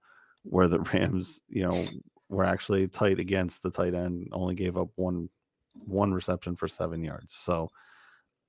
where 0.50 0.68
the 0.68 0.80
Rams, 0.80 1.40
you 1.50 1.68
know, 1.68 1.86
were 2.30 2.44
actually 2.44 2.88
tight 2.88 3.20
against 3.20 3.64
the 3.64 3.72
tight 3.72 3.94
end, 3.94 4.30
only 4.32 4.56
gave 4.56 4.78
up 4.78 4.90
one 4.96 5.30
one 5.86 6.14
reception 6.14 6.56
for 6.56 6.68
seven 6.68 7.04
yards. 7.04 7.34
So 7.34 7.70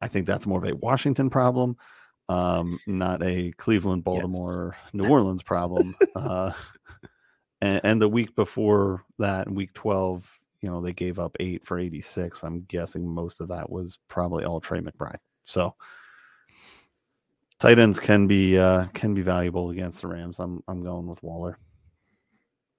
I 0.01 0.09
think 0.09 0.27
that's 0.27 0.47
more 0.47 0.59
of 0.59 0.71
a 0.71 0.77
Washington 0.77 1.29
problem, 1.31 1.77
um, 2.29 2.79
not 2.87 3.23
a 3.23 3.53
Cleveland, 3.59 4.05
Baltimore, 4.05 4.77
yes. 4.85 4.95
New 4.95 5.09
Orleans 5.09 5.43
problem. 5.43 5.95
uh, 6.17 6.53
and, 7.61 7.81
and 7.85 8.03
the 8.03 8.09
week 8.09 8.35
before 8.35 9.05
that, 9.19 9.51
week 9.51 9.73
12, 9.75 10.27
you 10.61 10.71
know, 10.71 10.81
they 10.81 10.93
gave 10.93 11.19
up 11.19 11.37
eight 11.41 11.67
for 11.67 11.79
86. 11.79 12.43
I'm 12.43 12.63
guessing 12.63 13.07
most 13.07 13.41
of 13.41 13.49
that 13.49 13.71
was 13.71 13.99
probably 14.09 14.45
all 14.45 14.61
Trey 14.61 14.81
McBride. 14.81 15.19
So 15.45 15.75
tight 17.59 17.79
ends 17.79 17.99
can 17.99 18.27
be 18.27 18.59
uh, 18.59 18.87
can 18.95 19.15
be 19.15 19.23
valuable 19.23 19.71
against 19.71 20.03
the 20.03 20.09
Rams. 20.09 20.39
I'm 20.39 20.63
I'm 20.69 20.83
going 20.83 21.07
with 21.07 21.23
Waller. 21.23 21.59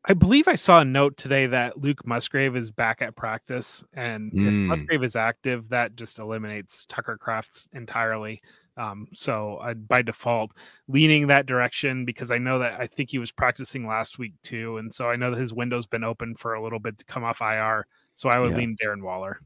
I 0.09 0.13
believe 0.13 0.47
I 0.47 0.55
saw 0.55 0.79
a 0.79 0.85
note 0.85 1.17
today 1.17 1.45
that 1.45 1.77
Luke 1.77 2.05
Musgrave 2.05 2.55
is 2.55 2.71
back 2.71 3.03
at 3.03 3.15
practice, 3.15 3.83
and 3.93 4.31
mm. 4.31 4.47
if 4.47 4.53
Musgrave 4.53 5.03
is 5.03 5.15
active, 5.15 5.69
that 5.69 5.95
just 5.95 6.17
eliminates 6.17 6.85
Tucker 6.89 7.15
Kraft 7.15 7.67
entirely. 7.73 8.41
Um, 8.75 9.07
so 9.13 9.59
I, 9.61 9.75
by 9.75 10.01
default, 10.01 10.53
leaning 10.87 11.27
that 11.27 11.45
direction 11.45 12.05
because 12.05 12.31
I 12.31 12.39
know 12.39 12.57
that 12.57 12.79
I 12.79 12.87
think 12.87 13.11
he 13.11 13.19
was 13.19 13.31
practicing 13.31 13.85
last 13.85 14.17
week 14.17 14.33
too, 14.41 14.77
and 14.77 14.91
so 14.91 15.07
I 15.07 15.15
know 15.15 15.29
that 15.29 15.39
his 15.39 15.53
window's 15.53 15.85
been 15.85 16.03
open 16.03 16.35
for 16.35 16.55
a 16.55 16.63
little 16.63 16.79
bit 16.79 16.97
to 16.97 17.05
come 17.05 17.23
off 17.23 17.41
IR. 17.41 17.85
So 18.15 18.29
I 18.29 18.39
would 18.39 18.51
yeah. 18.51 18.57
lean 18.57 18.77
Darren 18.83 19.03
Waller. 19.03 19.39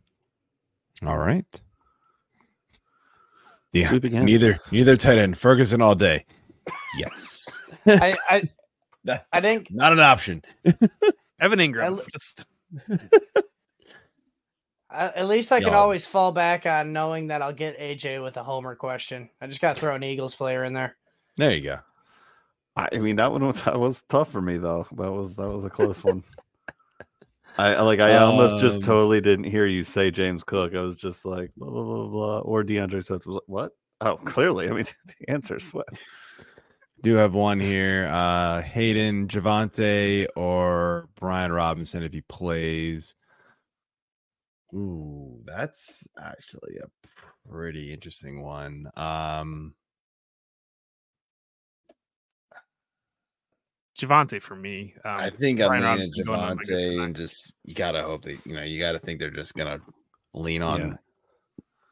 All 1.06 1.18
right. 1.18 1.46
Yeah, 3.74 3.92
neither 3.92 4.60
neither 4.72 4.96
tight 4.96 5.18
end 5.18 5.38
Ferguson 5.38 5.82
all 5.82 5.96
day. 5.96 6.26
Yes, 6.96 7.50
I, 7.88 8.16
I 8.30 8.44
I 9.32 9.42
think 9.42 9.68
not 9.72 9.94
an 9.94 10.00
option. 10.00 10.44
Evan 11.40 11.60
Engram. 11.60 12.00
I, 12.02 12.04
just... 12.12 12.46
at 14.92 15.28
least 15.28 15.52
I 15.52 15.62
can 15.62 15.74
always 15.74 16.06
fall 16.06 16.32
back 16.32 16.66
on 16.66 16.94
knowing 16.94 17.28
that 17.28 17.42
I'll 17.42 17.54
get 17.54 17.80
AJ 17.80 18.24
with 18.24 18.38
a 18.38 18.44
homer 18.44 18.76
question. 18.76 19.30
I 19.42 19.48
just 19.48 19.62
got 19.62 19.76
to 19.76 19.82
throw 19.82 19.96
an 19.96 20.04
Eagles 20.04 20.36
player 20.36 20.64
in 20.64 20.74
there. 20.74 20.96
There 21.38 21.52
you 21.52 21.62
go. 21.62 21.80
I 22.76 22.98
mean 22.98 23.18
that 23.18 23.32
one 23.32 23.46
was, 23.46 23.62
that 23.64 23.80
was 23.80 24.02
tough 24.10 24.32
for 24.32 24.42
me 24.42 24.58
though. 24.58 24.88
That 24.94 25.12
was 25.12 25.36
that 25.36 25.50
was 25.50 25.64
a 25.64 25.70
close 25.70 26.04
one. 26.04 26.24
I 27.58 27.80
like 27.82 28.00
I 28.00 28.16
almost 28.16 28.56
um, 28.56 28.60
just 28.62 28.82
totally 28.82 29.22
didn't 29.22 29.46
hear 29.46 29.68
you 29.68 29.84
say 29.84 30.10
James 30.10 30.44
Cook. 30.44 30.74
I 30.74 30.82
was 30.82 30.96
just 30.96 31.24
like 31.24 31.52
blah 31.56 31.70
blah 31.70 31.84
blah 31.84 32.08
blah 32.08 32.40
or 32.40 32.64
D'Andre 32.64 33.02
Swift 33.02 33.28
was 33.28 33.36
like, 33.36 33.44
what? 33.46 33.72
Oh, 34.02 34.18
clearly. 34.18 34.70
I 34.70 34.72
mean 34.72 34.86
the 35.06 35.30
answer 35.30 35.58
is 35.58 35.68
Swift. 35.68 35.90
Do 37.04 37.16
have 37.16 37.34
one 37.34 37.60
here. 37.60 38.10
Uh 38.12 38.62
Hayden, 38.62 39.28
Javonte 39.28 40.26
or 40.38 41.10
Brian 41.20 41.52
Robinson 41.52 42.02
if 42.02 42.14
he 42.14 42.22
plays. 42.22 43.16
Ooh, 44.74 45.42
that's 45.46 46.08
actually 46.20 46.78
a 46.78 47.50
pretty 47.50 47.94
interesting 47.94 48.42
one. 48.42 48.90
Um 48.96 49.76
Javonte 54.00 54.42
for 54.42 54.56
me. 54.56 54.96
Um, 55.06 55.18
I 55.18 55.30
think 55.30 55.62
I'm 55.62 55.72
leaning 55.72 56.12
Javonte, 56.12 57.04
and 57.04 57.16
just 57.16 57.54
you 57.64 57.76
gotta 57.76 58.02
hope 58.02 58.24
that 58.24 58.38
you 58.46 58.56
know 58.56 58.64
you 58.64 58.80
gotta 58.80 59.00
think 59.00 59.20
they're 59.20 59.30
just 59.30 59.56
gonna 59.56 59.80
lean 60.34 60.62
on 60.62 60.98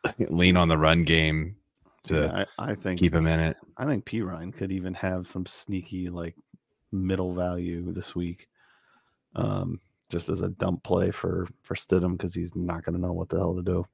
yeah. 0.05 0.11
lean 0.29 0.57
on 0.57 0.67
the 0.67 0.77
run 0.77 1.03
game 1.03 1.57
to 2.05 2.15
yeah, 2.15 2.45
I, 2.57 2.71
I, 2.71 2.75
think 2.75 2.99
keep 2.99 3.13
him 3.13 3.27
in 3.27 3.39
it. 3.39 3.57
I 3.77 3.85
think 3.85 4.05
Perine 4.05 4.55
could 4.55 4.71
even 4.71 4.93
have 4.95 5.27
some 5.27 5.45
sneaky 5.45 6.09
like 6.09 6.35
middle 6.91 7.33
value 7.33 7.91
this 7.91 8.15
week, 8.15 8.47
um, 9.35 9.79
just 10.09 10.29
as 10.29 10.41
a 10.41 10.49
dump 10.49 10.83
play 10.83 11.11
for 11.11 11.47
for 11.63 11.75
Stidham 11.75 12.13
because 12.13 12.33
he's 12.33 12.55
not 12.55 12.83
going 12.83 12.95
to 12.95 13.01
know 13.01 13.13
what 13.13 13.29
the 13.29 13.37
hell 13.37 13.55
to 13.55 13.61
do. 13.61 13.85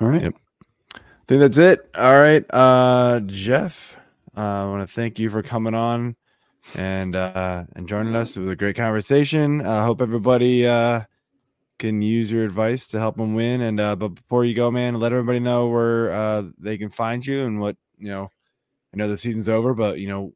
All 0.00 0.08
right. 0.08 0.22
Yep 0.22 0.34
I 1.28 1.32
think 1.32 1.40
that's 1.40 1.58
it. 1.58 1.90
All 1.98 2.20
right, 2.20 2.44
uh, 2.50 3.18
Jeff. 3.26 3.96
Uh, 4.36 4.40
I 4.40 4.64
want 4.66 4.88
to 4.88 4.94
thank 4.94 5.18
you 5.18 5.28
for 5.28 5.42
coming 5.42 5.74
on 5.74 6.14
and 6.76 7.16
uh, 7.16 7.64
and 7.74 7.88
joining 7.88 8.14
us. 8.14 8.36
It 8.36 8.42
was 8.42 8.50
a 8.50 8.56
great 8.56 8.76
conversation. 8.76 9.60
I 9.66 9.84
hope 9.84 10.00
everybody 10.00 10.68
uh, 10.68 11.00
can 11.78 12.02
use 12.02 12.30
your 12.30 12.44
advice 12.44 12.86
to 12.88 12.98
help 12.98 13.16
them 13.16 13.34
win. 13.34 13.60
And 13.60 13.80
uh, 13.80 13.96
but 13.96 14.08
before 14.08 14.44
you 14.44 14.54
go, 14.54 14.70
man, 14.70 14.98
let 14.98 15.12
everybody 15.12 15.40
know 15.40 15.68
where 15.68 16.10
uh, 16.10 16.44
they 16.58 16.78
can 16.78 16.90
find 16.90 17.24
you 17.24 17.44
and 17.44 17.60
what 17.60 17.76
you 17.98 18.08
know. 18.08 18.30
I 18.94 18.96
know 18.96 19.08
the 19.08 19.18
season's 19.18 19.48
over, 19.48 19.74
but 19.74 19.98
you 19.98 20.08
know 20.08 20.32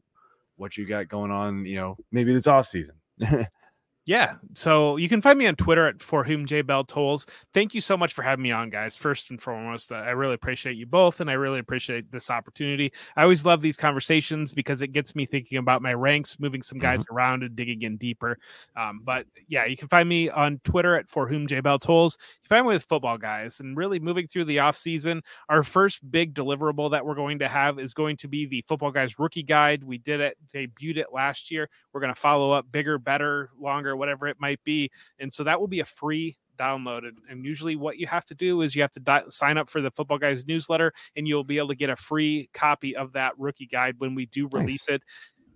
what 0.56 0.76
you 0.76 0.86
got 0.86 1.08
going 1.08 1.30
on. 1.30 1.64
You 1.64 1.76
know, 1.76 1.96
maybe 2.12 2.32
this 2.32 2.46
off 2.46 2.66
season. 2.66 2.96
Yeah. 4.06 4.36
So 4.54 4.96
you 4.96 5.08
can 5.08 5.20
find 5.20 5.38
me 5.38 5.46
on 5.46 5.56
Twitter 5.56 5.86
at 5.86 6.02
for 6.02 6.24
whom 6.24 6.46
J 6.46 6.62
Bell 6.62 6.84
tolls. 6.84 7.26
Thank 7.52 7.74
you 7.74 7.80
so 7.80 7.96
much 7.96 8.14
for 8.14 8.22
having 8.22 8.42
me 8.42 8.50
on, 8.50 8.70
guys. 8.70 8.96
First 8.96 9.30
and 9.30 9.40
foremost, 9.40 9.92
I 9.92 10.10
really 10.10 10.34
appreciate 10.34 10.76
you 10.76 10.86
both, 10.86 11.20
and 11.20 11.30
I 11.30 11.34
really 11.34 11.58
appreciate 11.58 12.10
this 12.10 12.30
opportunity. 12.30 12.92
I 13.16 13.22
always 13.22 13.44
love 13.44 13.60
these 13.60 13.76
conversations 13.76 14.52
because 14.52 14.80
it 14.80 14.88
gets 14.88 15.14
me 15.14 15.26
thinking 15.26 15.58
about 15.58 15.82
my 15.82 15.92
ranks, 15.92 16.40
moving 16.40 16.62
some 16.62 16.78
guys 16.78 17.00
mm-hmm. 17.00 17.14
around 17.14 17.42
and 17.42 17.54
digging 17.54 17.82
in 17.82 17.98
deeper. 17.98 18.38
Um, 18.74 19.02
but 19.04 19.26
yeah, 19.48 19.66
you 19.66 19.76
can 19.76 19.88
find 19.88 20.08
me 20.08 20.30
on 20.30 20.60
Twitter 20.64 20.96
at 20.96 21.08
for 21.08 21.28
whom 21.28 21.46
J 21.46 21.60
Bell 21.60 21.78
tolls. 21.78 22.16
You 22.42 22.48
find 22.48 22.66
me 22.66 22.72
with 22.72 22.84
football 22.84 23.18
guys, 23.18 23.60
and 23.60 23.76
really 23.76 24.00
moving 24.00 24.26
through 24.26 24.46
the 24.46 24.60
off 24.60 24.76
season. 24.76 25.22
Our 25.50 25.62
first 25.62 26.10
big 26.10 26.34
deliverable 26.34 26.90
that 26.92 27.04
we're 27.04 27.14
going 27.14 27.38
to 27.40 27.48
have 27.48 27.78
is 27.78 27.94
going 27.94 28.16
to 28.16 28.28
be 28.28 28.46
the 28.46 28.64
football 28.66 28.90
guys 28.90 29.18
rookie 29.18 29.42
guide. 29.42 29.84
We 29.84 29.98
did 29.98 30.20
it, 30.20 30.38
debuted 30.52 30.96
it 30.96 31.12
last 31.12 31.50
year. 31.50 31.68
We're 31.92 32.00
going 32.00 32.14
to 32.14 32.20
follow 32.20 32.50
up 32.50 32.66
bigger, 32.72 32.98
better, 32.98 33.50
longer 33.60 33.89
whatever 33.96 34.26
it 34.26 34.36
might 34.40 34.62
be. 34.64 34.90
And 35.18 35.32
so 35.32 35.44
that 35.44 35.60
will 35.60 35.68
be 35.68 35.80
a 35.80 35.84
free 35.84 36.36
download. 36.58 37.08
And, 37.08 37.18
and 37.28 37.44
usually, 37.44 37.76
what 37.76 37.98
you 37.98 38.06
have 38.06 38.24
to 38.26 38.34
do 38.34 38.62
is 38.62 38.74
you 38.74 38.82
have 38.82 38.90
to 38.92 39.00
di- 39.00 39.24
sign 39.30 39.58
up 39.58 39.70
for 39.70 39.80
the 39.80 39.90
Football 39.90 40.18
Guys 40.18 40.46
newsletter, 40.46 40.92
and 41.16 41.26
you'll 41.26 41.44
be 41.44 41.58
able 41.58 41.68
to 41.68 41.74
get 41.74 41.90
a 41.90 41.96
free 41.96 42.50
copy 42.52 42.94
of 42.94 43.12
that 43.14 43.32
rookie 43.38 43.66
guide 43.66 43.96
when 43.98 44.14
we 44.14 44.26
do 44.26 44.48
release 44.52 44.88
nice. 44.88 44.96
it 44.96 45.04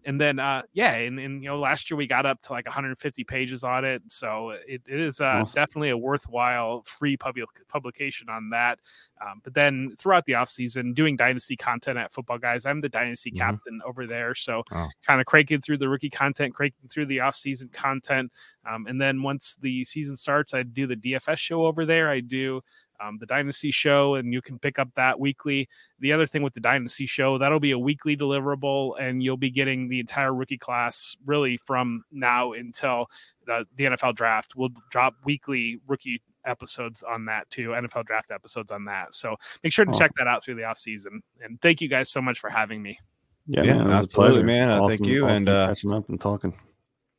and 0.06 0.20
then 0.20 0.38
uh 0.38 0.62
yeah 0.72 0.92
and, 0.92 1.18
and 1.18 1.42
you 1.42 1.48
know 1.48 1.58
last 1.58 1.90
year 1.90 1.96
we 1.96 2.06
got 2.06 2.26
up 2.26 2.40
to 2.40 2.52
like 2.52 2.66
150 2.66 3.24
pages 3.24 3.64
on 3.64 3.84
it 3.84 4.02
so 4.06 4.50
it, 4.50 4.82
it 4.86 5.00
is 5.00 5.20
uh, 5.20 5.24
awesome. 5.24 5.54
definitely 5.54 5.90
a 5.90 5.96
worthwhile 5.96 6.82
free 6.86 7.16
public 7.16 7.48
publication 7.68 8.28
on 8.28 8.50
that 8.50 8.78
um, 9.24 9.40
but 9.42 9.54
then 9.54 9.94
throughout 9.98 10.24
the 10.26 10.34
off 10.34 10.48
season 10.48 10.92
doing 10.92 11.16
dynasty 11.16 11.56
content 11.56 11.98
at 11.98 12.12
football 12.12 12.38
guys 12.38 12.66
i'm 12.66 12.80
the 12.80 12.88
dynasty 12.88 13.30
mm-hmm. 13.30 13.38
captain 13.38 13.80
over 13.86 14.06
there 14.06 14.34
so 14.34 14.62
oh. 14.72 14.88
kind 15.06 15.20
of 15.20 15.26
cranking 15.26 15.60
through 15.60 15.78
the 15.78 15.88
rookie 15.88 16.10
content 16.10 16.54
cranking 16.54 16.88
through 16.88 17.06
the 17.06 17.20
off 17.20 17.34
season 17.34 17.68
content 17.72 18.30
um, 18.70 18.86
and 18.86 19.00
then 19.00 19.22
once 19.22 19.56
the 19.60 19.84
season 19.84 20.16
starts 20.16 20.54
i 20.54 20.62
do 20.62 20.86
the 20.86 20.96
dfs 20.96 21.38
show 21.38 21.66
over 21.66 21.84
there 21.84 22.10
i 22.10 22.20
do 22.20 22.60
um, 23.04 23.18
the 23.18 23.26
Dynasty 23.26 23.70
Show, 23.70 24.14
and 24.16 24.32
you 24.32 24.40
can 24.40 24.58
pick 24.58 24.78
up 24.78 24.88
that 24.96 25.18
weekly. 25.18 25.68
The 26.00 26.12
other 26.12 26.26
thing 26.26 26.42
with 26.42 26.54
the 26.54 26.60
Dynasty 26.60 27.06
Show, 27.06 27.38
that'll 27.38 27.60
be 27.60 27.72
a 27.72 27.78
weekly 27.78 28.16
deliverable, 28.16 28.98
and 29.00 29.22
you'll 29.22 29.36
be 29.36 29.50
getting 29.50 29.88
the 29.88 30.00
entire 30.00 30.34
rookie 30.34 30.58
class 30.58 31.16
really 31.24 31.56
from 31.56 32.04
now 32.12 32.52
until 32.52 33.06
the, 33.46 33.66
the 33.76 33.84
NFL 33.84 34.14
draft. 34.14 34.54
We'll 34.56 34.70
drop 34.90 35.14
weekly 35.24 35.80
rookie 35.86 36.22
episodes 36.46 37.02
on 37.02 37.24
that 37.26 37.48
too, 37.50 37.70
NFL 37.70 38.06
draft 38.06 38.30
episodes 38.30 38.70
on 38.70 38.84
that. 38.86 39.14
So 39.14 39.36
make 39.62 39.72
sure 39.72 39.84
to 39.84 39.90
awesome. 39.90 40.00
check 40.00 40.12
that 40.16 40.26
out 40.26 40.44
through 40.44 40.56
the 40.56 40.64
off 40.64 40.78
season. 40.78 41.22
And 41.42 41.60
thank 41.60 41.80
you 41.80 41.88
guys 41.88 42.10
so 42.10 42.20
much 42.20 42.38
for 42.38 42.50
having 42.50 42.82
me. 42.82 42.98
Yeah, 43.46 43.62
yeah 43.62 43.78
man, 43.78 43.90
absolutely, 43.90 44.42
man. 44.44 44.70
Awesome, 44.70 44.88
thank 44.88 45.06
you, 45.06 45.24
awesome 45.24 45.36
and 45.36 45.48
uh, 45.48 45.66
catching 45.68 45.92
up 45.92 46.08
and 46.08 46.20
talking. 46.20 46.54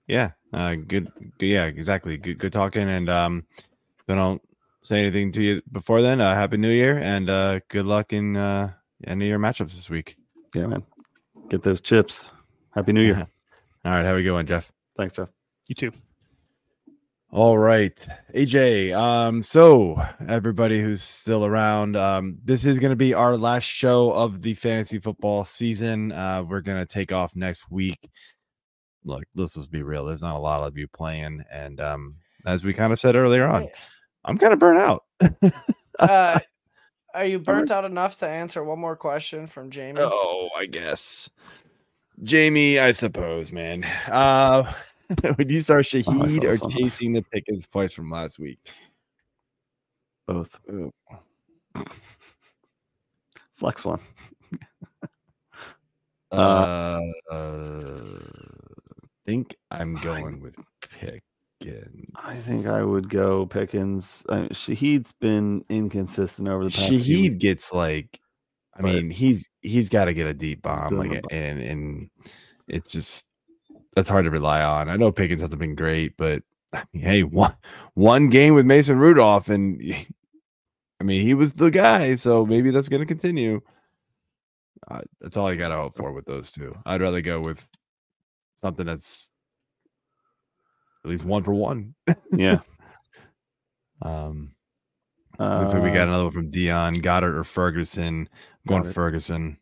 Yeah, 0.07 0.31
uh, 0.53 0.75
good, 0.75 1.11
good. 1.39 1.47
Yeah, 1.47 1.65
exactly. 1.65 2.17
Good, 2.17 2.37
good 2.37 2.53
talking. 2.53 2.87
And 2.87 3.09
um, 3.09 3.45
then 4.07 4.19
I'll 4.19 4.39
say 4.85 4.99
anything 4.99 5.31
to 5.33 5.41
you 5.41 5.61
before 5.71 6.01
then, 6.01 6.21
uh, 6.21 6.35
happy 6.35 6.57
New 6.57 6.69
Year 6.69 6.99
and 6.99 7.29
uh, 7.29 7.59
good 7.69 7.85
luck 7.85 8.13
in 8.13 8.37
uh, 8.37 8.71
any 9.05 9.25
of 9.25 9.29
your 9.29 9.39
matchups 9.39 9.75
this 9.75 9.89
week. 9.89 10.15
Yeah, 10.53 10.67
man. 10.67 10.83
Get 11.49 11.63
those 11.63 11.81
chips. 11.81 12.29
Happy 12.71 12.93
New 12.93 13.01
Year. 13.01 13.15
All 13.85 13.91
right, 13.91 14.05
have 14.05 14.17
a 14.17 14.21
good 14.21 14.31
one, 14.31 14.45
Jeff. 14.45 14.71
Thanks, 14.97 15.15
Jeff. 15.15 15.29
You 15.67 15.75
too. 15.75 15.91
All 17.31 17.57
right, 17.57 18.07
AJ. 18.33 18.95
Um, 18.95 19.43
so 19.43 20.01
everybody 20.27 20.81
who's 20.81 21.01
still 21.01 21.45
around, 21.45 21.97
um, 21.97 22.37
this 22.43 22.63
is 22.63 22.79
going 22.79 22.91
to 22.91 22.95
be 22.95 23.13
our 23.13 23.35
last 23.35 23.65
show 23.65 24.11
of 24.11 24.41
the 24.41 24.53
fantasy 24.53 24.99
football 24.99 25.43
season. 25.43 26.11
Uh, 26.11 26.43
we're 26.47 26.61
going 26.61 26.77
to 26.77 26.85
take 26.85 27.11
off 27.11 27.35
next 27.35 27.69
week. 27.69 28.09
Look, 29.03 29.23
let's 29.35 29.55
just 29.55 29.69
be 29.69 29.83
real. 29.83 30.05
There's 30.05 30.21
not 30.21 30.37
a 30.37 30.39
lot 30.39 30.61
of 30.61 30.77
you 30.77 30.87
playing, 30.87 31.43
and 31.51 31.81
um, 31.81 32.15
as 32.45 32.63
we 32.63 32.73
kind 32.73 32.93
of 32.93 32.99
said 32.99 33.15
earlier 33.15 33.45
on, 33.47 33.67
I'm 34.25 34.37
kind 34.37 34.53
of 34.53 34.59
burnt 34.59 34.79
out. 34.79 35.03
Uh, 35.97 36.37
are 37.13 37.23
you 37.23 37.39
burnt 37.39 37.71
out 37.71 37.85
enough 37.85 38.17
to 38.17 38.27
answer 38.27 38.61
one 38.61 38.77
more 38.77 38.97
question 38.97 39.47
from 39.47 39.71
Jamie? 39.71 40.01
Oh, 40.01 40.49
I 40.53 40.65
guess. 40.65 41.29
Jamie, 42.21 42.79
I 42.79 42.91
suppose, 42.91 43.53
man. 43.53 43.85
Uh 44.11 44.73
would 45.37 45.49
you 45.49 45.61
start 45.61 45.85
Shaheed 45.85 46.43
or 46.43 46.57
some. 46.57 46.69
chasing 46.69 47.13
the 47.13 47.21
Pickens 47.21 47.65
points 47.65 47.93
from 47.93 48.11
last 48.11 48.39
week? 48.39 48.59
Both. 50.27 50.49
Ugh. 50.69 50.91
Flex 53.53 53.85
one. 53.85 54.01
Uh, 56.29 56.99
uh 57.31 58.19
think 59.25 59.55
I'm 59.71 59.95
going 59.95 60.41
with 60.41 60.55
Pickens. 61.59 62.09
I 62.15 62.35
think 62.35 62.67
I 62.67 62.83
would 62.83 63.09
go 63.09 63.45
Pickens. 63.45 64.23
Uh, 64.29 64.47
Shaheed's 64.49 65.11
been 65.13 65.63
inconsistent 65.69 66.47
over 66.47 66.65
the 66.65 66.71
past. 66.71 66.89
few 66.89 66.99
Shaheed 66.99 67.39
gets 67.39 67.73
like 67.73 68.19
I 68.77 68.81
mean, 68.81 69.09
he's 69.09 69.49
he's 69.61 69.89
got 69.89 70.05
to 70.05 70.13
get 70.13 70.27
a 70.27 70.33
deep 70.33 70.61
bomb, 70.61 70.97
like, 70.97 71.23
and 71.31 71.61
and 71.61 72.09
it's 72.67 72.91
just 72.91 73.25
that's 73.95 74.09
hard 74.09 74.25
to 74.25 74.31
rely 74.31 74.61
on. 74.61 74.89
I 74.89 74.97
know 74.97 75.11
Pickens 75.11 75.41
hasn't 75.41 75.59
been 75.59 75.75
great, 75.75 76.17
but 76.17 76.43
I 76.73 76.83
mean, 76.93 77.03
hey, 77.03 77.23
one 77.23 77.55
one 77.93 78.29
game 78.29 78.53
with 78.53 78.65
Mason 78.65 78.97
Rudolph, 78.97 79.47
and 79.47 79.81
I 80.99 81.03
mean, 81.03 81.21
he 81.21 81.33
was 81.33 81.53
the 81.53 81.71
guy, 81.71 82.15
so 82.15 82.45
maybe 82.45 82.69
that's 82.71 82.89
going 82.89 83.01
to 83.01 83.05
continue. 83.05 83.61
Uh, 84.89 85.01
that's 85.21 85.37
all 85.37 85.47
I 85.47 85.55
got 85.55 85.69
to 85.69 85.75
hope 85.75 85.95
for 85.95 86.11
with 86.11 86.25
those 86.25 86.51
two. 86.51 86.75
I'd 86.85 87.01
rather 87.01 87.21
go 87.21 87.39
with 87.39 87.65
something 88.61 88.85
that's 88.85 89.31
at 91.05 91.09
least 91.09 91.23
one 91.23 91.43
for 91.43 91.53
one. 91.53 91.93
Yeah. 92.35 92.59
Um, 94.01 94.51
uh, 95.39 95.61
looks 95.61 95.73
like 95.73 95.81
we 95.81 95.89
got 95.89 96.07
Uh, 96.07 96.11
another 96.11 96.23
one 96.25 96.33
from 96.33 96.49
Dion 96.49 96.95
Goedert 96.95 97.33
or 97.35 97.43
Ferguson. 97.45 98.27
Going 98.67 98.83
Goedert. 98.83 98.93
Ferguson. 98.93 99.57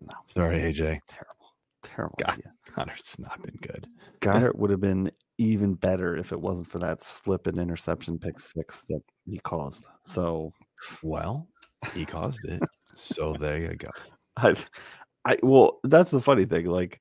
No. 0.00 0.08
Sorry, 0.26 0.58
AJ. 0.58 0.98
terrible. 1.06 1.54
Terrible. 1.84 2.16
God. 2.18 2.30
idea. 2.34 2.52
Goedert's 2.76 3.18
not 3.20 3.40
been 3.40 3.56
good. 3.62 3.86
Goedert 4.20 4.56
would 4.56 4.70
have 4.70 4.80
been 4.80 5.10
even 5.38 5.74
better 5.74 6.16
if 6.16 6.32
it 6.32 6.40
wasn't 6.40 6.68
for 6.68 6.80
that 6.80 7.02
slip 7.04 7.46
and 7.46 7.58
interception 7.58 8.18
pick 8.18 8.40
six 8.40 8.82
that 8.88 9.00
he 9.26 9.38
caused. 9.38 9.86
So 10.00 10.52
Well, 11.02 11.46
he 11.94 12.04
caused 12.04 12.44
it. 12.46 12.60
so 12.94 13.32
there 13.40 13.58
you 13.60 13.76
go. 13.76 13.90
I, 14.36 14.56
I 15.24 15.38
well, 15.42 15.78
that's 15.84 16.10
the 16.10 16.20
funny 16.20 16.46
thing. 16.46 16.66
Like, 16.66 17.00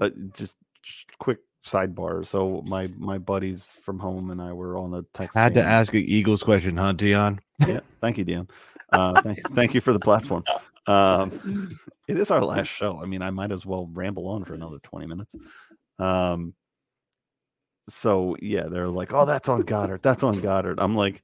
uh, 0.00 0.08
just, 0.34 0.54
just 0.82 1.06
quick 1.18 1.38
sidebar. 1.64 2.26
So 2.26 2.62
my 2.66 2.88
my 2.96 3.18
buddies 3.18 3.72
from 3.82 3.98
home 3.98 4.30
and 4.30 4.40
I 4.40 4.52
were 4.52 4.78
on 4.78 4.94
a 4.94 5.02
text. 5.14 5.36
I 5.36 5.42
Had 5.42 5.54
to 5.54 5.62
ask 5.62 5.92
an 5.94 6.04
Eagles 6.06 6.42
question, 6.42 6.76
huh, 6.76 6.92
Dion? 6.92 7.40
Yeah, 7.66 7.80
thank 8.00 8.18
you, 8.18 8.24
Dion. 8.24 8.48
Uh, 8.92 9.20
thank, 9.22 9.38
thank 9.52 9.74
you 9.74 9.80
for 9.80 9.92
the 9.92 10.00
platform. 10.00 10.44
Um, 10.86 11.78
it 12.08 12.18
is 12.18 12.30
our 12.30 12.42
last 12.42 12.68
show. 12.68 13.00
I 13.02 13.06
mean, 13.06 13.22
I 13.22 13.30
might 13.30 13.52
as 13.52 13.64
well 13.64 13.88
ramble 13.92 14.28
on 14.28 14.44
for 14.44 14.54
another 14.54 14.78
twenty 14.82 15.06
minutes. 15.06 15.34
Um, 15.98 16.54
so 17.88 18.36
yeah, 18.40 18.64
they're 18.68 18.88
like, 18.88 19.12
"Oh, 19.12 19.24
that's 19.24 19.48
on 19.48 19.62
Goedert. 19.62 20.02
That's 20.02 20.22
on 20.22 20.34
Goedert." 20.40 20.76
I'm 20.78 20.96
like, 20.96 21.22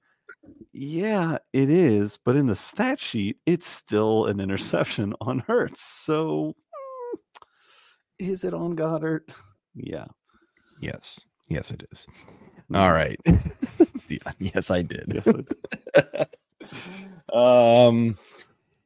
"Yeah, 0.73 1.39
it 1.53 1.71
is," 1.71 2.19
but 2.25 2.37
in 2.37 2.47
the 2.47 2.57
stat 2.57 3.01
sheet, 3.01 3.39
it's 3.47 3.67
still 3.67 4.27
an 4.27 4.41
interception 4.41 5.15
on 5.21 5.41
Hurts. 5.41 5.83
So, 5.83 6.55
mm, 6.55 7.19
is 8.19 8.45
it 8.45 8.55
on 8.55 8.77
Goedert? 8.77 9.31
Yeah. 9.75 10.07
Yes. 10.81 11.27
Yes, 11.49 11.71
it 11.71 11.85
is. 11.93 12.07
All 12.75 12.93
right. 12.93 13.19
Yes, 14.39 14.71
I 14.71 14.83
did. 14.83 15.05
Yes, 15.09 15.27
I 17.35 17.87
um 17.89 18.17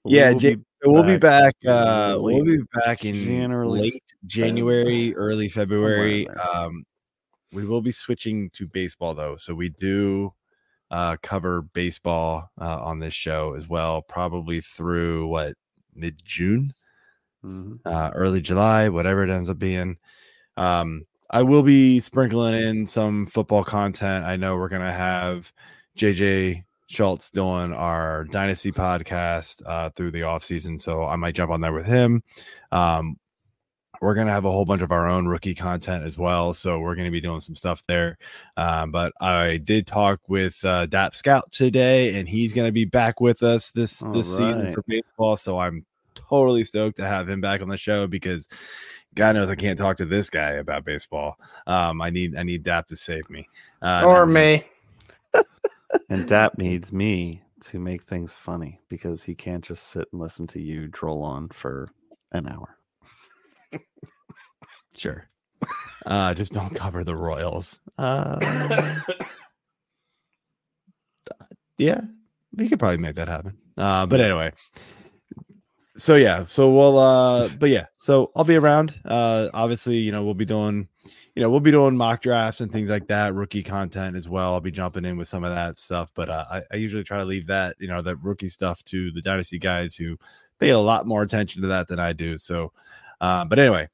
We 0.05 0.17
yeah, 0.17 0.33
will 0.33 0.39
Jay, 0.39 0.55
be 0.55 0.63
we'll 0.85 1.03
be 1.03 1.19
back 1.19 1.55
uh 1.69 2.17
we'll 2.19 2.43
be 2.43 2.63
back 2.73 3.05
in 3.05 3.15
January, 3.15 3.69
late 3.69 4.03
January, 4.25 5.15
early 5.15 5.49
February. 5.51 6.27
Um 6.29 6.85
we 7.53 7.67
will 7.67 7.83
be 7.83 7.93
switching 7.93 8.49
to 8.51 8.67
baseball 8.67 9.13
though. 9.13 9.37
So 9.37 9.55
we 9.55 9.69
do 9.69 10.33
uh 10.91 11.19
cover 11.23 11.61
baseball 11.63 12.49
uh, 12.59 12.81
on 12.83 12.99
this 12.99 13.13
show 13.15 13.53
as 13.55 13.69
well, 13.69 14.01
probably 14.01 14.63
through 14.63 15.27
what 15.29 15.55
mid 15.95 16.19
June. 16.25 16.73
Mhm. 17.45 17.81
uh, 17.85 18.11
early 18.15 18.41
July, 18.41 18.89
whatever 18.89 19.23
it 19.23 19.31
ends 19.31 19.49
up 19.51 19.59
being. 19.59 19.99
Um, 20.57 21.05
I 21.31 21.43
will 21.43 21.63
be 21.63 22.01
sprinkling 22.01 22.55
in 22.55 22.87
some 22.87 23.25
football 23.25 23.63
content. 23.63 24.25
I 24.25 24.37
know 24.37 24.57
we're 24.57 24.69
gonna 24.69 24.93
have 24.93 25.53
JJ 25.97 26.65
Schultz 26.89 27.31
doing 27.31 27.73
our 27.73 28.25
Dynasty 28.25 28.73
podcast 28.73 29.63
uh, 29.65 29.91
through 29.91 30.11
the 30.11 30.25
off 30.25 30.43
season, 30.43 30.77
so 30.77 31.05
I 31.05 31.15
might 31.15 31.37
jump 31.37 31.53
on 31.53 31.61
there 31.61 31.73
with 31.73 31.87
him. 31.87 32.25
Um, 32.73 33.17
we're 34.01 34.15
gonna 34.15 34.33
have 34.33 34.45
a 34.45 34.51
whole 34.51 34.65
bunch 34.65 34.83
of 34.83 34.91
our 34.91 35.07
own 35.07 35.29
rookie 35.29 35.55
content 35.55 36.05
as 36.05 36.19
well, 36.19 36.53
so 36.53 36.81
we're 36.81 36.97
gonna 36.97 37.13
be 37.13 37.21
doing 37.21 37.41
some 37.41 37.55
stuff 37.55 37.85
there. 37.87 38.19
Um, 38.57 38.91
but 38.91 39.13
I 39.21 39.59
did 39.59 39.87
talk 39.87 40.21
with 40.27 40.65
uh, 40.65 40.87
Dap 40.87 41.15
Scout 41.15 41.53
today, 41.53 42.19
and 42.19 42.29
he's 42.29 42.53
gonna 42.53 42.73
be 42.73 42.87
back 42.87 43.21
with 43.21 43.45
us 43.45 43.71
this 43.71 44.03
All 44.03 44.11
this 44.11 44.37
season 44.37 44.73
for 44.73 44.83
baseball. 44.89 45.37
So 45.37 45.61
I'm 45.61 45.87
totally 46.15 46.65
stoked 46.65 46.97
to 46.97 47.07
have 47.07 47.29
him 47.29 47.41
back 47.41 47.63
on 47.63 47.69
the 47.69 47.77
show 47.77 48.09
because 48.09 48.49
God 49.15 49.35
knows 49.35 49.49
I 49.49 49.55
can't 49.57 49.79
talk 49.79 49.97
to 49.99 50.05
this 50.05 50.31
guy 50.31 50.53
about 50.53 50.85
baseball. 50.85 51.37
Um, 51.67 52.01
I 52.01 52.11
need 52.11 52.37
I 52.37 52.43
need 52.43 52.63
Dap 52.63 52.89
to 52.89 52.97
save 52.97 53.29
me. 53.29 53.49
Uh, 53.83 54.03
or 54.07 54.27
no, 54.27 54.33
me. 54.33 54.65
And 56.09 56.27
Dap 56.29 56.59
needs 56.59 56.93
me 56.93 57.43
to 57.63 57.79
make 57.79 58.03
things 58.05 58.33
funny 58.33 58.81
because 58.89 59.23
he 59.23 59.35
can't 59.35 59.65
just 59.65 59.89
sit 59.89 60.09
and 60.13 60.21
listen 60.21 60.47
to 60.49 60.61
you 60.61 60.87
droll 60.89 61.23
on 61.23 61.49
for 61.49 61.91
an 62.33 62.49
hour. 62.49 62.77
Sure. 64.97 65.29
Uh, 66.05 66.35
just 66.35 66.53
don't 66.53 66.75
cover 66.75 67.05
the 67.05 67.17
Royals. 67.17 67.79
Uh, 67.99 68.39
yeah, 71.79 72.01
we 72.55 72.69
could 72.69 72.79
probably 72.79 72.97
make 72.97 73.15
that 73.15 73.29
happen. 73.29 73.57
Uh, 73.77 74.07
but 74.07 74.21
anyway, 74.21 74.53
so 76.01 76.15
yeah, 76.15 76.45
so 76.45 76.71
we'll, 76.71 76.99
uh, 76.99 77.49
but 77.59 77.69
yeah, 77.69 77.87
so 77.97 78.33
I'll 78.35 78.45
be 78.45 78.57
around. 78.57 78.99
Uh, 79.05 79.51
obviously, 79.53 79.97
you 79.97 80.13
know, 80.13 80.25
we'll 80.25 80.35
be 80.35 80.47
doing, 80.47 80.89
you 81.35 81.43
know, 81.43 81.51
we'll 81.51 81.61
be 81.61 81.71
doing 81.71 81.97
mock 81.97 82.23
drafts 82.23 82.63
and 82.63 82.73
things 82.73 82.89
like 82.89 83.07
that, 83.09 83.35
rookie 83.35 83.63
content 83.63 84.17
as 84.17 84.29
well. 84.29 84.55
I'll 84.55 84.61
be 84.61 84.71
jumping 84.71 85.05
in 85.05 85.19
with 85.19 85.29
some 85.29 85.45
of 85.45 85.55
that 85.55 85.79
stuff, 85.79 86.11
but 86.15 86.31
uh, 86.31 86.47
I, 86.51 86.63
I 86.73 86.77
usually 86.77 87.05
try 87.05 87.19
to 87.19 87.25
leave 87.25 87.47
that, 87.49 87.77
you 87.79 87.87
know, 87.87 88.01
that 88.01 88.17
rookie 88.17 88.49
stuff 88.49 88.83
to 88.85 89.11
the 89.13 89.21
dynasty 89.21 89.59
guys 89.59 89.95
who 89.95 90.17
pay 90.59 90.71
a 90.71 90.79
lot 90.79 91.07
more 91.07 91.23
attention 91.23 91.61
to 91.63 91.69
that 91.69 91.87
than 91.87 91.99
I 91.99 92.15
do. 92.15 92.39
So, 92.39 92.73
uh, 93.21 93.45
but 93.45 93.59
anyway, 93.59 93.89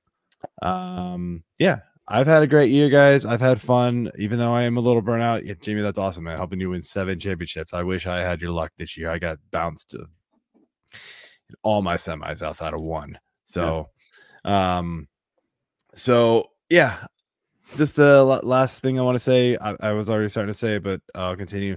um, 0.62 1.43
yeah, 1.59 1.81
I've 2.07 2.28
had 2.28 2.45
a 2.45 2.47
great 2.47 2.70
year, 2.70 2.89
guys. 2.89 3.24
I've 3.24 3.41
had 3.41 3.61
fun, 3.61 4.12
even 4.16 4.39
though 4.39 4.53
I 4.53 4.62
am 4.62 4.77
a 4.77 4.81
little 4.81 5.03
burnout. 5.03 5.45
Yeah, 5.45 5.55
Jamie, 5.61 5.83
that's 5.83 5.99
awesome, 5.99 6.23
man. 6.24 6.37
Helping 6.37 6.61
you 6.61 6.70
win 6.70 6.83
seven 6.83 7.19
championships. 7.19 7.74
I 7.74 7.83
wish 7.83 8.07
I 8.07 8.20
had 8.20 8.41
your 8.41 8.53
luck 8.53 8.70
this 8.78 8.97
year. 8.97 9.11
I 9.11 9.19
got 9.19 9.39
bounced 9.51 9.97
to 11.51 11.56
all 11.62 11.82
my 11.82 11.97
semis 11.97 12.43
outside 12.43 12.74
of 12.74 12.81
one. 12.81 13.18
So, 13.44 13.90
um, 14.44 15.09
so 15.94 16.51
yeah, 16.70 17.06
just 17.77 17.98
a 17.98 18.23
la- 18.23 18.40
last 18.43 18.81
thing 18.81 18.98
I 18.98 19.02
want 19.02 19.16
to 19.16 19.20
say. 19.20 19.56
I, 19.56 19.77
I 19.81 19.93
was 19.93 20.09
already 20.09 20.28
starting 20.28 20.52
to 20.52 20.59
say, 20.59 20.78
but 20.78 21.01
I'll 21.14 21.36
continue. 21.36 21.77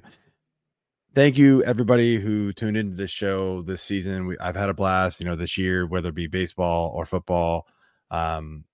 Thank 1.15 1.37
you, 1.37 1.63
everybody 1.63 2.17
who 2.17 2.53
tuned 2.53 2.77
into 2.77 2.95
this 2.95 3.11
show 3.11 3.63
this 3.63 3.81
season. 3.81 4.27
We, 4.27 4.37
I've 4.39 4.55
had 4.55 4.69
a 4.69 4.73
blast, 4.73 5.19
you 5.19 5.25
know, 5.25 5.35
this 5.35 5.57
year, 5.57 5.87
whether 5.87 6.09
it 6.09 6.15
be 6.15 6.27
baseball 6.27 6.91
or 6.95 7.05
football. 7.05 7.67
Um, 8.11 8.65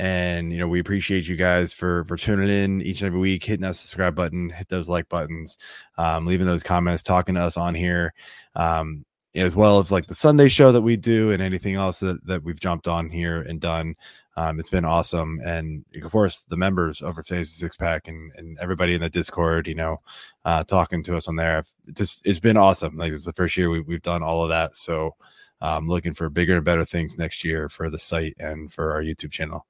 and 0.00 0.52
you 0.52 0.58
know, 0.58 0.68
we 0.68 0.80
appreciate 0.80 1.26
you 1.26 1.36
guys 1.36 1.72
for 1.72 2.04
for 2.04 2.16
tuning 2.16 2.48
in 2.48 2.82
each 2.82 3.00
and 3.00 3.06
every 3.06 3.18
week, 3.18 3.44
hitting 3.44 3.62
that 3.62 3.76
subscribe 3.76 4.14
button, 4.14 4.50
hit 4.50 4.68
those 4.68 4.88
like 4.88 5.08
buttons, 5.08 5.58
um, 5.96 6.26
leaving 6.26 6.46
those 6.46 6.62
comments, 6.62 7.02
talking 7.02 7.34
to 7.34 7.40
us 7.40 7.56
on 7.56 7.74
here. 7.74 8.14
Um, 8.54 9.04
as 9.34 9.54
well 9.54 9.78
as 9.78 9.92
like 9.92 10.06
the 10.06 10.14
Sunday 10.14 10.48
show 10.48 10.72
that 10.72 10.80
we 10.82 10.96
do 10.96 11.30
and 11.30 11.42
anything 11.42 11.74
else 11.74 12.00
that, 12.00 12.24
that 12.26 12.42
we've 12.42 12.60
jumped 12.60 12.88
on 12.88 13.08
here 13.10 13.42
and 13.42 13.60
done. 13.60 13.94
Um, 14.36 14.58
it's 14.58 14.70
been 14.70 14.84
awesome. 14.84 15.40
And 15.44 15.84
of 16.02 16.10
course, 16.10 16.42
the 16.48 16.56
members 16.56 17.02
over 17.02 17.22
Fantasy 17.22 17.54
Six 17.58 17.76
Pack 17.76 18.08
and, 18.08 18.32
and 18.36 18.58
everybody 18.60 18.94
in 18.94 19.00
the 19.00 19.08
Discord, 19.08 19.66
you 19.66 19.74
know, 19.74 20.00
uh, 20.44 20.64
talking 20.64 21.02
to 21.04 21.16
us 21.16 21.28
on 21.28 21.36
there. 21.36 21.64
Just 21.92 22.26
it's 22.26 22.40
been 22.40 22.56
awesome. 22.56 22.96
Like 22.96 23.12
it's 23.12 23.24
the 23.24 23.32
first 23.32 23.56
year 23.56 23.68
we, 23.68 23.80
we've 23.80 24.02
done 24.02 24.22
all 24.22 24.42
of 24.42 24.48
that. 24.48 24.76
So 24.76 25.14
I'm 25.60 25.88
looking 25.88 26.14
for 26.14 26.28
bigger 26.30 26.56
and 26.56 26.64
better 26.64 26.84
things 26.84 27.18
next 27.18 27.44
year 27.44 27.68
for 27.68 27.90
the 27.90 27.98
site 27.98 28.36
and 28.38 28.72
for 28.72 28.92
our 28.92 29.02
YouTube 29.02 29.32
channel. 29.32 29.66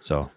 So 0.00 0.30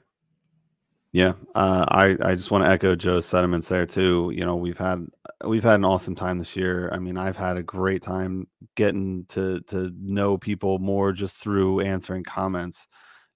Yeah, 1.14 1.34
uh, 1.56 1.86
I 1.88 2.18
I 2.22 2.36
just 2.36 2.52
want 2.52 2.66
to 2.66 2.70
echo 2.70 2.96
Joe's 2.96 3.26
sentiments 3.26 3.70
there 3.70 3.86
too. 3.86 4.32
You 4.36 4.46
know, 4.46 4.56
we've 4.56 4.78
had 4.78 5.08
we've 5.46 5.64
had 5.64 5.76
an 5.76 5.86
awesome 5.86 6.16
time 6.16 6.38
this 6.38 6.56
year. 6.56 6.90
I 6.92 7.00
mean, 7.00 7.18
I've 7.18 7.38
had 7.38 7.58
a 7.58 7.64
great 7.64 8.02
time 8.02 8.48
getting 8.76 9.26
to 9.30 9.62
to 9.68 9.92
know 10.00 10.38
people 10.38 10.80
more 10.80 11.14
just 11.14 11.38
through 11.38 11.82
answering 11.82 12.24
comments. 12.24 12.88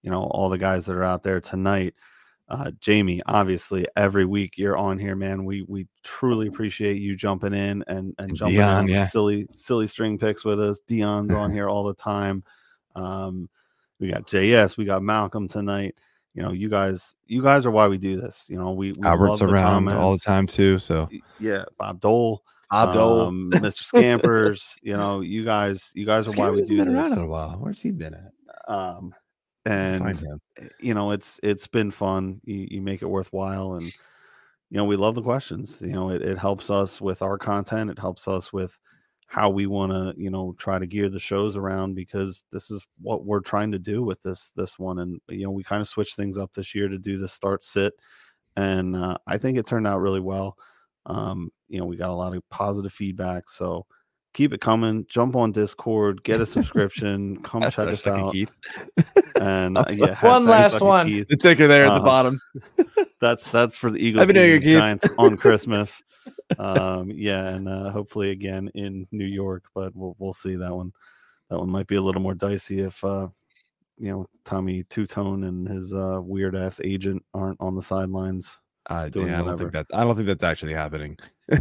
You 0.03 0.11
know, 0.11 0.23
all 0.23 0.49
the 0.49 0.57
guys 0.57 0.85
that 0.85 0.95
are 0.95 1.03
out 1.03 1.23
there 1.23 1.39
tonight. 1.39 1.93
Uh, 2.49 2.72
Jamie, 2.81 3.22
obviously, 3.27 3.88
every 3.95 4.26
week 4.26 4.57
you're 4.57 4.76
on 4.76 4.99
here, 4.99 5.15
man. 5.15 5.45
We 5.45 5.61
we 5.61 5.88
truly 6.03 6.48
appreciate 6.48 7.02
you 7.02 7.15
jumping 7.15 7.53
in 7.53 7.85
and 7.88 8.14
and 8.18 8.35
jumping 8.35 8.57
Dion, 8.57 8.89
in 8.89 8.95
yeah. 8.95 9.06
silly 9.07 9.48
silly 9.53 9.88
string 9.88 10.18
picks 10.18 10.43
with 10.43 10.60
us. 10.60 10.80
Dion's 10.85 11.31
on 11.31 11.52
here 11.53 11.69
all 11.69 11.85
the 11.85 11.93
time. 11.93 12.43
Um, 12.95 13.49
we 14.02 14.10
got 14.11 14.27
JS, 14.27 14.76
we 14.76 14.84
got 14.84 15.02
Malcolm 15.02 15.48
tonight 15.48 15.95
you 16.33 16.41
know, 16.41 16.51
you 16.51 16.69
guys, 16.69 17.15
you 17.27 17.41
guys 17.41 17.65
are 17.65 17.71
why 17.71 17.87
we 17.87 17.97
do 17.97 18.19
this. 18.19 18.45
You 18.47 18.57
know, 18.57 18.71
we, 18.71 18.93
we 18.93 19.03
Albert's 19.03 19.41
love 19.41 19.49
the 19.49 19.55
around 19.55 19.89
all 19.89 20.13
the 20.13 20.19
time 20.19 20.47
too. 20.47 20.77
So 20.77 21.09
Yeah, 21.39 21.65
Bob 21.77 21.99
Dole, 21.99 22.43
Bob 22.69 22.93
Dole. 22.93 23.21
um, 23.27 23.51
Mr. 23.53 23.83
Scampers. 23.83 24.75
you 24.81 24.95
know, 24.95 25.19
you 25.21 25.43
guys, 25.43 25.91
you 25.93 26.05
guys 26.05 26.27
are 26.27 26.37
why 26.37 26.49
we 26.49 26.63
do 26.63 26.77
been 26.77 26.95
around 26.95 27.09
this. 27.09 27.19
in 27.19 27.25
a 27.25 27.27
while. 27.27 27.57
Where's 27.59 27.81
he 27.81 27.91
been 27.91 28.13
at? 28.13 28.73
Um, 28.73 29.13
and 29.65 30.17
you 30.79 30.93
know, 30.93 31.11
it's 31.11 31.39
it's 31.43 31.67
been 31.67 31.91
fun. 31.91 32.41
You, 32.45 32.67
you 32.71 32.81
make 32.81 33.01
it 33.01 33.07
worthwhile, 33.07 33.73
and 33.73 33.83
you 33.83 34.77
know, 34.77 34.85
we 34.85 34.95
love 34.95 35.15
the 35.15 35.21
questions. 35.21 35.81
You 35.81 35.91
know, 35.91 36.09
it, 36.09 36.21
it 36.21 36.37
helps 36.37 36.69
us 36.69 37.01
with 37.01 37.21
our 37.21 37.37
content. 37.37 37.91
It 37.91 37.99
helps 37.99 38.27
us 38.27 38.53
with 38.53 38.77
how 39.31 39.49
we 39.49 39.65
want 39.65 39.93
to, 39.93 40.13
you 40.21 40.29
know, 40.29 40.53
try 40.57 40.77
to 40.77 40.85
gear 40.85 41.07
the 41.07 41.17
shows 41.17 41.55
around 41.55 41.95
because 41.95 42.43
this 42.51 42.69
is 42.69 42.85
what 43.01 43.23
we're 43.23 43.39
trying 43.39 43.71
to 43.71 43.79
do 43.79 44.03
with 44.03 44.21
this 44.21 44.51
this 44.57 44.77
one. 44.77 44.99
And 44.99 45.21
you 45.29 45.45
know, 45.45 45.51
we 45.51 45.63
kind 45.63 45.81
of 45.81 45.87
switched 45.87 46.17
things 46.17 46.37
up 46.37 46.51
this 46.53 46.75
year 46.75 46.89
to 46.89 46.97
do 46.97 47.17
the 47.17 47.29
start 47.29 47.63
sit, 47.63 47.93
and 48.57 48.93
uh, 48.93 49.17
I 49.25 49.37
think 49.37 49.57
it 49.57 49.65
turned 49.65 49.87
out 49.87 50.01
really 50.01 50.19
well. 50.19 50.57
Um, 51.05 51.49
you 51.69 51.79
know, 51.79 51.85
we 51.85 51.95
got 51.95 52.09
a 52.09 52.13
lot 52.13 52.35
of 52.35 52.43
positive 52.49 52.91
feedback, 52.91 53.49
so 53.49 53.85
keep 54.33 54.51
it 54.51 54.59
coming. 54.59 55.05
Jump 55.07 55.37
on 55.37 55.53
Discord, 55.53 56.21
get 56.25 56.41
a 56.41 56.45
subscription, 56.57 57.41
come 57.41 57.61
check 57.61 57.79
us 57.87 58.05
out. 58.05 58.33
Keith. 58.33 58.51
And 59.39 59.77
uh, 59.77 59.85
yeah, 59.91 60.17
One 60.27 60.45
last 60.45 60.81
one. 60.81 61.07
Keith. 61.07 61.27
The 61.29 61.37
ticker 61.37 61.67
there 61.69 61.85
at 61.85 61.91
Uh, 61.91 61.99
the 61.99 62.03
bottom. 62.03 62.41
That's 63.21 63.49
that's 63.51 63.77
for 63.77 63.91
the 63.91 63.99
Eagles 64.03 64.21
Happy 64.23 64.33
New 64.33 64.43
Year, 64.43 64.59
beating. 64.59 64.79
Giants 64.79 65.07
on 65.19 65.37
Christmas. 65.37 66.01
Um, 66.57 67.11
yeah, 67.11 67.48
and 67.49 67.68
uh, 67.68 67.89
hopefully 67.89 68.31
again 68.31 68.69
in 68.76 69.07
New 69.11 69.26
York, 69.26 69.64
but 69.73 69.95
we'll 69.95 70.15
we'll 70.19 70.34
see 70.34 70.56
that 70.56 70.73
one. 70.73 70.91
That 71.49 71.60
one 71.60 71.69
might 71.69 71.88
be 71.88 71.95
a 71.95 72.02
little 72.02 72.22
more 72.22 72.34
dicey 72.35 72.81
if 72.81 73.03
uh, 73.03 73.27
you 73.98 74.10
know 74.10 74.27
Tommy 74.45 74.84
Two 74.84 75.06
Tone 75.06 75.43
and 75.45 75.68
his 75.68 75.93
uh, 75.93 76.19
weird 76.22 76.56
ass 76.56 76.80
agent 76.84 77.23
aren't 77.34 77.60
on 77.60 77.76
the 77.76 77.81
sidelines. 77.81 78.57
Uh, 78.89 79.10
doing 79.10 79.27
yeah, 79.27 79.41
I 79.41 79.45
don't 79.45 79.57
think 79.57 79.72
that. 79.73 79.85
I 79.93 80.03
don't 80.03 80.15
think 80.15 80.27
that's 80.27 80.43
actually 80.43 80.73
happening. 80.73 81.18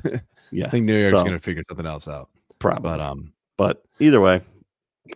Yeah, 0.53 0.67
I 0.67 0.71
think 0.71 0.85
New 0.87 0.97
York's 0.97 1.17
so, 1.17 1.23
going 1.23 1.39
to 1.39 1.41
figure 1.41 1.63
something 1.69 1.87
else 1.87 2.09
out. 2.09 2.29
probably. 2.59 2.83
But 2.83 3.01
um, 3.01 3.33
But 3.57 3.85
either 4.01 4.21
way, 4.21 4.41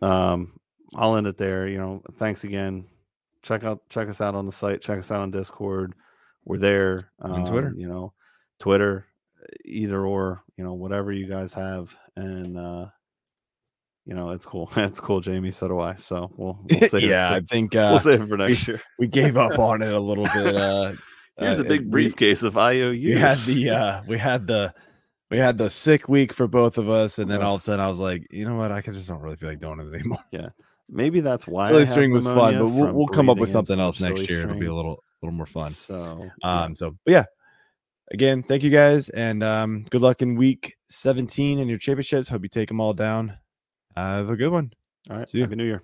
um, 0.00 0.58
I'll 0.94 1.16
end 1.16 1.26
it 1.26 1.36
there. 1.36 1.66
You 1.66 1.78
know, 1.78 2.02
thanks 2.12 2.44
again. 2.44 2.86
Check 3.42 3.64
out 3.64 3.82
check 3.88 4.08
us 4.08 4.20
out 4.20 4.34
on 4.34 4.46
the 4.46 4.52
site. 4.52 4.80
Check 4.80 5.00
us 5.00 5.10
out 5.10 5.20
on 5.20 5.30
Discord. 5.30 5.94
We're 6.44 6.58
there. 6.58 7.10
On 7.20 7.44
Twitter. 7.46 7.68
um, 7.68 7.78
You 7.78 7.88
know, 7.88 8.12
Twitter, 8.58 9.06
either 9.64 10.04
or. 10.04 10.42
You 10.56 10.64
know, 10.64 10.74
whatever 10.74 11.12
you 11.12 11.26
guys 11.26 11.52
have, 11.52 11.94
and 12.16 12.56
uh, 12.56 12.86
you 14.06 14.14
know, 14.14 14.30
it's 14.30 14.44
cool. 14.44 14.70
it's 14.76 15.00
cool, 15.00 15.20
Jamie. 15.20 15.50
So 15.50 15.68
do 15.68 15.80
I. 15.80 15.96
So 15.96 16.30
we'll, 16.36 16.58
we'll 16.70 17.02
yeah, 17.02 17.32
I 17.32 17.40
think 17.40 17.74
uh, 17.76 17.88
we'll 17.92 18.00
save 18.00 18.22
it 18.22 18.28
for 18.28 18.36
next 18.36 18.68
year. 18.68 18.80
we 18.98 19.06
gave 19.06 19.36
up 19.36 19.58
on 19.58 19.82
it 19.82 19.92
a 19.92 20.00
little 20.00 20.24
bit. 20.24 20.54
Uh, 20.54 20.92
Here's 21.38 21.58
uh, 21.58 21.64
a 21.64 21.64
big 21.64 21.82
we- 21.82 21.90
briefcase 21.90 22.42
of 22.42 22.56
IOU. 22.56 22.92
We 22.92 23.16
had 23.16 23.38
the 23.38 23.70
uh, 23.70 24.02
we 24.06 24.18
had 24.18 24.46
the 24.46 24.72
we 25.30 25.38
had 25.38 25.58
the 25.58 25.70
sick 25.70 26.08
week 26.08 26.32
for 26.32 26.46
both 26.46 26.78
of 26.78 26.88
us, 26.88 27.18
and 27.18 27.30
then 27.30 27.42
all 27.42 27.56
of 27.56 27.60
a 27.60 27.64
sudden 27.64 27.84
I 27.84 27.88
was 27.88 27.98
like, 27.98 28.26
you 28.30 28.46
know 28.48 28.56
what, 28.56 28.70
I 28.70 28.80
just 28.80 29.08
don't 29.08 29.20
really 29.20 29.36
feel 29.36 29.48
like 29.48 29.60
doing 29.60 29.80
it 29.80 29.92
anymore. 29.92 30.22
Yeah, 30.30 30.50
maybe 30.88 31.20
that's 31.20 31.46
why 31.46 31.66
Silly 31.66 31.86
string 31.86 32.12
was 32.12 32.24
fun, 32.24 32.58
but 32.58 32.68
we'll, 32.68 32.92
we'll 32.92 33.08
come 33.08 33.28
up 33.28 33.38
with 33.38 33.50
something 33.50 33.80
else 33.80 34.00
next 34.00 34.28
year. 34.28 34.42
It'll 34.42 34.58
be 34.58 34.66
a 34.66 34.74
little 34.74 35.02
a 35.22 35.26
little 35.26 35.36
more 35.36 35.46
fun. 35.46 35.72
So 35.72 36.30
yeah. 36.42 36.62
Um, 36.62 36.76
so 36.76 36.96
but 37.04 37.12
yeah, 37.12 37.24
again, 38.12 38.42
thank 38.42 38.62
you 38.62 38.70
guys, 38.70 39.08
and 39.08 39.42
um, 39.42 39.84
good 39.90 40.02
luck 40.02 40.22
in 40.22 40.36
week 40.36 40.74
17 40.86 41.58
in 41.58 41.68
your 41.68 41.78
championships. 41.78 42.28
Hope 42.28 42.42
you 42.42 42.48
take 42.48 42.68
them 42.68 42.80
all 42.80 42.94
down. 42.94 43.38
have 43.96 44.30
a 44.30 44.36
good 44.36 44.50
one. 44.50 44.72
all 45.10 45.18
right. 45.18 45.30
see 45.30 45.38
ya. 45.38 45.44
Happy 45.44 45.56
New 45.56 45.64
Year. 45.64 45.82